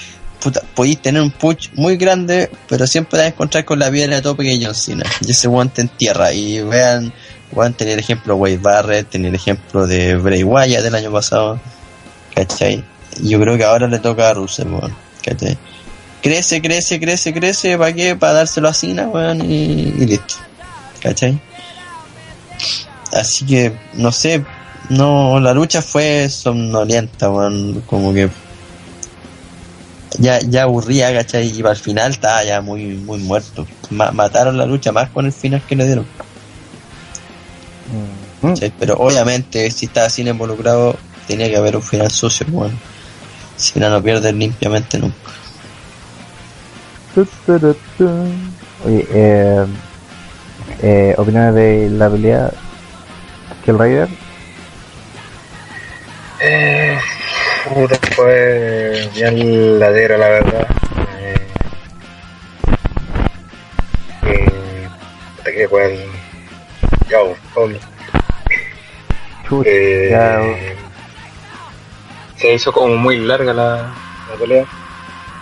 podéis 0.74 1.00
tener 1.00 1.22
un 1.22 1.30
push 1.30 1.68
muy 1.74 1.96
grande, 1.96 2.50
pero 2.68 2.86
siempre 2.86 3.12
te 3.12 3.16
vas 3.16 3.24
a 3.24 3.28
encontrar 3.28 3.64
con 3.64 3.78
la 3.78 3.90
piedra 3.90 4.16
de 4.16 4.22
tope 4.22 4.44
que 4.44 4.64
John 4.64 4.74
Cena. 4.74 5.04
Y 5.20 5.30
ese 5.30 5.48
weón 5.48 5.70
te 5.70 5.82
entierra. 5.82 6.32
Y 6.32 6.60
vean, 6.62 7.12
weón, 7.52 7.74
tener 7.74 7.98
ejemplo 7.98 8.34
de 8.34 8.40
Wade 8.40 8.58
Barrett, 8.58 9.10
tener 9.10 9.34
ejemplo 9.34 9.86
de 9.86 10.16
Bray 10.16 10.42
Wyatt 10.42 10.82
del 10.82 10.94
año 10.94 11.12
pasado, 11.12 11.60
¿cachai? 12.34 12.84
Yo 13.22 13.40
creo 13.40 13.56
que 13.56 13.64
ahora 13.64 13.86
le 13.88 13.98
toca 13.98 14.30
a 14.30 14.34
Rusev, 14.34 14.72
weón, 14.72 14.94
¿cachai? 15.24 15.56
Crece, 16.22 16.60
crece, 16.60 16.98
crece, 16.98 17.32
crece, 17.32 17.78
¿para 17.78 17.92
qué? 17.92 18.16
Para 18.16 18.34
dárselo 18.34 18.68
a 18.68 18.74
Cena, 18.74 19.08
weón, 19.08 19.40
y, 19.50 19.92
listo, 19.92 20.34
¿cachai? 21.00 21.40
Así 23.12 23.46
que, 23.46 23.72
no 23.94 24.12
sé, 24.12 24.44
no, 24.88 25.40
la 25.40 25.54
lucha 25.54 25.82
fue 25.82 26.28
somnolienta, 26.28 27.30
weón, 27.30 27.82
como 27.86 28.12
que 28.12 28.28
ya, 30.18 30.38
ya 30.40 30.62
aburría, 30.64 31.12
¿cachai? 31.12 31.48
Y 31.48 31.62
al 31.66 31.76
final 31.76 32.12
estaba 32.12 32.44
ya 32.44 32.60
muy, 32.60 32.84
muy 32.96 33.18
muerto. 33.18 33.66
Ma- 33.90 34.12
mataron 34.12 34.56
la 34.56 34.66
lucha 34.66 34.92
más 34.92 35.10
con 35.10 35.26
el 35.26 35.32
final 35.32 35.62
que 35.66 35.76
le 35.76 35.86
dieron. 35.86 36.06
¿cachai? 38.54 38.72
Pero 38.78 38.94
obviamente, 38.98 39.70
si 39.70 39.86
estaba 39.86 40.08
Cena 40.10 40.30
involucrado, 40.30 40.96
tenía 41.26 41.48
que 41.48 41.56
haber 41.56 41.76
un 41.76 41.82
final 41.82 42.10
sucio, 42.10 42.46
weón. 42.50 42.78
Cena 43.56 43.88
no 43.90 44.02
pierde 44.02 44.32
limpiamente 44.32 44.98
nunca. 44.98 45.32
Oye, 48.84 49.06
eh, 49.10 49.66
eh, 50.82 51.14
opiniones 51.16 51.54
de 51.54 51.90
la 51.90 52.10
pelea 52.10 52.50
que 53.64 53.72
el. 53.72 54.08
Eh, 56.40 56.98
puta, 57.72 57.98
fue 58.14 59.08
bien 59.14 59.78
ladera, 59.78 60.18
la 60.18 60.28
verdad. 60.28 60.66
Eh, 61.18 61.46
eh, 64.24 64.88
que 65.44 65.68
fue 65.68 65.94
el. 65.94 66.00
Ya. 67.08 67.18
Chucha, 69.48 69.70
Eh, 69.70 70.08
ya, 70.10 70.40
se 72.36 72.52
hizo 72.54 72.72
como 72.72 72.96
muy 72.96 73.18
larga 73.18 73.52
la, 73.54 73.76
la 74.30 74.36
pelea. 74.38 74.64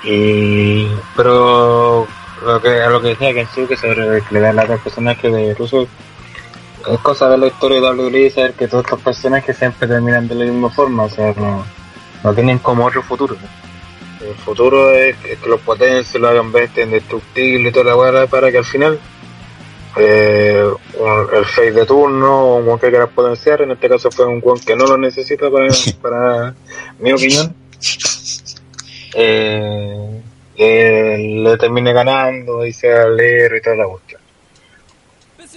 Y, 0.04 0.86
pero 1.16 2.06
lo 2.44 2.60
que, 2.60 2.82
a 2.82 2.90
lo 2.90 3.00
que 3.00 3.08
decía 3.08 3.32
Kensuke 3.32 3.76
sobre 3.76 4.20
que 4.20 4.34
le 4.34 4.40
da 4.40 4.52
lata 4.52 4.74
al 4.74 4.80
personaje 4.80 5.30
de 5.30 5.54
Russo, 5.54 5.88
es 6.90 6.98
cosa 7.01 7.28
de 7.28 7.39
la 7.39 7.47
historia 7.47 7.81
de 7.81 7.86
WWE 7.89 8.31
saber 8.31 8.52
que 8.55 8.69
todos 8.69 8.85
estos 8.85 9.01
personajes 9.01 9.56
siempre 9.56 9.86
terminan 9.89 10.28
de 10.28 10.35
la 10.35 10.44
misma 10.44 10.70
forma, 10.70 11.05
o 11.05 11.09
sea, 11.11 11.32
no, 11.36 11.65
no 12.23 12.35
tienen 12.35 12.59
como 12.59 12.86
otro 12.86 13.02
futuro. 13.02 13.36
El 14.20 14.35
futuro 14.36 14.90
es, 14.93 15.16
es 15.24 15.39
que 15.39 15.48
los 15.48 15.61
potencias 15.61 16.15
lo 16.20 16.28
hagan 16.28 16.51
bestia 16.51 16.85
indestructible 16.85 17.69
y 17.69 17.73
toda 17.73 17.86
la 17.86 17.97
weá 17.97 18.27
para 18.27 18.51
que 18.51 18.59
al 18.59 18.65
final 18.65 18.98
eh, 19.97 20.65
un- 20.98 21.36
el 21.36 21.44
face 21.44 21.73
de 21.73 21.85
turno 21.86 22.56
o 22.56 22.56
un 22.56 22.78
que 22.78 22.89
quiera 22.90 23.06
potenciar, 23.06 23.62
en 23.62 23.73
este 23.73 23.89
caso 23.89 24.11
fue 24.11 24.27
un 24.27 24.40
weón 24.43 24.59
que 24.61 24.74
no 24.74 24.86
lo 24.86 24.97
necesita 24.97 25.51
para, 25.51 25.69
para 26.02 26.55
mi 26.98 27.12
opinión, 27.12 27.55
eh, 29.15 30.20
eh, 30.56 31.16
le 31.43 31.56
termine 31.56 31.93
ganando 31.93 32.65
y 32.65 32.73
sea 32.73 33.06
leer 33.09 33.56
y 33.56 33.61
toda 33.62 33.77
la 33.77 33.86
cuestión. 33.86 34.20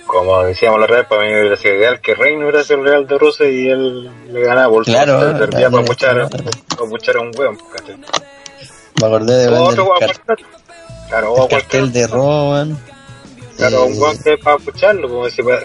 Como 0.07 0.41
decíamos 0.43 0.79
la 0.79 0.85
otra 0.85 0.97
vez, 0.99 1.07
para 1.07 1.21
mí 1.23 1.27
hubiera 1.33 1.55
sido 1.57 1.75
ideal 1.75 1.99
que 1.99 2.15
Reino 2.15 2.41
hubiera 2.43 2.63
sido 2.63 2.79
el 2.79 2.85
Real 2.85 3.07
de 3.07 3.17
Rusia 3.17 3.49
y 3.49 3.67
él 3.69 4.09
le 4.31 4.41
ganaba 4.41 4.69
por 4.69 4.85
Claro, 4.85 5.19
se 5.33 5.37
servía 5.37 5.69
para 5.69 5.83
puchar, 5.85 6.29
para 6.29 6.89
puchar 6.89 7.17
a 7.17 7.21
un 7.21 7.31
weón. 7.37 7.57
¿cachai? 7.75 7.97
Me 7.97 9.05
acordé 9.07 9.37
de 9.37 9.47
O 9.49 9.63
otro 9.63 9.93
del 9.99 10.17
car-. 10.25 10.37
Claro, 11.09 11.33
o 11.33 11.47
cartel 11.47 11.91
de 11.91 12.07
Roman. 12.07 12.77
Claro, 13.57 13.83
Eh, 13.83 13.87
un 13.91 14.01
weón 14.01 14.17
que 14.19 14.33
es 14.33 14.39
para 14.39 14.55
escucharlo, 14.57 15.09
como 15.09 15.23
pa- 15.23 15.59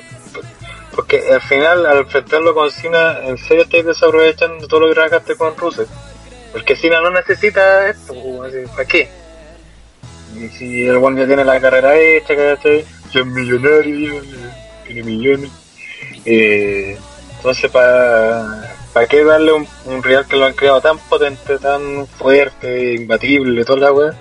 porque 0.94 1.22
al 1.32 1.40
final, 1.42 1.86
al 1.86 1.98
enfrentarlo 1.98 2.52
con 2.54 2.70
Cena, 2.70 3.20
en 3.24 3.38
serio 3.38 3.62
estáis 3.62 3.86
desaprovechando 3.86 4.66
todo 4.68 4.80
lo 4.80 4.88
que 4.88 4.94
trabajaste 4.94 5.36
con 5.36 5.56
Rusev. 5.56 5.86
Porque 6.52 6.76
Cena 6.76 7.00
no 7.00 7.10
necesita 7.10 7.88
esto, 7.88 8.12
como 8.14 8.42
decir, 8.42 8.68
¿para 8.70 8.84
qué? 8.86 9.08
Y 10.36 10.48
si 10.48 10.86
el 10.86 10.98
weón 10.98 11.16
ya 11.16 11.26
tiene 11.26 11.44
la 11.44 11.60
carrera 11.60 11.96
hecha, 11.96 12.34
¿cachai? 12.36 12.84
Ya 13.12 13.20
es 13.20 13.26
millonario, 13.26 14.22
tiene 14.86 15.02
millones. 15.02 15.50
Eh, 16.24 16.96
entonces, 17.36 17.70
¿para 17.70 18.76
¿para 18.92 19.06
qué 19.06 19.24
darle 19.24 19.52
un, 19.52 20.02
real 20.02 20.26
que 20.26 20.36
lo 20.36 20.44
han 20.46 20.54
creado 20.54 20.80
tan 20.80 20.98
potente, 20.98 21.58
tan 21.58 22.06
fuerte, 22.06 22.94
imbatible, 22.94 23.64
toda 23.64 23.80
la 23.80 23.92
weá? 23.92 24.14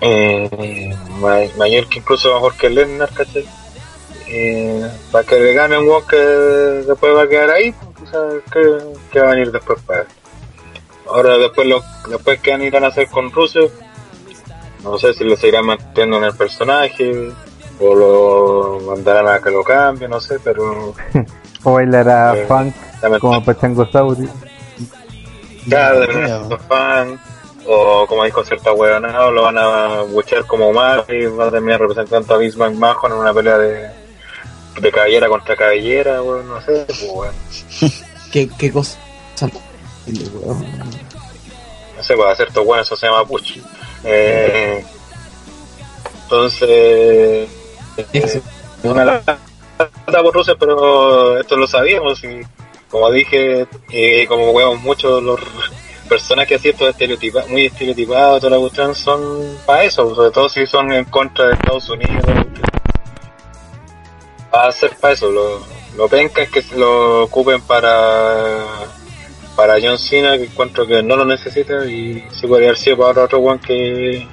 eh, 0.00 0.94
ma- 1.20 1.40
mayor 1.56 1.88
que 1.88 1.98
incluso 1.98 2.32
mejor 2.32 2.56
que 2.56 2.70
Lennar, 2.70 3.10
¿cachai? 3.12 3.46
Eh, 4.28 4.88
para 5.10 5.24
que 5.24 5.40
le 5.40 5.52
gane 5.54 5.78
un 5.78 5.88
weón 5.88 6.06
que 6.06 6.16
después 6.16 7.14
va 7.14 7.22
a 7.22 7.28
quedar 7.28 7.50
ahí, 7.50 7.72
pues, 7.98 8.10
¿sabes 8.10 8.42
qué, 8.52 8.60
qué 9.10 9.20
va 9.20 9.28
a 9.28 9.34
venir 9.34 9.50
después 9.50 9.80
para 9.82 10.02
él? 10.02 10.06
Ahora 11.06 11.38
después 11.38 11.66
lo, 11.66 11.82
después 12.08 12.40
que 12.40 12.50
irán 12.64 12.84
a 12.84 12.88
hacer 12.88 13.08
con 13.08 13.32
Russo, 13.32 13.70
no 14.90 14.98
sé 14.98 15.14
si 15.14 15.24
lo 15.24 15.36
seguirán 15.36 15.66
manteniendo 15.66 16.18
en 16.18 16.24
el 16.24 16.34
personaje, 16.34 17.30
o 17.80 17.94
lo 17.94 18.80
mandarán 18.86 19.28
a 19.28 19.40
que 19.40 19.50
lo 19.50 19.62
cambie, 19.64 20.08
no 20.08 20.20
sé, 20.20 20.38
pero 20.42 20.94
O 21.64 21.72
bailará 21.74 22.34
Eh, 22.36 22.44
funk 22.46 22.74
también 23.00 23.20
como 23.20 23.44
Pachangosaurio. 23.44 24.28
Claro, 25.68 26.00
de 26.00 26.06
Ya, 26.06 26.12
repente 26.12 26.48
los 26.54 26.62
fan, 26.62 27.20
o 27.66 28.06
como 28.06 28.24
dijo 28.24 28.44
cierta 28.44 28.72
huevonada, 28.72 29.30
lo 29.30 29.42
van 29.42 29.58
a 29.58 30.02
buchear 30.02 30.44
como 30.46 30.72
mal 30.72 31.04
y 31.08 31.26
va 31.26 31.48
a 31.48 31.50
terminar 31.50 31.80
representando 31.80 32.34
a 32.34 32.38
Vince 32.38 32.56
McMahon 32.58 33.12
en 33.12 33.18
una 33.18 33.34
pelea 33.34 33.58
de, 33.58 33.90
de 34.80 34.92
cabellera 34.92 35.28
contra 35.28 35.56
cabellera, 35.56 36.22
weón, 36.22 36.48
no 36.48 36.60
sé, 36.62 36.84
pues 36.86 37.02
weón. 37.12 37.34
¿Qué, 38.32 38.48
qué 38.58 38.72
cosa? 38.72 38.98
weón. 39.40 40.64
No 41.96 42.02
sé, 42.02 42.16
para 42.16 42.30
hacer 42.32 42.52
todo 42.52 42.64
bueno, 42.64 42.82
eso 42.82 42.96
se 42.96 43.06
llama 43.06 43.24
push. 43.26 43.58
Eh, 44.04 44.84
entonces, 46.22 47.48
una 48.82 49.04
lata 49.04 49.38
por 50.22 50.34
Rusia, 50.34 50.54
pero 50.58 51.38
esto 51.38 51.56
lo 51.56 51.66
sabíamos 51.66 52.22
y 52.24 52.40
como 52.90 53.10
dije, 53.10 53.66
eh, 53.90 54.26
como 54.26 54.50
huevos 54.50 54.80
muchos 54.80 55.22
los 55.22 55.40
personajes 56.08 56.58
así 56.58 56.70
estos 56.70 56.88
estereotipa, 56.88 57.44
muy 57.48 57.66
estereotipados, 57.66 58.40
toda 58.40 58.56
la 58.56 58.58
cuestión 58.58 58.94
son 58.94 59.58
para 59.66 59.84
eso, 59.84 60.14
sobre 60.14 60.30
todo 60.30 60.48
si 60.48 60.66
son 60.66 60.92
en 60.92 61.04
contra 61.04 61.46
de 61.46 61.52
Estados 61.52 61.88
Unidos. 61.90 62.24
Va 64.54 64.66
a 64.66 64.72
ser 64.72 64.96
para 64.96 65.12
eso, 65.12 65.30
lo, 65.30 65.60
lo 65.96 66.08
penca 66.08 66.42
es 66.42 66.50
que 66.50 66.64
lo 66.76 67.24
ocupen 67.24 67.60
para 67.60 68.64
para 69.58 69.74
John 69.82 69.98
Cena 69.98 70.38
que 70.38 70.44
encuentro 70.44 70.86
que 70.86 71.02
no 71.02 71.16
lo 71.16 71.24
necesita 71.24 71.84
y 71.84 72.22
si 72.30 72.46
podría 72.46 72.68
haber 72.68 72.78
sido 72.78 72.98
para 72.98 73.24
otro 73.24 73.40
one 73.40 73.58
que 73.58 74.24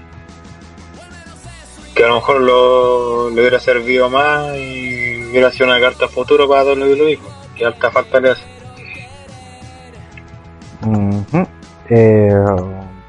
que 1.96 2.04
a 2.04 2.08
lo 2.10 2.16
mejor 2.18 2.42
lo, 2.42 3.30
le 3.32 3.42
hubiera 3.42 3.60
servido 3.60 4.08
más 4.08 4.56
y 4.56 5.24
hubiera 5.24 5.52
sido 5.52 5.66
una 5.66 5.80
carta 5.80 6.08
futuro 6.08 6.48
para 6.48 6.66
WWE 6.66 7.18
que 7.56 7.66
alta 7.66 7.90
falta 7.90 8.20
le 8.20 8.30
hace 8.30 8.44
eh, 11.90 12.36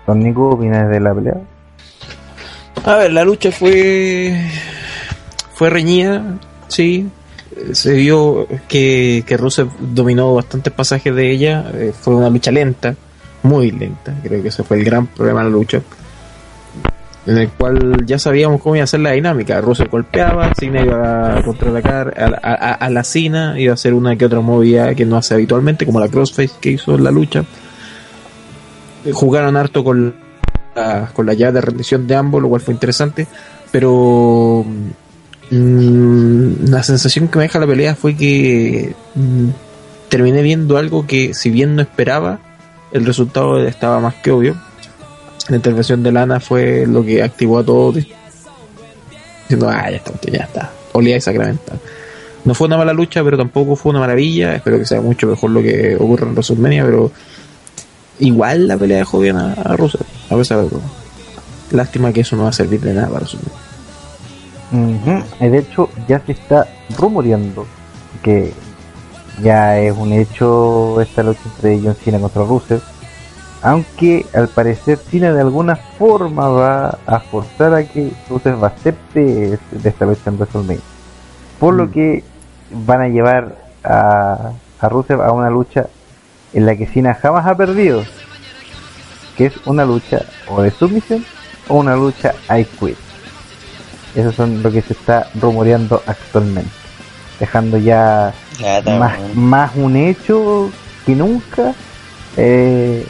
Don 0.07 0.19
Nico, 0.19 0.49
¿opinas 0.49 0.89
de 0.89 1.01
la 1.01 1.15
pelea? 1.15 1.37
A 2.87 2.97
ver, 2.97 3.13
la 3.13 3.25
lucha 3.25 3.53
fue 3.53 4.41
fue 5.53 5.69
reñida, 5.69 6.39
sí. 6.69 7.11
Se 7.73 7.95
vio 7.95 8.47
que, 8.69 9.25
que 9.27 9.37
Rusev 9.37 9.69
dominó 9.81 10.35
bastantes 10.35 10.73
pasajes 10.73 11.15
de 11.15 11.31
ella. 11.31 11.65
eh, 11.75 11.93
fue 11.99 12.15
una 12.15 12.29
lucha 12.31 12.51
lenta, 12.51 12.95
muy 13.43 13.71
lenta. 13.71 14.15
Creo 14.23 14.43
que 14.43 14.49
ese 14.49 14.63
fue 14.63 14.77
el 14.79 14.85
gran 14.85 15.07
problema 15.07 15.41
de 15.41 15.45
la 15.51 15.51
lucha. 15.57 15.81
En 17.27 17.39
el 17.39 17.49
cual 17.49 18.05
ya 18.07 18.19
sabíamos 18.21 18.61
cómo 18.63 18.77
iba 18.77 18.85
a 18.85 18.87
ser 18.87 19.01
la 19.01 19.13
dinámica. 19.13 19.61
Rusev 19.61 19.89
golpeaba, 19.89 20.53
Cena 20.55 20.83
iba 20.85 21.39
a 21.39 21.43
contraatacar 21.43 22.15
a, 22.17 22.27
a, 22.51 22.73
a- 22.75 22.91
la 22.91 23.03
Cena, 23.03 23.59
iba 23.59 23.73
a 23.73 23.75
hacer 23.75 23.95
una 23.95 24.15
que 24.17 24.27
otra 24.27 24.41
movida 24.41 24.95
que 24.95 25.05
no 25.05 25.17
hace 25.17 25.35
habitualmente, 25.35 25.85
como 25.87 25.99
la 25.99 26.09
crossface 26.09 26.53
que 26.61 26.71
hizo 26.73 26.95
en 26.95 27.03
la 27.03 27.11
lucha. 27.11 27.45
Jugaron 29.13 29.57
harto 29.57 29.83
con 29.83 30.15
la- 30.75 31.11
con 31.15 31.27
la 31.27 31.35
llave 31.35 31.53
de 31.55 31.61
rendición 31.63 32.07
de 32.07 32.15
ambos, 32.17 32.43
lo 32.43 32.49
cual 32.49 32.61
fue 32.61 32.75
interesante, 32.75 33.27
pero 33.73 34.65
mm, 35.51 36.69
la 36.69 36.83
sensación 36.83 37.29
que 37.29 37.39
me 37.39 37.45
deja 37.45 37.59
la 37.59 37.67
pelea 37.67 37.95
fue 37.95 38.17
que 38.17 38.95
mm, 39.15 39.49
terminé 40.09 40.43
viendo 40.43 40.77
algo 40.77 41.07
que 41.07 41.35
si 41.35 41.51
bien 41.51 41.77
no 41.77 41.83
esperaba, 41.83 42.41
el 42.93 43.05
resultado 43.05 43.59
estaba 43.59 44.01
más 44.01 44.15
que 44.17 44.31
obvio. 44.31 44.57
La 45.49 45.57
intervención 45.57 46.03
de 46.03 46.13
Lana 46.13 46.41
fue 46.41 46.87
lo 46.87 47.05
que 47.05 47.23
activó 47.23 47.59
a 47.59 47.65
todos 47.65 47.95
diciendo, 47.95 49.69
ah, 49.69 49.91
ya 49.91 49.97
está, 49.97 50.13
ya 50.31 50.45
está, 50.45 50.73
olía 50.93 51.17
y 51.17 51.21
sacramental. 51.21 51.79
No 52.45 52.55
fue 52.55 52.69
una 52.69 52.77
mala 52.77 52.93
lucha, 52.93 53.23
pero 53.25 53.37
tampoco 53.37 53.77
fue 53.77 53.91
una 53.91 54.01
maravilla. 54.01 54.55
Espero 54.55 54.79
que 54.79 54.87
sea 54.87 55.01
mucho 55.01 55.27
mejor 55.27 55.51
lo 55.51 55.63
que 55.63 55.97
ocurre 55.97 56.27
en 56.27 56.33
WrestleMania, 56.33 56.85
pero 56.85 57.11
igual 58.21 58.69
la 58.69 58.77
pelea 58.77 58.99
dejó 58.99 59.19
bien 59.19 59.37
a, 59.37 59.53
a 59.53 59.75
a 59.75 60.37
pesar 60.37 60.63
de 60.63 60.71
todo. 60.71 60.83
Lástima 61.73 62.13
que 62.13 62.21
eso 62.21 62.37
no 62.37 62.45
va 62.45 62.51
a 62.51 62.53
servir 62.53 62.81
de 62.81 62.95
nada 62.95 63.09
para 63.09 63.21
WrestleMania. 63.25 63.76
Y 64.73 65.49
de 65.49 65.59
hecho, 65.59 65.89
ya 66.09 66.21
se 66.21 66.33
está 66.33 66.67
rumoreando 66.99 67.67
que 68.23 68.53
ya 69.43 69.79
es 69.79 69.97
un 69.97 70.13
hecho 70.13 71.01
esta 71.01 71.23
lucha 71.23 71.41
entre 71.45 71.81
John 71.83 71.95
Cena 71.95 72.19
contra 72.19 72.45
Rusev. 72.45 72.83
Aunque 73.63 74.27
al 74.35 74.49
parecer 74.49 74.99
Cena 74.99 75.33
de 75.33 75.41
alguna 75.41 75.77
forma 75.77 76.49
va 76.49 76.99
a 77.07 77.21
forzar 77.21 77.75
a 77.75 77.85
que 77.85 78.13
Rusev 78.29 78.65
acepte 78.65 79.59
de 79.71 79.89
esta 79.89 80.05
lucha 80.07 80.23
en 80.31 80.37
WrestleMania. 80.37 80.81
Por 81.59 81.75
lo 81.75 81.87
Mm. 81.87 81.91
que 81.91 82.25
van 82.71 83.01
a 83.03 83.09
llevar 83.09 83.57
a, 83.85 84.51
a 84.81 84.89
Rusev 84.89 85.21
a 85.23 85.33
una 85.33 85.51
lucha 85.51 85.87
en 86.53 86.67
la 86.67 86.77
que 86.77 86.87
Cena 86.87 87.15
jamás 87.15 87.47
ha 87.47 87.57
perdido. 87.57 88.05
Que 89.37 89.47
es 89.47 89.55
una 89.67 89.85
lucha 89.85 90.23
o 90.49 90.63
de 90.63 90.71
submisión 90.71 91.25
o 91.69 91.75
una 91.77 91.95
lucha 91.97 92.35
I 92.51 92.65
quit. 92.65 92.97
Eso 94.17 94.33
son 94.33 94.63
lo 94.63 94.73
que 94.73 94.83
se 94.83 94.95
está 94.95 95.29
rumoreando 95.39 96.03
actualmente. 96.07 96.71
Dejando 97.39 97.77
ya 97.77 98.33
más, 98.99 99.19
más 99.35 99.73
un 99.77 99.95
hecho 99.95 100.71
que 101.05 101.15
nunca 101.15 101.75
eh, 102.39 103.07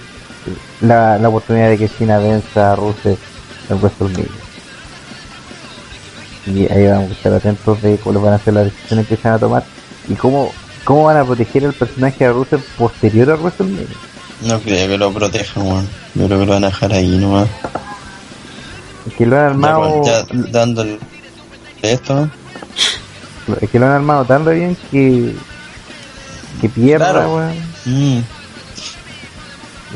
la, 0.80 1.16
la 1.18 1.28
oportunidad 1.28 1.68
de 1.68 1.78
que 1.78 1.88
China 1.88 2.18
venza 2.18 2.72
a 2.72 2.76
Rusev 2.76 3.16
en 3.70 3.76
WrestleMania. 3.78 4.26
Y 6.46 6.72
ahí 6.72 6.86
vamos 6.88 7.10
a 7.10 7.12
estar 7.12 7.32
atentos 7.32 7.82
de 7.82 7.96
cuáles 7.98 8.22
van 8.22 8.34
a 8.34 8.38
ser 8.38 8.54
las 8.54 8.64
decisiones 8.64 9.06
que 9.06 9.16
se 9.16 9.22
van 9.28 9.34
a 9.34 9.38
tomar 9.38 9.64
y 10.08 10.14
cómo, 10.14 10.52
cómo 10.84 11.04
van 11.04 11.16
a 11.18 11.24
proteger 11.24 11.64
el 11.64 11.72
personaje 11.72 12.24
de 12.24 12.32
Rusev 12.32 12.60
posterior 12.76 13.30
a 13.30 13.36
WrestleMania. 13.36 13.86
No 14.42 14.60
creo 14.60 14.88
que 14.88 14.98
lo 14.98 15.12
protejan, 15.12 15.66
weón. 15.66 15.88
Yo 16.14 16.26
creo 16.26 16.40
que 16.40 16.46
lo 16.46 16.52
van 16.52 16.64
a 16.64 16.68
dejar 16.68 16.92
ahí 16.92 17.16
nomás. 17.16 17.48
Que 19.16 19.26
lo 19.26 19.36
han 19.36 19.42
Ya, 19.42 19.50
armado, 19.50 20.02
dándole 20.50 20.98
esto, 21.82 22.14
¿no? 22.14 23.56
es 23.60 23.70
que 23.70 23.78
lo 23.78 23.86
han 23.86 23.92
armado 23.92 24.24
tan 24.24 24.44
re 24.44 24.54
bien 24.56 24.76
que 24.90 25.34
que 26.60 26.68
pierda, 26.68 27.12
Claro. 27.12 27.36
weón. 27.36 27.54
Mm. 27.84 28.20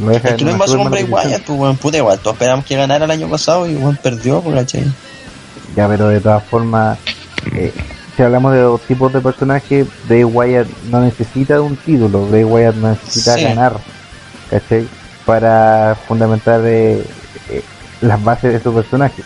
lo 0.05 0.11
deja 0.13 0.29
Es 0.29 0.43
mala 0.43 0.59
posición. 0.59 0.93
Wyatt, 1.11 1.43
pues 1.45 1.59
weón, 1.59 1.77
puta 1.77 1.97
igual, 1.97 2.19
todos 2.21 2.35
esperamos 2.35 2.65
que 2.65 2.77
ganara 2.77 3.05
el 3.07 3.11
año 3.11 3.29
pasado 3.29 3.69
y 3.69 3.75
weón 3.75 3.97
perdió, 4.03 4.41
pues 4.41 4.55
¿cachai? 4.57 4.85
Ya, 5.75 5.89
pero 5.89 6.09
de 6.09 6.21
todas 6.21 6.45
formas, 6.45 6.99
eh, 7.55 7.73
si 8.17 8.23
hablamos 8.23 8.53
de 8.53 8.61
dos 8.61 8.81
tipos 8.83 9.13
de 9.13 9.21
personajes, 9.21 9.87
Bray 10.07 10.25
Wyatt 10.25 10.69
no 10.91 11.01
necesita 11.01 11.55
de 11.55 11.61
un 11.61 11.77
título, 11.77 12.27
Bray 12.27 12.45
Wyatt 12.45 12.75
no 12.77 12.91
necesita 12.91 13.35
Sí. 13.37 13.43
ganar, 13.45 13.79
¿cachai? 14.51 14.87
Para 15.27 15.97
fundamentar 16.07 16.61
eh, 16.65 17.05
eh, 17.49 17.63
las 18.01 18.23
bases 18.23 18.53
de 18.53 18.61
su 18.61 18.73
personaje. 18.73 19.23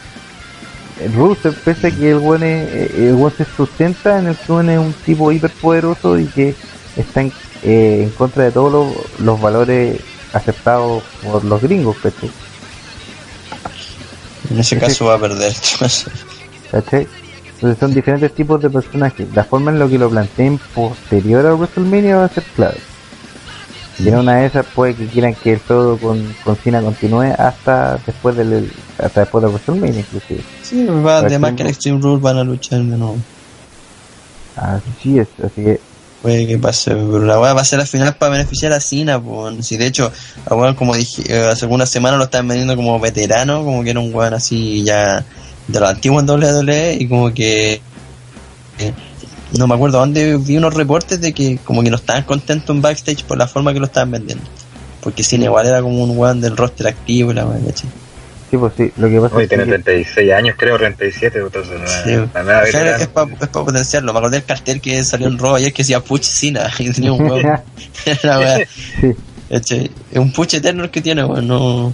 Eh, 1.00 1.10
Rusev, 1.14 1.54
pese 1.62 1.88
a 1.88 1.90
que 1.90 2.10
el 2.10 2.18
buen, 2.18 2.42
el 2.42 3.14
buen 3.14 3.32
se 3.34 3.44
sustenta 3.44 4.18
en 4.18 4.28
el 4.28 4.36
que 4.36 4.42
es 4.42 4.78
un 4.78 4.94
tipo 5.04 5.32
hiperpoderoso 5.32 6.18
y 6.18 6.26
que 6.26 6.54
está 6.96 7.22
en, 7.22 7.32
eh, 7.62 8.02
en 8.04 8.10
contra 8.10 8.44
de 8.44 8.52
todos 8.52 8.72
los, 8.72 9.20
los 9.20 9.40
valores 9.40 10.00
aceptados 10.32 11.02
por 11.22 11.44
los 11.44 11.62
gringos, 11.62 11.96
¿cachai? 11.98 12.30
En 14.50 14.58
ese 14.58 14.78
caso 14.78 15.06
va 15.06 15.14
a 15.14 15.18
perder. 15.18 15.52
¿Cachai? 16.70 17.08
Entonces 17.54 17.78
son 17.78 17.94
diferentes 17.94 18.34
tipos 18.34 18.60
de 18.60 18.68
personajes. 18.68 19.26
La 19.34 19.44
forma 19.44 19.70
en 19.70 19.78
la 19.78 19.88
que 19.88 19.98
lo 19.98 20.10
planteen 20.10 20.58
posterior 20.74 21.46
a 21.46 21.54
WrestleMania 21.54 22.16
va 22.16 22.24
a 22.24 22.28
ser 22.28 22.44
clave. 22.56 22.78
Y 23.98 24.08
en 24.08 24.16
una 24.16 24.36
de 24.36 24.46
esas 24.46 24.66
puede 24.66 24.94
que 24.94 25.06
quieran 25.06 25.34
que 25.34 25.52
el 25.52 25.60
todo 25.60 25.96
con, 25.98 26.34
con 26.42 26.56
Cena 26.56 26.82
continúe 26.82 27.32
hasta 27.38 27.98
después 28.04 28.36
del 28.36 28.70
hasta 28.98 29.20
después 29.20 29.42
de 29.42 29.50
WrestleMania 29.50 30.00
inclusive. 30.00 30.42
sí, 30.62 30.84
va 30.84 31.20
Por 31.20 31.30
de 31.30 31.38
más 31.38 31.52
que 31.52 31.62
en 31.62 31.68
Extreme 31.68 32.00
Rules 32.00 32.20
van 32.20 32.38
a 32.38 32.44
luchar 32.44 32.80
de 32.80 32.96
nuevo. 32.96 33.16
Así 34.56 35.18
es, 35.18 35.28
así 35.42 35.62
que 35.62 35.80
Puede 36.24 36.46
que 36.46 36.56
pase, 36.56 36.92
pero 36.92 37.22
la 37.22 37.38
weá 37.38 37.52
va 37.52 37.60
a 37.60 37.64
ser 37.66 37.80
al 37.80 37.86
final 37.86 38.16
para 38.16 38.32
beneficiar 38.32 38.72
a 38.72 38.80
Cena, 38.80 39.22
pues. 39.22 39.66
Si 39.66 39.76
de 39.76 39.86
hecho, 39.86 40.10
a 40.46 40.54
weón, 40.54 40.74
como 40.74 40.94
dije, 40.94 41.22
eh, 41.28 41.44
hace 41.52 41.66
algunas 41.66 41.90
semanas 41.90 42.16
lo 42.16 42.24
estaban 42.24 42.48
vendiendo 42.48 42.76
como 42.76 42.98
veterano, 42.98 43.62
como 43.62 43.84
que 43.84 43.90
era 43.90 44.00
un 44.00 44.14
weón 44.14 44.32
así 44.32 44.82
ya 44.82 45.22
de 45.68 45.80
los 45.80 45.86
antiguos 45.86 46.22
en 46.22 46.30
WWE 46.30 46.96
y 46.98 47.08
como 47.08 47.34
que 47.34 47.82
no 49.58 49.66
me 49.66 49.74
acuerdo 49.74 49.98
dónde 49.98 50.36
vi 50.36 50.56
unos 50.56 50.74
reportes 50.74 51.20
de 51.20 51.32
que 51.32 51.58
como 51.64 51.82
que 51.82 51.90
no 51.90 51.96
estaban 51.96 52.24
contentos 52.24 52.70
en 52.74 52.82
backstage 52.82 53.24
por 53.24 53.38
la 53.38 53.46
forma 53.46 53.72
que 53.72 53.80
lo 53.80 53.86
estaban 53.86 54.10
vendiendo. 54.10 54.44
Porque 55.00 55.22
Cena 55.22 55.44
igual 55.44 55.66
era 55.66 55.82
como 55.82 56.02
un 56.02 56.16
weón 56.16 56.40
del 56.40 56.56
roster 56.56 56.86
activo 56.88 57.30
y 57.30 57.34
la 57.34 57.44
¿cachai? 57.44 57.90
sí 58.50 58.56
pues 58.56 58.72
sí, 58.76 58.92
lo 58.96 59.08
que 59.08 59.20
pasa 59.20 59.36
Hoy 59.36 59.44
es 59.44 59.48
que 59.48 59.56
tiene 59.56 59.70
36 59.72 60.32
años, 60.32 60.54
creo, 60.58 60.78
37, 60.78 61.38
entonces 61.40 61.80
no 61.80 61.86
Sí. 61.86 62.10
es 62.12 62.34
la 62.34 62.42
nada 62.42 62.62
O 62.62 62.66
sea, 62.66 62.96
es 62.96 63.06
para 63.08 63.26
potenciarlo. 63.36 64.12
Me 64.12 64.18
acordé 64.18 64.36
del 64.38 64.44
cartel 64.46 64.80
que 64.80 65.02
salió 65.04 65.28
en 65.28 65.38
Raw 65.38 65.56
ayer 65.56 65.72
que 65.72 65.82
decía 65.82 66.00
Puch 66.00 66.22
Cena 66.22 66.70
y 66.78 66.90
tenía 66.92 67.12
un 67.12 67.22
weón. 67.22 67.42
La 68.22 68.38
weá. 68.38 68.58
sí. 69.00 69.90
Es 70.10 70.18
un 70.18 70.32
puche 70.32 70.56
eterno 70.56 70.84
el 70.84 70.90
que 70.90 71.00
tiene, 71.00 71.24
weón. 71.24 71.46
No... 71.46 71.92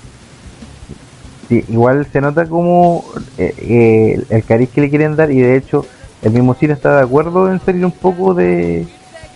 sí, 1.49 1.65
igual 1.69 2.07
se 2.12 2.20
nota 2.20 2.47
como 2.47 3.05
eh, 3.39 3.55
eh, 3.59 4.15
el, 4.15 4.27
el 4.37 4.45
cariz 4.45 4.70
que 4.74 4.81
le 4.82 4.89
quieren 4.91 5.16
dar 5.16 5.31
y 5.31 5.41
de 5.41 5.57
hecho 5.57 5.85
el 6.22 6.32
mismo 6.32 6.55
Cena 6.55 6.74
está 6.74 6.97
de 6.97 7.02
acuerdo 7.02 7.51
en 7.51 7.60
salir 7.60 7.84
un 7.84 7.92
poco 7.92 8.34
de, 8.34 8.86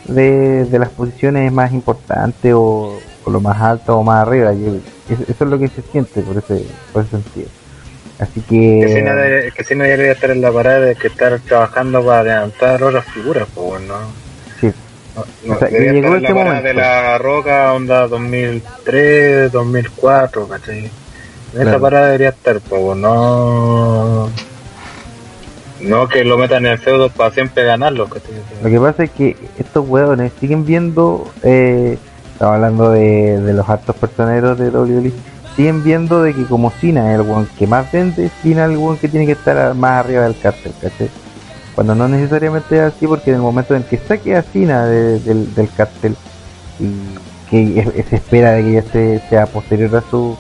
de, 0.05 0.65
de 0.67 0.79
las 0.79 0.91
posiciones 0.91 1.51
más 1.53 1.73
importantes 1.73 2.53
o, 2.55 3.01
o 3.25 3.31
lo 3.31 3.41
más 3.41 3.61
alto 3.61 3.97
o 3.99 4.03
más 4.03 4.27
arriba. 4.27 4.53
eso, 4.53 5.25
es 5.29 5.41
lo 5.41 5.59
que 5.59 5.69
se 5.69 5.83
siente 5.83 6.23
por 6.23 6.39
ese, 6.39 6.67
por 6.93 7.03
ese 7.03 7.11
sentido. 7.13 7.49
Así 8.19 8.41
Que 8.79 8.89
si 8.89 8.95
que, 8.95 9.03
no 9.03 9.65
si 9.65 9.75
no 9.75 9.85
debería 9.85 10.13
estar 10.13 10.31
en 10.31 10.41
la 10.41 10.53
parada 10.53 10.81
de 10.81 10.97
que 10.97 11.09
estar 11.09 11.41
trabajando 11.41 12.05
para 12.05 12.21
adelantar 12.21 12.83
otras 12.83 13.07
figuras, 13.07 13.49
pues 13.55 13.67
bueno. 13.67 13.95
sí, 14.61 14.73
No, 15.17 15.25
no, 15.43 15.55
O 15.55 15.59
sea, 15.59 15.69
y 15.69 15.73
debería 15.73 15.93
llegó 15.93 16.15
estar 16.15 16.17
en 16.17 16.23
la 16.23 16.29
este 16.29 16.35
parada 16.35 16.61
momento. 16.61 16.69
de 16.69 16.75
la 16.75 17.19
roca, 17.19 17.73
onda 17.73 18.07
2003, 18.09 19.51
2004, 19.53 20.49
¿cachai? 20.49 20.79
En 21.53 21.63
esa 21.63 21.79
Claro. 21.79 21.81
parada 21.81 22.07
debería 22.07 22.29
estar, 22.31 22.61
pues 22.61 22.97
no. 22.97 24.31
No 25.89 26.09
que 26.09 26.25
lo 26.25 26.39
metan 26.39 26.67
en 26.67 26.73
el 26.73 26.79
feudo 26.79 27.09
para 27.11 27.31
siempre 27.31 27.65
ganarlo, 27.65 28.09
¿cachai? 28.09 28.35
Lo 28.63 28.71
que 28.71 28.81
pasa 28.81 29.05
es 29.05 29.11
que 29.11 29.37
estos 29.59 29.87
hueones 29.89 30.33
siguen 30.41 30.65
viendo, 30.67 31.31
eh, 31.43 31.99
estamos 32.33 32.55
hablando 32.55 32.91
de, 32.91 33.53
los 33.53 33.69
altos 33.69 33.95
personeros 33.97 34.59
de 34.59 34.71
WWE, 34.71 35.13
siguen 35.57 35.85
viendo 35.85 36.23
de 36.23 36.35
que 36.35 36.45
como 36.45 36.71
Cena 36.71 37.13
es 37.13 37.21
el 37.21 37.27
hueón 37.27 37.49
que 37.59 37.67
más 37.67 37.91
vende, 37.93 38.31
Cena 38.43 38.65
es 38.65 38.71
el 38.73 38.77
hueón 38.79 38.97
que 38.99 39.09
tiene 39.09 39.27
que 39.27 39.33
estar 39.33 39.75
más 39.75 40.05
arriba 40.05 40.23
del 40.25 40.39
cartel, 40.39 40.73
¿cachai? 40.81 41.09
Cuando 41.75 41.95
no 41.95 42.09
necesariamente 42.09 42.77
es 42.77 42.83
así, 42.83 43.07
porque 43.07 43.31
en 43.31 43.37
el 43.37 43.43
momento 43.43 43.75
en 43.75 43.83
que 43.85 43.99
saque 43.99 44.37
a 44.37 44.43
Cena 44.43 44.87
de- 44.87 45.19
del, 45.21 45.55
del 45.55 45.69
cartel 45.77 46.17
y 46.79 46.91
que 47.51 48.05
se 48.09 48.17
espera 48.17 48.53
de 48.53 48.63
que 48.65 48.73
ya 48.73 48.83
se- 48.83 49.21
sea 49.29 49.47
posterior 49.47 49.95
a 49.97 50.01
su 50.11 50.37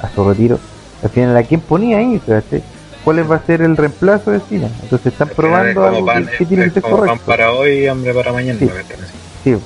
a 0.00 0.08
su 0.08 0.28
retiro, 0.28 0.58
al 1.02 1.10
final 1.10 1.36
a 1.36 1.42
quién 1.44 1.60
ponía 1.60 1.98
ahí, 1.98 2.20
¿cachai? 2.26 2.62
¿Cuál 3.04 3.30
va 3.30 3.36
a 3.36 3.46
ser 3.46 3.62
el 3.62 3.76
reemplazo 3.76 4.30
de 4.30 4.40
Cena? 4.40 4.68
Entonces 4.82 5.12
están 5.12 5.28
probando 5.30 5.84
algo 5.84 6.06
pan, 6.06 6.28
que, 6.38 6.44
tiene 6.46 6.64
que 6.64 6.68
es 6.68 6.74
ser 6.74 6.82
como 6.82 6.98
pan 6.98 7.06
correcto. 7.06 7.26
para 7.26 7.52
hoy 7.52 7.70
y 7.70 7.86
hambre 7.88 8.14
para 8.14 8.32
mañana. 8.32 8.60
Sí. 9.42 9.56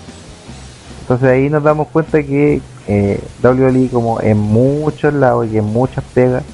Entonces 1.02 1.28
ahí 1.28 1.50
nos 1.50 1.62
damos 1.62 1.88
cuenta 1.88 2.22
que 2.22 2.60
eh, 2.88 3.20
WWE 3.42 3.88
como 3.92 4.20
en 4.20 4.38
muchos 4.38 5.12
lados 5.12 5.46
y 5.52 5.58
en 5.58 5.64
muchas 5.64 6.02
pegas 6.14 6.44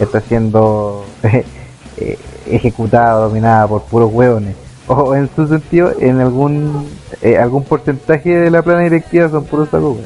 está 0.00 0.20
siendo 0.20 1.04
eh, 1.22 2.18
ejecutada, 2.46 3.20
dominada 3.20 3.68
por 3.68 3.82
puros 3.84 4.12
hueones. 4.12 4.56
O 4.86 5.14
en 5.14 5.30
su 5.34 5.48
sentido, 5.48 5.94
en 5.98 6.20
algún 6.20 6.86
eh, 7.22 7.38
algún 7.38 7.64
porcentaje 7.64 8.36
de 8.36 8.50
la 8.50 8.60
plana 8.62 8.80
directiva 8.80 9.30
son 9.30 9.44
puros 9.44 9.68
sacos. 9.70 9.98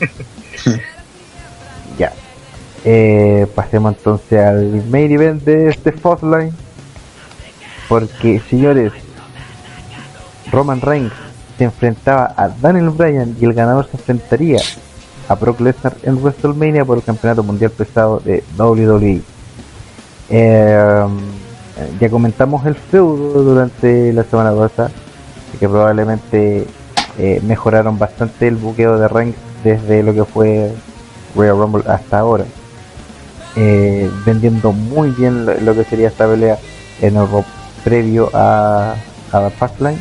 Eh, 2.88 3.48
pasemos 3.52 3.96
entonces 3.96 4.38
al 4.38 4.84
main 4.88 5.10
event 5.10 5.42
de 5.42 5.70
este 5.70 5.92
Line 6.22 6.52
Porque, 7.88 8.40
señores, 8.48 8.92
Roman 10.52 10.80
Reigns 10.80 11.12
se 11.58 11.64
enfrentaba 11.64 12.32
a 12.36 12.48
Daniel 12.48 12.90
Bryan 12.90 13.36
y 13.40 13.44
el 13.44 13.54
ganador 13.54 13.88
se 13.90 13.96
enfrentaría 13.96 14.60
a 15.28 15.34
Brock 15.34 15.58
Lesnar 15.60 15.96
en 16.04 16.22
WrestleMania 16.22 16.84
por 16.84 16.98
el 16.98 17.02
campeonato 17.02 17.42
mundial 17.42 17.72
pesado 17.72 18.20
de 18.20 18.44
WWE. 18.56 19.20
Eh, 20.30 21.06
ya 22.00 22.08
comentamos 22.08 22.64
el 22.66 22.76
feudo 22.76 23.42
durante 23.42 24.12
la 24.12 24.22
semana 24.22 24.52
pasada, 24.52 24.92
que 25.58 25.68
probablemente 25.68 26.66
eh, 27.18 27.40
mejoraron 27.44 27.98
bastante 27.98 28.46
el 28.46 28.54
buqueo 28.54 28.96
de 28.96 29.08
Reigns 29.08 29.36
desde 29.64 30.04
lo 30.04 30.14
que 30.14 30.24
fue 30.24 30.72
Royal 31.34 31.58
Rumble 31.58 31.82
hasta 31.86 32.18
ahora, 32.18 32.44
eh, 33.56 34.10
vendiendo 34.24 34.72
muy 34.72 35.10
bien 35.10 35.46
lo, 35.64 35.74
que 35.74 35.84
sería 35.84 36.08
esta 36.08 36.26
pelea 36.28 36.58
en 37.00 37.16
el 37.16 37.26
previo 37.84 38.30
a, 38.32 38.94
a 39.32 39.50
Fastlane 39.50 39.98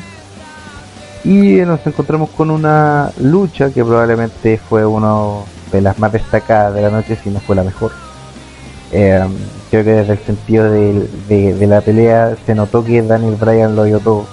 y 1.26 1.58
nos 1.62 1.86
encontramos 1.88 2.30
con 2.30 2.52
una 2.52 3.12
lucha 3.20 3.72
que 3.72 3.84
probablemente 3.84 4.60
fue 4.60 4.86
una 4.86 5.44
de 5.72 5.82
las 5.82 5.98
más 5.98 6.12
destacadas 6.12 6.76
de 6.76 6.84
la 6.84 6.92
noche, 6.92 7.18
si 7.22 7.32
no 7.32 7.40
fue 7.40 7.56
la 7.56 7.64
mejor. 7.64 7.92
Eh, 8.92 9.26
creo 9.72 9.84
que 9.84 9.90
desde 9.90 10.14
el 10.14 10.20
sentido 10.20 10.70
de 10.72 11.68
la 11.68 11.82
pelea 11.82 12.38
se 12.46 12.54
notó 12.54 12.84
que 12.84 13.02
Daniel 13.02 13.36
Bryan 13.36 13.76
lo 13.76 13.86
dio 13.86 14.00
todo. 14.00 14.28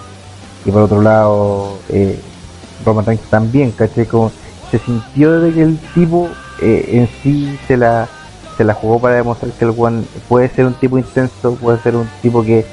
Y 0.67 0.71
por 0.71 0.83
otro 0.83 1.01
lado, 1.01 1.79
eh, 1.89 2.21
Roman 2.85 3.07
Reigns 3.07 3.25
también, 3.31 3.73
caché 3.73 4.07
como 4.07 4.31
se 4.71 4.79
sintió 4.79 5.41
de 5.41 5.53
que 5.53 5.63
el 5.63 5.79
tipo 5.95 6.29
eh, 6.61 6.91
en 6.93 7.09
sí 7.23 7.59
se 7.67 7.79
la, 7.79 8.07
se 8.63 8.67
la 8.67 8.75
jugó 8.75 9.01
para 9.01 9.17
demostrar 9.17 9.51
que 9.51 9.65
el 9.65 9.75
one 9.77 10.05
puede 10.29 10.49
ser 10.49 10.67
un 10.67 10.75
tipo 10.75 10.97
intenso, 10.97 11.57
puede 11.57 11.81
ser 11.81 11.97
un 11.97 12.09
tipo 12.23 12.45
que 12.45 12.65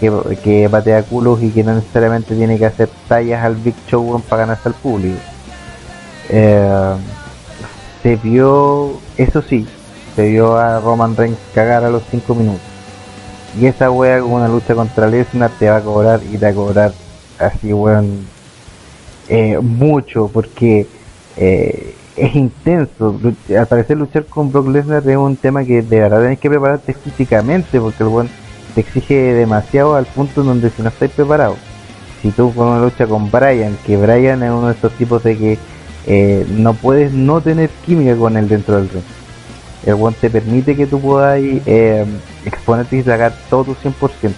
que, 0.00 0.10
que 0.42 0.68
patea 0.68 1.04
culos 1.04 1.40
y 1.40 1.50
que 1.50 1.62
no 1.62 1.72
necesariamente 1.72 2.34
tiene 2.34 2.58
que 2.58 2.66
hacer 2.66 2.88
tallas 3.08 3.44
al 3.44 3.54
Big 3.54 3.76
Show 3.88 4.02
weón, 4.02 4.22
para 4.22 4.42
ganarse 4.42 4.68
al 4.68 4.74
público. 4.74 5.18
Eh, 6.28 6.94
se 8.02 8.16
vio, 8.16 8.98
eso 9.16 9.40
sí, 9.40 9.68
se 10.16 10.28
vio 10.28 10.56
a 10.56 10.80
Roman 10.80 11.16
Reigns 11.16 11.38
cagar 11.54 11.84
a 11.84 11.90
los 11.90 12.02
5 12.10 12.34
minutos. 12.34 12.60
Y 13.58 13.66
esa 13.66 13.90
wea 13.90 14.20
con 14.20 14.32
una 14.32 14.48
lucha 14.48 14.74
contra 14.74 15.06
Lesnar 15.06 15.50
te 15.60 15.70
va 15.70 15.76
a 15.76 15.80
cobrar 15.80 16.20
y 16.24 16.36
te 16.36 16.44
va 16.44 16.50
a 16.50 16.54
cobrar 16.54 16.92
así, 17.38 17.72
weón, 17.72 18.26
eh, 19.28 19.58
mucho, 19.62 20.28
porque 20.28 20.88
eh, 21.36 21.94
es 22.16 22.34
intenso. 22.34 23.20
Al 23.56 23.66
parecer 23.66 23.96
luchar 23.96 24.24
con 24.26 24.50
Brock 24.50 24.68
Lesnar 24.68 25.08
es 25.08 25.16
un 25.16 25.36
tema 25.36 25.64
que 25.64 25.82
de 25.82 26.00
verdad 26.00 26.22
tenés 26.22 26.38
que 26.38 26.48
prepararte 26.48 26.94
físicamente, 26.94 27.80
porque 27.80 28.02
el 28.02 28.08
weón 28.08 28.28
te 28.74 28.80
exige 28.80 29.14
demasiado 29.34 29.94
al 29.96 30.06
punto 30.06 30.40
en 30.40 30.48
donde 30.48 30.70
si 30.70 30.82
no 30.82 30.88
estáis 30.88 31.10
preparados. 31.12 31.58
Si 32.22 32.30
tú 32.30 32.52
con 32.54 32.68
una 32.68 32.80
lucha 32.80 33.06
con 33.06 33.30
Brian, 33.30 33.76
que 33.86 33.96
Brian 33.96 34.42
es 34.42 34.50
uno 34.50 34.68
de 34.68 34.74
estos 34.74 34.92
tipos 34.92 35.22
de 35.22 35.36
que 35.36 35.58
eh, 36.06 36.46
no 36.50 36.74
puedes 36.74 37.12
no 37.12 37.40
tener 37.40 37.70
química 37.84 38.16
con 38.16 38.36
él 38.36 38.48
dentro 38.48 38.76
del 38.76 38.88
ring. 38.88 39.02
El 39.84 39.94
one 39.94 40.16
te 40.20 40.30
permite 40.30 40.74
que 40.74 40.86
tú 40.86 41.00
puedas 41.00 41.38
eh, 41.40 42.04
exponerte 42.44 42.96
y 42.96 43.02
sacar 43.02 43.34
todo 43.50 43.64
tu 43.64 43.74
100%. 43.74 44.32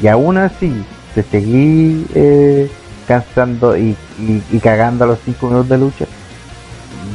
Y 0.00 0.06
aún 0.06 0.38
así, 0.38 0.72
te 1.14 1.22
seguís 1.22 2.06
eh, 2.14 2.70
cansando 3.06 3.76
y, 3.76 3.96
y, 4.18 4.42
y 4.50 4.58
cagando 4.60 5.04
a 5.04 5.08
los 5.08 5.18
5 5.24 5.46
minutos 5.46 5.68
de 5.68 5.78
lucha, 5.78 6.06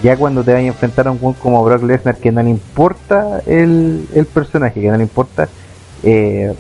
ya 0.04 0.18
cuando 0.18 0.44
te 0.44 0.52
vayas 0.52 0.66
a 0.66 0.74
enfrentar 0.74 1.08
a 1.08 1.12
un 1.12 1.18
weón 1.22 1.34
como 1.36 1.64
Brock 1.64 1.84
Lesnar 1.84 2.18
que 2.18 2.32
no 2.32 2.44
le 2.44 2.50
importa 2.50 3.42
el, 3.46 4.06
el 4.14 4.26
personaje, 4.26 4.82
que 4.82 4.90
no 4.90 4.98
le 4.98 5.04
importa 5.04 5.48
eh, 6.04 6.54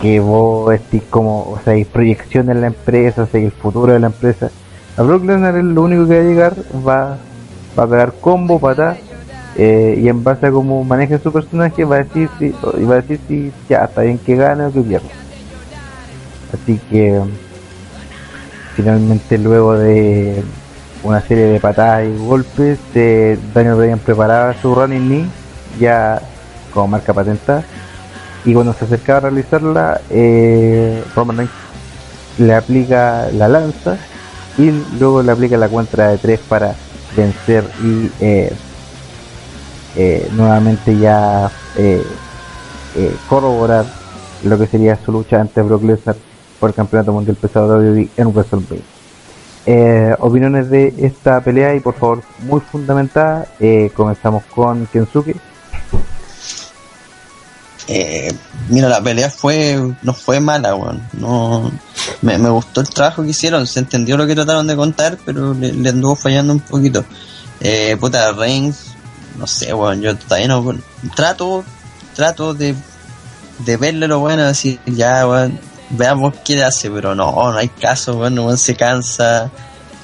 que 0.00 0.18
vos 0.18 0.74
estés 0.74 1.04
como, 1.04 1.42
o 1.42 1.60
sea, 1.64 1.74
hay 1.74 1.84
proyección 1.84 2.50
en 2.50 2.60
la 2.60 2.66
empresa, 2.66 3.22
o 3.22 3.26
sea, 3.26 3.40
el 3.40 3.52
futuro 3.52 3.92
de 3.92 4.00
la 4.00 4.08
empresa. 4.08 4.50
A 4.96 5.02
Brock 5.02 5.24
Lesnar 5.24 5.56
es 5.56 5.64
lo 5.64 5.82
único 5.82 6.08
que 6.08 6.16
va 6.16 6.20
a 6.20 6.24
llegar, 6.24 6.54
va, 6.86 7.18
va 7.78 7.84
a 7.84 7.86
pegar 7.86 8.14
combo, 8.20 8.58
patada, 8.58 8.96
eh, 9.56 10.00
y 10.02 10.08
en 10.08 10.24
base 10.24 10.46
a 10.46 10.50
cómo 10.50 10.82
maneja 10.82 11.18
su 11.18 11.32
personaje 11.32 11.84
va 11.84 11.96
a 11.96 12.02
decir 12.02 12.28
si, 12.38 12.48
va 12.50 12.94
a 12.94 13.00
decir 13.00 13.20
si 13.28 13.52
ya 13.68 13.84
está 13.84 14.02
bien 14.02 14.18
que 14.18 14.34
gane 14.34 14.66
o 14.66 14.72
que 14.72 14.80
pierda. 14.80 15.08
Así 16.52 16.80
que 16.90 17.20
finalmente 18.74 19.38
luego 19.38 19.78
de 19.78 20.42
una 21.02 21.20
serie 21.20 21.44
de 21.44 21.60
patadas 21.60 22.06
y 22.06 22.16
golpes, 22.16 22.78
eh, 22.94 23.38
Daniel 23.54 23.74
Bryan 23.76 23.98
preparaba 23.98 24.54
su 24.60 24.74
running 24.74 25.08
knee 25.08 25.26
ya 25.80 26.20
como 26.72 26.88
marca 26.88 27.12
patentada 27.12 27.64
y 28.44 28.54
cuando 28.54 28.72
se 28.72 28.84
acercaba 28.84 29.18
a 29.18 29.20
realizarla 29.22 30.00
eh, 30.10 31.02
Roman 31.14 31.36
Reigns 31.38 31.52
le 32.38 32.54
aplica 32.54 33.28
la 33.32 33.48
lanza 33.48 33.96
y 34.58 34.70
luego 34.98 35.22
le 35.22 35.32
aplica 35.32 35.56
la 35.56 35.68
cuenta 35.68 36.08
de 36.08 36.18
tres 36.18 36.40
para 36.40 36.74
vencer 37.16 37.64
y 37.82 38.10
eh, 38.20 38.52
eh, 39.96 40.28
nuevamente 40.32 40.96
ya 40.96 41.50
eh, 41.76 42.02
eh, 42.96 43.16
corroborar 43.28 43.84
lo 44.44 44.58
que 44.58 44.66
sería 44.66 44.98
su 45.04 45.12
lucha 45.12 45.40
ante 45.40 45.62
Brock 45.62 45.82
Lesnar 45.82 46.16
por 46.58 46.70
el 46.70 46.74
campeonato 46.74 47.12
mundial 47.12 47.36
pesado 47.36 47.78
de 47.78 47.90
WWE 47.90 48.08
en 48.16 48.28
WrestleMania. 48.28 48.91
Eh, 49.64 50.14
opiniones 50.18 50.70
de 50.70 50.92
esta 50.98 51.40
pelea 51.40 51.74
y 51.74 51.80
por 51.80 51.94
favor 51.94 52.22
muy 52.40 52.60
fundamentada. 52.60 53.46
Eh, 53.60 53.90
comenzamos 53.94 54.44
con 54.44 54.86
Kensuke. 54.86 55.36
Eh, 57.88 58.32
mira, 58.68 58.88
la 58.88 59.02
pelea 59.02 59.30
fue 59.30 59.78
no 60.02 60.14
fue 60.14 60.40
mala, 60.40 60.74
weón. 60.74 61.02
No, 61.12 61.70
me, 62.22 62.38
me 62.38 62.48
gustó 62.48 62.80
el 62.80 62.88
trabajo 62.88 63.22
que 63.22 63.30
hicieron. 63.30 63.66
Se 63.66 63.80
entendió 63.80 64.16
lo 64.16 64.26
que 64.26 64.34
trataron 64.34 64.66
de 64.66 64.76
contar, 64.76 65.18
pero 65.24 65.54
le, 65.54 65.88
anduvo 65.88 66.16
fallando 66.16 66.52
un 66.52 66.60
poquito. 66.60 67.04
Eh, 67.60 67.96
puta, 68.00 68.32
Reigns, 68.32 68.94
no 69.38 69.46
sé, 69.46 69.72
weón. 69.74 70.00
Yo 70.00 70.16
todavía 70.16 70.48
no. 70.48 70.74
Trato, 71.14 71.64
trato 72.14 72.54
de, 72.54 72.74
de 73.60 73.76
verle 73.76 74.08
lo 74.08 74.20
bueno, 74.20 74.44
decir, 74.44 74.80
ya, 74.86 75.26
weón, 75.28 75.58
veamos 75.92 76.34
qué 76.44 76.62
hace, 76.62 76.90
pero 76.90 77.14
no, 77.14 77.32
no 77.32 77.56
hay 77.56 77.68
caso, 77.68 78.18
weón 78.18 78.58
se 78.58 78.74
cansa, 78.74 79.50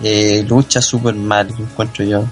eh, 0.03 0.45
lucha 0.49 0.81
súper 0.81 1.15
mal, 1.15 1.49
encuentro 1.59 2.05
yo. 2.05 2.25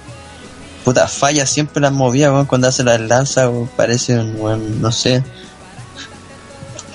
Puta, 0.84 1.08
falla 1.08 1.46
siempre 1.46 1.80
las 1.80 1.92
movidas, 1.92 2.30
weón, 2.30 2.46
cuando 2.46 2.68
hace 2.68 2.84
las 2.84 3.00
lanzas, 3.00 3.48
weón, 3.48 3.68
parece 3.76 4.18
un, 4.18 4.40
weón, 4.40 4.80
no 4.80 4.92
sé. 4.92 5.22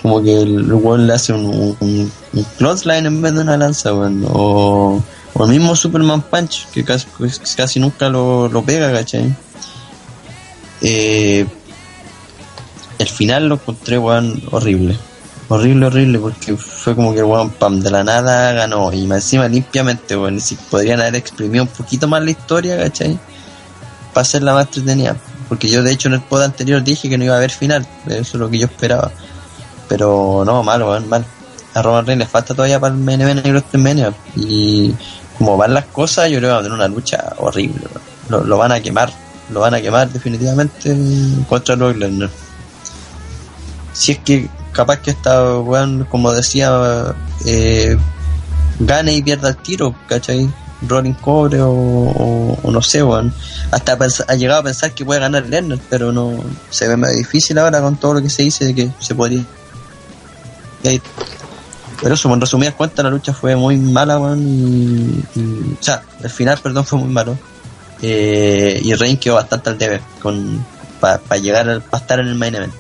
Como 0.02 0.24
que 0.24 0.42
el 0.42 0.74
weón 0.74 1.08
le 1.08 1.14
hace 1.14 1.34
un, 1.34 1.76
un, 1.80 2.12
un 2.34 2.44
clothesline 2.58 3.06
en 3.06 3.22
vez 3.22 3.34
de 3.34 3.42
una 3.42 3.58
lanza, 3.58 3.94
weón. 3.94 4.26
O, 4.32 5.04
o 5.34 5.46
el 5.46 5.52
mismo 5.52 5.76
Superman 5.76 6.22
Punch, 6.22 6.68
que 6.70 6.84
casi, 6.84 7.06
pues, 7.18 7.40
casi 7.56 7.80
nunca 7.80 8.10
lo, 8.10 8.48
lo 8.48 8.64
pega, 8.64 8.92
¿cachai? 8.92 9.36
Eh, 10.82 11.46
el 12.98 13.08
final 13.08 13.50
lo 13.50 13.56
encontré, 13.56 13.98
weón, 13.98 14.42
horrible. 14.52 14.98
Horrible, 15.54 15.88
horrible, 15.88 16.18
porque 16.18 16.56
fue 16.56 16.96
como 16.96 17.14
que 17.14 17.22
weón, 17.22 17.50
pam, 17.50 17.82
de 17.82 17.92
la 17.92 18.06
nada 18.06 18.54
ganó. 18.54 18.94
Y 18.94 19.04
encima 19.04 19.50
limpiamente, 19.50 20.16
weón. 20.16 20.40
Si 20.40 20.56
podrían 20.56 21.02
haber 21.02 21.18
exprimido 21.18 21.66
un 21.66 21.70
poquito 21.70 22.08
más 22.08 22.24
la 22.24 22.32
historia, 22.32 22.78
¿cachai? 22.78 23.20
para 24.14 24.22
hacerla 24.22 24.54
más 24.54 24.68
entretenida. 24.68 25.18
Porque 25.50 25.68
yo, 25.68 25.84
de 25.84 25.92
hecho, 25.92 26.08
en 26.08 26.14
el 26.14 26.22
pod 26.22 26.42
anterior 26.44 26.82
dije 26.82 27.10
que 27.10 27.18
no 27.18 27.26
iba 27.26 27.34
a 27.34 27.38
haber 27.38 27.52
final. 27.52 27.86
Eso 28.06 28.20
es 28.22 28.36
lo 28.36 28.50
que 28.50 28.60
yo 28.60 28.68
esperaba. 28.68 29.12
Pero 29.90 30.44
no, 30.46 30.64
malo, 30.64 30.90
weón, 30.90 31.10
mal. 31.10 31.26
A 31.74 31.82
Roman 31.82 32.06
Reigns 32.06 32.20
le 32.20 32.28
falta 32.28 32.54
todavía 32.54 32.80
para 32.80 32.96
el 32.96 33.10
event 33.10 33.46
y 33.46 33.50
WrestleMania. 33.50 34.14
Y 34.38 34.96
como 35.38 35.58
van 35.58 35.74
las 35.74 35.84
cosas, 35.88 36.30
yo 36.30 36.38
creo 36.38 36.52
que 36.52 36.54
va 36.54 36.60
a 36.60 36.64
tener 36.64 36.78
una 36.78 36.88
lucha 36.88 37.34
horrible. 37.40 37.82
weón. 37.94 38.02
Lo, 38.30 38.48
lo 38.48 38.58
van 38.58 38.72
a 38.72 38.80
quemar. 38.80 39.12
Lo 39.50 39.60
van 39.60 39.74
a 39.74 39.82
quemar 39.82 40.10
definitivamente 40.10 40.96
contra 41.50 41.76
Brock 41.76 41.98
Lesnar. 41.98 42.30
Si 43.92 44.14
es 44.14 44.20
que 44.20 44.50
capaz 44.72 44.98
que 44.98 45.12
esta 45.12 45.60
weón, 45.60 46.06
como 46.10 46.32
decía, 46.32 47.14
eh, 47.46 47.98
gane 48.80 49.14
y 49.14 49.22
pierda 49.22 49.50
el 49.50 49.58
tiro, 49.58 49.96
¿cachai? 50.08 50.50
Rolling 50.88 51.14
Cobre 51.14 51.60
o, 51.62 52.58
no 52.64 52.82
sé, 52.82 53.04
weón. 53.04 53.34
Hasta 53.72 53.98
ha 54.28 54.36
llegado 54.36 54.62
a 54.62 54.64
pensar 54.64 54.94
que 54.94 55.06
puede 55.06 55.20
ganar 55.20 55.46
Lerner, 55.46 55.80
pero 55.90 56.12
no 56.12 56.34
se 56.70 56.88
ve 56.88 56.98
más 56.98 57.16
difícil 57.16 57.58
ahora 57.58 57.82
con 57.82 57.98
todo 57.98 58.16
lo 58.16 58.22
que 58.22 58.30
se 58.30 58.44
dice 58.44 58.66
de 58.66 58.76
que 58.76 58.92
se 59.00 59.16
podría. 59.16 59.44
Pero 62.02 62.16
eso, 62.16 62.34
en 62.34 62.42
resumidas 62.42 62.74
cuentas, 62.74 63.04
la 63.04 63.12
lucha 63.12 63.34
fue 63.34 63.56
muy 63.56 63.78
mala, 63.78 64.20
weón. 64.20 64.42
Y, 64.42 65.24
o 65.80 65.84
sea, 65.84 66.02
el 66.24 66.30
final, 66.30 66.60
perdón, 66.62 66.86
fue 66.86 67.00
muy 67.00 67.10
malo. 67.10 67.38
Eh, 68.02 68.82
y 68.84 68.94
Reigns 68.96 69.20
quedó 69.20 69.36
bastante 69.36 69.70
al 69.70 69.78
debe 69.78 70.02
con 70.20 70.66
para 71.00 71.38
llegar 71.38 71.68
al, 71.68 71.82
para 71.82 72.02
estar 72.02 72.20
en 72.20 72.28
el 72.28 72.36
main 72.36 72.56
event. 72.56 72.74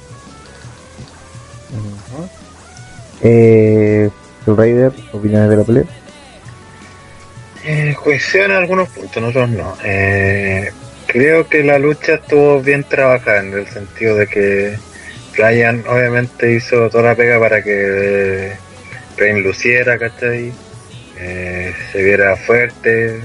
Eh, 3.23 4.09
Soul 4.45 4.57
Raider, 4.57 4.91
opiniones 5.11 5.49
de 5.49 5.55
la 5.57 5.63
pelea. 5.63 5.83
Eh, 7.63 7.95
coincido 8.01 8.45
en 8.45 8.51
algunos 8.51 8.89
puntos, 8.89 9.17
en 9.17 9.23
otros 9.25 9.49
no. 9.49 9.77
Eh, 9.83 10.71
creo 11.05 11.47
que 11.47 11.63
la 11.63 11.77
lucha 11.77 12.15
estuvo 12.15 12.61
bien 12.61 12.83
trabajada 12.83 13.41
en 13.41 13.53
el 13.53 13.67
sentido 13.67 14.15
de 14.15 14.27
que 14.27 14.77
Ryan 15.35 15.83
obviamente 15.87 16.53
hizo 16.53 16.89
toda 16.89 17.03
la 17.03 17.15
pega 17.15 17.39
para 17.39 17.61
que 17.61 18.53
Reign 19.17 19.43
luciera, 19.43 19.99
¿cachai? 19.99 20.51
Eh, 21.19 21.73
se 21.91 22.03
viera 22.03 22.35
fuerte. 22.35 23.21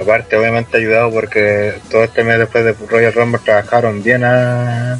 Aparte, 0.00 0.36
obviamente 0.36 0.78
ayudado 0.78 1.12
porque 1.12 1.74
todo 1.90 2.04
este 2.04 2.24
mes 2.24 2.38
después 2.38 2.64
de 2.64 2.74
Royal 2.88 3.12
Rumble 3.12 3.40
trabajaron 3.44 4.02
bien 4.02 4.24
a, 4.24 4.98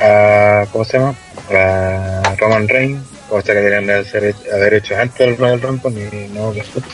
a 0.00 0.66
¿cómo 0.72 0.84
se 0.84 0.98
llama? 0.98 1.14
A 1.50 2.34
Roman 2.38 2.68
Reigns, 2.68 3.02
cosa 3.28 3.52
que 3.52 3.60
deberían 3.60 3.86
de 3.86 4.34
haber 4.52 4.74
hecho 4.74 4.96
antes 4.96 5.18
del 5.18 5.36
Royal 5.36 5.60
Rumble 5.60 5.90
y 5.92 6.32
no 6.32 6.52
después. 6.52 6.84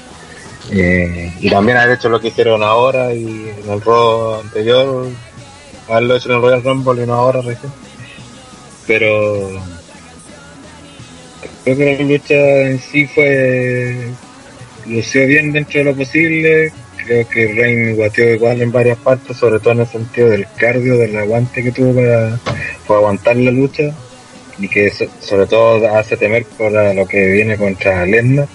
Eh, 0.72 1.32
y 1.40 1.48
también 1.48 1.78
haber 1.78 1.96
hecho 1.96 2.08
lo 2.08 2.20
que 2.20 2.28
hicieron 2.28 2.62
ahora 2.62 3.14
y 3.14 3.52
en 3.62 3.70
el 3.70 3.80
Raw 3.80 4.40
anterior, 4.40 5.08
haberlo 5.88 6.16
hecho 6.16 6.30
en 6.30 6.36
el 6.36 6.42
Royal 6.42 6.62
Rumble 6.62 7.02
y 7.02 7.06
no 7.06 7.14
ahora 7.14 7.40
recién. 7.40 7.72
Pero 8.86 9.50
creo 11.64 11.76
que 11.76 11.96
la 11.96 12.02
lucha 12.02 12.34
en 12.34 12.80
sí 12.80 13.06
fue 13.06 14.10
lució 14.86 15.26
bien 15.26 15.52
dentro 15.52 15.78
de 15.80 15.84
lo 15.84 15.94
posible. 15.94 16.72
Creo 17.06 17.28
que 17.28 17.46
Reign 17.52 17.94
guateó 17.96 18.34
igual 18.34 18.60
en 18.62 18.72
varias 18.72 18.98
partes, 18.98 19.36
sobre 19.36 19.60
todo 19.60 19.72
en 19.74 19.80
el 19.80 19.86
sentido 19.86 20.28
del 20.28 20.46
cardio, 20.56 20.98
del 20.98 21.16
aguante 21.16 21.62
que 21.62 21.70
tuvo 21.72 21.94
para, 21.94 22.38
para 22.86 22.98
aguantar 22.98 23.36
la 23.36 23.50
lucha 23.52 23.84
y 24.58 24.68
que 24.68 24.90
so- 24.90 25.06
sobre 25.20 25.46
todo 25.46 25.86
hace 25.96 26.16
temer 26.16 26.44
por 26.58 26.72
lo 26.72 27.06
que 27.06 27.28
viene 27.28 27.56
contra 27.56 28.04
Lesnar 28.06 28.48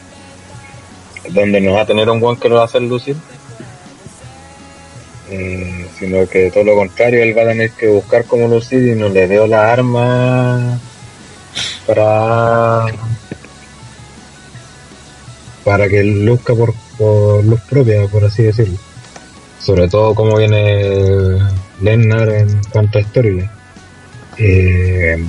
donde 1.29 1.61
no 1.61 1.73
va 1.73 1.81
a 1.81 1.85
tener 1.85 2.09
un 2.09 2.19
buen 2.19 2.35
que 2.37 2.49
lo 2.49 2.55
va 2.55 2.63
a 2.63 2.65
hacer 2.65 2.81
lucir, 2.81 3.15
eh, 5.29 5.85
sino 5.97 6.27
que 6.27 6.49
todo 6.51 6.63
lo 6.63 6.75
contrario, 6.75 7.21
él 7.23 7.37
va 7.37 7.43
a 7.43 7.47
tener 7.47 7.71
que 7.71 7.87
buscar 7.87 8.25
cómo 8.25 8.47
lucir 8.47 8.85
y 8.87 8.99
no 8.99 9.07
le 9.07 9.27
dio 9.27 9.45
la 9.47 9.71
arma 9.71 10.79
para 11.85 12.85
para 15.63 15.87
que 15.87 16.03
luzca 16.03 16.53
por, 16.55 16.73
por 16.97 17.43
luz 17.43 17.61
propia, 17.69 18.07
por 18.07 18.23
así 18.25 18.43
decirlo. 18.43 18.77
Sobre 19.59 19.87
todo 19.87 20.15
como 20.15 20.37
viene 20.37 21.37
Lennar 21.81 22.29
en 22.29 22.61
cuanto 22.71 22.99
a 22.99 23.03
storyline. 23.03 23.49
Eh, 24.37 25.23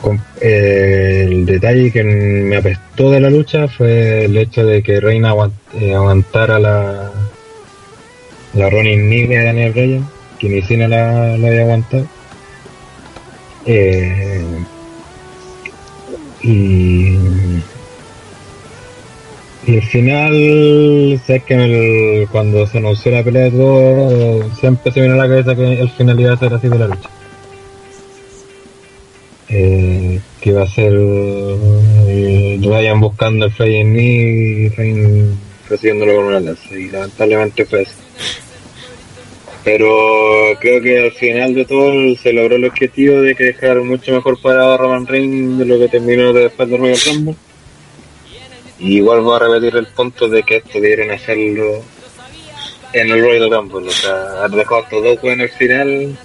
con- 0.00 0.20
eh, 0.40 1.26
el 1.28 1.44
detalle 1.46 1.90
que 1.90 2.02
me 2.04 2.56
apestó 2.56 3.10
de 3.10 3.20
la 3.20 3.30
lucha 3.30 3.68
fue 3.68 4.24
el 4.24 4.36
hecho 4.36 4.64
de 4.64 4.82
que 4.82 5.00
Reina 5.00 5.34
eh, 5.74 5.94
aguantara 5.94 6.58
la 6.58 7.10
la 8.54 8.70
running 8.70 9.08
knee 9.08 9.26
de 9.26 9.44
Daniel 9.44 9.72
Bryan, 9.72 10.08
que 10.38 10.48
ni 10.48 10.76
la, 10.76 11.36
la 11.36 11.48
había 11.48 11.62
aguantado. 11.62 12.06
Eh, 13.66 14.42
y, 16.42 17.16
y 19.68 19.76
al 19.76 19.82
final, 19.82 21.20
sabes 21.26 21.44
que 21.44 21.54
el- 21.54 22.28
cuando 22.28 22.66
se 22.66 22.78
anunció 22.78 23.12
la 23.12 23.22
pelea 23.22 23.48
y 23.48 23.50
todo, 23.50 24.50
siempre 24.58 24.90
se 24.90 25.00
vino 25.02 25.14
a 25.14 25.18
la 25.18 25.28
cabeza 25.28 25.54
que 25.54 25.80
el 25.80 25.90
final 25.90 26.18
iba 26.20 26.32
a 26.32 26.38
ser 26.38 26.54
así 26.54 26.68
de 26.68 26.78
la 26.78 26.86
lucha 26.88 27.10
eh, 29.50 30.20
que 30.40 30.52
va 30.52 30.62
a 30.62 30.68
ser 30.68 30.92
eh, 30.94 32.58
Ryan 32.62 33.00
buscando 33.00 33.46
el 33.46 33.52
Flying 33.52 33.92
Knee 33.92 34.64
y 34.66 34.68
Reign 34.68 35.38
recibiéndolo 35.68 36.16
con 36.16 36.24
una 36.26 36.40
lanza 36.40 36.74
y 36.74 36.88
lamentablemente 36.90 37.64
fue 37.64 37.82
así. 37.82 37.94
Pero 39.64 39.88
creo 40.60 40.80
que 40.82 40.98
al 41.04 41.12
final 41.12 41.54
de 41.54 41.64
todo 41.64 41.92
se 42.16 42.32
logró 42.32 42.56
el 42.56 42.64
objetivo 42.64 43.20
de 43.20 43.34
que 43.34 43.44
dejar 43.44 43.82
mucho 43.82 44.12
mejor 44.12 44.40
parado 44.40 44.72
a 44.72 44.76
Roman 44.78 45.06
Reigns 45.06 45.58
de 45.58 45.64
lo 45.66 45.78
que 45.78 45.88
terminó 45.88 46.32
de 46.32 46.44
después 46.44 46.68
del 46.70 46.80
Royal 46.80 46.98
Rumble. 47.06 47.34
Y 48.78 48.98
igual 48.98 49.20
voy 49.20 49.36
a 49.36 49.38
repetir 49.40 49.76
el 49.76 49.86
punto 49.88 50.28
de 50.28 50.42
que 50.42 50.56
esto 50.58 50.70
debieron 50.80 51.10
hacerlo 51.10 51.82
en 52.92 53.10
el 53.10 53.20
Royal 53.20 53.50
Rumble. 53.50 53.88
O 53.88 53.92
sea, 53.92 54.44
haber 54.44 54.50
dejado 54.58 54.82
estos 54.82 55.02
dos 55.04 55.18
en 55.24 55.40
el 55.40 55.48
final, 55.50 56.18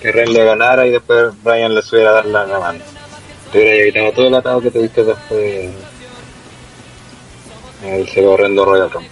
que 0.00 0.12
Reigns 0.12 0.32
le 0.32 0.44
ganara 0.44 0.86
y 0.86 0.90
después 0.90 1.32
Bryan 1.42 1.74
le 1.74 1.82
subiera 1.82 2.10
a 2.10 2.14
dar 2.14 2.26
la, 2.26 2.46
mano. 2.58 2.80
Te 3.52 3.58
hubiera 3.58 3.82
evitado 3.82 4.12
todo 4.12 4.28
el 4.28 4.34
atado 4.34 4.60
que 4.60 4.70
tuviste 4.70 5.04
después 5.04 5.70
el 7.84 8.02
ese 8.02 8.26
horrendo 8.26 8.64
Royal 8.64 8.90
Rumble. 8.90 9.10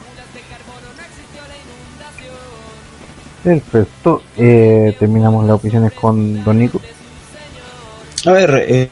Perfecto. 3.42 4.22
Eh, 4.36 4.94
terminamos 4.98 5.46
las 5.46 5.56
opiniones 5.56 5.92
con 5.92 6.44
Don 6.44 6.58
Nico. 6.58 6.80
A 8.26 8.32
ver, 8.32 8.66
eh, 8.68 8.90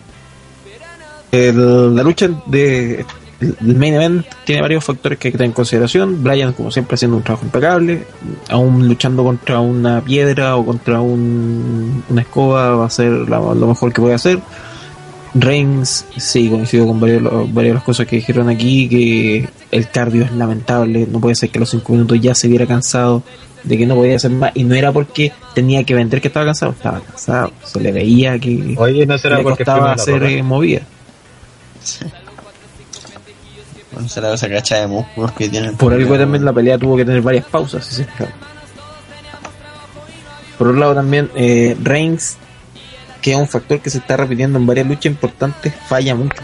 el- 1.33 1.95
la 1.95 2.03
lucha 2.03 2.29
de 2.47 3.05
el 3.41 3.77
main 3.77 3.95
event 3.95 4.27
tiene 4.45 4.63
varios 4.63 4.85
factores 4.85 5.19
que 5.19 5.29
hay 5.29 5.33
que 5.33 5.39
tener 5.39 5.51
en 5.51 5.55
consideración. 5.55 6.23
Bryan, 6.25 6.53
como 6.53 6.71
siempre, 6.71 6.95
haciendo 6.97 7.17
un 7.17 7.23
trabajo 7.23 7.45
impecable, 7.45 8.05
aún 8.49 8.89
luchando 8.89 9.23
contra 9.23 9.61
una 9.61 10.01
piedra 10.03 10.57
o 10.57 10.65
contra 10.67 11.01
un, 11.01 12.03
una 12.09 12.21
escoba, 12.23 12.71
va 12.77 12.87
a 12.87 12.91
ser 12.91 13.11
la- 13.13 13.39
lo 13.55 13.67
mejor 13.69 13.93
que 13.93 14.01
puede 14.01 14.15
hacer. 14.15 14.41
Reigns, 15.35 16.07
sí, 16.17 16.49
coincido 16.49 16.87
con 16.87 16.99
varias, 17.01 17.23
varias 17.23 17.55
de 17.55 17.75
las 17.75 17.83
cosas 17.85 18.07
que 18.07 18.17
dijeron 18.17 18.49
aquí, 18.49 18.89
que 18.89 19.49
el 19.71 19.89
cardio 19.91 20.25
es 20.25 20.33
lamentable, 20.33 21.07
no 21.11 21.21
puede 21.21 21.35
ser 21.37 21.51
que 21.51 21.59
a 21.59 21.61
los 21.61 21.71
5 21.71 21.93
minutos 21.93 22.19
ya 22.21 22.35
se 22.35 22.49
viera 22.49 22.67
cansado, 22.67 23.23
de 23.63 23.77
que 23.77 23.87
no 23.87 23.95
podía 23.95 24.17
hacer 24.17 24.31
más, 24.31 24.53
y 24.55 24.65
no 24.65 24.75
era 24.75 24.91
porque 24.91 25.33
tenía 25.55 25.85
que 25.85 25.95
vender 25.95 26.21
que 26.23 26.29
estaba 26.29 26.47
cansado, 26.47 26.73
estaba 26.73 27.01
cansado, 27.01 27.53
se 27.63 27.79
le 27.79 27.93
veía 27.93 28.39
que 28.39 28.75
Oye, 28.79 29.05
¿no 29.05 29.19
será 29.19 29.37
le 29.37 29.43
porque 29.43 29.65
costaba 29.65 29.93
hacer 29.93 30.23
eh, 30.25 30.43
movida. 30.43 30.81
Bueno, 33.93 34.09
será 34.09 34.35
esa 34.35 34.49
cacha 34.49 34.77
de 34.81 34.87
músculos 34.87 35.33
que 35.33 35.49
tienen. 35.49 35.77
Por 35.77 35.93
algo 35.93 36.19
también 36.19 36.45
la 36.45 36.53
pelea 36.53 36.77
tuvo 36.79 36.97
que 36.97 37.05
tener 37.05 37.23
varias 37.23 37.45
pausas. 37.47 37.85
sí. 37.87 38.05
Por 40.57 40.69
otro 40.69 40.81
lado 40.81 40.95
también, 40.95 41.31
eh, 41.37 41.77
Reigns, 41.81 42.37
que 43.23 43.31
es 43.33 43.37
un 43.37 43.47
factor 43.49 43.81
que 43.81 43.91
se 43.91 43.99
está 43.99 44.17
repitiendo 44.17 44.59
en 44.59 44.67
varias 44.67 44.87
luchas 44.87 45.07
importantes, 45.07 45.73
falla 45.89 46.15
mucho. 46.15 46.43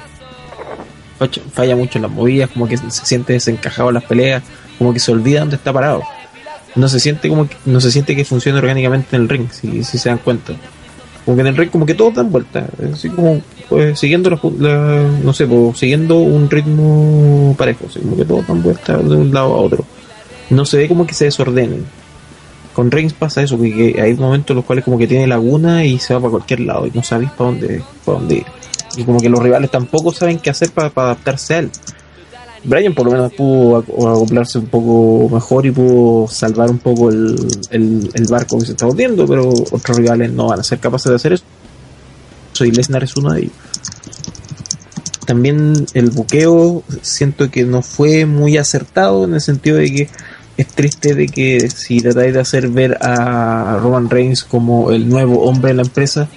Falla- 1.53 1.75
mucho 1.77 1.99
en 1.99 2.03
las 2.03 2.11
movidas, 2.11 2.51
como 2.51 2.69
que 2.69 2.77
se 2.77 2.91
siente 2.91 3.33
desencajado 3.33 3.89
en 3.89 3.95
las 3.95 4.05
peleas, 4.05 4.43
como 4.79 4.93
que 4.93 5.01
se 5.01 5.11
olvida 5.11 5.41
dónde 5.41 5.57
está 5.57 5.73
parado. 5.73 6.03
No 6.77 6.89
se 6.89 7.01
siente 7.01 7.29
como 7.29 7.49
que, 7.49 7.57
no 7.65 7.81
se 7.81 7.91
siente 7.91 8.15
que 8.17 8.25
funcione 8.25 8.59
orgánicamente 8.59 9.17
en 9.17 9.23
el 9.23 9.29
ring, 9.29 9.49
si, 9.51 9.83
si 9.85 9.99
se 9.99 10.09
dan 10.09 10.19
cuenta. 10.19 10.53
Como 11.25 11.37
que 11.37 11.41
en 11.43 11.47
el 11.49 11.57
ring 11.57 11.71
como 11.71 11.87
que 11.87 11.95
todos 11.95 12.15
dan 12.15 12.31
vueltas, 12.31 12.65
así 12.93 13.09
como 13.09 13.41
pues, 13.75 13.99
siguiendo 13.99 14.31
la, 14.31 14.41
la- 14.59 15.09
no 15.23 15.33
sé, 15.33 15.47
pues, 15.47 15.79
siguiendo 15.79 16.19
un 16.19 16.49
ritmo 16.51 17.55
parejo, 17.59 17.87
así 17.89 18.01
como 18.01 18.17
que 18.17 18.25
todos 18.25 18.47
dan 18.47 18.63
vueltas 18.63 19.09
de 19.09 19.17
un 19.17 19.33
lado 19.33 19.55
a 19.55 19.59
otro. 19.59 19.85
No 20.51 20.65
se 20.65 20.79
ve 20.79 20.89
como 20.89 21.07
que 21.07 21.15
se 21.15 21.25
desordenen. 21.25 21.85
Con 22.73 22.91
Reigns 22.91 23.13
pasa 23.13 23.43
eso, 23.43 23.59
que, 23.61 24.01
hay 24.03 24.15
momentos 24.15 24.51
en 24.51 24.57
los 24.57 24.65
cuales 24.65 24.85
como 24.85 24.99
que 24.99 25.07
tiene 25.07 25.27
laguna 25.27 25.85
y 25.85 25.99
se 25.99 26.13
va 26.15 26.21
para 26.21 26.31
cualquier 26.33 26.61
lado 26.61 26.87
y 26.87 26.91
no 26.93 27.03
sabéis 27.03 27.31
para 27.31 27.51
dónde, 27.51 27.83
para 28.05 28.19
dónde 28.19 28.35
ir. 28.37 28.47
Y 28.97 29.05
como 29.05 29.21
que 29.21 29.29
los 29.29 29.41
rivales 29.41 29.71
tampoco 29.71 30.13
saben 30.13 30.39
qué 30.39 30.51
hacer 30.51 30.71
para, 30.71 30.91
adaptarse 30.95 31.55
a 31.55 31.59
él. 31.61 31.71
Bryan 32.65 32.95
por 32.95 33.07
lo 33.07 33.13
menos 33.13 33.33
pudo 33.35 33.83
ac- 33.85 34.13
acoplarse 34.15 34.59
un 34.59 34.67
poco 34.67 35.29
mejor 35.35 35.67
y 35.67 35.71
pudo 35.71 36.27
salvar 36.29 36.71
un 36.71 36.79
poco 36.79 37.11
el, 37.11 37.37
el, 37.71 38.11
el 38.15 38.27
barco 38.27 38.59
que 38.59 38.67
se 38.67 38.73
está 38.73 38.87
hundiendo, 38.87 39.27
pero 39.27 39.49
otros 39.49 39.97
rivales 39.97 40.33
no 40.33 40.47
van 40.49 40.61
a 40.61 40.63
ser 40.65 40.79
capaces 40.79 41.11
de 41.11 41.17
hacer 41.17 41.33
eso. 41.35 41.45
Y 42.61 42.71
Lesnar 42.71 43.03
es 43.05 43.17
uno 43.17 43.33
de 43.33 43.41
ellos. 43.43 43.53
También 45.27 45.87
el 45.95 46.11
buqueo 46.11 46.83
siento 47.03 47.51
que 47.51 47.65
no 47.65 47.83
fue 47.83 48.27
muy 48.27 48.57
acertado 48.57 49.25
en 49.25 49.35
el 49.35 49.41
sentido 49.41 49.77
de 49.77 49.91
que 49.91 50.09
es 50.57 50.67
triste 50.69 51.15
de 51.15 51.27
que 51.27 51.69
si 51.71 52.01
tratáis 52.01 52.33
de 52.35 52.41
hacer 52.41 52.69
ver 52.69 52.97
a 53.01 53.79
Roman 53.83 54.09
Reigns 54.09 54.45
como 54.45 54.91
el 54.93 55.09
nuevo 55.09 55.43
hombre 55.45 55.71
de 55.71 55.75
la 55.75 55.83
empresa, 55.83 56.29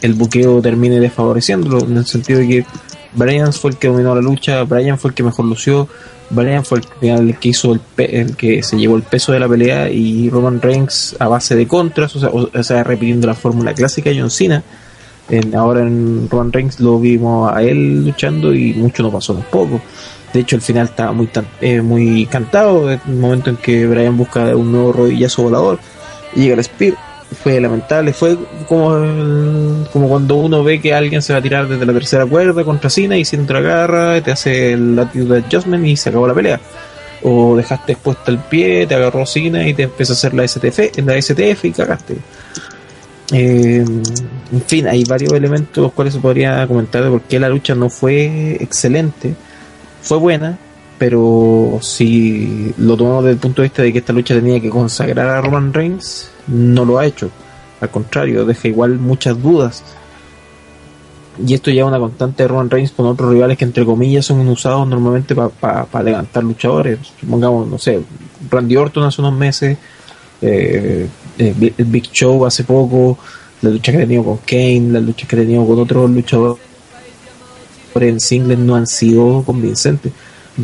el 0.00 0.14
buqueo 0.14 0.60
termine 0.60 0.98
desfavoreciéndolo, 0.98 1.84
en 1.86 1.96
el 1.98 2.06
sentido 2.06 2.40
de 2.40 2.48
que 2.48 2.66
Bryan 3.14 3.52
fue 3.52 3.70
el 3.70 3.76
que 3.76 3.88
dominó 3.88 4.14
la 4.14 4.20
lucha, 4.20 4.62
Bryan 4.64 4.98
fue 4.98 5.10
el 5.10 5.14
que 5.14 5.22
mejor 5.22 5.44
lució, 5.44 5.88
Bryan 6.30 6.64
fue 6.64 6.80
el, 7.02 7.36
que- 7.38 7.48
hizo 7.50 7.78
el, 7.98 8.36
que 8.36 8.62
se 8.62 8.76
llevó 8.76 8.96
el 8.96 9.02
peso 9.02 9.32
de 9.32 9.38
la 9.38 9.46
pelea 9.48 9.90
y 9.90 10.28
Roman 10.30 10.60
Reigns 10.60 11.14
a 11.20 11.28
base 11.28 11.54
de 11.54 11.68
contras, 11.68 12.16
o 12.16 12.20
sea, 12.20 12.30
o 12.30 12.62
sea 12.64 12.82
repitiendo 12.82 13.26
la 13.28 13.34
fórmula 13.34 13.74
clásica 13.74 14.10
de 14.10 14.18
John 14.20 14.30
Cena. 14.30 14.64
En- 15.28 15.54
ahora 15.54 15.80
en 15.82 16.28
Roman 16.30 16.52
Reigns 16.52 16.80
lo 16.80 16.98
vimos 16.98 17.52
a 17.52 17.62
él 17.62 18.04
luchando 18.06 18.52
y 18.54 18.74
mucho 18.74 19.02
no 19.02 19.10
pasó 19.10 19.34
tampoco. 19.34 19.80
De 20.32 20.40
hecho, 20.40 20.56
el 20.56 20.62
final 20.62 20.86
estaba 20.86 21.12
muy 21.12 21.28
eh, 21.60 21.82
muy 21.82 22.26
cantado. 22.26 22.90
El 22.90 23.00
momento 23.06 23.50
en 23.50 23.56
que 23.56 23.86
Bryan 23.86 24.16
busca 24.16 24.56
un 24.56 24.72
nuevo 24.72 24.92
rodillazo 24.92 25.42
volador 25.42 25.78
y 26.34 26.40
llega 26.42 26.54
el 26.56 26.64
Spear. 26.64 26.94
Fue 27.42 27.58
lamentable. 27.60 28.12
Fue 28.12 28.36
como, 28.68 29.86
como 29.92 30.08
cuando 30.08 30.34
uno 30.36 30.62
ve 30.62 30.80
que 30.80 30.92
alguien 30.94 31.22
se 31.22 31.32
va 31.32 31.38
a 31.38 31.42
tirar 31.42 31.66
desde 31.66 31.86
la 31.86 31.92
tercera 31.94 32.26
cuerda 32.26 32.62
contra 32.64 32.90
Cena 32.90 33.16
y 33.16 33.24
si 33.24 33.38
te 33.38 33.56
agarra, 33.56 34.20
te 34.22 34.32
hace 34.32 34.72
el 34.74 34.98
attitude 34.98 35.38
adjustment 35.38 35.86
y 35.86 35.96
se 35.96 36.10
acabó 36.10 36.26
la 36.26 36.34
pelea. 36.34 36.60
O 37.22 37.56
dejaste 37.56 37.92
expuesta 37.92 38.30
el 38.30 38.38
pie, 38.38 38.86
te 38.86 38.94
agarró 38.96 39.24
Cena 39.24 39.66
y 39.66 39.72
te 39.74 39.84
empieza 39.84 40.12
a 40.12 40.16
hacer 40.16 40.34
la 40.34 40.46
STF, 40.46 40.98
la 41.06 41.16
STF 41.20 41.64
y 41.66 41.72
cagaste. 41.72 42.16
Eh, 43.32 43.84
en 44.52 44.62
fin, 44.66 44.86
hay 44.86 45.04
varios 45.04 45.32
elementos 45.32 45.82
los 45.82 45.92
cuales 45.92 46.12
se 46.12 46.20
podría 46.20 46.66
comentar 46.66 47.02
de 47.02 47.10
por 47.10 47.22
qué 47.22 47.40
la 47.40 47.48
lucha 47.48 47.74
no 47.74 47.88
fue 47.88 48.58
excelente. 48.60 49.34
Fue 50.02 50.18
buena, 50.18 50.58
pero 50.98 51.78
si 51.80 52.74
lo 52.76 52.96
tomamos 52.96 53.24
desde 53.24 53.34
el 53.34 53.40
punto 53.40 53.62
de 53.62 53.68
vista 53.68 53.82
de 53.82 53.92
que 53.92 54.00
esta 54.00 54.12
lucha 54.12 54.34
tenía 54.34 54.60
que 54.60 54.68
consagrar 54.68 55.26
a 55.28 55.40
Roman 55.40 55.72
Reigns, 55.72 56.30
no 56.46 56.84
lo 56.84 56.98
ha 56.98 57.06
hecho. 57.06 57.30
Al 57.80 57.90
contrario, 57.90 58.44
deja 58.44 58.68
igual 58.68 58.98
muchas 58.98 59.40
dudas. 59.42 59.82
Y 61.44 61.54
esto 61.54 61.70
ya 61.70 61.86
una 61.86 61.98
constante 61.98 62.42
de 62.42 62.48
Roman 62.48 62.68
Reigns 62.68 62.92
con 62.92 63.06
otros 63.06 63.32
rivales 63.32 63.56
que 63.56 63.64
entre 63.64 63.86
comillas 63.86 64.26
son 64.26 64.46
usados 64.48 64.86
normalmente 64.86 65.34
para 65.34 66.02
levantar 66.04 66.44
luchadores. 66.44 66.98
Supongamos, 67.18 67.66
no 67.66 67.78
sé, 67.78 68.02
Randy 68.50 68.76
Orton 68.76 69.04
hace 69.04 69.22
unos 69.22 69.34
meses, 69.34 69.78
eh, 70.42 71.06
eh, 71.38 71.72
el 71.78 71.84
Big 71.86 72.10
Show 72.10 72.44
hace 72.44 72.64
poco, 72.64 73.18
la 73.62 73.70
lucha 73.70 73.92
que 73.92 73.98
ha 73.98 74.00
tenido 74.02 74.24
con 74.24 74.38
Kane, 74.38 74.88
las 74.90 75.02
luchas 75.02 75.28
que 75.28 75.36
ha 75.36 75.38
tenido 75.38 75.66
con 75.66 75.78
otros 75.78 76.10
luchadores 76.10 76.58
en 77.94 78.20
singles 78.20 78.58
no 78.58 78.74
han 78.74 78.86
sido 78.86 79.42
convincentes. 79.44 80.12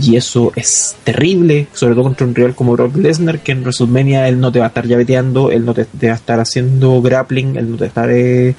Y 0.00 0.16
eso 0.16 0.52
es 0.55 0.96
terrible, 1.02 1.66
sobre 1.72 1.94
todo 1.94 2.05
contra 2.05 2.26
un 2.26 2.34
rival 2.34 2.55
como 2.55 2.72
Brock 2.72 2.96
Lesnar, 2.96 3.42
que 3.42 3.52
en 3.52 3.62
WrestleMania 3.62 4.28
él 4.28 4.38
no 4.38 4.52
te 4.52 4.59
va 4.59 4.66
a 4.66 4.68
estar 4.68 4.86
llaveteando, 4.86 5.50
él 5.50 5.64
no 5.64 5.72
te, 5.72 5.86
te 5.86 6.09
va 6.09 6.12
a 6.12 6.16
estar 6.16 6.40
haciendo 6.40 7.00
grappling, 7.00 7.56
él 7.56 7.70
no 7.70 7.76
te 7.76 7.84
va 7.84 7.86
a 7.86 7.88
estar 7.88 8.10
eh, 8.10 8.55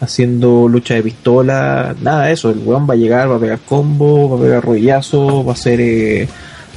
haciendo 0.00 0.68
lucha 0.68 0.94
de 0.94 1.02
pistola, 1.02 1.96
nada 2.00 2.26
de 2.26 2.32
eso. 2.32 2.50
El 2.50 2.58
weón 2.58 2.88
va 2.88 2.94
a 2.94 2.96
llegar, 2.96 3.28
va 3.28 3.36
a 3.36 3.40
pegar 3.40 3.58
combo, 3.66 4.30
va 4.30 4.36
a 4.36 4.40
pegar 4.40 4.64
rodillazo, 4.64 5.44
va 5.44 5.52
a 5.52 5.54
hacer 5.54 5.80
eh, 5.80 6.28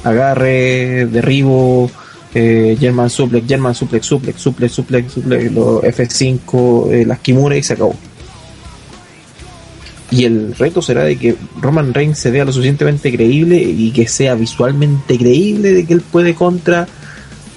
agarre, 0.02 1.06
derribo, 1.06 1.88
eh, 2.34 2.76
German 2.80 3.10
suplex, 3.10 3.46
German 3.46 3.74
suplex, 3.74 4.06
suplex, 4.06 4.40
suplex, 4.40 4.72
suplex, 4.72 5.12
suplex, 5.12 5.52
los 5.52 5.82
F5, 5.82 6.90
eh, 6.92 7.04
las 7.06 7.18
Kimura 7.20 7.56
y 7.56 7.62
se 7.62 7.74
acabó. 7.74 7.94
Y 10.10 10.24
el 10.24 10.54
reto 10.54 10.82
será 10.82 11.04
de 11.04 11.16
que 11.16 11.36
Roman 11.60 11.94
Reigns 11.94 12.18
se 12.18 12.30
vea 12.30 12.44
lo 12.44 12.52
suficientemente 12.52 13.10
creíble 13.10 13.56
y 13.56 13.90
que 13.92 14.06
sea 14.06 14.34
visualmente 14.34 15.16
creíble 15.16 15.72
de 15.72 15.86
que 15.86 15.94
él 15.94 16.02
puede 16.02 16.34
contra 16.34 16.86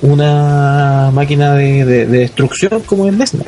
una 0.02 1.12
máquina 1.14 1.54
de, 1.56 1.84
de- 1.84 2.06
de 2.06 2.18
destrucción 2.20 2.82
como 2.86 3.08
es 3.08 3.18
Lesnar. 3.18 3.48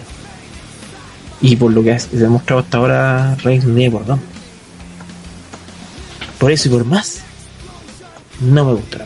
Y 1.41 1.55
por 1.55 1.71
lo 1.71 1.83
que 1.83 1.97
se 1.99 2.25
ha 2.25 2.29
mostrado 2.29 2.61
hasta 2.61 2.77
ahora, 2.79 3.35
Reigns 3.43 3.63
no 3.65 3.75
tiene 3.75 3.91
por 3.91 4.05
dónde. 4.05 4.25
Por 6.39 6.51
eso 6.51 6.67
y 6.67 6.71
por 6.71 6.83
más, 6.85 7.19
no 8.41 8.65
me 8.65 8.73
gustará. 8.73 9.05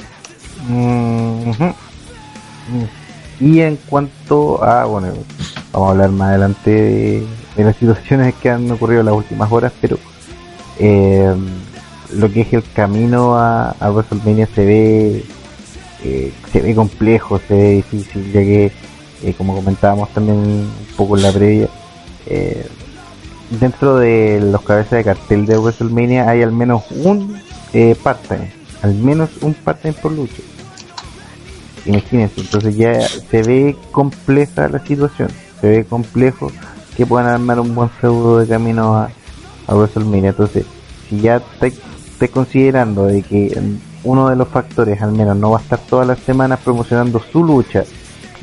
Ujú. 0.69 1.75
Y 3.39 3.61
en 3.61 3.77
cuanto 3.87 4.63
a, 4.63 4.85
bueno, 4.85 5.07
vamos 5.71 5.87
a 5.87 5.91
hablar 5.91 6.09
más 6.11 6.29
adelante 6.29 6.71
de, 7.55 7.63
las 7.63 7.75
situaciones 7.75 8.35
que 8.35 8.49
han 8.49 8.69
ocurrido 8.71 9.01
en 9.01 9.07
las 9.07 9.15
últimas 9.15 9.51
horas, 9.51 9.73
pero 9.81 9.97
eh, 10.79 11.33
lo 12.13 12.31
que 12.31 12.41
es 12.41 12.53
el 12.53 12.63
camino 12.73 13.37
a, 13.37 13.71
a 13.79 13.91
WrestleMania 13.91 14.47
se 14.53 14.65
ve, 14.65 15.25
eh, 16.03 16.33
se 16.51 16.61
ve 16.61 16.75
complejo, 16.75 17.39
se 17.47 17.53
ve 17.53 17.69
difícil, 17.75 18.31
ya 18.31 18.41
que, 18.41 18.71
eh, 19.23 19.33
como 19.37 19.55
comentábamos 19.55 20.09
también 20.09 20.37
un 20.37 20.71
poco 20.97 21.17
en 21.17 21.23
la 21.23 21.31
previa, 21.31 21.69
eh, 22.25 22.65
dentro 23.59 23.97
de 23.97 24.39
los 24.41 24.61
cabezas 24.61 24.91
de 24.91 25.03
cartel 25.03 25.45
de 25.45 25.57
WrestleMania 25.57 26.29
hay 26.29 26.41
al 26.41 26.51
menos 26.51 26.83
un 26.91 27.39
part-time, 28.03 28.51
al 28.81 28.93
menos 28.95 29.29
un 29.41 29.53
part-time 29.53 29.93
por 29.93 30.11
lucha. 30.11 30.41
Imagínense, 31.85 32.41
entonces 32.41 32.75
ya 32.75 33.01
se 33.01 33.41
ve 33.43 33.75
compleja 33.91 34.67
la 34.67 34.79
situación, 34.79 35.29
se 35.59 35.67
ve 35.67 35.85
complejo 35.85 36.51
que 36.95 37.05
puedan 37.05 37.27
armar 37.27 37.59
un 37.59 37.73
buen 37.73 37.89
feudo 37.89 38.37
de 38.37 38.47
camino 38.47 38.95
a, 38.95 39.09
a 39.67 39.75
WrestleMania. 39.75 40.29
Entonces, 40.29 40.65
si 41.09 41.21
ya 41.21 41.37
estáis 41.37 41.79
estáis 42.21 42.31
considerando 42.31 43.07
de 43.07 43.23
que 43.23 43.59
mm, 43.59 44.07
uno 44.07 44.29
de 44.29 44.35
los 44.35 44.47
factores 44.47 45.01
al 45.01 45.11
menos 45.11 45.35
no 45.37 45.51
va 45.51 45.57
a 45.57 45.61
estar 45.61 45.79
todas 45.79 46.07
las 46.07 46.19
semanas 46.19 46.59
promocionando 46.63 47.19
su 47.31 47.43
lucha 47.43 47.83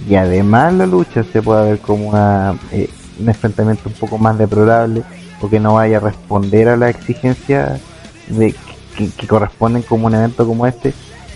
y 0.09 0.16
además 0.16 0.74
la 0.74 0.86
lucha 0.86 1.23
se 1.23 1.43
puede 1.43 1.70
ver 1.70 1.78
como 1.78 2.09
una, 2.09 2.59
eh, 2.73 2.90
un 3.20 3.28
enfrentamiento 3.28 3.89
un 3.89 3.94
poco 3.94 4.19
más 4.19 4.36
deplorable 4.36 5.05
porque 5.40 5.60
no 5.60 5.74
vaya 5.74 5.98
a 5.98 6.01
responder 6.01 6.69
a 6.69 6.77
las 6.77 6.90
exigencias 6.90 7.81
de 8.28 8.52
que, 8.97 9.10
que 9.10 9.27
corresponden 9.28 9.82
como 9.82 10.06
un 10.09 10.15
evento 10.15 10.44
como 10.44 10.66
este 10.66 10.93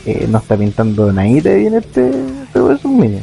eh, 0.07 0.27
no 0.31 0.39
está 0.39 0.57
pintando 0.57 1.13
nadita 1.13 1.51
bien 1.51 1.75
este, 1.75 2.11
este 2.45 2.61
WrestleMania 2.61 3.21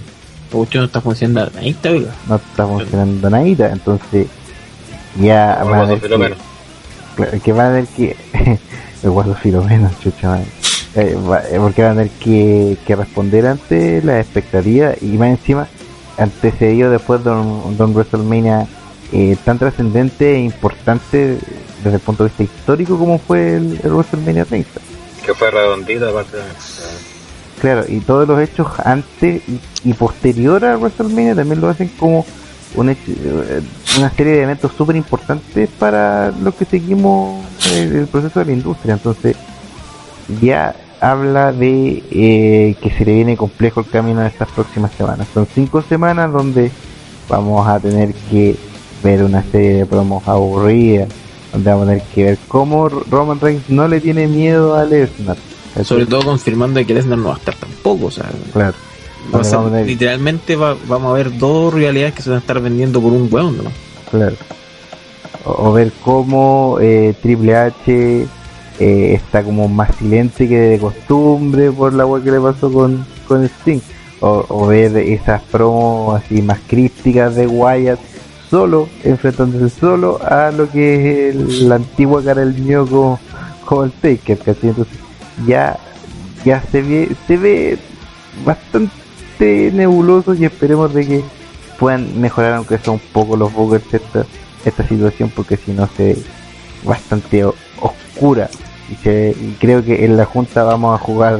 Pucho 0.51 0.79
no 0.79 0.85
está 0.85 1.01
funcionando 1.01 1.51
ahí 1.59 1.69
está, 1.69 1.91
oiga. 1.91 2.11
no 2.27 2.35
está 2.37 2.65
funcionando 2.67 3.29
nadita 3.29 3.69
entonces 3.71 4.27
ya 5.19 5.61
van 5.63 5.73
a 5.73 5.85
ver 5.85 5.99
que, 6.01 6.07
claro, 7.15 7.41
que 7.43 7.51
van 7.53 7.65
a 7.65 7.69
tener 7.71 7.87
que 7.87 8.15
el 9.03 9.09
guardo 9.09 9.33
filomeno 9.35 9.89
chucha 10.01 10.27
madre. 10.29 10.45
Eh, 10.95 11.15
va- 11.29 11.41
eh, 11.51 11.57
porque 11.59 11.81
van 11.83 11.91
a 11.91 11.95
tener 11.95 12.09
que, 12.19 12.77
que 12.85 12.95
responder 12.95 13.45
ante 13.47 14.01
las 14.01 14.21
expectativas 14.25 14.95
y 15.01 15.05
más 15.17 15.29
encima 15.29 15.67
antecedido 16.17 16.89
después 16.91 17.23
de 17.23 17.29
un, 17.31 17.77
de 17.77 17.83
un 17.83 17.93
WrestleMania 17.93 18.67
eh, 19.11 19.35
tan 19.45 19.57
trascendente 19.59 20.35
e 20.35 20.39
importante 20.39 21.37
desde 21.83 21.95
el 21.95 22.01
punto 22.01 22.23
de 22.23 22.29
vista 22.29 22.43
histórico 22.43 22.97
como 22.97 23.17
fue 23.19 23.55
el, 23.55 23.79
el 23.83 23.91
WrestleMania 23.93 24.45
30 24.45 24.69
Que 25.29 25.35
fue 25.35 25.51
redondita 25.51 26.09
aparte 26.09 26.37
de 26.37 26.43
Claro, 27.61 27.83
y 27.87 27.99
todos 27.99 28.27
los 28.27 28.39
hechos 28.41 28.67
antes 28.83 29.43
y, 29.83 29.93
posterior 29.93 30.65
a 30.65 30.75
WrestleMania 30.75 31.35
también 31.35 31.61
lo 31.61 31.69
hacen 31.69 31.89
como 31.99 32.25
un 32.73 32.89
hecho- 32.89 33.11
eh, 33.11 33.61
una 33.99 34.09
serie 34.09 34.33
de 34.33 34.43
eventos 34.43 34.71
súper 34.75 34.95
importantes 34.95 35.69
para 35.77 36.31
los 36.31 36.55
que 36.55 36.65
seguimos 36.65 37.45
el, 37.75 37.95
el 37.97 38.07
proceso 38.07 38.39
de 38.39 38.45
la 38.47 38.51
industria. 38.53 38.93
Entonces, 38.95 39.35
ya 40.41 40.75
habla 40.99 41.51
de 41.51 42.01
eh, 42.09 42.75
que 42.81 42.89
se 42.89 43.05
le 43.05 43.13
viene 43.13 43.37
complejo 43.37 43.81
el 43.81 43.87
camino 43.87 44.21
de 44.21 44.29
estas 44.29 44.49
próximas 44.49 44.91
semanas. 44.93 45.27
Son 45.31 45.45
cinco 45.53 45.83
semanas 45.83 46.31
donde 46.33 46.71
vamos 47.27 47.67
a 47.67 47.79
tener 47.79 48.15
que 48.31 48.55
ver 49.03 49.21
una 49.23 49.43
serie 49.43 49.73
de 49.75 49.85
promos 49.85 50.27
aburridas, 50.27 51.07
donde 51.51 51.69
vamos 51.71 51.87
a 51.87 51.91
tener 51.91 52.03
que 52.13 52.23
ver 52.25 52.37
cómo 52.47 52.89
Roman 52.89 53.39
Reigns 53.39 53.69
no 53.69 53.87
le 53.87 53.99
tiene 54.01 54.27
miedo 54.27 54.75
a 54.75 54.85
Lesnar. 54.85 55.37
Sobre 55.83 56.05
todo 56.05 56.23
confirmando 56.23 56.83
que 56.85 56.93
Lesnar 56.93 57.17
no 57.17 57.29
va 57.29 57.35
a 57.35 57.37
estar 57.37 57.55
tampoco, 57.55 58.07
o 58.07 58.11
sea, 58.11 58.25
Claro. 58.53 58.73
Vamos 59.31 59.53
a 59.53 59.81
literalmente 59.81 60.55
va- 60.55 60.75
vamos 60.87 61.11
a 61.11 61.13
ver 61.15 61.37
dos 61.37 61.71
realidades 61.73 62.15
que 62.15 62.21
se 62.23 62.29
van 62.29 62.37
a 62.37 62.39
estar 62.41 62.59
vendiendo 62.61 62.99
por 63.01 63.13
un 63.13 63.27
hueón, 63.31 63.57
¿no? 63.57 63.69
Claro. 64.09 64.35
O, 65.45 65.69
o 65.69 65.73
ver 65.73 65.91
cómo 66.03 66.77
eh, 66.81 67.13
Triple 67.21 67.55
H 67.55 68.27
eh, 68.79 69.13
está 69.13 69.43
como 69.43 69.67
más 69.67 69.95
silente 69.97 70.47
que 70.47 70.57
de 70.57 70.79
costumbre 70.79 71.71
por 71.71 71.93
la 71.93 72.05
wea 72.05 72.23
que 72.23 72.31
le 72.31 72.39
pasó 72.39 72.71
con, 72.71 73.05
con 73.27 73.43
Sting. 73.45 73.79
O, 74.21 74.45
o 74.49 74.67
ver 74.67 74.97
esas 74.97 75.41
promos 75.43 76.21
así 76.21 76.41
más 76.41 76.59
crípticas 76.67 77.35
de 77.35 77.45
Wyatt 77.47 77.99
solo, 78.49 78.89
enfrentándose 79.03 79.69
solo 79.79 80.19
a 80.23 80.51
lo 80.51 80.69
que 80.69 81.29
es 81.29 81.35
el- 81.35 81.69
la 81.69 81.75
antigua 81.75 82.23
cara 82.23 82.41
del 82.41 82.53
mío 82.55 82.85
como, 83.65 83.83
el 83.83 83.91
Taker, 83.91 84.37
¿cachai? 84.39 84.69
Entonces 84.69 84.97
ya, 85.47 85.77
ya 86.43 86.61
se 86.71 86.81
ve, 86.81 87.15
se 87.27 87.37
ve 87.37 87.77
bastante 88.45 89.71
nebuloso 89.73 90.33
y 90.33 90.45
esperemos 90.45 90.93
de 90.93 91.07
que 91.07 91.23
puedan 91.79 92.19
mejorar 92.19 92.53
aunque 92.53 92.77
sea 92.77 92.93
un 92.93 92.99
poco 93.13 93.37
los 93.37 93.53
buggers 93.53 93.93
esta, 93.93 94.25
esta 94.65 94.87
situación 94.87 95.31
porque 95.35 95.55
si 95.57 95.71
no 95.71 95.87
se 95.95 96.03
ve 96.15 96.17
bastante 96.83 97.43
oscura 97.45 98.49
y, 98.91 98.95
se, 98.95 99.35
y 99.39 99.55
creo 99.59 99.83
que 99.83 100.03
en 100.05 100.17
la 100.17 100.25
junta 100.25 100.63
vamos 100.63 100.99
a 100.99 101.03
jugar 101.03 101.39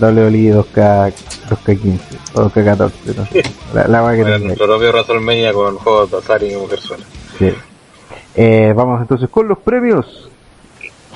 WWE 0.00 0.54
2K 0.54 1.12
2K15 1.48 1.98
o 2.34 2.50
2K14 2.50 2.90
no 3.16 3.26
sé, 3.26 3.42
la, 3.74 3.86
la 4.02 4.10
que 4.16 4.24
tenga. 4.24 4.38
nuestro 4.38 4.66
propio 4.66 4.88
WrestleMania 4.90 5.52
con 5.52 5.76
juegos 5.76 6.10
de 6.10 6.16
azar 6.18 6.42
y 6.42 6.54
mujer 6.56 6.80
sola. 6.80 7.04
Sí. 7.38 7.52
Eh, 8.36 8.72
vamos 8.74 9.00
entonces 9.00 9.28
con 9.28 9.46
los 9.48 9.58
premios 9.58 10.28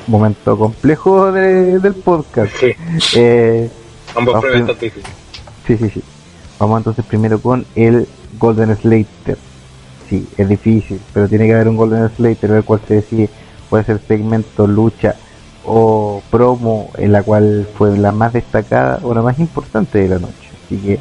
momento 0.06 0.56
complejo 0.56 1.30
de- 1.32 1.78
del 1.80 1.94
podcast 1.94 2.52
Sí, 2.59 2.72
eh, 3.16 3.68
ambos 4.16 4.40
premios 4.40 4.60
están 4.62 4.78
difíciles. 4.80 5.10
Sí, 5.66 5.76
sí, 5.76 5.90
sí. 5.90 6.02
Vamos 6.59 6.78
entonces 6.78 7.05
primero 7.05 7.40
con 7.40 7.66
el 7.74 8.09
Golden 8.39 8.74
Slater. 8.76 9.36
Sí, 10.09 10.26
es 10.39 10.48
difícil, 10.48 10.98
pero 11.12 11.28
tiene 11.28 11.47
que 11.47 11.55
haber 11.55 11.68
un 11.68 11.76
Golden 11.76 12.09
Slater, 12.16 12.51
el 12.52 12.64
cual 12.64 12.80
se 12.89 12.94
decide, 12.94 13.28
puede 13.68 13.85
ser 13.85 14.01
segmento, 14.09 14.66
lucha 14.66 15.14
o 15.66 16.22
promo, 16.30 16.90
en 16.97 17.12
la 17.12 17.22
cual 17.22 17.68
fue 17.76 17.98
la 17.98 18.10
más 18.10 18.32
destacada 18.32 19.01
o 19.02 19.12
la 19.12 19.20
más 19.20 19.39
importante 19.39 19.98
de 19.98 20.09
la 20.09 20.18
noche. 20.18 20.48
Así 20.64 20.78
que 20.78 20.98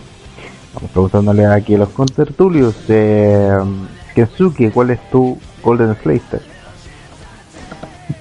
vamos 0.78 0.92
preguntándole 0.92 1.46
aquí 1.46 1.76
a 1.76 1.80
los 1.80 1.90
contertulios. 1.90 2.76
Eh, 2.88 3.50
Kensuke, 4.14 4.72
¿cuál 4.72 4.92
es 4.92 5.00
tu 5.12 5.38
Golden 5.64 5.96
Slater? 6.02 6.42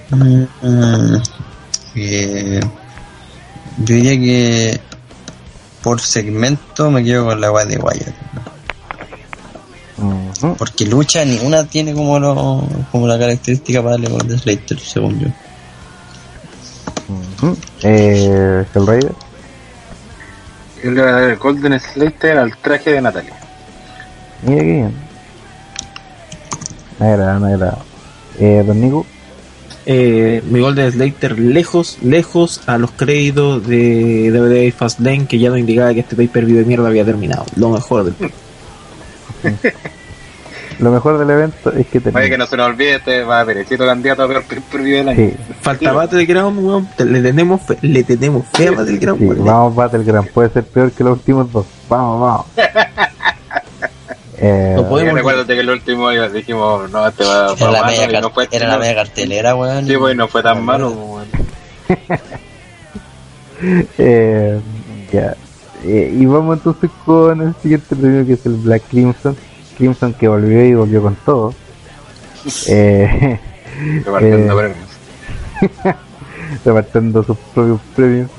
Mm, 0.09 0.43
mm, 0.61 1.21
eh, 1.95 2.59
yo 3.79 3.95
diría 3.95 4.17
que 4.17 4.79
por 5.83 6.01
segmento 6.01 6.89
me 6.89 7.03
quedo 7.03 7.25
con 7.25 7.39
la 7.39 7.51
weá 7.51 7.65
de 7.65 7.77
Wyatt. 7.77 8.15
Porque 10.57 10.85
lucha 10.85 11.25
ninguna 11.25 11.65
tiene 11.65 11.93
como 11.93 12.19
lo, 12.19 12.63
como 12.91 13.07
la 13.07 13.19
característica 13.19 13.81
para 13.81 13.93
darle 13.93 14.09
Golden 14.09 14.39
Slater, 14.39 14.79
según 14.79 15.19
yo. 15.19 15.27
ujú. 17.09 17.57
Eh, 17.83 18.65
Hellraider. 20.83 21.23
El, 21.23 21.29
el 21.31 21.37
Golden 21.37 21.79
Slater 21.79 22.37
al 22.37 22.57
traje 22.57 22.91
de 22.91 23.01
Natalia. 23.01 23.33
Mira 24.43 24.61
qué 24.61 24.71
bien. 24.71 24.93
Me 26.99 27.07
agrada, 27.07 27.39
me 27.39 27.53
agrada. 27.53 27.79
Eh, 28.39 28.63
Don 28.65 28.79
Nico. 28.79 29.05
Eh, 29.85 30.43
mi 30.49 30.59
Golden 30.59 30.91
Slater 30.91 31.39
lejos, 31.39 31.97
lejos 32.01 32.61
a 32.67 32.77
los 32.77 32.91
créditos 32.91 33.65
de 33.65 34.31
DVD 34.31 34.73
Fastlane 34.73 35.27
que 35.27 35.39
ya 35.39 35.49
nos 35.49 35.59
indicaba 35.59 35.93
que 35.93 36.01
este 36.01 36.15
pay-per-view 36.15 36.57
de 36.57 36.65
mierda 36.65 36.89
había 36.89 37.05
terminado. 37.05 37.45
Lo 37.55 37.69
mejor 37.69 38.03
del 38.03 38.13
Lo 40.79 40.91
mejor 40.91 41.17
del 41.17 41.29
evento 41.29 41.71
es 41.73 41.87
que 41.87 41.97
Oye, 42.13 42.29
que 42.29 42.37
no 42.37 42.45
se 42.45 42.55
nos 42.55 42.67
olvide, 42.67 42.95
este 42.95 43.23
va 43.23 43.39
a 43.39 43.45
derechito 43.45 43.85
candidato 43.85 44.23
a 44.23 44.27
peor 44.27 44.43
pay-per-view 44.43 44.97
del 44.97 45.09
año. 45.09 45.17
Sí, 45.17 45.35
Falta 45.61 45.91
Battleground, 45.91 46.59
weón. 46.63 46.87
Le 46.99 47.21
tenemos 47.21 47.61
fe, 47.63 47.77
le 47.81 48.03
tenemos 48.03 48.45
fe 48.53 48.67
a 48.67 48.71
Battleground, 48.71 49.19
sí, 49.19 49.25
weón. 49.25 49.45
vamos 49.45 49.75
Battleground. 49.75 50.29
Puede 50.29 50.49
ser 50.49 50.63
peor 50.65 50.91
que 50.91 51.03
los 51.03 51.13
últimos 51.13 51.51
dos. 51.51 51.65
Vamos, 51.89 52.21
vamos. 52.21 52.45
Eh, 54.39 54.73
No 54.75 54.87
podemos- 54.87 55.15
recuérdate 55.15 55.55
que 55.55 55.61
el 55.61 55.69
último 55.71 56.11
día 56.11 56.29
dijimos, 56.29 56.91
no, 56.91 57.07
este 57.07 57.23
va, 57.25 57.53
Era 57.57 57.65
va 57.65 57.71
la, 57.71 57.83
media 57.87 58.03
y 58.03 58.07
no 58.13 58.21
car- 58.21 58.31
fue, 58.33 58.47
era 58.51 58.67
la 58.67 58.73
no- 58.75 58.79
media 58.81 58.93
cartelera, 58.95 59.55
weón. 59.55 59.87
Sí, 59.87 59.97
pues 59.97 60.15
no 60.15 60.27
fue 60.27 60.43
tan 60.43 60.63
malo. 60.63 60.89
acuerdo. 60.89 61.05
weón. 61.15 61.27
eh, 63.97 64.59
ya. 65.11 65.35
Eh, 65.83 66.15
y 66.19 66.25
vamos 66.25 66.57
entonces 66.57 66.89
con 67.05 67.41
el 67.41 67.55
siguiente 67.61 67.95
premio 67.95 68.25
que 68.27 68.33
es 68.33 68.45
el 68.45 68.55
Black 68.55 68.83
Crimson. 68.89 69.35
Crimson 69.77 70.13
que 70.13 70.27
volvió 70.27 70.65
y 70.65 70.73
volvió 70.73 71.01
con 71.01 71.15
todo. 71.25 71.53
Eh, 72.67 73.39
Repartiendo 74.05 74.61
Eh, 74.61 74.73
premios. 75.59 75.95
repartiendo 76.65 77.23
sus 77.23 77.37
propios 77.53 77.81
premios, 77.95 78.29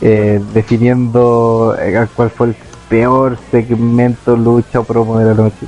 eh, 0.00 0.40
definiendo 0.54 1.76
eh, 1.78 2.06
cuál 2.16 2.30
fue 2.30 2.48
el 2.48 2.56
peor 2.88 3.38
segmento, 3.50 4.34
lucha 4.36 4.80
o 4.80 4.84
promo 4.84 5.18
de 5.18 5.26
la 5.26 5.34
noche. 5.34 5.66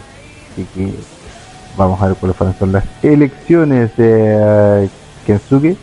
Así 0.52 0.66
que 0.74 0.92
vamos 1.76 2.00
a 2.00 2.06
ver 2.08 2.16
cuáles 2.16 2.36
fueron 2.36 2.58
son 2.58 2.72
las 2.72 2.84
elecciones 3.02 3.94
de 3.96 4.88
Kensuke. 5.26 5.76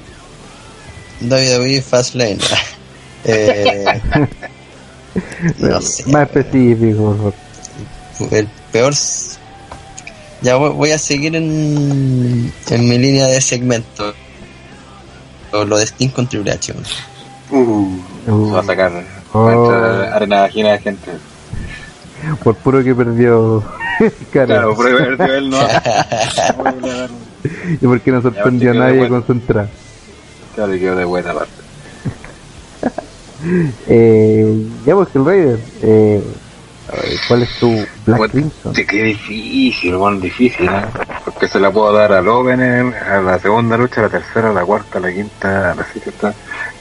WWE 1.21 1.81
Fastlane. 1.81 2.39
eh, 3.25 3.85
no 5.59 5.81
sé. 5.81 6.09
Más 6.09 6.23
específico, 6.23 7.03
por 7.03 7.17
favor. 7.17 8.33
El 8.33 8.47
peor. 8.71 8.93
Ya 10.41 10.55
voy, 10.55 10.69
voy 10.71 10.91
a 10.91 10.97
seguir 10.97 11.35
en, 11.35 12.51
en 12.69 12.89
mi 12.89 12.97
línea 12.97 13.27
de 13.27 13.41
segmento. 13.41 14.13
Lo, 15.51 15.65
lo 15.65 15.77
de 15.77 15.85
Sting 15.85 16.09
con 16.09 16.27
Triple 16.27 16.51
H. 16.51 16.73
Uh, 17.51 17.99
se 18.25 18.31
va 18.31 18.59
a 18.59 18.63
sacar 18.63 19.19
Oh. 19.31 19.69
arena 20.11 20.41
vagina 20.41 20.71
de 20.71 20.79
gente. 20.79 21.11
Por 22.43 22.55
puro 22.55 22.83
que 22.83 22.95
perdió 22.95 23.63
cara. 24.33 24.45
Claro, 24.45 24.75
por 24.75 24.87
haber 24.87 25.17
perdido 25.17 25.37
él, 25.37 25.49
no. 25.49 25.59
y 27.81 27.87
porque 27.87 28.11
no 28.11 28.21
sorprendió 28.21 28.71
a 28.71 28.73
nadie 28.73 28.97
bueno. 28.99 29.15
con 29.15 29.25
su 29.27 29.31
entrada. 29.33 29.69
Claro, 30.55 30.75
y 30.75 30.79
quedó 30.79 30.95
de 30.95 31.05
buena 31.05 31.33
parte. 31.33 31.53
eh, 33.87 34.67
ya 34.85 34.95
pues 34.95 35.09
el 35.13 35.25
Raider, 35.25 35.59
eh, 35.83 36.23
¿cuál 37.27 37.43
es 37.43 37.59
tu 37.59 37.71
Black 38.05 38.17
Bueno, 38.17 38.31
Crimson? 38.31 38.75
Sí, 38.75 38.85
qué 38.85 39.03
difícil, 39.03 39.95
bueno, 39.95 40.19
difícil, 40.19 40.67
¿eh? 40.67 40.85
Porque 41.25 41.47
se 41.47 41.59
la 41.59 41.71
puedo 41.71 41.91
dar 41.93 42.11
a 42.13 42.21
Logan 42.21 42.61
en- 42.61 42.93
a 42.93 43.21
la 43.21 43.39
segunda 43.39 43.77
lucha, 43.77 44.01
a 44.01 44.03
la 44.05 44.09
tercera, 44.09 44.49
a 44.49 44.53
la 44.53 44.63
cuarta, 44.65 44.97
a 44.97 45.01
la 45.01 45.11
quinta, 45.13 45.71
a 45.71 45.75
la 45.75 45.85
sexta. 45.85 46.33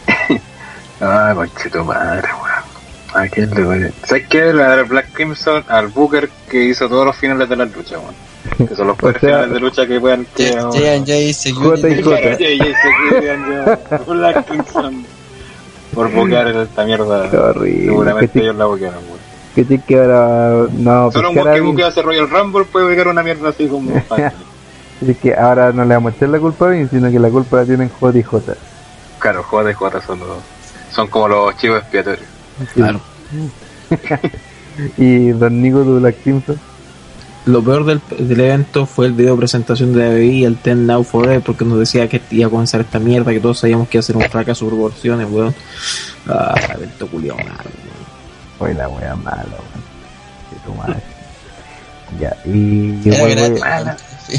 Ay, 1.00 1.34
conchito 1.34 1.84
madre, 1.84 2.28
weón. 2.42 2.68
¿A 3.14 3.28
quién 3.28 3.50
le 3.54 3.62
voy 3.62 3.82
a 3.84 4.06
¿Sabes 4.06 4.26
qué? 4.28 4.38
Le 4.46 4.52
voy 4.52 4.62
a 4.62 4.68
dar 4.68 4.84
Black 4.84 5.12
Crimson 5.12 5.64
al 5.68 5.88
Booker 5.88 6.28
que 6.48 6.64
hizo 6.64 6.88
todos 6.88 7.06
los 7.06 7.16
finales 7.16 7.48
de 7.48 7.56
la 7.56 7.64
lucha, 7.64 7.96
weón. 7.98 8.68
Que 8.68 8.74
son 8.74 8.86
los 8.88 8.96
peores 8.98 9.20
finales 9.20 9.50
de 9.50 9.60
lucha 9.60 9.86
que 9.86 9.98
puedan 10.00 10.26
que 10.34 10.52
J&J 10.52 11.32
Security. 11.34 12.02
Jota. 12.02 12.18
Claro, 12.18 12.38
ya, 12.38 12.48
ya, 12.48 12.64
se 12.64 13.20
quedan 13.20 13.98
yo. 13.98 14.14
Black 14.14 14.46
Crimson. 14.46 15.06
Por 15.94 16.10
en 16.12 16.56
esta 16.60 16.84
mierda. 16.84 17.30
Qué 17.30 17.36
horrible. 17.36 17.84
Seguramente 17.86 18.40
ellos 18.40 18.56
la 18.56 18.64
boquearon, 18.66 19.04
weón. 19.06 19.27
Que 19.58 19.64
tiene 19.64 19.82
que 19.84 19.96
ahora 19.96 20.68
no 20.70 21.10
Solo 21.10 21.30
un 21.30 21.34
pescar 21.34 21.54
weón 21.54 21.72
a 21.72 21.76
que 21.76 21.82
hace 21.82 22.00
Royal 22.00 22.30
Rumble 22.30 22.64
puede 22.66 22.86
boquear 22.86 23.08
una 23.08 23.24
mierda 23.24 23.48
así 23.48 23.66
como. 23.66 23.90
Así 25.02 25.14
que 25.16 25.34
ahora 25.34 25.72
no 25.72 25.84
le 25.84 25.94
vamos 25.94 26.12
a 26.12 26.16
echar 26.16 26.28
la 26.28 26.38
culpa 26.38 26.66
a 26.66 26.68
Vince, 26.68 26.94
sino 26.94 27.10
que 27.10 27.18
la 27.18 27.28
culpa 27.28 27.56
la 27.56 27.64
tienen 27.64 27.88
J 27.88 28.18
y 28.18 28.22
J. 28.22 28.54
Claro, 29.18 29.42
J 29.42 29.70
y 29.70 29.74
J 29.74 30.00
son 30.00 30.20
los, 30.20 30.28
son 30.92 31.08
como 31.08 31.26
los 31.26 31.56
chivos 31.56 31.80
expiatorios. 31.80 32.24
Claro. 32.72 33.00
Y 34.96 35.30
Don 35.30 35.60
Nico 35.60 35.82
de 35.82 35.98
Black 35.98 36.22
Crimson. 36.22 36.56
Lo 37.46 37.60
peor 37.60 37.84
del, 37.84 38.00
del 38.16 38.40
evento 38.40 38.86
fue 38.86 39.06
el 39.06 39.12
video 39.12 39.36
presentación 39.36 39.92
de 39.92 40.06
ABI, 40.06 40.44
el 40.44 40.56
Ten 40.56 40.86
Now 40.86 41.02
Forever, 41.02 41.40
porque 41.40 41.64
nos 41.64 41.80
decía 41.80 42.08
que 42.08 42.22
iba 42.30 42.46
a 42.46 42.50
comenzar 42.50 42.82
esta 42.82 43.00
mierda, 43.00 43.32
que 43.32 43.40
todos 43.40 43.58
sabíamos 43.58 43.88
que 43.88 43.96
iba 43.96 44.02
a 44.02 44.04
ser 44.04 44.16
un 44.16 44.22
fracaso 44.22 44.66
por 44.66 44.74
proporciones, 44.74 45.26
weón. 45.28 45.52
Ah, 46.28 46.54
evento 46.76 47.08
weón. 47.12 47.38
Fue 48.58 48.74
la 48.74 48.88
wea 48.88 49.14
mala, 49.14 49.44
weón. 49.44 49.84
De 50.50 50.58
tu 50.64 50.74
madre. 50.74 50.96
Ya, 52.18 52.34
y. 52.46 53.06
Era 53.06 53.18
bueno, 53.20 53.40
gratis. 53.60 53.62
oye, 53.62 54.38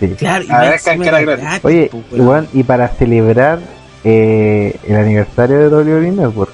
sí. 0.00 0.14
Claro, 0.16 0.44
y 0.44 0.50
A 0.52 0.58
ver, 0.60 0.80
que 0.80 1.08
era 1.08 1.20
gratis. 1.22 1.64
Oye, 1.64 1.88
pues, 1.90 2.04
weón. 2.12 2.26
weón, 2.28 2.48
y 2.52 2.62
para 2.62 2.88
celebrar 2.88 3.58
eh, 4.04 4.78
el 4.86 4.96
aniversario 4.96 5.58
de 5.60 5.68
WWE 5.68 6.10
Network, 6.10 6.52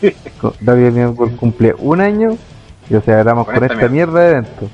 WWE 0.42 0.90
Network 0.90 1.36
cumple 1.36 1.74
un 1.76 2.00
año 2.00 2.38
y 2.88 2.94
lo 2.94 3.00
celebramos 3.02 3.44
Con 3.44 3.56
con 3.56 3.64
esta 3.64 3.74
esta 3.74 3.88
mierda 3.88 4.20
de 4.20 4.30
evento. 4.30 4.70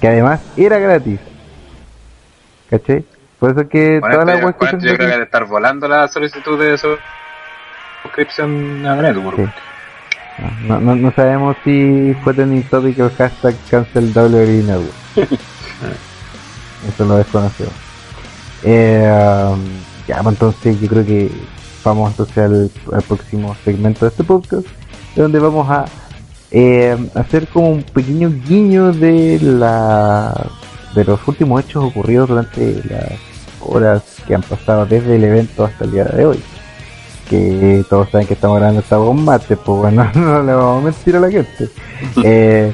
Que 0.00 0.08
además 0.08 0.40
era 0.56 0.78
gratis. 0.78 1.20
¿Cachai? 2.70 3.04
Por 3.38 3.50
eso 3.50 3.68
que 3.68 4.00
Con 4.00 4.10
todas 4.10 4.28
esto, 4.38 4.64
las 4.64 4.72
yo 4.72 4.78
creo 4.78 4.96
que 4.98 5.06
debe 5.06 5.24
estar 5.24 5.44
volando 5.44 5.86
la 5.86 6.08
solicitud 6.08 6.58
de 6.58 6.78
su- 6.78 6.96
suscripción 8.02 8.86
a 8.86 8.96
Network. 8.96 9.36
Sí. 9.36 9.44
No, 10.66 10.80
no, 10.80 10.94
no 10.94 11.12
sabemos 11.12 11.56
si 11.64 12.14
fue 12.22 12.34
trending 12.34 12.62
topic 12.64 12.98
el 12.98 13.10
hashtag 13.10 13.54
cancel 13.70 14.12
WWE 14.14 14.62
Network. 14.62 14.92
Eso 16.88 17.04
lo 17.06 17.16
desconocemos. 17.16 17.72
Eh, 18.62 19.50
um, 19.50 19.60
ya, 20.06 20.22
pues 20.22 20.34
entonces 20.34 20.80
yo 20.80 20.88
creo 20.88 21.06
que 21.06 21.30
vamos 21.82 22.10
entonces 22.10 22.38
al, 22.38 22.70
al 22.92 23.02
próximo 23.02 23.56
segmento 23.64 24.04
de 24.04 24.10
este 24.10 24.24
podcast, 24.24 24.66
donde 25.14 25.38
vamos 25.38 25.70
a 25.70 25.86
eh, 26.50 26.96
hacer 27.14 27.48
como 27.48 27.70
un 27.70 27.82
pequeño 27.82 28.30
guiño 28.46 28.92
de 28.92 29.38
la 29.40 30.48
de 30.94 31.04
los 31.04 31.26
últimos 31.26 31.62
hechos 31.64 31.84
ocurridos 31.84 32.28
durante 32.28 32.82
las 32.88 33.12
horas 33.60 34.02
que 34.26 34.34
han 34.34 34.42
pasado 34.42 34.86
desde 34.86 35.16
el 35.16 35.24
evento 35.24 35.64
hasta 35.64 35.84
el 35.84 35.92
día 35.92 36.04
de 36.04 36.24
hoy 36.24 36.42
que 37.28 37.84
todos 37.88 38.10
saben 38.10 38.26
que 38.26 38.34
estamos 38.34 38.56
grabando 38.58 38.80
esta 38.80 38.98
mate, 38.98 39.56
pues 39.56 39.78
bueno, 39.78 40.10
no 40.14 40.42
le 40.42 40.52
vamos 40.52 40.82
a 40.82 40.84
mentir 40.84 41.16
a 41.16 41.20
la 41.20 41.30
gente. 41.30 41.68
Eh, 42.22 42.72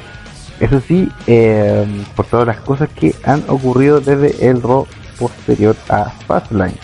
eso 0.59 0.81
sí, 0.87 1.09
eh, 1.27 1.85
por 2.15 2.25
todas 2.25 2.47
las 2.47 2.57
cosas 2.57 2.89
que 2.89 3.15
han 3.23 3.43
ocurrido 3.47 3.99
desde 3.99 4.49
el 4.49 4.61
Raw 4.61 4.85
posterior 5.17 5.75
a 5.89 6.05
Fastlane, 6.09 6.75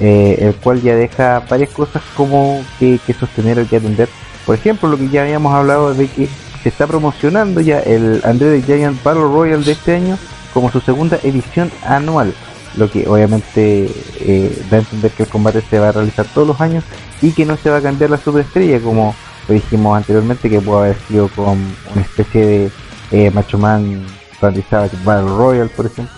eh, 0.00 0.36
el 0.40 0.54
cual 0.56 0.80
ya 0.82 0.94
deja 0.94 1.42
varias 1.48 1.70
cosas 1.70 2.02
como 2.16 2.62
que, 2.78 2.98
que 3.06 3.12
sostener 3.14 3.58
o 3.58 3.66
que 3.66 3.76
atender. 3.76 4.08
Por 4.44 4.54
ejemplo, 4.54 4.88
lo 4.88 4.96
que 4.96 5.08
ya 5.08 5.22
habíamos 5.22 5.52
hablado 5.54 5.94
de 5.94 6.08
que 6.08 6.28
se 6.62 6.68
está 6.68 6.86
promocionando 6.86 7.60
ya 7.60 7.80
el 7.80 8.20
Andre 8.24 8.60
the 8.60 8.66
Giant 8.66 9.02
Battle 9.02 9.22
Royale 9.22 9.64
de 9.64 9.72
este 9.72 9.94
año 9.94 10.18
como 10.52 10.70
su 10.70 10.80
segunda 10.80 11.18
edición 11.22 11.70
anual, 11.84 12.32
lo 12.76 12.90
que 12.90 13.08
obviamente 13.08 13.90
eh, 14.20 14.62
da 14.70 14.78
a 14.78 14.80
entender 14.80 15.10
que 15.12 15.24
el 15.24 15.28
combate 15.28 15.62
se 15.62 15.78
va 15.78 15.88
a 15.88 15.92
realizar 15.92 16.26
todos 16.32 16.48
los 16.48 16.60
años 16.60 16.84
y 17.22 17.32
que 17.32 17.44
no 17.44 17.56
se 17.56 17.70
va 17.70 17.78
a 17.78 17.82
cambiar 17.82 18.10
la 18.10 18.18
superestrella 18.18 18.80
como 18.80 19.14
lo 19.48 19.54
dijimos 19.54 19.96
anteriormente 19.96 20.50
que 20.50 20.60
puede 20.60 20.84
haber 20.84 20.96
sido 21.08 21.28
con 21.28 21.58
una 21.92 22.02
especie 22.02 22.46
de 22.46 22.70
eh, 23.12 23.30
Macho 23.30 23.58
Man 23.58 24.04
Savage 24.40 24.96
Battle 25.04 25.28
Royal 25.28 25.68
por 25.70 25.86
ejemplo. 25.86 26.14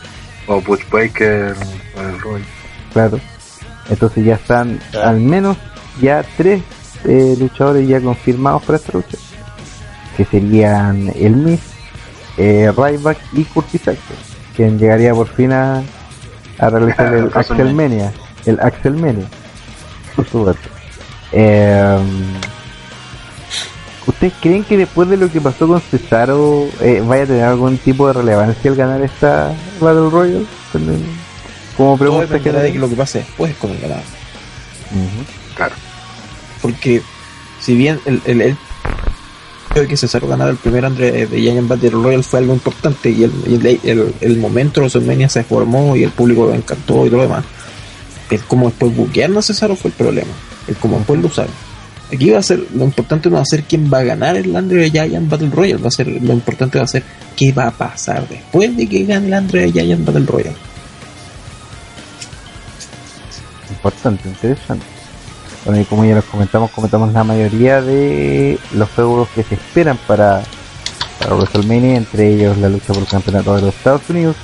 O 0.47 0.61
Butch 0.63 0.89
Baker 0.91 1.55
o 1.97 2.01
el 2.01 2.21
Roy. 2.21 2.43
claro. 2.93 3.21
Entonces 3.91 4.25
ya 4.25 4.35
están 4.35 4.81
al 5.03 5.21
menos 5.21 5.57
ya 6.01 6.25
tres 6.37 6.63
eh, 7.05 7.37
luchadores 7.39 7.87
ya 7.87 8.01
confirmados 8.01 8.63
para 8.65 8.79
esta 8.79 8.93
lucha 8.93 9.19
que 10.17 10.25
serían 10.25 11.13
el 11.15 11.37
Miz 11.37 11.61
eh, 12.37 12.73
Ryback 12.77 13.19
y 13.33 13.45
Curtis 13.45 13.89
Axel 13.89 14.17
quien 14.57 14.79
llegaría 14.79 15.15
por 15.15 15.29
fin 15.29 15.53
a, 15.53 15.83
a 16.59 16.71
realizar 16.71 17.15
el 17.15 17.31
Axelmania 17.33 18.13
el 18.47 18.59
Axelmania 18.61 19.27
por 20.17 20.27
supuesto 20.27 20.78
eh, 21.33 21.99
¿Ustedes 24.09 24.33
creen 24.41 24.65
que 24.65 24.79
después 24.79 25.07
de 25.11 25.19
lo 25.19 25.31
que 25.31 25.39
pasó 25.39 25.69
con 25.69 25.83
Cesaro 25.83 26.67
eh, 26.81 27.03
vaya 27.07 27.25
a 27.25 27.27
tener 27.27 27.45
algún 27.45 27.77
tipo 27.77 28.07
de 28.07 28.15
relevancia 28.15 28.71
el 28.71 28.75
ganar 28.75 29.03
esta 29.03 29.53
Battle 29.81 30.09
Royale? 30.09 30.47
Como 31.77 31.91
Todo 31.91 31.99
pregunta 31.99 32.27
dependerá 32.27 32.61
de 32.63 32.73
que 32.73 32.79
lo 32.79 32.89
que 32.89 32.97
pase 32.97 33.19
después 33.19 33.55
con 33.57 33.71
el 33.71 33.81
ganador. 33.81 34.03
Claro. 35.55 35.75
Porque 36.63 37.03
si 37.61 37.77
bien 37.77 38.01
el, 38.07 38.23
el, 38.25 38.57
el 39.75 39.89
que 39.89 39.97
Cesaro 39.99 40.27
ganara 40.27 40.51
el 40.51 40.57
primer 40.57 40.87
Andre 40.87 41.27
de 41.27 41.41
Giant 41.41 41.69
Battle 41.69 41.91
Royal 41.91 42.25
fue 42.25 42.39
algo 42.41 42.55
importante 42.55 43.11
y 43.11 43.25
el, 43.25 43.33
el, 43.47 43.81
el, 43.85 44.15
el 44.23 44.39
momento 44.39 44.81
de 44.81 44.87
WrestleMania 44.87 45.29
se 45.29 45.45
formó 45.45 45.95
y 45.95 46.05
el 46.05 46.11
público 46.11 46.47
lo 46.47 46.55
encantó 46.55 47.05
y 47.05 47.11
todo 47.11 47.19
lo 47.19 47.23
demás. 47.25 47.45
El 48.31 48.41
cómo 48.41 48.71
después 48.71 48.97
buquearon 48.97 49.37
a 49.37 49.43
Cesaro 49.43 49.77
fue 49.77 49.91
el 49.91 49.97
problema. 49.97 50.33
El 50.69 50.77
cómo 50.77 50.99
después 50.99 51.21
lo 51.21 51.29
usaron. 51.29 51.53
Aquí 52.13 52.31
va 52.31 52.39
a 52.39 52.43
ser, 52.43 52.65
lo 52.75 52.85
importante 52.85 53.29
no 53.29 53.37
va 53.37 53.43
a 53.43 53.47
ser 53.47 53.65
quién 53.65 53.91
va 53.93 53.99
a 53.99 54.05
ganar 54.05 54.37
el 54.37 54.55
Andre 54.55 54.91
Giant 54.91 55.29
Battle 55.29 55.51
Royal, 55.51 55.83
va 55.85 55.89
a 55.89 55.91
ser, 55.91 56.09
lo 56.09 56.33
importante 56.33 56.79
va 56.79 56.85
a 56.85 56.89
ser 56.89 57.03
qué 57.37 57.53
va 57.53 57.67
a 57.67 57.71
pasar 57.71 58.27
después 58.29 58.75
de 58.77 58.89
que 58.89 59.05
gane 59.05 59.27
el 59.27 59.35
Andre 59.35 59.71
Giant 59.71 60.05
Battle 60.05 60.25
Royal. 60.25 60.55
importante, 63.79 64.29
interesante. 64.29 64.85
Bueno, 65.65 65.81
y 65.81 65.85
como 65.85 66.05
ya 66.05 66.17
los 66.17 66.25
comentamos, 66.25 66.71
comentamos 66.71 67.13
la 67.13 67.25
mayoría 67.25 67.81
de 67.81 68.59
los 68.75 68.89
feudos 68.91 69.29
que 69.35 69.43
se 69.43 69.55
esperan 69.55 69.99
para, 70.07 70.43
para 71.19 71.35
WrestleMania, 71.35 71.97
entre 71.97 72.35
ellos 72.35 72.59
la 72.59 72.69
lucha 72.69 72.93
por 72.93 73.03
el 73.03 73.09
campeonato 73.09 73.55
de 73.55 73.63
los 73.63 73.75
Estados 73.75 74.03
Unidos. 74.09 74.37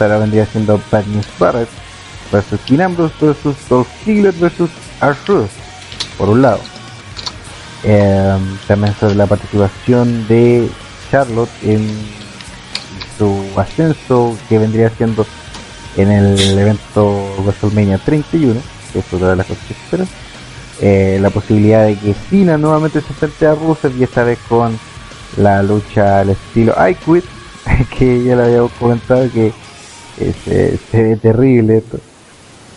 Ahora 0.00 0.18
vendría 0.18 0.46
siendo 0.46 0.80
Bad 0.90 1.06
News 1.06 1.26
Barrett 1.38 1.68
versus 2.32 2.58
Dean 2.68 2.80
Ambrose 2.80 3.14
versus 3.20 3.56
Dolph 3.68 3.88
Ziggler 4.04 4.32
versus 4.32 4.70
R-Truth, 5.00 5.50
por 6.18 6.28
un 6.28 6.42
lado. 6.42 6.60
Eh, 7.84 8.38
también 8.68 8.94
sobre 8.94 9.16
la 9.16 9.26
participación 9.26 10.26
de 10.28 10.68
Charlotte 11.10 11.50
en 11.62 11.88
su 13.18 13.44
ascenso 13.56 14.36
que 14.48 14.58
vendría 14.58 14.90
siendo 14.90 15.26
en 15.96 16.10
el 16.10 16.58
evento 16.58 17.34
WrestleMania 17.38 17.98
31, 17.98 18.60
que 18.92 18.98
es 19.00 19.12
otra 19.12 19.30
de 19.30 19.36
las 19.36 19.46
cosas 19.46 19.64
que. 19.66 20.04
Eh, 20.80 21.18
la 21.20 21.30
posibilidad 21.30 21.86
de 21.86 21.96
que 21.96 22.14
Cena 22.28 22.58
nuevamente 22.58 23.00
se 23.00 23.08
enfrente 23.08 23.46
a 23.46 23.54
Rusev 23.54 23.96
y 23.96 24.02
esta 24.02 24.24
vez 24.24 24.38
con 24.48 24.76
la 25.36 25.62
lucha 25.62 26.20
al 26.20 26.30
estilo 26.30 26.74
I 26.76 26.94
Quit, 26.94 27.24
que 27.98 28.24
ya 28.24 28.34
lo 28.34 28.44
habíamos 28.44 28.72
comentado 28.72 29.30
que 29.30 29.52
eh, 30.18 30.78
se, 30.90 31.02
ve 31.02 31.16
terrible. 31.16 31.84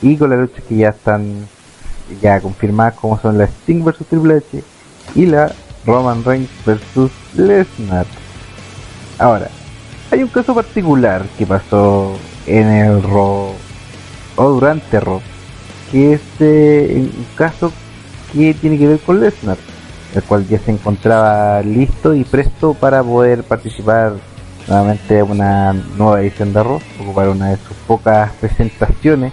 Y 0.02 0.18
con 0.18 0.30
la 0.30 0.36
lucha 0.36 0.62
que 0.68 0.76
ya 0.76 0.90
están 0.90 1.48
ya 2.22 2.40
confirmadas 2.40 2.96
como 2.96 3.20
son 3.20 3.38
la 3.38 3.46
Sting 3.46 3.84
vs 3.84 4.06
Triple 4.10 4.38
H 4.38 4.64
y 5.16 5.26
la 5.26 5.52
Roman 5.86 6.24
Reigns 6.24 6.50
vs 6.66 7.12
Lesnar. 7.36 8.06
Ahora, 9.20 9.50
hay 10.12 10.24
un 10.24 10.30
caso 10.30 10.54
particular 10.54 11.26
que 11.38 11.46
pasó 11.46 12.18
en 12.46 12.68
el 12.68 13.04
Raw 13.04 13.54
o 14.36 14.50
durante 14.50 15.00
Raw, 15.00 15.22
que 15.92 16.14
es 16.14 16.22
eh, 16.40 17.10
un 17.16 17.26
caso 17.36 17.72
que 18.34 18.54
tiene 18.54 18.78
que 18.78 18.88
ver 18.88 19.00
con 19.00 19.20
Lesnar, 19.20 19.58
el 20.14 20.24
cual 20.24 20.48
ya 20.48 20.60
se 20.60 20.72
encontraba 20.72 21.62
listo 21.62 22.14
y 22.14 22.24
presto 22.24 22.74
para 22.74 23.04
poder 23.04 23.44
participar 23.44 24.14
nuevamente 24.68 25.20
en 25.20 25.32
una 25.32 25.74
nueva 25.74 26.22
edición 26.22 26.54
de 26.54 26.64
Raw, 26.64 26.80
ocupar 27.02 27.30
una 27.30 27.52
de 27.52 27.58
sus 27.58 27.78
pocas 27.88 28.32
presentaciones 28.34 29.32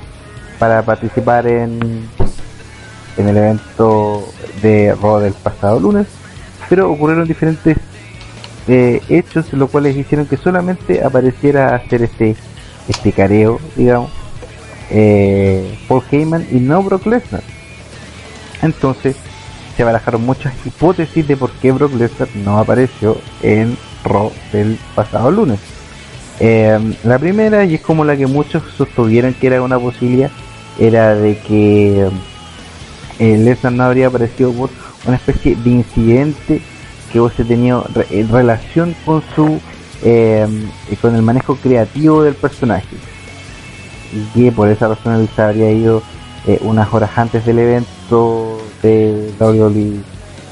para 0.58 0.82
participar 0.82 1.46
en 1.46 2.08
en 3.16 3.28
el 3.28 3.36
evento 3.36 4.26
de 4.62 4.94
Raw 4.94 5.20
del 5.20 5.32
pasado 5.34 5.80
lunes, 5.80 6.06
pero 6.68 6.90
ocurrieron 6.90 7.26
diferentes 7.26 7.76
eh, 8.68 9.00
hechos 9.08 9.52
los 9.52 9.70
cuales 9.70 9.96
hicieron 9.96 10.26
que 10.26 10.36
solamente 10.36 11.04
apareciera 11.04 11.74
hacer 11.74 12.02
este 12.02 12.36
este 12.88 13.12
careo, 13.12 13.60
digamos, 13.76 14.10
eh, 14.90 15.78
Paul 15.88 16.02
Heyman 16.10 16.46
y 16.50 16.56
no 16.56 16.82
Brock 16.82 17.06
Lesnar. 17.06 17.42
Entonces 18.60 19.16
se 19.76 19.84
barajaron 19.84 20.24
muchas 20.24 20.54
hipótesis 20.64 21.26
de 21.26 21.36
por 21.36 21.50
qué 21.52 21.72
Brock 21.72 21.94
Lesnar 21.94 22.28
no 22.44 22.58
apareció 22.58 23.16
en 23.42 23.76
Raw 24.04 24.32
del 24.52 24.78
pasado 24.94 25.30
lunes. 25.30 25.60
Eh, 26.40 26.96
la 27.04 27.18
primera, 27.18 27.64
y 27.64 27.74
es 27.74 27.80
como 27.80 28.04
la 28.04 28.16
que 28.16 28.26
muchos 28.26 28.62
sostuvieron 28.76 29.34
que 29.34 29.46
era 29.46 29.62
una 29.62 29.78
posibilidad, 29.78 30.30
era 30.78 31.14
de 31.14 31.38
que 31.38 32.06
eh, 32.06 32.10
Lesnar 33.18 33.72
no 33.72 33.84
habría 33.84 34.08
aparecido 34.08 34.52
por 34.52 34.70
una 35.06 35.16
especie 35.16 35.56
de 35.56 35.70
incidente 35.70 36.62
que 37.12 37.20
hubiese 37.20 37.44
tenido 37.44 37.86
en 38.10 38.28
relación 38.28 38.94
con 39.04 39.22
su 39.34 39.60
eh, 40.04 40.46
con 41.00 41.14
el 41.14 41.22
manejo 41.22 41.56
creativo 41.56 42.22
del 42.22 42.34
personaje 42.34 42.96
y 44.12 44.24
que 44.34 44.52
por 44.52 44.68
esa 44.68 44.88
razón 44.88 45.28
se 45.34 45.42
habría 45.42 45.70
ido 45.70 46.02
eh, 46.46 46.58
unas 46.62 46.92
horas 46.92 47.10
antes 47.16 47.46
del 47.46 47.58
evento 47.58 48.58
de 48.82 49.32
WWE 49.38 50.00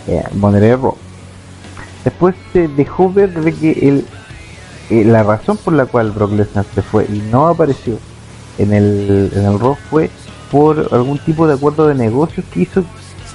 eh, 0.07 0.25
Monterrey 0.35 0.75
Raw. 0.75 0.97
Después 2.05 2.35
se 2.53 2.69
dejó 2.69 3.13
ver 3.13 3.33
de 3.33 3.53
que 3.53 3.73
el, 3.73 4.07
eh, 4.89 5.05
la 5.05 5.23
razón 5.23 5.57
por 5.59 5.75
la 5.75 5.87
cual 5.87 6.13
Brock 6.13 6.33
Lesnar 6.33 6.65
se 6.75 6.83
fue 6.83 7.07
y 7.07 7.23
no 7.31 7.49
apareció 7.49 7.99
en 8.59 8.73
el, 8.73 9.31
en 9.35 9.45
el 9.45 9.59
Raw 9.59 9.77
fue 9.91 10.11
por 10.51 10.89
algún 10.93 11.19
tipo 11.19 11.47
de 11.47 11.55
acuerdo 11.55 11.87
de 11.87 11.95
negocios 11.95 12.45
que 12.53 12.61
hizo 12.63 12.85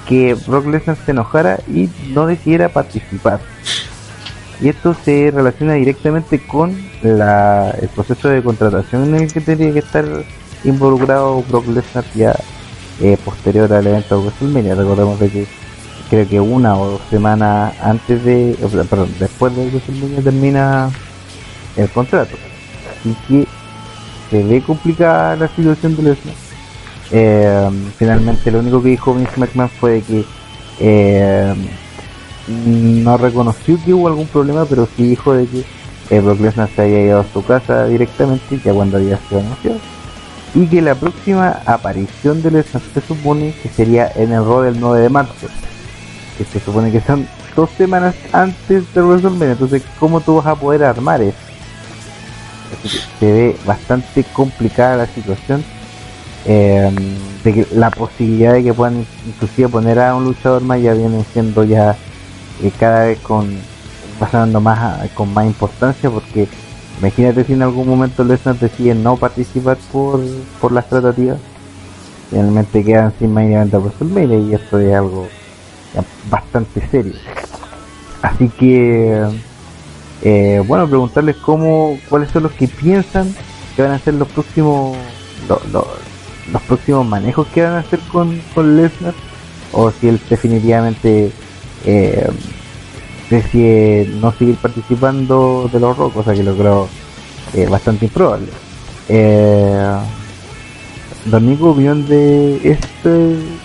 que 0.08 0.34
Brock 0.46 0.66
Lesnar 0.66 0.96
se 1.04 1.10
enojara 1.10 1.58
y 1.68 1.88
no 2.12 2.26
decidiera 2.26 2.68
participar. 2.68 3.40
Y 4.60 4.68
esto 4.68 4.94
se 5.04 5.30
relaciona 5.34 5.74
directamente 5.74 6.46
con 6.46 6.74
la, 7.02 7.70
el 7.72 7.88
proceso 7.88 8.28
de 8.28 8.42
contratación 8.42 9.14
en 9.14 9.22
el 9.22 9.32
que 9.32 9.40
tenía 9.40 9.72
que 9.72 9.80
estar 9.80 10.04
involucrado 10.64 11.42
Brock 11.48 11.66
Lesnar 11.68 12.04
ya 12.14 12.34
eh, 13.00 13.18
posterior 13.22 13.70
al 13.72 13.86
evento 13.86 14.16
de 14.16 14.26
WrestleMania. 14.26 14.74
Recordemos 14.74 15.20
de 15.20 15.28
que 15.28 15.46
creo 16.08 16.28
que 16.28 16.40
una 16.40 16.76
o 16.76 16.92
dos 16.92 17.00
semanas 17.10 17.74
antes 17.82 18.24
de, 18.24 18.56
perdón, 18.88 19.10
después 19.18 19.54
de 19.54 19.66
WrestleMania 19.66 20.22
termina 20.22 20.90
el 21.76 21.90
contrato. 21.90 22.36
Así 22.90 23.14
que 23.28 23.46
se 24.30 24.42
ve 24.42 24.62
complicada 24.62 25.36
la 25.36 25.48
situación 25.48 25.96
de 25.96 26.02
Lesnar. 26.02 26.45
Eh, 27.10 27.70
finalmente 27.98 28.50
lo 28.50 28.58
único 28.58 28.82
que 28.82 28.88
dijo 28.90 29.14
Vince 29.14 29.38
McMahon 29.38 29.70
fue 29.70 30.02
que 30.02 30.24
eh, 30.80 31.54
no 32.48 33.16
reconoció 33.16 33.78
que 33.84 33.94
hubo 33.94 34.08
algún 34.08 34.26
problema, 34.26 34.64
pero 34.64 34.88
sí 34.96 35.04
dijo 35.04 35.34
de 35.34 35.46
que 35.46 35.64
eh, 36.10 36.20
Brock 36.20 36.40
Lesnar 36.40 36.68
se 36.74 36.82
había 36.82 37.02
ido 37.02 37.20
a 37.20 37.24
su 37.32 37.44
casa 37.44 37.86
directamente 37.86 38.60
ya 38.64 38.72
cuando 38.72 38.98
había 38.98 39.18
sido 39.28 39.40
anunciado. 39.40 39.78
Y 40.54 40.66
que 40.66 40.80
la 40.80 40.94
próxima 40.94 41.60
aparición 41.66 42.42
de 42.42 42.50
Lesnar 42.50 42.82
se 42.94 43.00
supone 43.00 43.54
que 43.62 43.68
sería 43.68 44.10
en 44.14 44.32
el 44.32 44.44
Raw 44.44 44.62
del 44.62 44.80
9 44.80 45.00
de 45.00 45.08
marzo. 45.08 45.48
Que 46.38 46.44
se 46.44 46.60
supone 46.60 46.92
que 46.92 47.00
son 47.00 47.26
dos 47.54 47.70
semanas 47.76 48.14
antes 48.32 48.92
de 48.94 49.02
WrestleMania. 49.02 49.52
Entonces, 49.52 49.82
¿cómo 49.98 50.20
tú 50.20 50.36
vas 50.36 50.46
a 50.46 50.54
poder 50.54 50.84
armar 50.84 51.20
eso? 51.22 51.36
Se 53.18 53.32
ve 53.32 53.56
bastante 53.66 54.24
complicada 54.24 54.96
la 54.96 55.06
situación. 55.06 55.64
Eh, 56.48 56.90
que 57.42 57.66
la 57.74 57.90
posibilidad 57.90 58.52
de 58.54 58.62
que 58.64 58.72
puedan 58.74 59.04
inclusive 59.26 59.68
poner 59.68 59.98
a 59.98 60.14
un 60.14 60.24
luchador 60.24 60.62
más 60.62 60.80
ya 60.80 60.94
viene 60.94 61.24
siendo 61.32 61.64
ya 61.64 61.96
eh, 62.62 62.70
cada 62.78 63.06
vez 63.06 63.18
con 63.20 63.48
pasando 64.18 64.60
más 64.60 65.10
con 65.10 65.32
más 65.34 65.44
importancia 65.46 66.08
porque 66.08 66.48
imagínate 67.00 67.44
si 67.44 67.52
en 67.52 67.62
algún 67.62 67.88
momento 67.88 68.22
Lesnar 68.24 68.58
decide 68.58 68.94
no 68.94 69.16
participar 69.16 69.76
por, 69.92 70.20
por 70.60 70.72
las 70.72 70.88
tratativas 70.88 71.38
finalmente 72.30 72.82
quedan 72.84 73.12
sin 73.18 73.32
main 73.34 73.52
event 73.52 73.74
a 73.74 73.78
WrestleMania 73.78 74.38
y 74.38 74.54
esto 74.54 74.78
es 74.78 74.94
algo 74.94 75.26
bastante 76.30 76.86
serio. 76.90 77.12
Así 78.22 78.48
que 78.48 79.24
eh, 80.22 80.62
bueno 80.66 80.88
preguntarles 80.88 81.36
cómo 81.36 81.98
cuáles 82.08 82.30
son 82.30 82.44
los 82.44 82.52
que 82.52 82.68
piensan 82.68 83.34
que 83.74 83.82
van 83.82 83.92
a 83.92 83.98
ser 83.98 84.14
los 84.14 84.28
próximos 84.28 84.96
lo- 85.48 85.60
lo- 85.72 86.05
los 86.52 86.62
próximos 86.62 87.06
manejos 87.06 87.46
que 87.48 87.62
van 87.62 87.74
a 87.74 87.78
hacer 87.78 88.00
con, 88.12 88.40
con 88.54 88.76
Lesnar 88.76 89.14
o 89.72 89.90
si 89.90 90.08
él 90.08 90.20
definitivamente 90.28 91.30
eh, 91.84 92.28
decide 93.30 94.08
no 94.20 94.32
seguir 94.32 94.56
participando 94.56 95.68
de 95.72 95.80
los 95.80 95.96
Raw, 95.96 96.12
cosa 96.12 96.34
que 96.34 96.42
lo 96.42 96.56
creo 96.56 96.88
eh, 97.54 97.66
bastante 97.66 98.06
improbable. 98.06 98.48
Eh, 99.08 99.96
Nico, 101.40 101.70
opinión 101.70 102.06
de 102.06 102.60
este, 102.70 103.08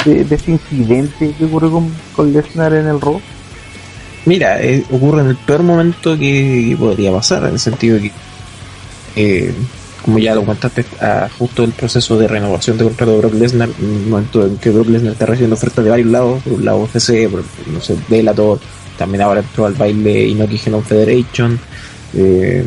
de, 0.06 0.36
este 0.36 0.52
incidente 0.52 1.34
que 1.38 1.46
ocurrió 1.46 1.72
con, 1.72 1.94
con 2.16 2.34
Lesnar 2.34 2.74
en 2.74 2.88
el 2.88 3.00
Raw. 3.00 3.22
Mira, 4.26 4.62
eh, 4.62 4.84
ocurre 4.92 5.22
en 5.22 5.28
el 5.28 5.36
peor 5.36 5.64
momento 5.64 6.18
que, 6.18 6.76
podría 6.80 7.12
pasar, 7.12 7.44
en 7.46 7.54
el 7.54 7.60
sentido 7.60 8.00
de 8.00 8.12
que, 9.16 9.54
como 10.04 10.18
ya 10.20 10.34
lo 10.36 10.44
contaste, 10.44 10.84
a 11.00 11.30
justo 11.38 11.64
el 11.64 11.72
proceso 11.72 12.18
de 12.18 12.28
renovación 12.28 12.78
de 12.78 12.86
contrato 12.86 13.12
de 13.14 13.18
Brock 13.20 13.34
Lesnar, 13.36 13.70
en 13.80 13.86
un 13.86 14.10
momento 14.10 14.46
en 14.46 14.58
que 14.58 14.70
Brock 14.72 14.88
Lesnar 14.88 15.14
está 15.14 15.26
recibiendo 15.28 15.56
ofertas 15.56 15.84
de 15.84 15.92
varios 15.92 16.08
lados, 16.10 16.42
por 16.44 16.54
un 16.54 16.66
lado 16.66 16.80
UFC, 16.80 17.30
por, 17.30 17.44
no 17.72 17.80
sé, 17.82 17.96
Bellator, 18.10 18.60
también 18.98 19.22
ahora 19.22 19.42
entró 19.42 19.66
al 19.66 19.74
baile 19.74 20.28
Inoki 20.28 20.58
Genome 20.58 20.84
Federation. 20.84 21.60
Eh, 22.16 22.66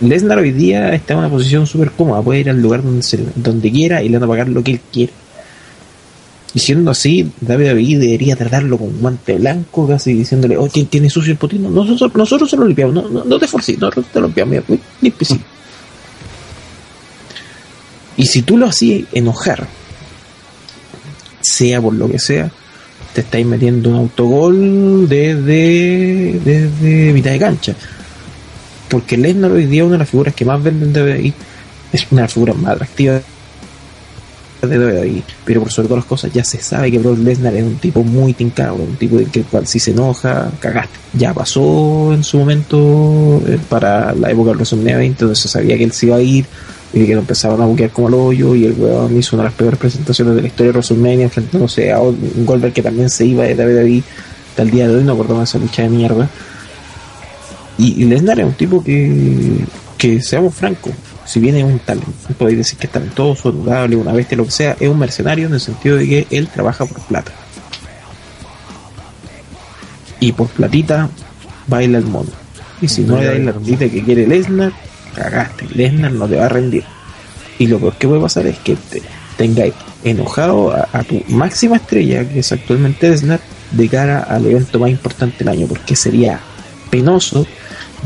Lesnar 0.00 0.38
hoy 0.38 0.52
día 0.52 0.94
está 0.94 1.14
en 1.14 1.18
una 1.20 1.28
posición 1.30 1.66
súper 1.66 1.90
cómoda, 1.90 2.22
puede 2.22 2.40
ir 2.40 2.50
al 2.50 2.60
lugar 2.62 2.82
donde, 2.82 3.02
se- 3.02 3.24
donde 3.34 3.70
quiera 3.72 4.02
y 4.02 4.08
le 4.08 4.18
van 4.18 4.24
a 4.24 4.28
pagar 4.28 4.48
lo 4.48 4.62
que 4.62 4.72
él 4.72 4.80
quiera. 4.92 5.12
Y 6.54 6.60
siendo 6.60 6.90
así, 6.90 7.30
WWE 7.42 7.98
debería 7.98 8.34
tratarlo 8.34 8.78
con 8.78 8.98
guante 9.00 9.36
blanco, 9.36 9.86
casi 9.86 10.14
diciéndole, 10.14 10.56
oh, 10.56 10.68
¿quién 10.68 10.86
tiene 10.86 11.10
sucio 11.10 11.32
el 11.32 11.38
potino? 11.38 11.68
Nosotros, 11.68 12.14
nosotros 12.14 12.48
se 12.48 12.56
lo 12.56 12.64
limpiamos, 12.64 12.94
no, 12.94 13.08
no, 13.08 13.24
no 13.24 13.38
te 13.38 13.46
forces, 13.46 13.78
nosotros 13.78 14.06
te 14.12 14.20
lo 14.20 14.26
limpiamos, 14.28 14.64
mira, 14.68 14.82
limpiecito. 15.02 15.44
Y 18.16 18.26
si 18.26 18.42
tú 18.42 18.56
lo 18.56 18.66
hacías 18.66 19.06
enojar, 19.12 19.68
sea 21.40 21.80
por 21.80 21.94
lo 21.94 22.08
que 22.10 22.18
sea, 22.18 22.50
te 23.12 23.20
estáis 23.20 23.46
metiendo 23.46 23.90
un 23.90 23.96
autogol 23.96 25.08
desde, 25.08 26.40
desde 26.44 27.12
mitad 27.12 27.30
de 27.30 27.38
cancha. 27.38 27.74
Porque 28.88 29.18
Lesnar 29.18 29.52
hoy 29.52 29.66
día 29.66 29.82
es 29.82 29.86
una 29.86 29.96
de 29.96 29.98
las 29.98 30.10
figuras 30.10 30.34
que 30.34 30.44
más 30.46 30.62
venden 30.62 30.92
de 30.92 31.02
WWE, 31.02 31.32
es 31.92 32.06
una 32.10 32.22
de 32.22 32.24
las 32.24 32.32
figuras 32.32 32.56
más 32.56 32.72
atractivas 32.74 33.22
de 34.66 34.78
WWE, 34.78 35.22
pero 35.44 35.60
por 35.60 35.70
sobre 35.70 35.88
todas 35.88 36.04
las 36.04 36.08
cosas 36.08 36.32
ya 36.32 36.42
se 36.42 36.60
sabe 36.60 36.90
que 36.90 36.98
Brock 36.98 37.18
Lesnar 37.18 37.54
es 37.54 37.62
un 37.62 37.76
tipo 37.76 38.02
muy 38.02 38.32
tincado, 38.32 38.74
un 38.74 38.96
tipo 38.96 39.16
de 39.16 39.26
que 39.26 39.42
cual 39.42 39.66
si 39.66 39.78
se 39.78 39.92
enoja, 39.92 40.50
cagaste. 40.60 40.98
Ya 41.12 41.32
pasó 41.32 42.12
en 42.12 42.24
su 42.24 42.38
momento 42.38 43.40
eh, 43.46 43.58
para 43.68 44.12
la 44.14 44.30
época 44.30 44.50
de 44.50 44.56
WrestleMania 44.56 44.96
20, 44.96 45.24
donde 45.24 45.36
se 45.36 45.48
sabía 45.48 45.76
que 45.76 45.84
él 45.84 45.92
se 45.92 46.06
iba 46.06 46.16
a 46.16 46.20
ir 46.20 46.46
y 46.92 47.04
que 47.04 47.14
lo 47.14 47.20
empezaban 47.20 47.60
a 47.60 47.66
buquear 47.66 47.90
como 47.90 48.08
el 48.08 48.14
hoyo 48.14 48.54
y 48.54 48.64
el 48.64 48.72
weón 48.72 49.16
hizo 49.16 49.36
una 49.36 49.44
de 49.44 49.50
las 49.50 49.58
peores 49.58 49.78
presentaciones 49.78 50.34
de 50.34 50.42
la 50.42 50.48
historia 50.48 50.72
de 50.72 50.78
WrestleMania 50.78 51.24
enfrentándose 51.24 51.92
a 51.92 52.00
un 52.00 52.44
Goldberg 52.44 52.72
que 52.72 52.82
también 52.82 53.10
se 53.10 53.26
iba 53.26 53.44
de 53.44 53.54
WWE 53.54 54.02
hasta 54.50 54.62
el 54.62 54.70
día 54.70 54.88
de 54.88 54.96
hoy, 54.96 55.04
no 55.04 55.12
acordaba 55.12 55.44
esa 55.44 55.58
lucha 55.58 55.82
de 55.82 55.90
mierda. 55.90 56.28
Y, 57.76 58.02
y 58.02 58.06
Lesnar 58.06 58.40
es 58.40 58.46
un 58.46 58.54
tipo 58.54 58.82
que, 58.82 59.64
que 59.96 60.20
seamos 60.20 60.54
francos, 60.54 60.92
si 61.28 61.40
bien 61.40 61.56
es 61.56 61.64
un 61.64 61.78
talento, 61.78 62.10
podéis 62.38 62.56
decir 62.56 62.78
que 62.78 62.86
es 62.86 62.92
talentoso, 62.92 63.50
adorable, 63.50 63.96
una 63.96 64.14
bestia, 64.14 64.38
lo 64.38 64.46
que 64.46 64.50
sea, 64.50 64.76
es 64.80 64.88
un 64.88 64.98
mercenario 64.98 65.46
en 65.46 65.52
el 65.52 65.60
sentido 65.60 65.98
de 65.98 66.08
que 66.08 66.26
él 66.30 66.48
trabaja 66.48 66.86
por 66.86 67.02
plata. 67.02 67.32
Y 70.20 70.32
por 70.32 70.48
platita 70.48 71.10
baila 71.66 71.98
el 71.98 72.06
mono. 72.06 72.30
Y 72.80 72.88
si 72.88 73.02
no 73.02 73.18
le 73.18 73.26
dais 73.26 73.44
la 73.44 73.52
platita 73.52 73.90
que 73.90 74.02
quiere 74.02 74.26
Lesnar, 74.26 74.72
cagaste. 75.14 75.66
Lesnar 75.74 76.12
no 76.12 76.26
te 76.26 76.36
va 76.36 76.46
a 76.46 76.48
rendir. 76.48 76.84
Y 77.58 77.66
lo 77.66 77.78
peor 77.78 77.96
que 77.96 78.08
puede 78.08 78.22
pasar 78.22 78.46
es 78.46 78.58
que 78.60 78.76
te 78.76 79.02
tengáis 79.36 79.74
enojado 80.04 80.72
a, 80.72 80.88
a 80.90 81.04
tu 81.04 81.22
máxima 81.28 81.76
estrella, 81.76 82.26
que 82.26 82.38
es 82.38 82.52
actualmente 82.52 83.10
Lesnar, 83.10 83.40
de 83.72 83.86
cara 83.86 84.20
al 84.20 84.46
evento 84.46 84.78
más 84.78 84.88
importante 84.88 85.44
del 85.44 85.48
año, 85.48 85.66
porque 85.66 85.94
sería 85.94 86.40
penoso 86.88 87.46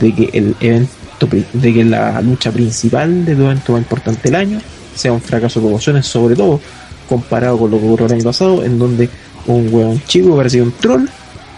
de 0.00 0.12
que 0.12 0.30
el 0.32 0.56
evento 0.58 1.01
de 1.26 1.72
que 1.74 1.84
la 1.84 2.20
lucha 2.22 2.50
principal 2.50 3.24
del 3.24 3.40
evento 3.40 3.72
más 3.72 3.82
importante 3.82 4.20
del 4.24 4.34
año 4.36 4.60
sea 4.94 5.12
un 5.12 5.20
fracaso 5.20 5.60
de 5.60 5.66
promociones, 5.66 6.06
sobre 6.06 6.36
todo 6.36 6.60
comparado 7.08 7.58
con 7.58 7.70
lo 7.70 7.78
que 7.78 7.86
ocurrió 7.86 8.06
el 8.06 8.12
año 8.12 8.24
pasado, 8.24 8.64
en 8.64 8.78
donde 8.78 9.08
un 9.46 9.68
hueón 9.72 10.00
chico 10.06 10.36
parecía 10.36 10.62
un 10.62 10.72
troll 10.72 11.06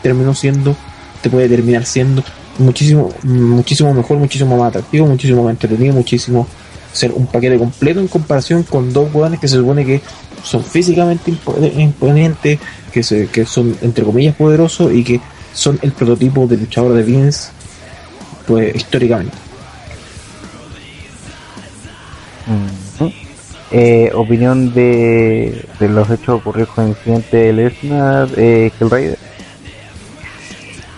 terminó 0.02 0.34
siendo, 0.34 0.76
te 1.22 1.30
puede 1.30 1.48
terminar 1.48 1.84
siendo 1.86 2.22
muchísimo, 2.58 3.10
muchísimo 3.22 3.92
mejor, 3.94 4.18
muchísimo 4.18 4.56
más 4.56 4.68
atractivo, 4.68 5.06
muchísimo 5.06 5.42
más 5.44 5.52
entretenido, 5.52 5.94
muchísimo 5.94 6.46
ser 6.92 7.12
un 7.12 7.26
paquete 7.26 7.58
completo 7.58 8.00
en 8.00 8.08
comparación 8.08 8.62
con 8.62 8.92
dos 8.92 9.12
hueones 9.12 9.40
que 9.40 9.48
se 9.48 9.56
supone 9.56 9.84
que 9.84 10.00
son 10.42 10.62
físicamente 10.62 11.32
impo- 11.32 11.80
imponentes, 11.80 12.58
que, 12.92 13.02
se, 13.02 13.26
que 13.28 13.44
son 13.46 13.76
entre 13.82 14.04
comillas 14.04 14.36
poderosos 14.36 14.92
y 14.92 15.02
que 15.02 15.20
son 15.52 15.78
el 15.82 15.92
prototipo 15.92 16.46
de 16.46 16.58
luchador 16.58 16.92
de 16.92 17.02
Vince, 17.02 17.48
pues 18.46 18.76
históricamente. 18.76 19.32
Ujú. 22.46 23.12
Eh, 23.70 24.10
opinión 24.14 24.72
de, 24.72 25.64
de 25.80 25.88
los 25.88 26.08
hechos 26.10 26.40
ocurridos 26.40 26.68
con 26.70 26.84
el 26.84 26.90
incidente 26.90 27.36
de 27.38 27.52
Lesnar, 27.52 28.28
eh, 28.36 28.70
Hellraider. 28.78 29.18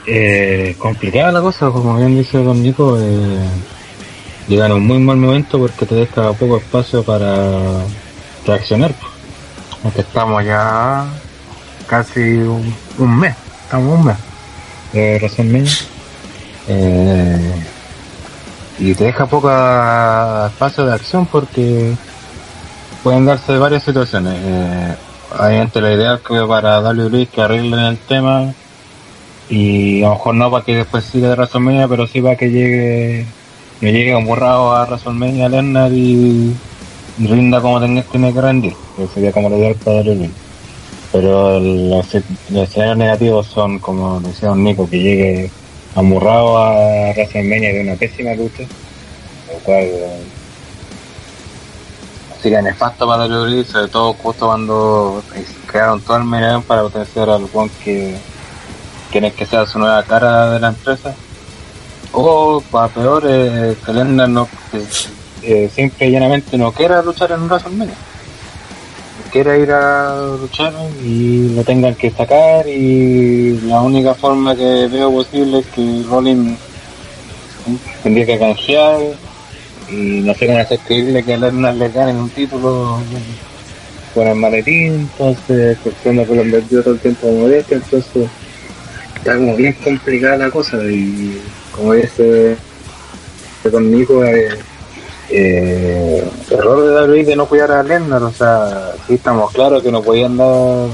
Eh, 0.07 0.77
complicada 0.79 1.33
la 1.33 1.41
cosa, 1.41 1.71
como 1.71 1.97
bien 1.97 2.17
dice 2.17 2.39
Don 2.39 2.63
Nico, 2.63 2.99
eh, 3.01 3.45
llegan 4.47 4.73
a 4.73 4.75
un 4.75 4.87
muy 4.87 4.99
mal 4.99 5.17
momento 5.17 5.59
porque 5.59 5.87
te 5.87 5.95
deja 5.95 6.33
poco 6.35 6.59
espacio 6.59 7.03
para 7.03 7.83
reaccionar. 8.47 8.95
Porque 9.83 10.03
estamos 10.03 10.45
ya 10.45 11.07
casi 11.87 12.21
un, 12.21 12.75
un 12.99 13.19
mes, 13.19 13.35
estamos 13.65 13.99
un 13.99 14.05
mes 14.07 14.17
de 14.93 15.19
WrestleMania. 15.19 15.73
Eh, 16.69 17.53
y 18.79 18.95
te 18.95 19.05
deja 19.05 19.27
poco 19.27 19.49
espacio 19.49 20.85
de 20.85 20.93
acción 20.93 21.27
porque 21.27 21.95
pueden 23.03 23.25
darse 23.25 23.57
varias 23.57 23.83
situaciones. 23.83 24.35
Eh, 24.37 24.95
obviamente 25.39 25.81
la 25.81 25.93
idea 25.93 26.15
es 26.15 26.21
que 26.21 26.41
para 26.47 26.81
WWE 26.81 27.27
que 27.27 27.43
arreglen 27.43 27.81
el 27.81 27.99
tema 27.99 28.53
y 29.49 30.03
a 30.03 30.09
lo 30.09 30.15
mejor 30.15 30.35
no 30.35 30.51
para 30.51 30.65
que 30.65 30.77
después 30.77 31.05
siga 31.05 31.29
de 31.29 31.35
WrestleMania, 31.35 31.89
pero 31.89 32.07
sí 32.07 32.21
para 32.21 32.37
que 32.37 32.51
llegue, 32.51 33.27
que 33.81 33.93
llegue 33.93 34.15
un 34.15 34.27
borrado 34.27 34.75
a 34.75 34.85
WrestleMania 34.85 35.49
Lennar 35.49 35.93
y, 35.93 36.55
y 37.19 37.27
rinda 37.27 37.61
como 37.61 37.81
tenga, 37.81 38.03
tiene 38.03 38.33
que 38.33 38.41
rendir, 38.41 38.75
sería 39.15 39.33
como 39.33 39.49
lo 39.49 39.57
ideal 39.57 39.77
para 39.77 40.01
WWE. 40.01 40.31
Pero 41.13 41.61
los, 41.61 42.07
los 42.51 42.77
negativos 42.97 43.47
son, 43.47 43.79
como 43.79 44.21
decía 44.21 44.49
Don 44.49 44.63
Nico, 44.63 44.91
que 44.91 44.99
llegue 44.99 45.51
amurrado 45.97 46.59
a 46.59 47.11
WrestleMania 47.11 47.73
de 47.73 47.81
una 47.81 47.95
pésima 47.95 48.35
lucha, 48.35 48.65
lo 49.53 49.59
cual 49.65 49.83
eh, 49.83 50.23
sería 52.43 52.61
nefasto 52.61 53.07
para 53.07 53.27
WWE, 53.27 53.65
sobre 53.65 53.89
todo 53.89 54.13
justo 54.13 54.47
cuando 54.47 55.23
crearon 55.67 56.01
todo 56.03 56.19
el 56.19 56.25
medio 56.25 56.61
para 56.63 56.83
potenciar 56.83 57.31
al 57.31 57.49
one 57.53 57.71
que 57.83 58.17
quieren 59.11 59.33
que 59.33 59.47
sea 59.47 59.67
su 59.67 59.79
nueva 59.79 60.03
cara 60.03 60.51
de 60.51 60.61
la 60.61 60.69
empresa. 60.69 61.15
O, 62.13 62.63
para 62.71 62.89
peor, 62.89 63.25
eh, 63.27 63.77
que 63.85 63.93
no, 63.93 64.49
que, 64.71 64.85
eh, 65.43 65.71
simple 65.75 66.07
y 66.07 66.13
llanamente 66.13 66.57
no 66.59 66.73
quiera 66.73 67.03
luchar 67.03 67.33
en 67.33 67.47
WrestleMania. 67.47 67.95
Quiera 69.33 69.59
ir 69.59 69.71
a 69.71 70.37
luchar 70.41 70.73
y 71.05 71.51
lo 71.55 71.63
tengan 71.63 71.95
que 71.95 72.11
sacar 72.11 72.67
y 72.67 73.61
la 73.65 73.81
única 73.83 74.15
forma 74.15 74.57
que 74.57 74.89
veo 74.91 75.11
posible 75.11 75.59
es 75.59 75.67
que 75.67 76.03
Rollins 76.09 76.59
tendría 78.03 78.27
que 78.27 78.39
canjear 78.39 79.01
y 79.91 80.21
no 80.21 80.35
sé 80.35 80.47
cómo 80.47 80.59
hacer 80.59 80.79
creíble 80.81 81.23
que 81.23 81.37
Lesnar 81.37 81.75
le 81.75 81.89
gane 81.91 82.13
un 82.13 82.31
título 82.31 82.99
con 84.15 84.27
el 84.27 84.35
maletín, 84.37 85.11
entonces 85.11 85.77
cuestión 85.83 86.17
de 86.17 86.25
que 86.25 86.35
lo 86.35 86.43
vendió 86.43 86.83
todo 86.83 86.95
el 86.95 87.01
tiempo 87.01 87.27
como 87.27 87.49
este, 87.49 87.75
entonces 87.75 88.29
está 89.17 89.37
como 89.37 89.55
bien 89.57 89.77
complicada 89.85 90.37
la 90.39 90.51
cosa 90.51 90.79
y 90.85 91.41
como 91.73 91.93
dice 91.93 92.57
Don 93.71 93.91
Nico 93.91 94.25
eh, 94.25 94.49
eh, 95.31 96.29
error 96.51 96.87
de 96.87 96.95
David 96.95 97.27
de 97.27 97.37
no 97.37 97.47
cuidar 97.47 97.73
a 97.73 97.83
Lennar 97.83 98.23
o 98.23 98.31
sea 98.31 98.93
sí 99.07 99.15
estamos 99.15 99.53
claros 99.53 99.83
que 99.83 99.91
no 99.91 100.03
podían 100.03 100.37
dar 100.37 100.89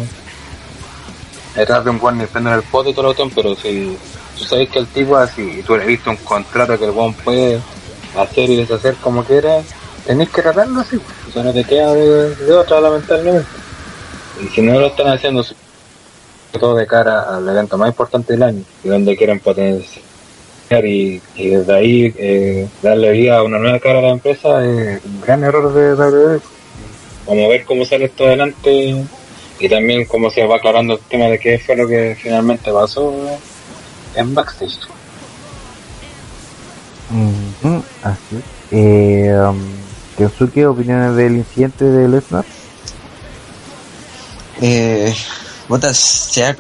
detrás 1.55 1.85
de 1.85 1.91
un 1.91 1.99
buen 1.99 2.19
defender 2.19 2.55
el 2.55 2.63
pote 2.63 2.93
todo 2.93 3.05
lo 3.05 3.11
otro 3.11 3.29
pero 3.35 3.55
si 3.55 3.97
tú 4.39 4.45
sabes 4.45 4.69
que 4.71 4.79
el 4.79 4.87
tipo 4.87 5.17
así 5.17 5.59
y 5.59 5.63
tú 5.63 5.77
le 5.77 5.83
has 5.83 5.89
visto 5.89 6.11
un 6.11 6.17
contrato 6.17 6.79
que 6.79 6.87
el 6.87 6.93
buen 6.93 7.13
puede 7.15 7.61
hacer 8.17 8.51
y 8.51 8.57
deshacer 8.57 8.95
como 8.97 9.23
quiera 9.25 9.61
tenés 10.07 10.31
que 10.31 10.43
tratarlo 10.43 10.81
así 10.81 11.01
o 11.29 11.33
sea 11.33 11.43
no 11.43 11.53
te 11.53 11.65
queda 11.65 11.93
de, 11.95 12.53
otra 12.53 12.81
lamentablemente. 12.81 13.49
Y 14.43 14.49
si 14.49 14.63
no 14.63 14.79
lo 14.79 14.87
están 14.87 15.09
haciendo 15.09 15.45
todo 16.59 16.75
de 16.75 16.87
cara 16.87 17.37
al 17.37 17.49
evento 17.49 17.79
más 17.79 17.89
importante 17.89 18.33
del 18.33 18.43
año 18.43 18.63
y 18.85 18.89
donde 18.89 19.17
quieren 19.17 19.41
potenciar 19.41 20.12
y, 20.81 21.21
y 21.37 21.49
desde 21.49 21.75
ahí 21.75 22.15
eh, 22.17 22.69
darle 22.83 23.13
vida 23.13 23.39
a 23.39 23.43
una 23.43 23.59
nueva 23.59 23.79
cara 23.79 23.99
a 23.99 24.03
la 24.03 24.11
empresa 24.11 24.65
es 24.65 25.01
un 25.05 25.21
gran 25.21 25.43
error 25.45 25.73
de 25.73 25.95
WWE. 25.95 26.41
Vamos 27.27 27.45
a 27.45 27.49
ver 27.49 27.65
cómo 27.65 27.85
sale 27.85 28.07
esto 28.07 28.25
adelante 28.25 29.05
y 29.61 29.69
también 29.69 30.05
cómo 30.07 30.31
se 30.31 30.45
va 30.47 30.57
aclarando 30.57 30.95
el 30.95 31.01
tema 31.01 31.27
de 31.27 31.39
qué 31.39 31.59
fue 31.59 31.77
lo 31.77 31.87
que 31.87 32.17
finalmente 32.21 32.73
pasó 32.73 33.15
en 34.17 34.35
backstage. 34.35 34.79
Ujú, 37.11 37.83
Así 38.03 38.37
es. 38.37 38.43
Eh, 38.73 39.35
um, 39.39 39.59
Kensuke, 40.17 40.67
opiniones 40.67 41.15
del 41.17 41.37
incidente 41.37 41.85
de 41.85 42.09
Lesnar. 42.09 42.45
Eh, 44.61 45.15
puta, 45.69 45.93
se 45.95 46.45
ha- 46.45 46.57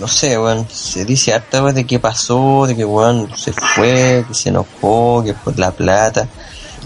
no 0.00 0.08
sé, 0.08 0.38
weón, 0.38 0.66
se 0.72 1.04
dice 1.04 1.34
harta 1.34 1.60
de 1.72 1.84
qué 1.84 2.00
pasó, 2.00 2.64
de 2.66 2.74
que 2.74 2.84
weón 2.84 3.30
se 3.36 3.52
fue, 3.52 4.24
que 4.26 4.34
se 4.34 4.48
enojó, 4.48 5.22
que 5.24 5.34
por 5.34 5.58
la 5.58 5.70
plata. 5.70 6.26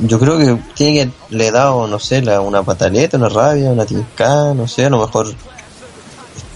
Yo 0.00 0.18
creo 0.18 0.36
que 0.36 0.58
tiene 0.74 1.04
que 1.06 1.36
le 1.36 1.46
he 1.46 1.50
dado, 1.52 1.86
no 1.86 2.00
sé, 2.00 2.20
la, 2.22 2.40
una 2.40 2.64
pataleta, 2.64 3.16
una 3.16 3.28
rabia, 3.28 3.70
una 3.70 3.86
tincada, 3.86 4.52
no 4.52 4.66
sé, 4.66 4.84
a 4.84 4.90
lo 4.90 4.98
mejor 4.98 5.32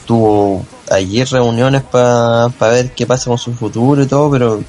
tuvo 0.04 0.66
ayer 0.90 1.28
reuniones 1.28 1.82
para 1.82 2.48
ver 2.60 2.92
qué 2.92 3.06
pasa 3.06 3.26
con 3.26 3.38
su 3.38 3.54
futuro 3.54 4.02
y 4.02 4.06
todo, 4.06 4.30
pero 4.30 4.60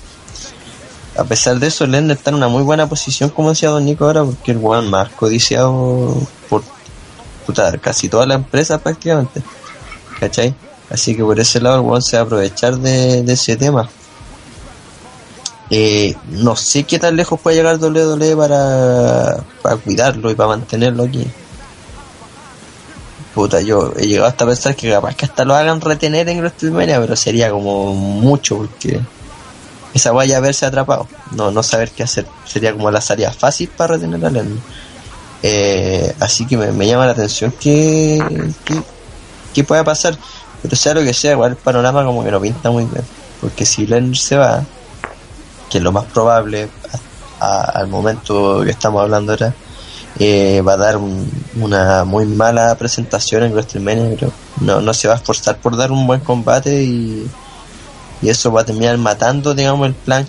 a 1.17 1.23
pesar 1.23 1.57
de 1.59 1.67
eso, 1.67 1.87
Lender 1.87 2.17
está 2.17 2.29
en 2.29 2.35
una 2.35 2.47
muy 2.47 2.61
buena 2.61 2.87
posición, 2.87 3.31
como 3.31 3.49
decía 3.49 3.69
Don 3.69 3.83
Nico 3.83 4.05
ahora, 4.05 4.23
porque 4.23 4.51
el 4.51 4.57
weón 4.57 4.89
más 4.89 5.09
codiciado 5.09 6.15
por 6.49 6.63
casi 7.81 8.09
toda 8.09 8.27
la 8.27 8.35
empresa 8.35 8.77
prácticamente. 8.77 9.41
¿Cachai? 10.19 10.53
Así 10.89 11.15
que 11.15 11.23
por 11.23 11.39
ese 11.39 11.61
lado 11.61 11.77
el 11.77 11.81
weón 11.81 12.01
se 12.01 12.17
va 12.17 12.23
a 12.23 12.25
aprovechar 12.25 12.77
de, 12.77 13.19
ese 13.31 13.55
tema. 13.57 13.89
Eh, 15.69 16.15
no 16.29 16.55
sé 16.55 16.83
qué 16.83 16.97
tan 16.97 17.15
lejos 17.15 17.39
puede 17.39 17.57
llegar 17.57 17.77
WWE 17.77 18.35
para, 18.35 19.43
para 19.61 19.75
cuidarlo 19.77 20.31
y 20.31 20.35
para 20.35 20.49
mantenerlo 20.49 21.03
aquí. 21.03 21.27
Puta, 23.35 23.61
yo 23.61 23.93
he 23.95 24.07
llegado 24.07 24.27
hasta 24.27 24.45
pensar 24.45 24.75
que 24.75 24.89
capaz 24.89 25.15
que 25.15 25.25
hasta 25.25 25.45
lo 25.45 25.55
hagan 25.55 25.79
retener 25.79 26.27
en 26.29 26.39
WrestleMania, 26.39 26.99
pero 26.99 27.15
sería 27.15 27.51
como 27.51 27.93
mucho 27.93 28.57
porque 28.57 28.99
esa 29.93 30.11
vaya 30.11 30.37
a 30.37 30.39
verse 30.39 30.65
atrapado, 30.65 31.07
no, 31.31 31.51
no 31.51 31.61
saber 31.63 31.91
qué 31.91 32.03
hacer. 32.03 32.25
Sería 32.45 32.73
como 32.73 32.89
la 32.89 33.01
salida 33.01 33.31
fácil 33.31 33.69
para 33.69 33.95
retener 33.95 34.25
a 34.25 34.29
Lennon. 34.29 34.61
Eh, 35.41 36.13
así 36.19 36.45
que 36.45 36.57
me, 36.57 36.71
me 36.71 36.87
llama 36.87 37.05
la 37.05 37.13
atención 37.13 37.53
que, 37.59 38.19
que, 38.65 38.81
que 39.53 39.63
pueda 39.63 39.83
pasar. 39.83 40.17
Pero 40.61 40.75
sea 40.75 40.93
lo 40.93 41.01
que 41.01 41.13
sea, 41.13 41.31
igual 41.33 41.51
el 41.51 41.57
panorama 41.57 42.03
como 42.03 42.23
que 42.23 42.31
no 42.31 42.41
pinta 42.41 42.69
muy 42.71 42.85
bien. 42.85 43.03
Porque 43.41 43.65
si 43.65 43.85
Lennon 43.87 44.15
se 44.15 44.35
va, 44.37 44.63
que 45.69 45.77
es 45.77 45.83
lo 45.83 45.91
más 45.91 46.05
probable 46.05 46.69
al 47.39 47.87
momento 47.87 48.61
que 48.65 48.71
estamos 48.71 49.01
hablando 49.01 49.31
ahora, 49.31 49.53
eh, 50.19 50.61
va 50.61 50.73
a 50.73 50.77
dar 50.77 50.97
un- 50.97 51.29
una 51.61 52.03
muy 52.03 52.25
mala 52.25 52.75
presentación 52.75 53.43
en 53.43 53.53
WrestleMania, 53.53 54.09
pero 54.19 54.31
no, 54.59 54.81
no 54.81 54.93
se 54.93 55.07
va 55.07 55.13
a 55.13 55.17
esforzar 55.17 55.57
por 55.59 55.77
dar 55.77 55.91
un 55.93 56.05
buen 56.05 56.19
combate 56.19 56.83
y, 56.83 57.29
y 58.21 58.27
eso 58.29 58.51
va 58.51 58.61
a 58.61 58.65
terminar 58.65 58.97
matando, 58.97 59.53
digamos, 59.53 59.87
el 59.87 59.93
plan 59.93 60.27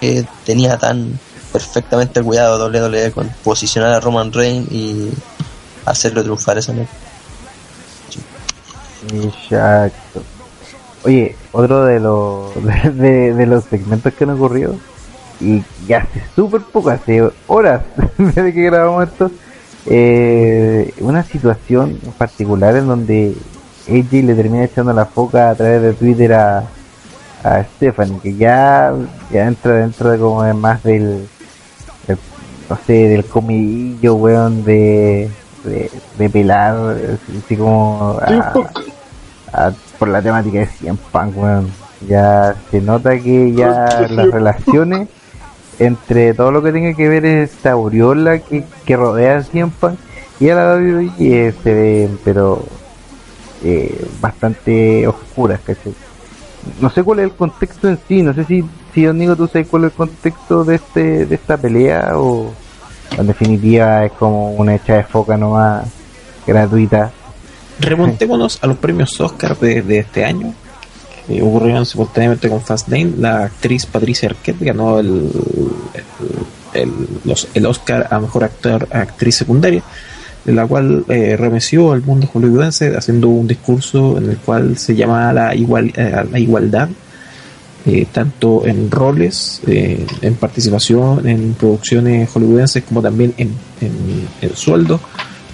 que 0.00 0.26
tenía 0.44 0.76
tan 0.76 1.18
perfectamente 1.52 2.22
cuidado 2.22 2.58
WWE 2.68 3.12
con 3.12 3.30
posicionar 3.42 3.94
a 3.94 4.00
Roman 4.00 4.30
Reigns 4.30 4.70
y 4.70 5.10
hacerlo 5.86 6.22
triunfar 6.22 6.58
esa 6.58 6.74
noche. 6.74 6.90
Exacto. 9.12 10.22
Oye, 11.04 11.36
otro 11.52 11.84
de 11.84 12.00
los 12.00 12.54
de, 12.64 12.90
de- 12.92 13.34
de 13.34 13.46
los 13.46 13.64
segmentos 13.64 14.12
que 14.14 14.24
han 14.24 14.30
ocurrido 14.30 14.74
y 15.40 15.62
ya 15.86 15.98
hace 15.98 16.22
súper 16.34 16.62
poco, 16.62 16.90
hace 16.90 17.28
horas 17.46 17.82
desde 18.18 18.52
que 18.54 18.62
grabamos 18.62 19.08
esto, 19.08 19.30
eh, 19.86 20.92
una 21.00 21.22
situación 21.22 21.98
particular 22.18 22.74
en 22.76 22.86
donde 22.88 23.34
AJ 23.88 24.12
le 24.24 24.34
termina 24.34 24.64
echando 24.64 24.92
la 24.92 25.04
foca 25.04 25.50
a 25.50 25.54
través 25.54 25.82
de 25.82 25.92
Twitter 25.92 26.32
a, 26.32 26.64
a 27.44 27.62
Stephanie, 27.76 28.18
que 28.20 28.34
ya, 28.34 28.92
ya 29.30 29.46
entra 29.46 29.74
dentro 29.74 30.10
de 30.10 30.18
como 30.18 30.42
más 30.54 30.82
del, 30.82 31.28
del- 32.08 32.18
no 32.68 32.78
sé, 32.86 32.94
del 33.08 33.24
comidillo, 33.26 34.14
weón, 34.16 34.64
de, 34.64 35.30
de, 35.64 35.90
de 36.18 36.30
pelar, 36.30 36.96
así 37.44 37.56
como 37.56 38.18
a- 38.22 38.52
a- 39.52 39.72
por 39.98 40.08
la 40.08 40.20
temática 40.22 40.58
de 40.58 40.66
100 40.66 40.96
Punk, 40.96 41.36
weón. 41.36 41.70
Ya 42.08 42.54
se 42.70 42.80
nota 42.80 43.18
que 43.18 43.52
ya 43.52 44.06
las 44.10 44.30
relaciones 44.30 45.08
entre 45.78 46.34
todo 46.34 46.50
lo 46.52 46.62
que 46.62 46.72
tenga 46.72 46.94
que 46.94 47.08
ver 47.08 47.24
esta 47.24 47.72
aureola 47.72 48.38
que, 48.38 48.64
que 48.84 48.96
rodea 48.96 49.38
a 49.38 49.42
CM 49.42 49.72
Punk 49.80 49.98
y 50.40 50.48
a 50.50 50.54
la 50.54 50.74
WWE 50.76 51.10
eh, 51.18 51.54
se 51.62 51.74
ve, 51.74 52.10
pero 52.24 52.62
eh, 53.64 54.06
bastante 54.20 55.06
oscuras, 55.06 55.60
¿cachai? 55.64 55.94
No 56.80 56.90
sé 56.90 57.02
cuál 57.02 57.20
es 57.20 57.24
el 57.26 57.32
contexto 57.32 57.88
en 57.88 57.98
sí, 58.06 58.22
no 58.22 58.34
sé 58.34 58.44
si, 58.44 58.64
si 58.92 59.04
Don 59.04 59.16
Nico, 59.18 59.36
tú 59.36 59.46
sabes 59.46 59.68
cuál 59.68 59.84
es 59.84 59.92
el 59.92 59.96
contexto 59.96 60.64
de 60.64 60.74
este 60.76 61.24
de 61.26 61.34
esta 61.34 61.56
pelea 61.56 62.10
o 62.18 62.50
en 63.16 63.26
definitiva 63.26 64.04
es 64.04 64.12
como 64.12 64.50
una 64.52 64.74
hecha 64.74 64.94
de 64.96 65.04
foca 65.04 65.36
nomás 65.36 65.86
gratuita. 66.46 67.10
Remontémonos 67.80 68.58
a 68.62 68.66
los 68.66 68.78
premios 68.78 69.20
Oscar 69.20 69.58
de, 69.58 69.82
de 69.82 69.98
este 69.98 70.24
año. 70.24 70.54
que 71.26 71.42
ocurrieron 71.42 71.84
simultáneamente 71.84 72.48
con 72.48 72.60
Fastlane. 72.62 73.12
La 73.18 73.44
actriz 73.44 73.84
Patricia 73.86 74.28
Arquette 74.30 74.62
ganó 74.64 74.98
el, 74.98 75.30
el, 76.74 76.92
el- 77.54 77.66
Oscar 77.66 78.06
a 78.10 78.18
mejor 78.20 78.44
actor, 78.44 78.88
actriz 78.92 79.36
secundaria, 79.36 79.82
de 80.44 80.52
la 80.52 80.66
cual 80.66 81.04
eh, 81.08 81.36
remeció 81.36 81.92
al 81.92 82.02
mundo 82.02 82.28
hollywoodense 82.32 82.96
haciendo 82.96 83.28
un 83.28 83.46
discurso 83.48 84.16
en 84.18 84.30
el 84.30 84.36
cual 84.38 84.78
se 84.78 84.94
llama 84.94 85.32
la, 85.32 85.54
igual, 85.54 85.92
eh, 85.96 86.24
la 86.30 86.38
igualdad, 86.38 86.88
eh, 87.84 88.06
tanto 88.12 88.64
en 88.66 88.90
roles, 88.90 89.60
eh, 89.66 90.06
en 90.22 90.34
participación 90.36 91.26
en 91.28 91.54
producciones 91.54 92.30
hollywoodenses, 92.30 92.84
como 92.84 93.02
también 93.02 93.34
en, 93.36 93.50
en, 93.80 94.28
en 94.40 94.56
sueldo 94.56 95.00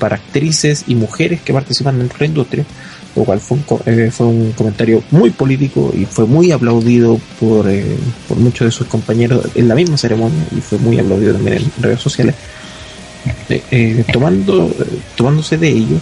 para 0.03 0.17
actrices 0.17 0.83
y 0.89 0.97
mujeres 0.97 1.43
que 1.43 1.53
participan 1.53 1.97
dentro 1.97 2.19
de 2.19 2.25
la 2.25 2.29
industria, 2.29 2.65
lo 3.15 3.23
cual 3.23 3.39
fue 3.39 3.59
un, 3.59 3.65
eh, 3.87 4.11
fue 4.11 4.27
un 4.27 4.51
comentario 4.51 5.01
muy 5.13 5.31
político 5.31 5.95
y 5.97 6.07
fue 6.07 6.27
muy 6.27 6.51
aplaudido 6.51 7.21
por, 7.39 7.69
eh, 7.71 7.85
por 8.27 8.37
muchos 8.39 8.65
de 8.65 8.73
sus 8.73 8.89
compañeros 8.89 9.47
en 9.55 9.69
la 9.69 9.77
misma 9.77 9.97
ceremonia 9.97 10.45
y 10.51 10.61
fue 10.61 10.79
muy 10.79 10.99
aplaudido 10.99 11.35
también 11.35 11.59
en 11.59 11.83
redes 11.85 12.01
sociales. 12.01 12.35
Eh, 13.49 13.63
eh, 13.71 14.05
tomando, 14.13 14.75
tomándose 15.15 15.57
de 15.57 15.69
ello, 15.69 15.99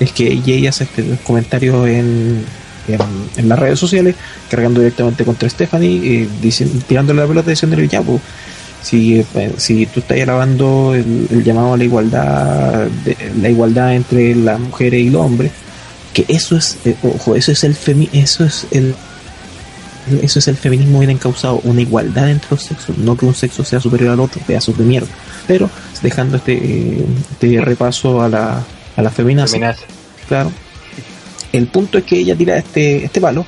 es 0.00 0.12
que 0.12 0.32
ella 0.32 0.70
hace 0.70 0.84
este 0.84 1.04
comentario 1.22 1.86
en, 1.86 2.46
en, 2.88 3.00
en 3.36 3.48
las 3.50 3.58
redes 3.58 3.78
sociales, 3.78 4.14
cargando 4.50 4.80
directamente 4.80 5.26
contra 5.26 5.46
Stephanie, 5.50 6.22
eh, 6.22 6.28
diciendo, 6.40 6.82
tirándole 6.88 7.20
la 7.20 7.28
pelota 7.28 7.50
diciéndole 7.50 7.86
ya, 7.86 8.00
pues, 8.00 8.18
si, 8.82 9.20
eh, 9.20 9.52
si 9.56 9.86
tú 9.86 10.00
estás 10.00 10.20
alabando 10.20 10.94
el, 10.94 11.26
el 11.30 11.44
llamado 11.44 11.74
a 11.74 11.76
la 11.76 11.84
igualdad, 11.84 12.86
de- 13.04 13.16
la 13.40 13.48
igualdad 13.48 13.94
entre 13.94 14.34
las 14.34 14.58
mujeres 14.60 15.00
y 15.00 15.10
los 15.10 15.22
hombres, 15.24 15.52
que 16.12 16.24
eso 16.28 16.56
es, 16.56 16.76
eh, 16.84 16.94
ojo, 17.02 17.36
eso 17.36 17.52
es 17.52 17.64
el 17.64 17.74
femi 17.74 18.08
eso 18.12 18.44
es 18.44 18.66
el 18.70 18.94
eso 20.20 20.40
es 20.40 20.48
el 20.48 20.56
feminismo 20.56 20.98
bien 20.98 21.10
encausado, 21.10 21.60
una 21.62 21.80
igualdad 21.80 22.28
entre 22.28 22.48
los 22.50 22.62
sexos, 22.64 22.98
no 22.98 23.16
que 23.16 23.24
un 23.24 23.34
sexo 23.36 23.64
sea 23.64 23.78
superior 23.78 24.10
al 24.10 24.18
otro, 24.20 24.40
pedazos 24.44 24.76
de 24.76 24.82
mierda. 24.84 25.06
Pero 25.46 25.70
dejando 26.02 26.38
este, 26.38 27.04
este 27.30 27.60
repaso 27.60 28.20
a 28.20 28.28
la, 28.28 28.64
a 28.96 29.02
la 29.02 29.10
Feminazi. 29.10 29.58
claro. 30.28 30.50
El 31.52 31.66
punto 31.68 31.98
es 31.98 32.04
que 32.04 32.18
ella 32.18 32.34
tira 32.34 32.56
este, 32.56 33.04
este 33.04 33.20
palo, 33.20 33.46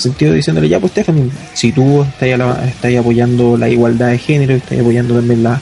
sentido 0.00 0.32
diciéndole, 0.32 0.68
ya 0.68 0.80
pues 0.80 0.92
Stephanie, 0.92 1.30
si 1.54 1.72
tú 1.72 2.02
estás, 2.02 2.68
estás 2.68 2.96
apoyando 2.96 3.56
la 3.56 3.68
igualdad 3.68 4.08
de 4.08 4.18
género, 4.18 4.54
estás 4.54 4.78
apoyando 4.80 5.14
también 5.14 5.42
la, 5.42 5.60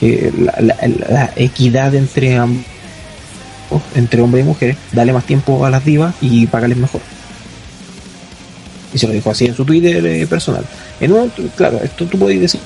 que 0.00 0.32
la, 0.38 0.54
la- 0.60 0.76
la 1.08 1.30
equidad 1.36 1.94
entre 1.94 2.36
ambos, 2.36 2.64
entre 3.94 4.20
hombres 4.22 4.44
y 4.44 4.48
mujeres, 4.48 4.76
dale 4.92 5.12
más 5.12 5.24
tiempo 5.24 5.64
a 5.64 5.70
las 5.70 5.84
divas 5.84 6.14
y 6.20 6.46
págales 6.46 6.76
mejor. 6.78 7.00
Y 8.94 8.98
se 8.98 9.06
lo 9.06 9.12
dijo 9.12 9.30
así 9.30 9.46
en 9.46 9.54
su 9.54 9.64
Twitter 9.64 10.04
eh, 10.06 10.26
personal. 10.26 10.64
En 11.00 11.12
un, 11.12 11.30
claro, 11.56 11.80
esto 11.82 12.06
tú 12.06 12.18
puedes 12.18 12.40
decir, 12.40 12.60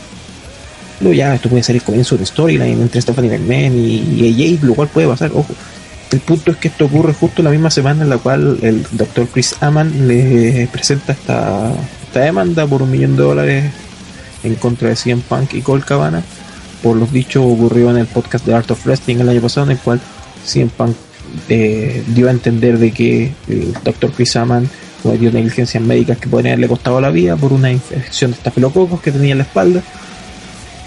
ya, 1.15 1.35
esto 1.35 1.49
puede 1.49 1.63
ser 1.63 1.77
el 1.77 1.83
comienzo 1.83 2.17
de 2.17 2.27
storyline 2.27 2.81
entre 2.83 3.01
Stephanie 3.01 3.31
McMahon 3.39 3.75
y, 3.79 3.97
y 4.23 4.55
AJ, 4.55 4.65
lo 4.65 4.75
cual 4.75 4.89
puede 4.89 5.09
pasar, 5.09 5.31
ojo. 5.35 5.47
El 6.13 6.21
punto 6.21 6.51
es 6.51 6.57
que 6.57 6.69
esto 6.69 6.87
ocurre 6.87 7.15
justo 7.15 7.43
la 7.43 7.51
misma 7.51 7.71
semana 7.71 8.03
en 8.03 8.11
la 8.11 8.19
cual 8.19 8.59
el 8.63 8.85
doctor 8.93 9.29
Chris 9.29 9.55
Aman 9.61 10.09
le 10.09 10.69
presenta 10.73 11.13
esta, 11.13 11.73
esta 12.03 12.21
demanda 12.21 12.67
por 12.67 12.83
un 12.83 12.91
millón 12.91 13.17
de 13.17 13.23
dólares 13.23 13.73
en 14.43 14.55
contra 14.57 14.89
de 14.89 14.97
CM 14.97 15.23
Punk 15.29 15.55
y 15.55 15.63
Cole 15.63 15.85
Cabana 15.85 16.23
por 16.83 16.97
los 16.97 17.13
dichos 17.13 17.45
ocurrió 17.45 17.91
en 17.91 17.99
el 17.99 18.07
podcast 18.07 18.45
de 18.47 18.55
Art 18.55 18.71
of 18.71 18.85
Wrestling 18.87 19.17
el 19.17 19.29
año 19.29 19.41
pasado 19.41 19.67
en 19.67 19.73
el 19.73 19.79
cual 19.79 20.01
CM 20.45 20.71
Punk 20.77 20.97
eh, 21.49 22.03
dio 22.09 22.29
a 22.29 22.31
entender 22.31 22.79
de 22.79 22.91
que 22.91 23.33
el 23.49 23.73
doctor 23.85 24.11
Chris 24.13 24.35
Aman 24.37 24.69
cometió 25.03 25.31
negligencias 25.31 25.83
médicas 25.83 26.19
que 26.19 26.29
podrían 26.29 26.55
haberle 26.55 26.69
costado 26.69 27.01
la 27.01 27.11
vida 27.11 27.37
por 27.37 27.53
una 27.53 27.71
infección 27.71 28.33
de 28.33 28.39
estafilococos 28.39 29.01
que 29.01 29.13
tenía 29.13 29.33
en 29.33 29.39
la 29.39 29.45
espalda 29.45 29.83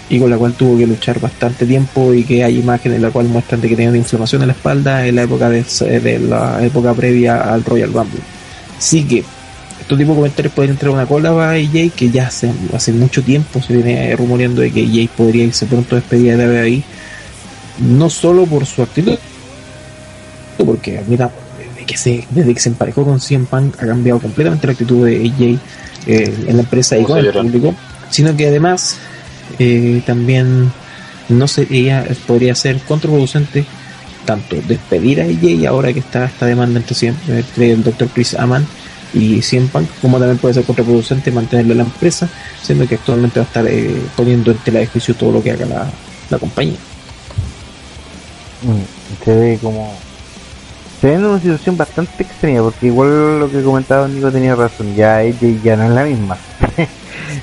y 0.08 0.18
con 0.18 0.30
la 0.30 0.36
cual 0.36 0.52
tuvo 0.52 0.78
que 0.78 0.86
luchar 0.86 1.18
bastante 1.20 1.66
tiempo 1.66 2.12
y 2.12 2.24
que 2.24 2.44
hay 2.44 2.58
imágenes 2.58 2.96
en 2.96 3.02
la 3.02 3.10
cual 3.10 3.26
muestran 3.26 3.60
de 3.60 3.68
que 3.68 3.76
tenía 3.76 3.90
una 3.90 3.98
inflamación 3.98 4.42
en 4.42 4.48
la 4.48 4.54
espalda 4.54 5.06
en 5.06 5.16
la 5.16 5.22
época 5.22 5.48
de, 5.48 5.62
de 5.62 6.18
la 6.18 6.64
época 6.64 6.92
previa 6.92 7.52
al 7.52 7.64
Royal 7.64 7.92
Rumble. 7.92 8.20
Así 8.78 9.04
que 9.04 9.24
estos 9.80 9.98
tipos 9.98 10.14
de 10.14 10.20
comentarios 10.20 10.54
pueden 10.54 10.70
entrar 10.72 10.90
a 10.90 10.94
una 10.94 11.06
cola 11.06 11.30
para 11.32 11.50
AJ 11.52 11.92
que 11.94 12.10
ya 12.10 12.28
hace, 12.28 12.50
hace 12.72 12.92
mucho 12.92 13.22
tiempo 13.22 13.60
se 13.60 13.74
viene 13.74 14.16
rumoreando 14.16 14.62
de 14.62 14.70
que 14.70 14.82
AJ 14.82 15.10
podría 15.16 15.44
irse 15.44 15.66
pronto 15.66 15.96
despedida 15.96 16.36
de 16.36 16.46
WWE 16.46 16.82
no 17.80 18.08
solo 18.08 18.46
por 18.46 18.64
su 18.64 18.82
actitud 18.82 19.18
porque 20.64 21.02
mira 21.06 21.30
desde 21.58 21.84
que 21.84 21.96
se, 21.98 22.26
desde 22.30 22.54
que 22.54 22.60
se 22.60 22.70
emparejó 22.70 23.04
con 23.04 23.20
CM 23.20 23.44
Punk 23.44 23.82
ha 23.82 23.86
cambiado 23.86 24.20
completamente 24.20 24.66
la 24.66 24.72
actitud 24.72 25.04
de 25.04 25.16
AJ 25.16 25.58
eh, 26.06 26.34
en 26.46 26.56
la 26.56 26.62
empresa 26.62 26.96
y 26.96 27.04
con 27.04 27.18
el 27.18 27.28
a 27.28 27.32
público 27.32 27.74
sino 28.08 28.34
que 28.34 28.46
además 28.46 28.96
eh, 29.58 30.02
también 30.06 30.72
no 31.28 31.48
sería 31.48 32.06
podría 32.26 32.54
ser 32.54 32.78
contraproducente 32.80 33.64
tanto 34.24 34.56
despedir 34.66 35.20
a 35.20 35.24
AJ 35.24 35.66
ahora 35.68 35.92
que 35.92 36.00
está 36.00 36.24
esta 36.24 36.46
demanda 36.46 36.80
entre, 36.80 36.94
CM 36.94 37.16
entre 37.28 37.72
el 37.72 37.82
Dr. 37.82 38.08
Chris 38.08 38.34
Aman 38.34 38.66
y 39.12 39.40
CM 39.42 39.68
Punk, 39.68 39.88
como 40.02 40.18
también 40.18 40.38
puede 40.38 40.54
ser 40.54 40.64
contraproducente 40.64 41.30
mantenerlo 41.30 41.72
en 41.72 41.78
la 41.78 41.84
empresa, 41.84 42.28
siendo 42.62 42.88
que 42.88 42.96
actualmente 42.96 43.38
va 43.38 43.44
a 43.44 43.46
estar 43.46 43.66
eh, 43.66 44.02
poniendo 44.16 44.50
en 44.50 44.58
tela 44.58 44.80
de 44.80 44.86
juicio 44.86 45.14
todo 45.14 45.30
lo 45.30 45.42
que 45.42 45.52
haga 45.52 45.66
la, 45.66 45.90
la 46.30 46.38
compañía. 46.38 46.78
Mm, 48.62 49.30
ve 49.30 49.58
como 49.62 49.94
se 51.04 51.10
ve 51.10 51.16
en 51.16 51.24
una 51.26 51.38
situación 51.38 51.76
bastante 51.76 52.22
extraña 52.22 52.62
porque 52.62 52.86
igual 52.86 53.38
lo 53.38 53.50
que 53.50 53.62
comentaba 53.62 54.08
Nico 54.08 54.32
tenía 54.32 54.54
razón 54.54 54.94
ya 54.94 55.20
ella 55.20 55.48
ya 55.62 55.76
no 55.76 55.84
es 55.84 55.90
la 55.90 56.04
misma. 56.04 56.38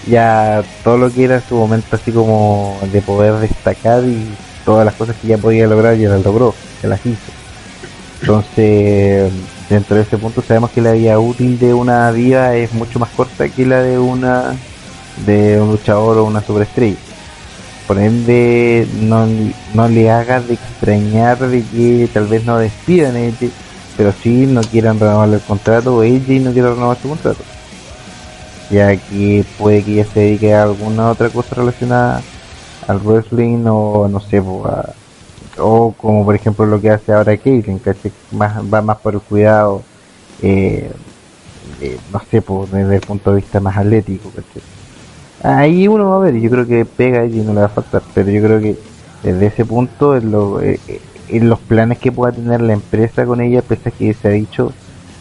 Ya 0.07 0.63
todo 0.83 0.97
lo 0.97 1.11
que 1.11 1.25
era 1.25 1.41
su 1.41 1.55
momento 1.55 1.95
así 1.95 2.11
como 2.11 2.79
de 2.91 3.01
poder 3.01 3.35
destacar 3.35 4.03
y 4.03 4.29
todas 4.65 4.85
las 4.85 4.95
cosas 4.95 5.15
que 5.21 5.27
ya 5.27 5.37
podía 5.37 5.67
lograr 5.67 5.95
ya 5.95 6.09
las 6.09 6.23
logró 6.23 6.55
ya 6.81 6.89
las 6.89 7.05
hizo. 7.05 7.31
Entonces 8.21 9.31
dentro 9.69 9.95
de 9.95 10.01
ese 10.01 10.17
punto 10.17 10.41
sabemos 10.41 10.71
que 10.71 10.81
la 10.81 10.93
vida 10.93 11.19
útil 11.19 11.59
de 11.59 11.73
una 11.73 12.11
diva 12.11 12.55
es 12.55 12.73
mucho 12.73 12.97
más 12.97 13.09
corta 13.09 13.47
que 13.47 13.65
la 13.65 13.83
de 13.83 13.99
una 13.99 14.55
de 15.25 15.61
un 15.61 15.71
luchador 15.71 16.17
o 16.17 16.25
una 16.25 16.41
superestrella 16.41 16.97
por 17.91 17.99
ende 17.99 18.87
no, 19.01 19.27
no 19.73 19.89
le 19.89 20.09
hagas 20.09 20.47
de 20.47 20.53
extrañar 20.53 21.37
de 21.39 21.61
que 21.61 22.07
tal 22.13 22.25
vez 22.25 22.45
no 22.45 22.57
despidan 22.57 23.17
a 23.17 23.19
ella, 23.19 23.49
pero 23.97 24.13
sí 24.23 24.45
no 24.45 24.61
quieran 24.61 24.97
renovar 24.97 25.27
el 25.27 25.41
contrato 25.41 25.97
o 25.97 26.05
y 26.05 26.17
no 26.39 26.53
quiera 26.53 26.69
renovar 26.69 26.97
su 27.01 27.09
contrato. 27.09 27.43
Ya 28.69 28.95
que 28.95 29.43
puede 29.59 29.83
que 29.83 29.91
ella 29.91 30.05
se 30.05 30.21
dedique 30.21 30.53
a 30.53 30.63
alguna 30.63 31.09
otra 31.09 31.27
cosa 31.27 31.53
relacionada 31.53 32.21
al 32.87 32.99
wrestling 32.99 33.65
o 33.67 34.07
no 34.07 34.21
sé, 34.21 34.39
o 34.39 35.93
como 35.97 36.23
por 36.23 36.33
ejemplo 36.33 36.65
lo 36.65 36.79
que 36.79 36.91
hace 36.91 37.11
ahora 37.11 37.35
Caitlyn, 37.35 37.79
¿cachai? 37.79 38.13
Más, 38.31 38.55
va 38.73 38.81
más 38.81 38.99
por 38.99 39.15
el 39.15 39.19
cuidado, 39.19 39.81
eh, 40.41 40.89
eh, 41.81 41.99
no 42.13 42.21
sé, 42.31 42.41
po, 42.41 42.65
desde 42.71 42.95
el 42.95 43.01
punto 43.01 43.31
de 43.31 43.41
vista 43.41 43.59
más 43.59 43.75
atlético, 43.75 44.29
¿cachai? 44.29 44.80
Ahí 45.43 45.87
uno 45.87 46.09
va 46.09 46.17
a 46.17 46.19
ver, 46.19 46.35
yo 46.39 46.49
creo 46.51 46.67
que 46.67 46.85
pega 46.85 47.25
y 47.25 47.41
no 47.41 47.53
le 47.53 47.61
va 47.61 47.65
a 47.67 47.69
faltar, 47.69 48.03
pero 48.13 48.29
yo 48.29 48.41
creo 48.43 48.59
que 48.61 48.79
desde 49.21 49.47
ese 49.47 49.65
punto, 49.65 50.15
en, 50.15 50.29
lo- 50.31 50.61
eh, 50.61 50.83
eh, 50.87 51.01
en 51.27 51.49
los 51.49 51.61
planes 51.61 51.97
que 51.99 52.11
pueda 52.11 52.33
tener 52.35 52.61
la 52.61 52.73
empresa 52.73 53.25
con 53.25 53.41
ella, 53.41 53.63
pese 53.63 53.89
a 53.89 53.91
que 53.91 54.13
se 54.13 54.27
ha 54.27 54.31
dicho 54.31 54.77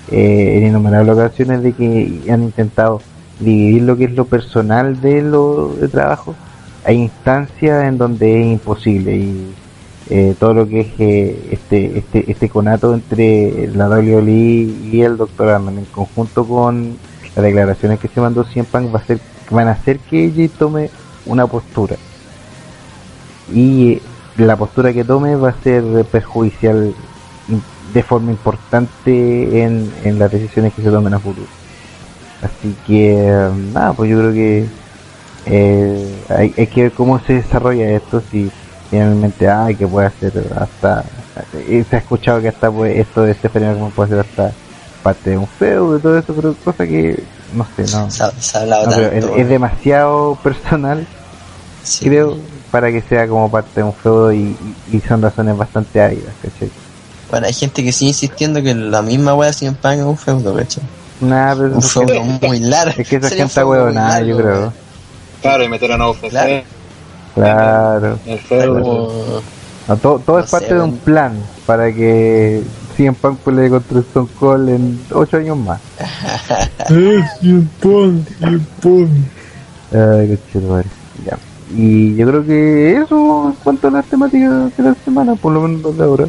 eh, 0.07 0.59
en 0.59 0.67
innumerables 0.67 1.15
ocasiones 1.15 1.63
de 1.63 1.75
que 1.75 2.25
han 2.31 2.43
intentado 2.43 3.07
dividir 3.39 3.83
lo 3.83 3.97
que 3.97 4.05
es 4.05 4.13
lo 4.13 4.29
personal 4.29 5.01
de 5.01 5.23
lo 5.23 5.77
de 5.77 5.89
trabajo, 5.89 6.39
hay 6.83 6.97
instancias 6.97 7.85
en 7.85 7.97
donde 7.99 8.41
es 8.41 8.47
imposible 8.47 9.17
y 9.17 9.59
eh, 10.07 10.35
todo 10.39 10.55
lo 10.55 10.67
que 10.67 10.81
es 10.81 10.95
eh, 10.99 11.49
este, 11.53 11.99
este, 11.99 12.31
este 12.31 12.49
conato 12.51 12.93
entre 12.95 13.69
la 13.69 13.89
WWE 13.89 14.33
y 14.33 15.01
el 15.03 15.17
Dr. 15.17 15.49
Arman 15.51 15.79
en 15.79 15.87
conjunto 15.87 16.47
con 16.47 17.01
las 17.35 17.45
declaraciones 17.45 17.99
que 18.01 18.09
se 18.09 18.21
mandó 18.21 18.45
Cien 18.45 18.67
va 18.73 18.99
a 19.01 19.05
ser, 19.07 19.23
van 19.51 19.69
a 19.69 19.73
hacer 19.73 19.99
que 19.99 20.25
ella 20.25 20.49
tome 20.59 20.91
una 21.27 21.47
postura. 21.47 21.97
Y 23.53 23.93
eh, 23.93 24.03
la 24.37 24.57
postura 24.57 24.93
que 24.93 25.05
tome 25.05 25.37
va 25.37 25.51
a 25.51 25.63
ser 25.63 25.83
perjudicial 26.05 26.95
de 27.93 28.03
forma 28.03 28.31
importante 28.31 29.63
en, 29.63 29.93
en 30.05 30.19
las 30.19 30.31
decisiones 30.31 30.73
que 30.73 30.83
se 30.83 30.91
tomen 30.91 31.13
a 31.15 31.19
futuro. 31.19 31.49
Así 32.43 32.75
que 32.87 33.51
nada 33.75 33.93
pues 33.93 34.11
yo 34.11 34.19
creo 34.19 34.33
que 34.33 34.81
Eh, 35.47 36.23
hay, 36.29 36.67
que 36.67 36.83
ver 36.83 36.93
cómo 36.93 37.19
se 37.19 37.33
desarrolla 37.33 37.91
esto, 37.91 38.23
si 38.31 38.51
finalmente 38.91 39.49
hay 39.49 39.75
que 39.75 39.87
puede 39.87 40.09
hacer 40.09 40.33
hasta... 40.55 41.03
eh, 41.67 41.83
se 41.89 41.97
ha 41.97 41.99
escuchado 41.99 42.43
que 42.43 42.49
hasta 42.49 42.71
pues, 42.71 42.99
esto 42.99 43.23
de 43.23 43.33
Stephanie 43.35 43.71
McMahon 43.71 43.91
puede 43.91 44.11
ser 44.11 44.19
hasta 44.21 44.53
parte 45.03 45.31
de 45.31 45.39
un 45.39 45.47
feudo 45.47 45.97
y 45.97 46.01
todo 46.01 46.19
eso, 46.19 46.35
pero 46.35 46.55
cosa 46.63 46.87
que 46.87 47.23
no 47.55 47.67
sé, 47.77 47.83
no. 47.97 48.11
Se 48.11 48.23
ha, 48.23 48.31
se 48.33 48.59
ha 48.59 48.61
hablado 48.63 48.87
No, 48.87 48.93
pero 48.97 49.11
tanto. 49.11 49.35
es, 49.35 49.41
es 49.43 49.49
demasiado 49.49 50.39
personal, 50.43 51.07
Sí. 51.83 52.05
creo, 52.07 52.37
para 52.71 52.91
que 52.93 53.01
sea 53.03 53.27
como 53.27 53.51
parte 53.51 53.71
de 53.81 53.83
un 53.85 53.93
feudo 53.95 54.33
y, 54.33 54.57
y- 54.93 55.01
son 55.01 55.23
razones 55.23 55.57
bastante 55.57 56.01
ávidas, 56.03 56.33
¿cachai? 56.43 56.71
Bueno, 57.31 57.47
hay 57.47 57.53
gente 57.53 57.83
que 57.83 57.93
sigue 57.93 58.09
insistiendo 58.11 58.63
que 58.63 58.75
la 58.75 59.03
misma 59.03 59.35
wea 59.35 59.53
CM 59.53 59.77
Punk 59.81 59.95
es 59.95 60.03
un 60.05 60.17
feudo, 60.19 60.55
¿cachai? 60.55 60.83
Nada, 61.21 61.55
pero 61.57 61.75
Un 61.75 61.83
feudo 61.83 62.21
muy 62.23 62.61
largo. 62.61 62.95
que- 62.95 63.03
es 63.03 63.09
que 63.09 63.17
esa 63.17 63.29
Sería 63.29 63.45
gente 63.45 63.55
feudo 63.55 63.69
muy 63.69 63.77
huevonada, 63.79 64.21
yo 64.23 64.37
creo. 64.37 64.73
Claro, 65.43 65.65
y 65.65 65.69
meter 65.69 65.93
a 65.93 65.95
una 65.97 66.11
UFC. 66.11 66.29
Claro. 66.31 66.63
Claro. 67.35 68.19
El 68.27 68.39
feudo. 68.41 69.43
No, 69.89 69.97
todo, 69.97 70.19
todo 70.19 70.39
No 70.39 70.45
es 70.45 70.51
parte 70.51 70.69
sé, 70.69 70.75
de 70.75 70.81
un 70.81 70.97
plan 70.99 71.35
para 71.67 71.93
que 71.93 72.63
CM 73.01 73.15
Punk 73.19 73.39
pelee 73.39 73.71
contra 73.71 74.01
Stone 74.01 74.29
Cold 74.39 74.69
en 74.69 75.01
8 75.11 75.37
años 75.39 75.57
más. 75.57 75.81
Ay, 79.93 80.39
conchetumare. 80.53 80.89
Ya. 81.25 81.39
Y 81.75 82.15
yo 82.17 82.27
creo 82.29 82.45
que 82.45 82.97
eso 82.99 83.49
en 83.49 83.55
cuanto 83.65 83.89
a 83.89 83.91
las 83.91 84.05
temáticas 84.05 84.77
de 84.77 84.83
la 84.83 84.95
semana, 85.03 85.35
por 85.35 85.53
lo 85.53 85.63
menos 85.63 85.97
de 85.97 86.05
ahora. 86.05 86.27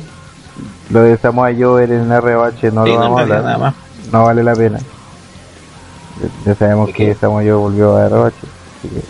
Lo 0.91 1.01
de 1.03 1.17
Samoa 1.17 1.51
Joe 1.57 1.83
en 1.83 2.09
RBH 2.09 2.71
no 2.71 2.85
Sí, 2.85 2.91
lo 2.91 2.95
no, 2.95 2.99
vamos 2.99 3.19
a 3.19 3.23
en 3.23 3.29
realidad 3.29 3.37
hablar, 3.39 3.43
nada 3.43 3.57
más. 3.57 3.75
no 4.13 4.23
vale 4.23 4.43
la 4.43 4.55
pena. 4.55 4.77
Ya- 4.79 6.51
Ya 6.51 6.55
sabemos 6.55 6.87
¿De 6.87 6.93
que 6.93 7.05
qué? 7.07 7.15
Samoa 7.15 7.41
Joe 7.41 7.53
volvió 7.53 7.97
a 7.97 8.05
RBH, 8.07 8.27
así 8.27 8.87
que 8.87 9.01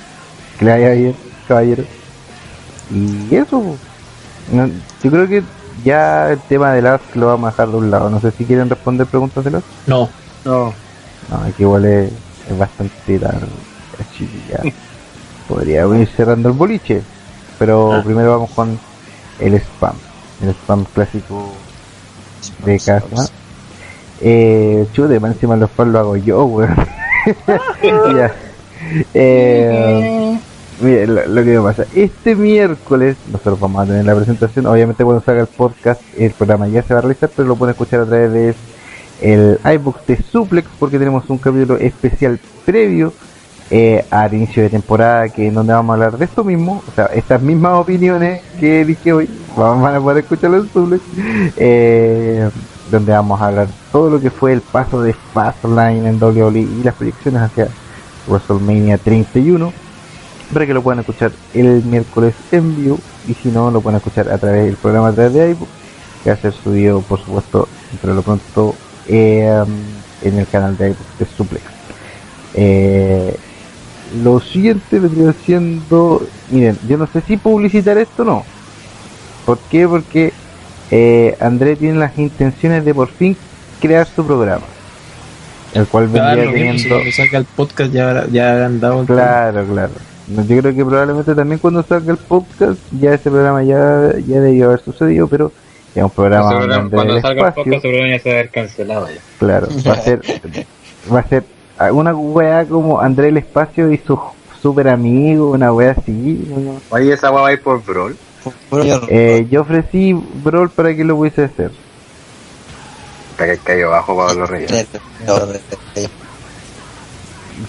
que 0.57 0.65
le 0.65 0.71
vaya 0.71 0.89
bien, 0.91 1.15
caballero. 1.47 1.83
Y 2.91 3.35
eso, 3.35 3.61
po. 3.61 3.75
No, 4.51 4.67
yo 5.03 5.11
creo 5.11 5.27
que 5.27 5.43
ya 5.83 6.31
el 6.31 6.39
tema 6.41 6.71
de 6.73 6.81
las 6.81 7.01
lo 7.15 7.27
vamos 7.27 7.47
a 7.47 7.51
dejar 7.51 7.69
de 7.69 7.77
un 7.77 7.91
lado. 7.91 8.09
No 8.09 8.19
sé 8.19 8.31
si 8.31 8.45
quieren 8.45 8.69
responder 8.69 9.05
preguntas 9.07 9.43
de 9.43 9.51
las. 9.51 9.63
No. 9.87 10.09
No. 10.45 10.73
No, 11.29 11.45
es 11.47 11.55
que 11.55 11.63
igual 11.63 11.85
es, 11.85 12.11
es 12.49 12.57
bastante 12.57 13.19
tarde. 13.19 13.39
Así 13.99 14.25
que 14.27 14.51
ya 14.53 14.73
podríamos 15.47 15.97
ir 15.97 16.07
cerrando 16.09 16.49
el 16.49 16.55
boliche. 16.55 17.01
Pero 17.59 17.93
Ah. 17.93 18.01
primero 18.03 18.31
vamos 18.31 18.49
con 18.51 18.79
el 19.39 19.53
spam. 19.55 19.93
El 20.41 20.49
spam 20.49 20.85
clásico 20.93 21.51
de 22.65 22.79
cada 22.79 23.01
semana. 23.01 23.27
Eh, 24.21 24.87
chute, 24.93 25.19
más 25.19 25.31
encima 25.33 25.55
los 25.55 25.69
spam 25.71 25.91
lo 25.91 25.99
hago 25.99 26.17
yo, 26.17 26.43
weón. 26.45 26.75
ya. 28.17 28.31
Eh, 29.13 30.39
mire, 30.81 31.07
lo, 31.07 31.25
lo 31.25 31.43
que 31.43 31.59
pasa. 31.59 31.85
Este 31.95 32.35
miércoles 32.35 33.17
nosotros 33.31 33.59
vamos 33.59 33.83
a 33.83 33.85
tener 33.87 34.05
la 34.05 34.15
presentación. 34.15 34.65
Obviamente 34.65 35.03
cuando 35.03 35.23
salga 35.23 35.41
el 35.41 35.47
podcast, 35.47 36.01
el 36.17 36.31
programa 36.31 36.67
ya 36.67 36.83
se 36.83 36.93
va 36.93 36.99
a 36.99 37.01
realizar, 37.01 37.29
pero 37.35 37.47
lo 37.47 37.55
pueden 37.55 37.73
escuchar 37.73 38.01
a 38.01 38.05
través 38.05 38.31
de 38.33 38.55
el 39.21 39.59
iBook 39.63 40.05
de 40.05 40.17
Suplex 40.17 40.67
porque 40.79 40.97
tenemos 40.97 41.29
un 41.29 41.37
capítulo 41.37 41.77
especial 41.77 42.39
previo 42.65 43.13
eh, 43.69 44.03
al 44.09 44.33
inicio 44.33 44.63
de 44.63 44.69
temporada 44.69 45.29
que 45.29 45.47
en 45.47 45.53
donde 45.53 45.71
vamos 45.71 45.91
a 45.91 45.93
hablar 45.93 46.17
de 46.17 46.25
esto 46.25 46.43
mismo, 46.43 46.83
o 46.85 46.91
sea, 46.93 47.05
estas 47.05 47.41
mismas 47.41 47.73
opiniones 47.73 48.41
que 48.59 48.83
dije 48.83 49.13
hoy, 49.13 49.29
vamos 49.55 49.89
a 49.89 49.99
poder 49.99 50.23
escucharlo 50.23 50.57
en 50.57 50.69
Suplex, 50.69 51.03
eh, 51.55 52.49
donde 52.89 53.13
vamos 53.13 53.39
a 53.39 53.47
hablar 53.47 53.67
todo 53.91 54.09
lo 54.09 54.19
que 54.19 54.29
fue 54.29 54.51
el 54.51 54.61
paso 54.61 55.01
de 55.01 55.13
Fastlane 55.13 56.09
en 56.09 56.21
WWE 56.21 56.59
y 56.59 56.83
las 56.83 56.95
proyecciones 56.95 57.43
hacia 57.43 57.69
WrestleMania 58.27 58.97
31 58.97 59.71
para 60.51 60.65
que 60.65 60.73
lo 60.73 60.81
puedan 60.81 60.99
escuchar 60.99 61.31
el 61.53 61.83
miércoles 61.83 62.33
en 62.51 62.75
vivo 62.75 62.99
y 63.27 63.33
si 63.33 63.49
no 63.49 63.71
lo 63.71 63.81
pueden 63.81 63.97
escuchar 63.97 64.29
a 64.29 64.37
través 64.37 64.65
del 64.65 64.75
programa 64.75 65.09
a 65.09 65.13
través 65.13 65.33
de 65.33 65.51
iBook 65.51 65.69
que 66.23 66.29
va 66.29 66.35
a 66.35 66.39
ser 66.39 66.53
subido 66.53 67.01
por 67.01 67.19
supuesto 67.19 67.67
entre 67.91 68.13
lo 68.13 68.21
pronto 68.21 68.75
eh, 69.07 69.63
en 70.21 70.37
el 70.37 70.47
canal 70.47 70.77
de 70.77 70.87
iBook 70.89 71.17
de 71.19 71.25
Suplex 71.25 71.63
eh, 72.53 73.35
lo 74.23 74.39
siguiente 74.39 74.99
vendría 74.99 75.33
siendo 75.45 76.27
miren 76.49 76.77
yo 76.87 76.97
no 76.97 77.07
sé 77.07 77.21
si 77.21 77.37
publicitar 77.37 77.97
esto 77.97 78.23
o 78.23 78.25
no 78.25 78.45
¿por 79.45 79.57
qué? 79.69 79.87
porque 79.87 80.33
eh, 80.91 81.37
André 81.39 81.77
tiene 81.77 81.97
las 81.97 82.17
intenciones 82.17 82.83
de 82.83 82.93
por 82.93 83.07
fin 83.07 83.37
crear 83.79 84.05
su 84.07 84.25
programa 84.25 84.65
el 85.73 85.87
cual 85.87 86.07
vendría 86.07 86.33
Claro, 86.33 86.51
si 86.51 86.53
teniendo 86.53 86.89
cuando 86.89 87.11
salga 87.11 87.37
el 87.39 87.45
podcast 87.45 87.93
ya, 87.93 88.27
ya 88.29 88.65
han 88.65 88.79
dado. 88.79 89.05
Claro, 89.05 89.65
claro. 89.65 89.91
No, 90.31 90.43
Yo 90.43 90.61
creo 90.61 90.75
que 90.75 90.85
probablemente 90.85 91.35
también 91.35 91.59
cuando 91.59 91.83
salga 91.83 92.11
el 92.11 92.17
podcast 92.17 92.79
ya 92.91 93.13
ese 93.13 93.29
programa 93.29 93.63
ya, 93.63 94.13
ya 94.25 94.39
debió 94.39 94.67
haber 94.67 94.79
sucedido, 94.81 95.27
pero 95.27 95.51
es 95.93 96.03
un 96.03 96.09
programa 96.09 96.89
cuando 96.89 97.19
salga 97.21 97.47
el 97.47 97.53
podcast, 97.53 97.81
seguramente 97.81 98.17
ya 98.17 98.23
se 98.23 98.29
va 98.29 98.35
a 98.35 98.39
haber 98.39 98.51
cancelado 98.51 99.07
ya. 99.09 99.21
claro, 99.39 99.67
va 99.87 99.93
a 99.93 100.01
ser, 100.01 100.21
va 101.13 101.19
a 101.19 101.27
ser 101.27 101.43
una 101.91 102.15
weá 102.15 102.65
como 102.65 103.01
André 103.01 103.29
el 103.29 103.37
Espacio 103.37 103.91
y 103.91 103.97
su 103.97 104.19
super 104.61 104.87
amigo, 104.87 105.51
una 105.51 105.73
weá 105.73 105.91
así. 105.91 106.47
¿no? 106.47 106.79
Oye, 106.89 107.13
esa 107.13 107.31
weá 107.31 107.41
va 107.41 107.47
a 107.49 107.53
ir 107.53 107.61
por 107.61 107.83
Brawl. 107.83 108.15
Eh, 109.09 109.47
yo 109.49 109.61
ofrecí 109.61 110.13
Brawl 110.13 110.69
para 110.69 110.95
que 110.95 111.03
lo 111.03 111.15
pudiese 111.15 111.45
hacer. 111.45 111.71
Hasta 113.31 113.45
que 113.47 113.57
cayó 113.57 113.87
abajo 113.87 114.15
Pablo 114.15 114.45
Reyes. 114.45 114.87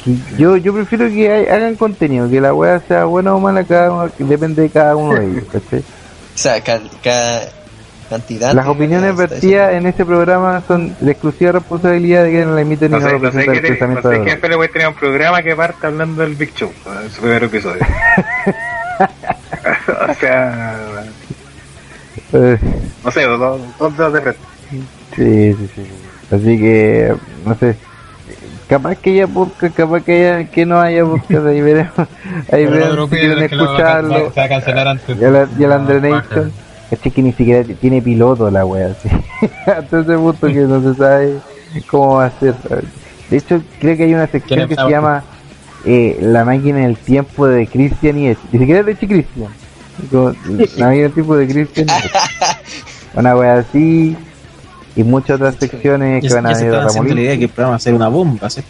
No, 0.07 0.13
no, 0.13 0.31
no. 0.33 0.37
Yo, 0.39 0.57
yo 0.57 0.73
prefiero 0.75 1.09
que 1.09 1.31
hay- 1.31 1.47
hagan 1.47 1.77
contenido, 1.77 2.29
que 2.29 2.41
la 2.41 2.53
weá 2.55 2.81
sea 2.89 3.05
buena 3.05 3.35
o 3.35 3.41
mala, 3.41 3.65
cada 3.65 3.93
uno, 3.93 4.11
que 4.17 4.25
depende 4.25 4.63
de 4.63 4.71
cada 4.71 4.97
uno 4.97 5.15
de 5.19 5.27
ellos, 5.27 5.45
¿cachai? 5.53 5.81
O 5.81 6.39
sea, 6.39 6.61
ca- 6.63 6.81
ca- 7.03 7.43
cantidad. 8.09 8.53
Las 8.55 8.67
opiniones 8.67 9.17
vertidas 9.17 9.73
en 9.75 9.87
ese 9.87 10.05
programa 10.05 10.63
son 10.67 10.95
de 11.01 11.13
exclusiva 11.13 11.53
responsabilidad 11.53 12.25
de 12.25 12.31
quienes 12.31 12.49
la 12.49 12.61
emiten 12.61 12.89
y 12.91 12.95
No 12.95 13.01
no, 13.01 13.09
sé, 13.09 13.19
no 13.19 13.33
sé 13.33 13.41
el 13.41 13.53
qué 13.53 13.61
pensamiento 13.69 14.03
no 14.03 14.11
de 14.11 14.17
sé 14.19 14.39
quién 14.39 14.51
le 14.51 14.57
voy 14.57 14.67
a 14.67 14.71
tener 14.71 14.89
un 14.89 14.95
programa 14.95 15.43
que 15.43 15.57
parte 15.57 15.87
hablando 15.87 16.23
del 16.23 16.35
Big 16.35 16.55
Show 16.55 16.71
en 17.03 17.11
su 17.11 17.21
primer 17.21 17.45
episodio. 17.45 17.81
o 20.11 20.15
sea, 20.15 20.79
Eh, 22.35 22.59
no 23.05 23.11
sé, 23.11 23.23
dos, 23.25 23.61
dos 23.79 23.97
dedos 23.97 24.13
de 24.15 24.21
frente. 24.23 24.41
sí, 25.17 25.55
sí, 25.55 25.71
sí. 25.75 25.87
Así 26.35 26.59
que, 26.59 27.15
no 27.45 27.55
sé. 27.57 27.77
Capaz 28.73 28.97
que 28.97 29.11
haya 29.11 29.27
podcast, 29.27 29.77
capaz 29.77 30.01
que, 30.03 30.13
haya, 30.13 30.51
que 30.51 30.65
no 30.65 30.81
haya 30.81 31.05
podcast, 31.05 31.45
ahí 31.45 31.61
veremos. 31.61 31.93
Ahí 32.51 32.65
veremos 32.65 33.11
si 33.11 33.17
quieren 33.17 33.43
escucharlo. 33.43 34.33
Se 34.33 34.41
va 34.41 34.45
a 34.47 34.49
cancelar 34.49 34.89
antes. 34.89 35.21
Y 35.21 35.23
el, 35.23 35.47
y 35.59 35.63
el 35.63 36.03
Nation. 36.11 36.53
Caché 36.89 37.11
que 37.11 37.21
ni 37.21 37.35
siquiera 37.35 37.69
tiene 37.79 38.01
piloto 38.01 38.51
la 38.51 38.65
wea, 38.65 38.93
así. 38.93 39.11
Hasta 39.67 40.01
ese 40.01 40.17
punto 40.17 40.47
que 40.47 40.61
no 40.61 40.81
se 40.81 40.99
sabe 40.99 41.39
cómo 41.91 42.15
va 42.15 42.25
a 42.25 42.31
ser. 42.41 42.55
De 43.29 43.37
hecho, 43.37 43.63
creo 43.79 43.95
que 43.95 44.05
hay 44.05 44.15
una 44.15 44.27
sección 44.27 44.61
¿Quién 44.61 44.69
que 44.71 44.77
se 44.77 44.89
llama 44.89 45.23
eh, 45.85 46.17
La 46.23 46.47
máquina 46.47 46.79
del 46.79 46.97
tiempo 46.97 47.47
de 47.47 47.67
Christian 47.67 48.17
y 48.21 48.29
Edge. 48.29 48.39
Ni 48.53 48.59
siquiera 48.59 48.81
es 48.81 48.87
de 48.87 48.97
Chi 48.97 49.07
Christian. 49.07 49.53
Como, 50.11 50.31
La 50.31 50.87
máquina 50.87 51.03
del 51.03 51.13
tiempo 51.13 51.37
de 51.37 51.47
Christian 51.47 51.89
y 51.89 51.93
Edge. 51.93 52.11
Una 53.17 53.37
wea 53.37 53.59
así. 53.59 54.17
Y 54.97 55.05
muchas 55.05 55.37
otras 55.37 55.57
secciones 55.57 56.23
Ya, 56.23 56.29
que 56.29 56.35
van 56.35 56.47
a 56.47 56.49
venir 56.51 56.73
Ramón. 57.07 57.17
la 57.17 57.21
idea 57.23 57.37
que 57.39 57.45
el 57.45 57.51
programa 57.51 57.71
va 57.71 57.77
a 57.77 57.81
ser 57.81 57.95
una 57.95 58.09
bomba, 58.09 58.51
¿sí? 58.51 58.63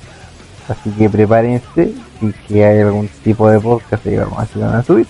Así 0.68 0.90
que 0.90 1.10
prepárense 1.10 1.92
si 2.20 2.32
que 2.46 2.64
hay 2.64 2.80
algún 2.80 3.08
tipo 3.24 3.50
de 3.50 3.58
podcast 3.58 4.02
que 4.04 4.16
vamos 4.18 4.38
a 4.38 4.46
a 4.76 4.82
subir. 4.84 5.06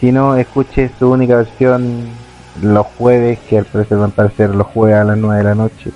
Si 0.00 0.10
no, 0.12 0.36
escuche 0.36 0.90
su 0.98 1.10
única 1.10 1.36
versión 1.36 2.08
los 2.62 2.86
jueves, 2.98 3.38
que 3.48 3.58
al 3.58 3.64
parecer 3.66 3.98
van 3.98 4.10
a 4.10 4.12
aparecer 4.12 4.50
los 4.54 4.66
jueves 4.68 4.96
a 4.96 5.04
las 5.04 5.16
9 5.16 5.38
de 5.38 5.44
la 5.44 5.54
noche, 5.54 5.90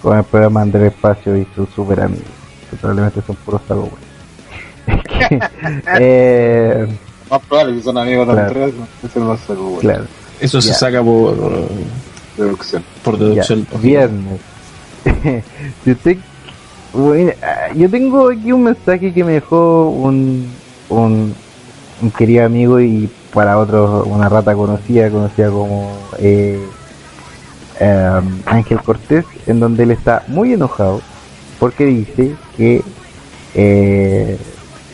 con 0.00 0.16
el 0.16 0.24
programa 0.24 0.62
Andrés 0.62 0.92
Espacio 0.94 1.36
y 1.36 1.46
sus 1.54 1.68
super 1.70 2.00
amigos, 2.00 2.24
que 2.70 2.76
probablemente 2.76 3.20
son 3.26 3.36
puros 3.36 3.60
saco 3.68 3.90
eh, 5.98 6.86
Más 7.30 7.40
probable 7.42 7.76
que 7.76 7.82
son 7.82 7.98
amigos 7.98 8.26
de 8.28 8.32
Claro. 8.34 8.48
Andrés, 8.48 8.74
eso 9.04 9.20
no 9.20 9.32
claro, 9.80 10.04
Eso 10.40 10.60
se 10.62 10.68
Ya. 10.68 10.74
saca 10.74 11.02
por, 11.02 11.36
deducción. 12.36 12.84
por 13.02 13.18
ya, 13.18 13.24
deducción. 13.26 13.66
viernes. 13.80 14.40
si 15.84 15.90
usted, 15.90 16.18
bueno, 16.92 17.32
ah, 17.42 17.72
yo 17.74 17.90
tengo 17.90 18.30
aquí 18.30 18.52
un 18.52 18.64
mensaje 18.64 19.12
que 19.12 19.24
me 19.24 19.32
dejó 19.32 19.88
un, 19.90 20.48
un, 20.88 21.34
un 22.00 22.10
querido 22.10 22.46
amigo 22.46 22.80
y 22.80 23.10
para 23.32 23.58
otros 23.58 24.06
una 24.06 24.28
rata 24.28 24.54
conocida, 24.54 25.10
conocida 25.10 25.50
como 25.50 25.92
eh, 26.18 26.64
em, 27.80 28.42
Ángel 28.46 28.80
Cortés, 28.80 29.24
en 29.46 29.60
donde 29.60 29.82
él 29.82 29.90
está 29.90 30.22
muy 30.28 30.52
enojado 30.52 31.02
porque 31.58 31.84
dice 31.84 32.36
que 32.56 32.82
eh, 33.54 34.38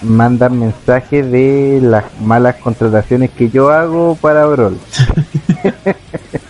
mandan 0.02 0.58
mensajes 0.58 1.30
de 1.30 1.80
las 1.82 2.04
malas 2.20 2.56
contrataciones 2.56 3.30
que 3.30 3.50
yo 3.50 3.70
hago 3.70 4.16
para 4.20 4.46
Brawl. 4.46 4.78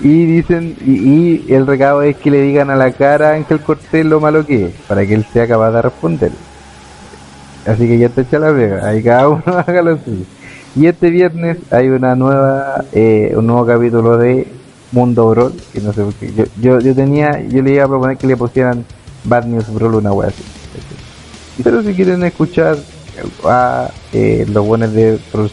y 0.00 0.26
dicen, 0.26 0.76
y, 0.84 1.52
el 1.52 1.66
recado 1.66 2.02
es 2.02 2.16
que 2.16 2.30
le 2.30 2.42
digan 2.42 2.70
a 2.70 2.76
la 2.76 2.92
cara 2.92 3.30
a 3.30 3.34
Ángel 3.34 3.60
Cortés 3.60 4.04
lo 4.04 4.20
malo 4.20 4.46
que 4.46 4.66
es, 4.66 4.72
para 4.86 5.06
que 5.06 5.14
él 5.14 5.26
sea 5.32 5.46
capaz 5.46 5.70
de 5.72 5.82
responder. 5.82 6.32
Así 7.66 7.86
que 7.86 7.98
ya 7.98 8.06
está 8.06 8.22
hecha 8.22 8.38
la 8.38 8.52
pega, 8.52 8.86
ahí 8.88 9.02
cada 9.02 9.28
uno 9.28 9.42
haga 9.66 9.82
lo 9.82 9.98
suyo. 9.98 10.24
Y 10.76 10.86
este 10.86 11.10
viernes 11.10 11.58
hay 11.70 11.88
una 11.88 12.14
nueva, 12.14 12.84
eh, 12.92 13.32
un 13.36 13.46
nuevo 13.46 13.66
capítulo 13.66 14.16
de 14.16 14.46
Mundo 14.92 15.28
Brawl, 15.30 15.52
que 15.72 15.80
no 15.80 15.92
sé 15.92 16.02
por 16.02 16.14
qué. 16.14 16.32
Yo, 16.32 16.44
yo, 16.60 16.78
yo 16.80 16.94
tenía, 16.94 17.40
yo 17.48 17.62
le 17.62 17.74
iba 17.74 17.84
a 17.84 17.88
proponer 17.88 18.16
que 18.16 18.26
le 18.26 18.36
pusieran 18.36 18.84
Bad 19.24 19.46
News 19.46 19.72
Brawl 19.72 19.96
una 19.96 20.12
wea 20.12 20.28
así. 20.28 20.42
Pero 21.62 21.82
si 21.82 21.94
quieren 21.94 22.22
escuchar 22.22 22.78
a 23.44 23.90
eh, 24.12 24.46
los 24.48 24.64
buenos 24.64 24.92
de 24.92 25.18
Brawl 25.32 25.50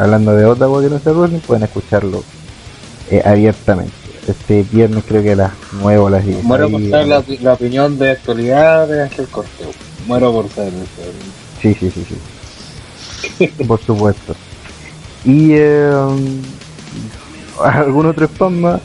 hablando 0.00 0.34
de 0.34 0.46
otra 0.46 0.66
que 0.66 0.88
no 0.88 0.98
sea 0.98 1.12
Brawl, 1.12 1.40
pueden 1.46 1.64
escucharlo 1.64 2.24
eh, 3.10 3.22
abiertamente. 3.24 3.92
Este 4.26 4.64
viernes 4.70 5.04
creo 5.06 5.22
que 5.22 5.32
a 5.32 5.36
las 5.36 5.52
9 5.72 5.98
o 5.98 6.10
las 6.10 6.24
10. 6.24 6.44
Muero 6.44 6.70
por 6.70 6.80
saber 6.88 7.06
la, 7.06 7.24
la 7.42 7.52
opinión 7.52 7.98
de 7.98 8.10
actualidad 8.10 8.88
de 8.88 9.02
Ángel 9.02 9.26
Corteo. 9.28 9.70
Muero 10.06 10.32
por 10.32 10.48
saber 10.48 10.72
eso. 10.74 11.10
Sí, 11.60 11.74
sí, 11.74 11.90
sí, 11.90 12.06
sí. 12.08 13.46
Por 13.66 13.78
supuesto. 13.80 14.34
Y 15.24 15.52
eh, 15.52 15.92
algún 17.62 18.06
otro 18.06 18.26
spam 18.26 18.60
más. 18.60 18.80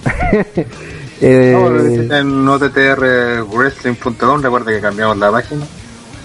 Eh, 1.22 1.54
No, 1.58 1.70
lo 1.70 1.84
visiten 1.84 2.48
ottrwrestling.com, 2.48 4.42
recuerda 4.42 4.72
que 4.72 4.82
cambiamos 4.82 5.18
la 5.18 5.32
página. 5.32 5.66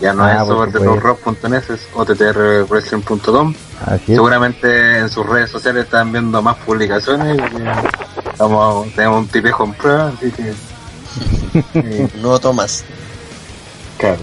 Ya 0.01 0.15
no 0.15 0.25
Ah, 0.25 0.33
es 0.43 0.45
por 0.45 0.57
overtherock.net, 0.57 1.63
es 1.71 1.81
ottrwrestling.com. 1.95 3.55
Seguramente 4.07 4.99
en 4.99 5.09
sus 5.11 5.27
redes 5.27 5.51
sociales 5.51 5.85
están 5.85 6.11
viendo 6.13 6.41
más 6.43 6.57
publicaciones. 6.59 7.39
Estamos, 8.33 8.93
tenemos 8.95 9.19
un 9.21 9.29
tipejo 9.29 9.65
en 9.65 9.73
prueba, 9.75 10.13
así 10.17 10.31
que. 10.33 10.53
eh, 11.75 12.09
No 12.23 12.39
Tomás. 12.39 12.85
claro. 13.99 14.19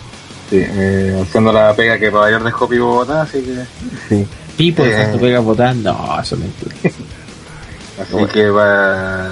Sí, 0.49 0.61
eh, 0.65 1.21
haciendo 1.27 1.51
la 1.51 1.73
pega 1.75 1.99
que 1.99 2.09
Pabellón 2.09 2.45
dejó 2.45 2.69
Pivo 2.69 2.87
Bogotá, 2.87 3.23
así 3.23 3.41
que. 3.43 3.65
Sí. 4.07 4.27
Pipo, 4.55 4.81
Eh. 4.81 4.87
dejaste 4.87 5.17
pega 5.19 5.39
votar. 5.41 5.75
No, 5.75 6.19
eso 6.21 6.35
es 6.35 6.41
mentira. 6.41 6.75
Así 8.01 8.25
que 8.31 8.49
va. 8.51 9.25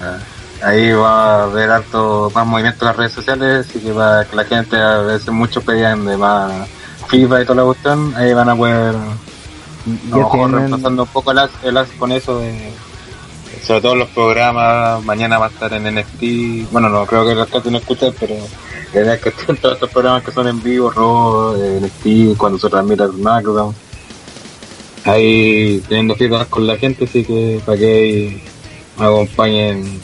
ah, 0.00 0.18
Ahí 0.62 0.90
va 0.92 1.40
a 1.40 1.42
haber 1.44 1.70
harto 1.70 2.32
más 2.34 2.46
movimiento 2.46 2.84
en 2.84 2.86
las 2.88 2.96
redes 2.96 3.12
sociales, 3.12 3.66
así 3.68 3.78
que 3.78 3.92
va 3.92 4.24
que 4.24 4.34
la 4.34 4.44
gente 4.44 4.76
a 4.76 4.98
veces 4.98 5.28
muchos 5.28 5.62
pedían 5.62 6.04
de 6.04 6.16
más 6.16 6.68
FIFA 7.08 7.42
y 7.42 7.44
toda 7.44 7.56
la 7.56 7.64
cuestión, 7.64 8.14
ahí 8.16 8.34
van 8.34 8.48
a 8.48 8.56
poder 8.56 8.94
lo 10.10 10.16
mejor 10.16 10.32
tienen, 10.32 10.52
reemplazando 10.52 11.02
un 11.04 11.08
poco 11.08 11.30
el 11.30 11.38
as, 11.38 11.50
el 11.62 11.76
as 11.76 11.88
con 11.98 12.12
eso 12.12 12.38
de 12.40 12.72
sobre 13.64 13.80
todo 13.80 13.94
los 13.96 14.08
programas, 14.10 15.04
mañana 15.04 15.38
va 15.38 15.46
a 15.46 15.48
estar 15.48 15.72
en 15.72 15.94
NFT, 15.94 16.70
bueno 16.72 16.88
no 16.88 17.06
creo 17.06 17.26
que 17.26 17.34
los 17.34 17.48
casi 17.48 17.70
no 17.70 17.78
escuchan, 17.78 18.12
pero 18.18 18.34
la 18.92 19.00
idea 19.00 19.14
es 19.14 19.20
que 19.20 19.28
estén 19.40 19.56
todos 19.56 19.74
estos 19.74 19.90
programas 19.90 20.22
que 20.22 20.32
son 20.32 20.48
en 20.48 20.62
vivo, 20.62 20.90
Raw, 20.90 21.56
NFT, 21.56 22.36
cuando 22.36 22.58
se 22.58 22.68
transmite 22.68 23.04
el 23.04 23.12
SmackDown, 23.12 23.74
ahí 25.04 25.82
teniendo 25.88 26.14
feedback 26.14 26.48
con 26.48 26.66
la 26.66 26.76
gente, 26.76 27.04
así 27.04 27.24
que 27.24 27.60
para 27.64 27.78
que 27.78 28.42
me 28.98 29.06
acompañen 29.06 30.00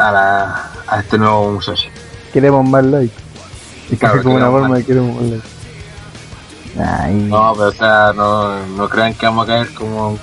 a, 0.00 0.12
la, 0.12 0.70
a 0.86 1.00
este 1.00 1.18
nuevo 1.18 1.52
muchacho. 1.52 1.88
queremos 2.32 2.68
más 2.68 2.84
likes. 2.84 3.14
Es 3.90 3.98
Claro, 3.98 4.14
casi 4.14 4.24
como 4.24 4.36
una 4.36 4.50
forma 4.50 4.76
de 4.76 4.84
queremos 4.84 5.16
más 5.16 5.30
likes. 5.30 5.48
Ay, 6.78 7.14
No, 7.14 7.52
pero 7.54 7.68
o 7.68 7.72
sea, 7.72 8.12
no, 8.14 8.66
no 8.66 8.88
crean 8.88 9.14
que 9.14 9.26
vamos 9.26 9.44
a 9.44 9.46
caer 9.48 9.74
como 9.74 10.18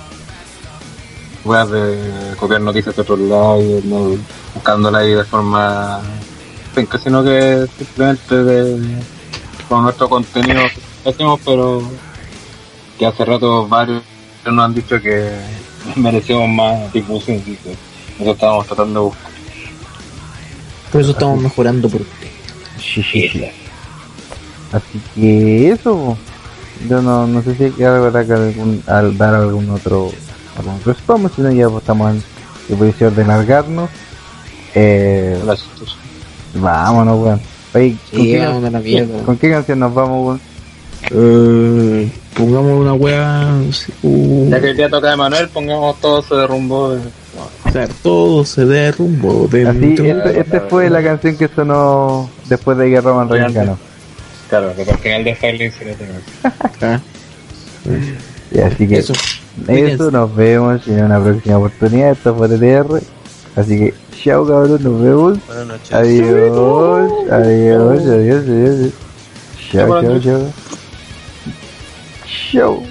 weas 1.44 1.70
de 1.70 2.34
copiar 2.38 2.60
noticias 2.60 2.94
de 2.94 3.02
otros 3.02 3.18
lados 3.20 3.62
y 3.62 3.86
no, 3.86 4.16
buscándola 4.54 4.98
ahí 4.98 5.12
de 5.14 5.24
forma 5.24 6.00
penca, 6.74 6.98
sino 6.98 7.22
que 7.22 7.66
simplemente 7.76 8.34
de, 8.36 9.02
con 9.68 9.82
nuestro 9.82 10.08
contenido 10.08 10.62
que 11.02 11.10
hacemos, 11.10 11.40
pero 11.44 11.82
que 12.98 13.06
hace 13.06 13.24
rato 13.24 13.66
varios 13.68 14.02
nos 14.44 14.64
han 14.64 14.74
dicho 14.74 15.00
que 15.00 15.30
merecemos 15.96 16.48
más 16.48 16.92
difusión, 16.92 17.42
eso 18.18 18.30
estábamos 18.32 18.66
tratando 18.66 19.00
de 19.00 19.06
buscar. 19.06 19.27
Por 20.92 21.00
eso 21.00 21.10
estamos 21.10 21.40
mejorando 21.42 21.88
por 21.88 22.00
usted. 22.02 22.28
sí, 22.80 23.02
sí, 23.02 23.28
sí. 23.28 23.44
Así 24.72 25.00
que 25.14 25.70
eso. 25.70 26.16
Yo 26.88 27.02
no, 27.02 27.26
no 27.26 27.42
sé 27.42 27.54
si 27.56 27.64
hay 27.64 27.70
que 27.72 27.84
algún, 28.34 28.82
al 28.86 29.16
dar 29.18 29.34
algún 29.34 29.68
otro 29.70 30.12
algún 30.56 30.74
otro 30.74 30.92
spam, 30.92 31.28
si 31.34 31.42
no 31.42 31.50
ya 31.52 31.66
estamos 31.78 32.12
en 32.14 32.22
en 32.68 32.76
posición 32.76 33.14
de 33.16 33.24
largarnos. 33.24 33.90
Eh, 34.74 35.40
vámonos, 36.54 37.18
weón. 37.20 37.40
Oye, 37.74 37.96
¿con, 38.10 38.20
Sí, 38.20 38.32
qué. 38.32 39.22
¿con 39.24 39.38
qué 39.38 39.50
canción 39.50 39.78
nos 39.80 39.94
vamos, 39.94 40.26
weón? 40.26 40.40
Eh, 41.10 42.10
pongamos 42.36 42.80
una 42.80 42.92
sí, 43.72 43.92
uh, 44.02 44.50
Ya 44.50 44.60
que 44.60 44.70
el 44.70 44.76
día 44.76 44.90
toca 44.90 45.10
de 45.10 45.16
Manuel, 45.16 45.48
pongamos 45.48 46.00
todo 46.00 46.22
se 46.22 46.34
derrumbó. 46.34 46.90
de- 46.94 47.02
todo 48.02 48.44
se 48.44 48.64
derrumbó 48.64 49.46
Así, 49.46 49.58
dentro. 49.78 50.04
este, 50.04 50.40
este 50.40 50.60
fue 50.60 50.90
la 50.90 51.02
canción 51.02 51.36
que 51.36 51.48
sonó 51.48 52.28
después 52.48 52.76
de 52.78 52.90
que 52.90 53.00
Roman 53.00 53.28
Reigns 53.28 53.54
ganó. 53.54 53.78
Claro, 54.48 54.72
que 54.74 54.82
al 54.90 54.98
final 54.98 55.24
de 55.24 55.34
Firelink 55.34 55.72
se. 55.72 55.96
Ah, 56.86 57.00
Y 58.50 58.60
así 58.60 58.88
que 58.88 58.98
eso. 58.98 59.12
Eso, 59.66 60.10
nos 60.10 60.34
vemos 60.34 60.86
en 60.88 61.04
una 61.04 61.22
próxima 61.22 61.58
oportunidad. 61.58 62.12
Esto 62.12 62.34
fue 62.34 62.48
TTR. 62.48 63.00
Así 63.56 63.78
que, 63.78 63.94
chao 64.22 64.46
cabrón, 64.46 64.82
nos 64.82 65.02
vemos. 65.02 65.38
Buenas 65.46 65.66
noches. 65.66 65.92
Adiós, 65.92 67.12
adiós, 67.30 68.06
adiós, 68.06 68.44
adiós. 68.48 68.92
Chao, 69.70 70.02
chao, 70.02 70.20
chao. 70.20 70.52
Chao. 72.52 72.82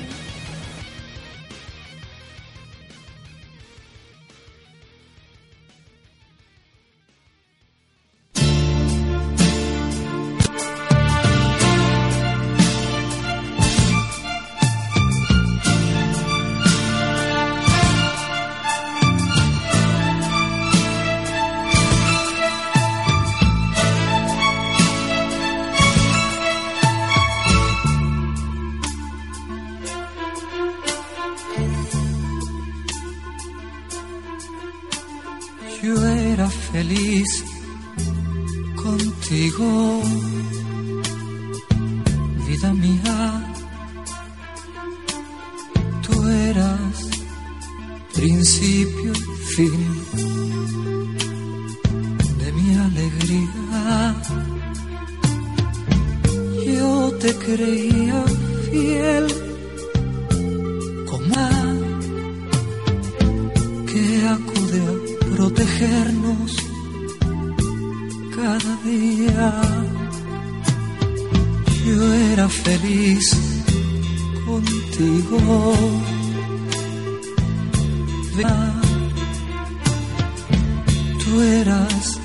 Tú 81.24 81.42
eras 81.42 82.20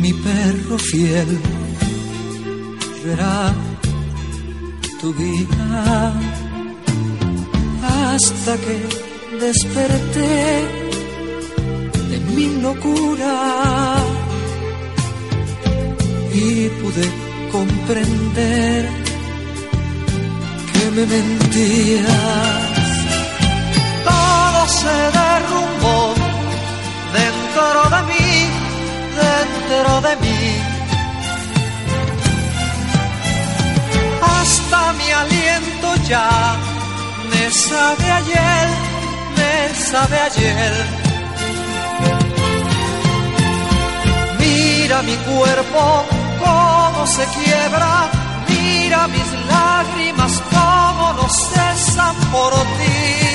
mi 0.00 0.12
perro 0.12 0.78
fiel. 0.78 1.40
Yo 3.04 3.12
tu 5.00 5.14
guía 5.14 6.12
hasta 7.82 8.56
que 8.64 8.76
desperté 9.40 10.34
de 12.10 12.18
mi 12.34 12.60
locura 12.60 13.96
y 16.34 16.68
pude 16.80 17.06
comprender 17.50 18.88
que 20.72 20.90
me 20.90 21.06
mentías 21.06 22.63
se 24.84 24.98
derrumbó 25.18 26.14
dentro 27.20 27.80
de 27.94 28.00
mí, 28.10 28.30
dentro 29.24 29.92
de 30.06 30.12
mí. 30.24 30.42
Hasta 34.34 34.92
mi 34.98 35.08
aliento 35.22 35.88
ya 36.08 36.30
me 37.30 37.44
sabe 37.50 38.06
ayer, 38.20 38.66
me 39.38 39.52
sabe 39.90 40.16
ayer. 40.28 40.72
Mira 44.40 45.02
mi 45.02 45.16
cuerpo 45.30 45.82
cómo 46.44 47.06
se 47.06 47.24
quiebra, 47.36 47.92
mira 48.48 49.08
mis 49.08 49.30
lágrimas 49.52 50.34
cómo 50.54 51.04
no 51.18 51.26
cesan 51.28 52.16
por 52.32 52.52
ti. 52.78 53.33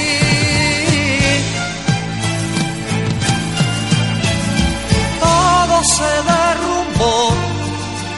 Se 5.81 6.03
derrumbó 6.03 7.34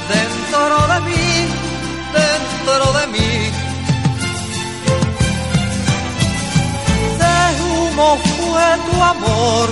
dentro 0.09 0.87
de 0.87 0.99
mí, 1.01 1.47
dentro 2.11 2.93
de 2.97 3.07
mí. 3.07 3.51
De 7.21 7.37
humo 7.63 8.17
fue 8.17 8.67
tu 8.89 9.03
amor 9.03 9.69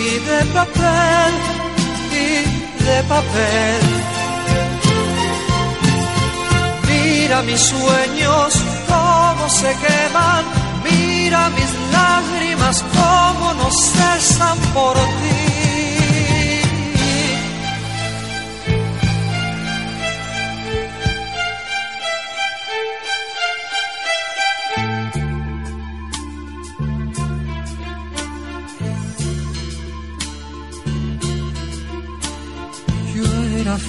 y 0.00 0.18
de 0.28 0.44
papel, 0.52 1.32
y 2.10 2.84
de 2.84 3.02
papel. 3.04 3.82
Mira 6.88 7.42
mis 7.42 7.60
sueños 7.60 8.52
cómo 8.88 9.48
se 9.48 9.76
queman, 9.84 10.44
mira 10.82 11.50
mis 11.50 11.72
lágrimas 11.92 12.84
cómo 12.92 13.54
no 13.54 13.70
cesan 13.70 14.58
por 14.74 14.96
ti. 14.96 15.45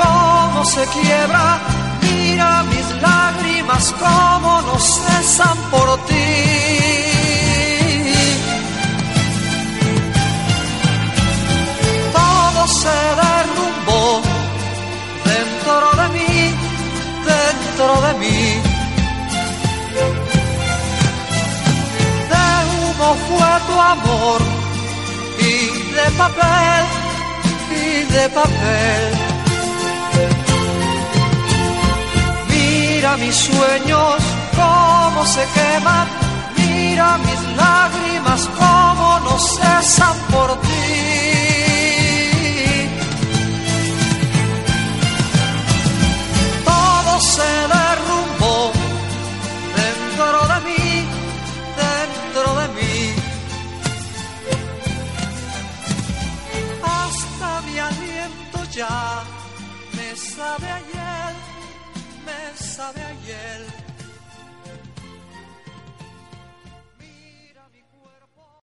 cómo 0.00 0.64
se 0.64 0.84
quiebra, 0.86 1.58
mira 2.02 2.62
mis 2.64 2.88
lágrimas 3.02 3.94
cómo 3.98 4.62
no 4.62 4.78
cesan 4.78 5.58
por 5.70 5.88
ti. 6.06 6.30
Todo 12.18 12.60
se 12.82 12.98
derrumbó 13.22 14.22
dentro 15.32 15.86
de 16.00 16.06
mí, 16.16 16.34
dentro 17.32 17.88
de 18.06 18.12
mí. 18.22 18.42
De 22.32 22.46
humo 22.72 23.08
fue 23.26 23.50
tu 23.68 23.76
amor 23.94 24.40
y 25.38 25.92
de 25.96 26.06
papel 26.18 26.84
y 27.70 28.12
de 28.14 28.28
papel. 28.30 29.29
Mira 33.10 33.26
mis 33.26 33.34
sueños 33.34 34.22
cómo 34.54 35.26
se 35.26 35.44
queman, 35.52 36.06
mira 36.56 37.18
mis 37.18 37.56
lágrimas 37.56 38.48
cómo 38.56 39.18
no 39.24 39.36
cesan 39.36 40.16
por 40.30 40.60
ti. 40.60 40.89
Ya 63.28 63.59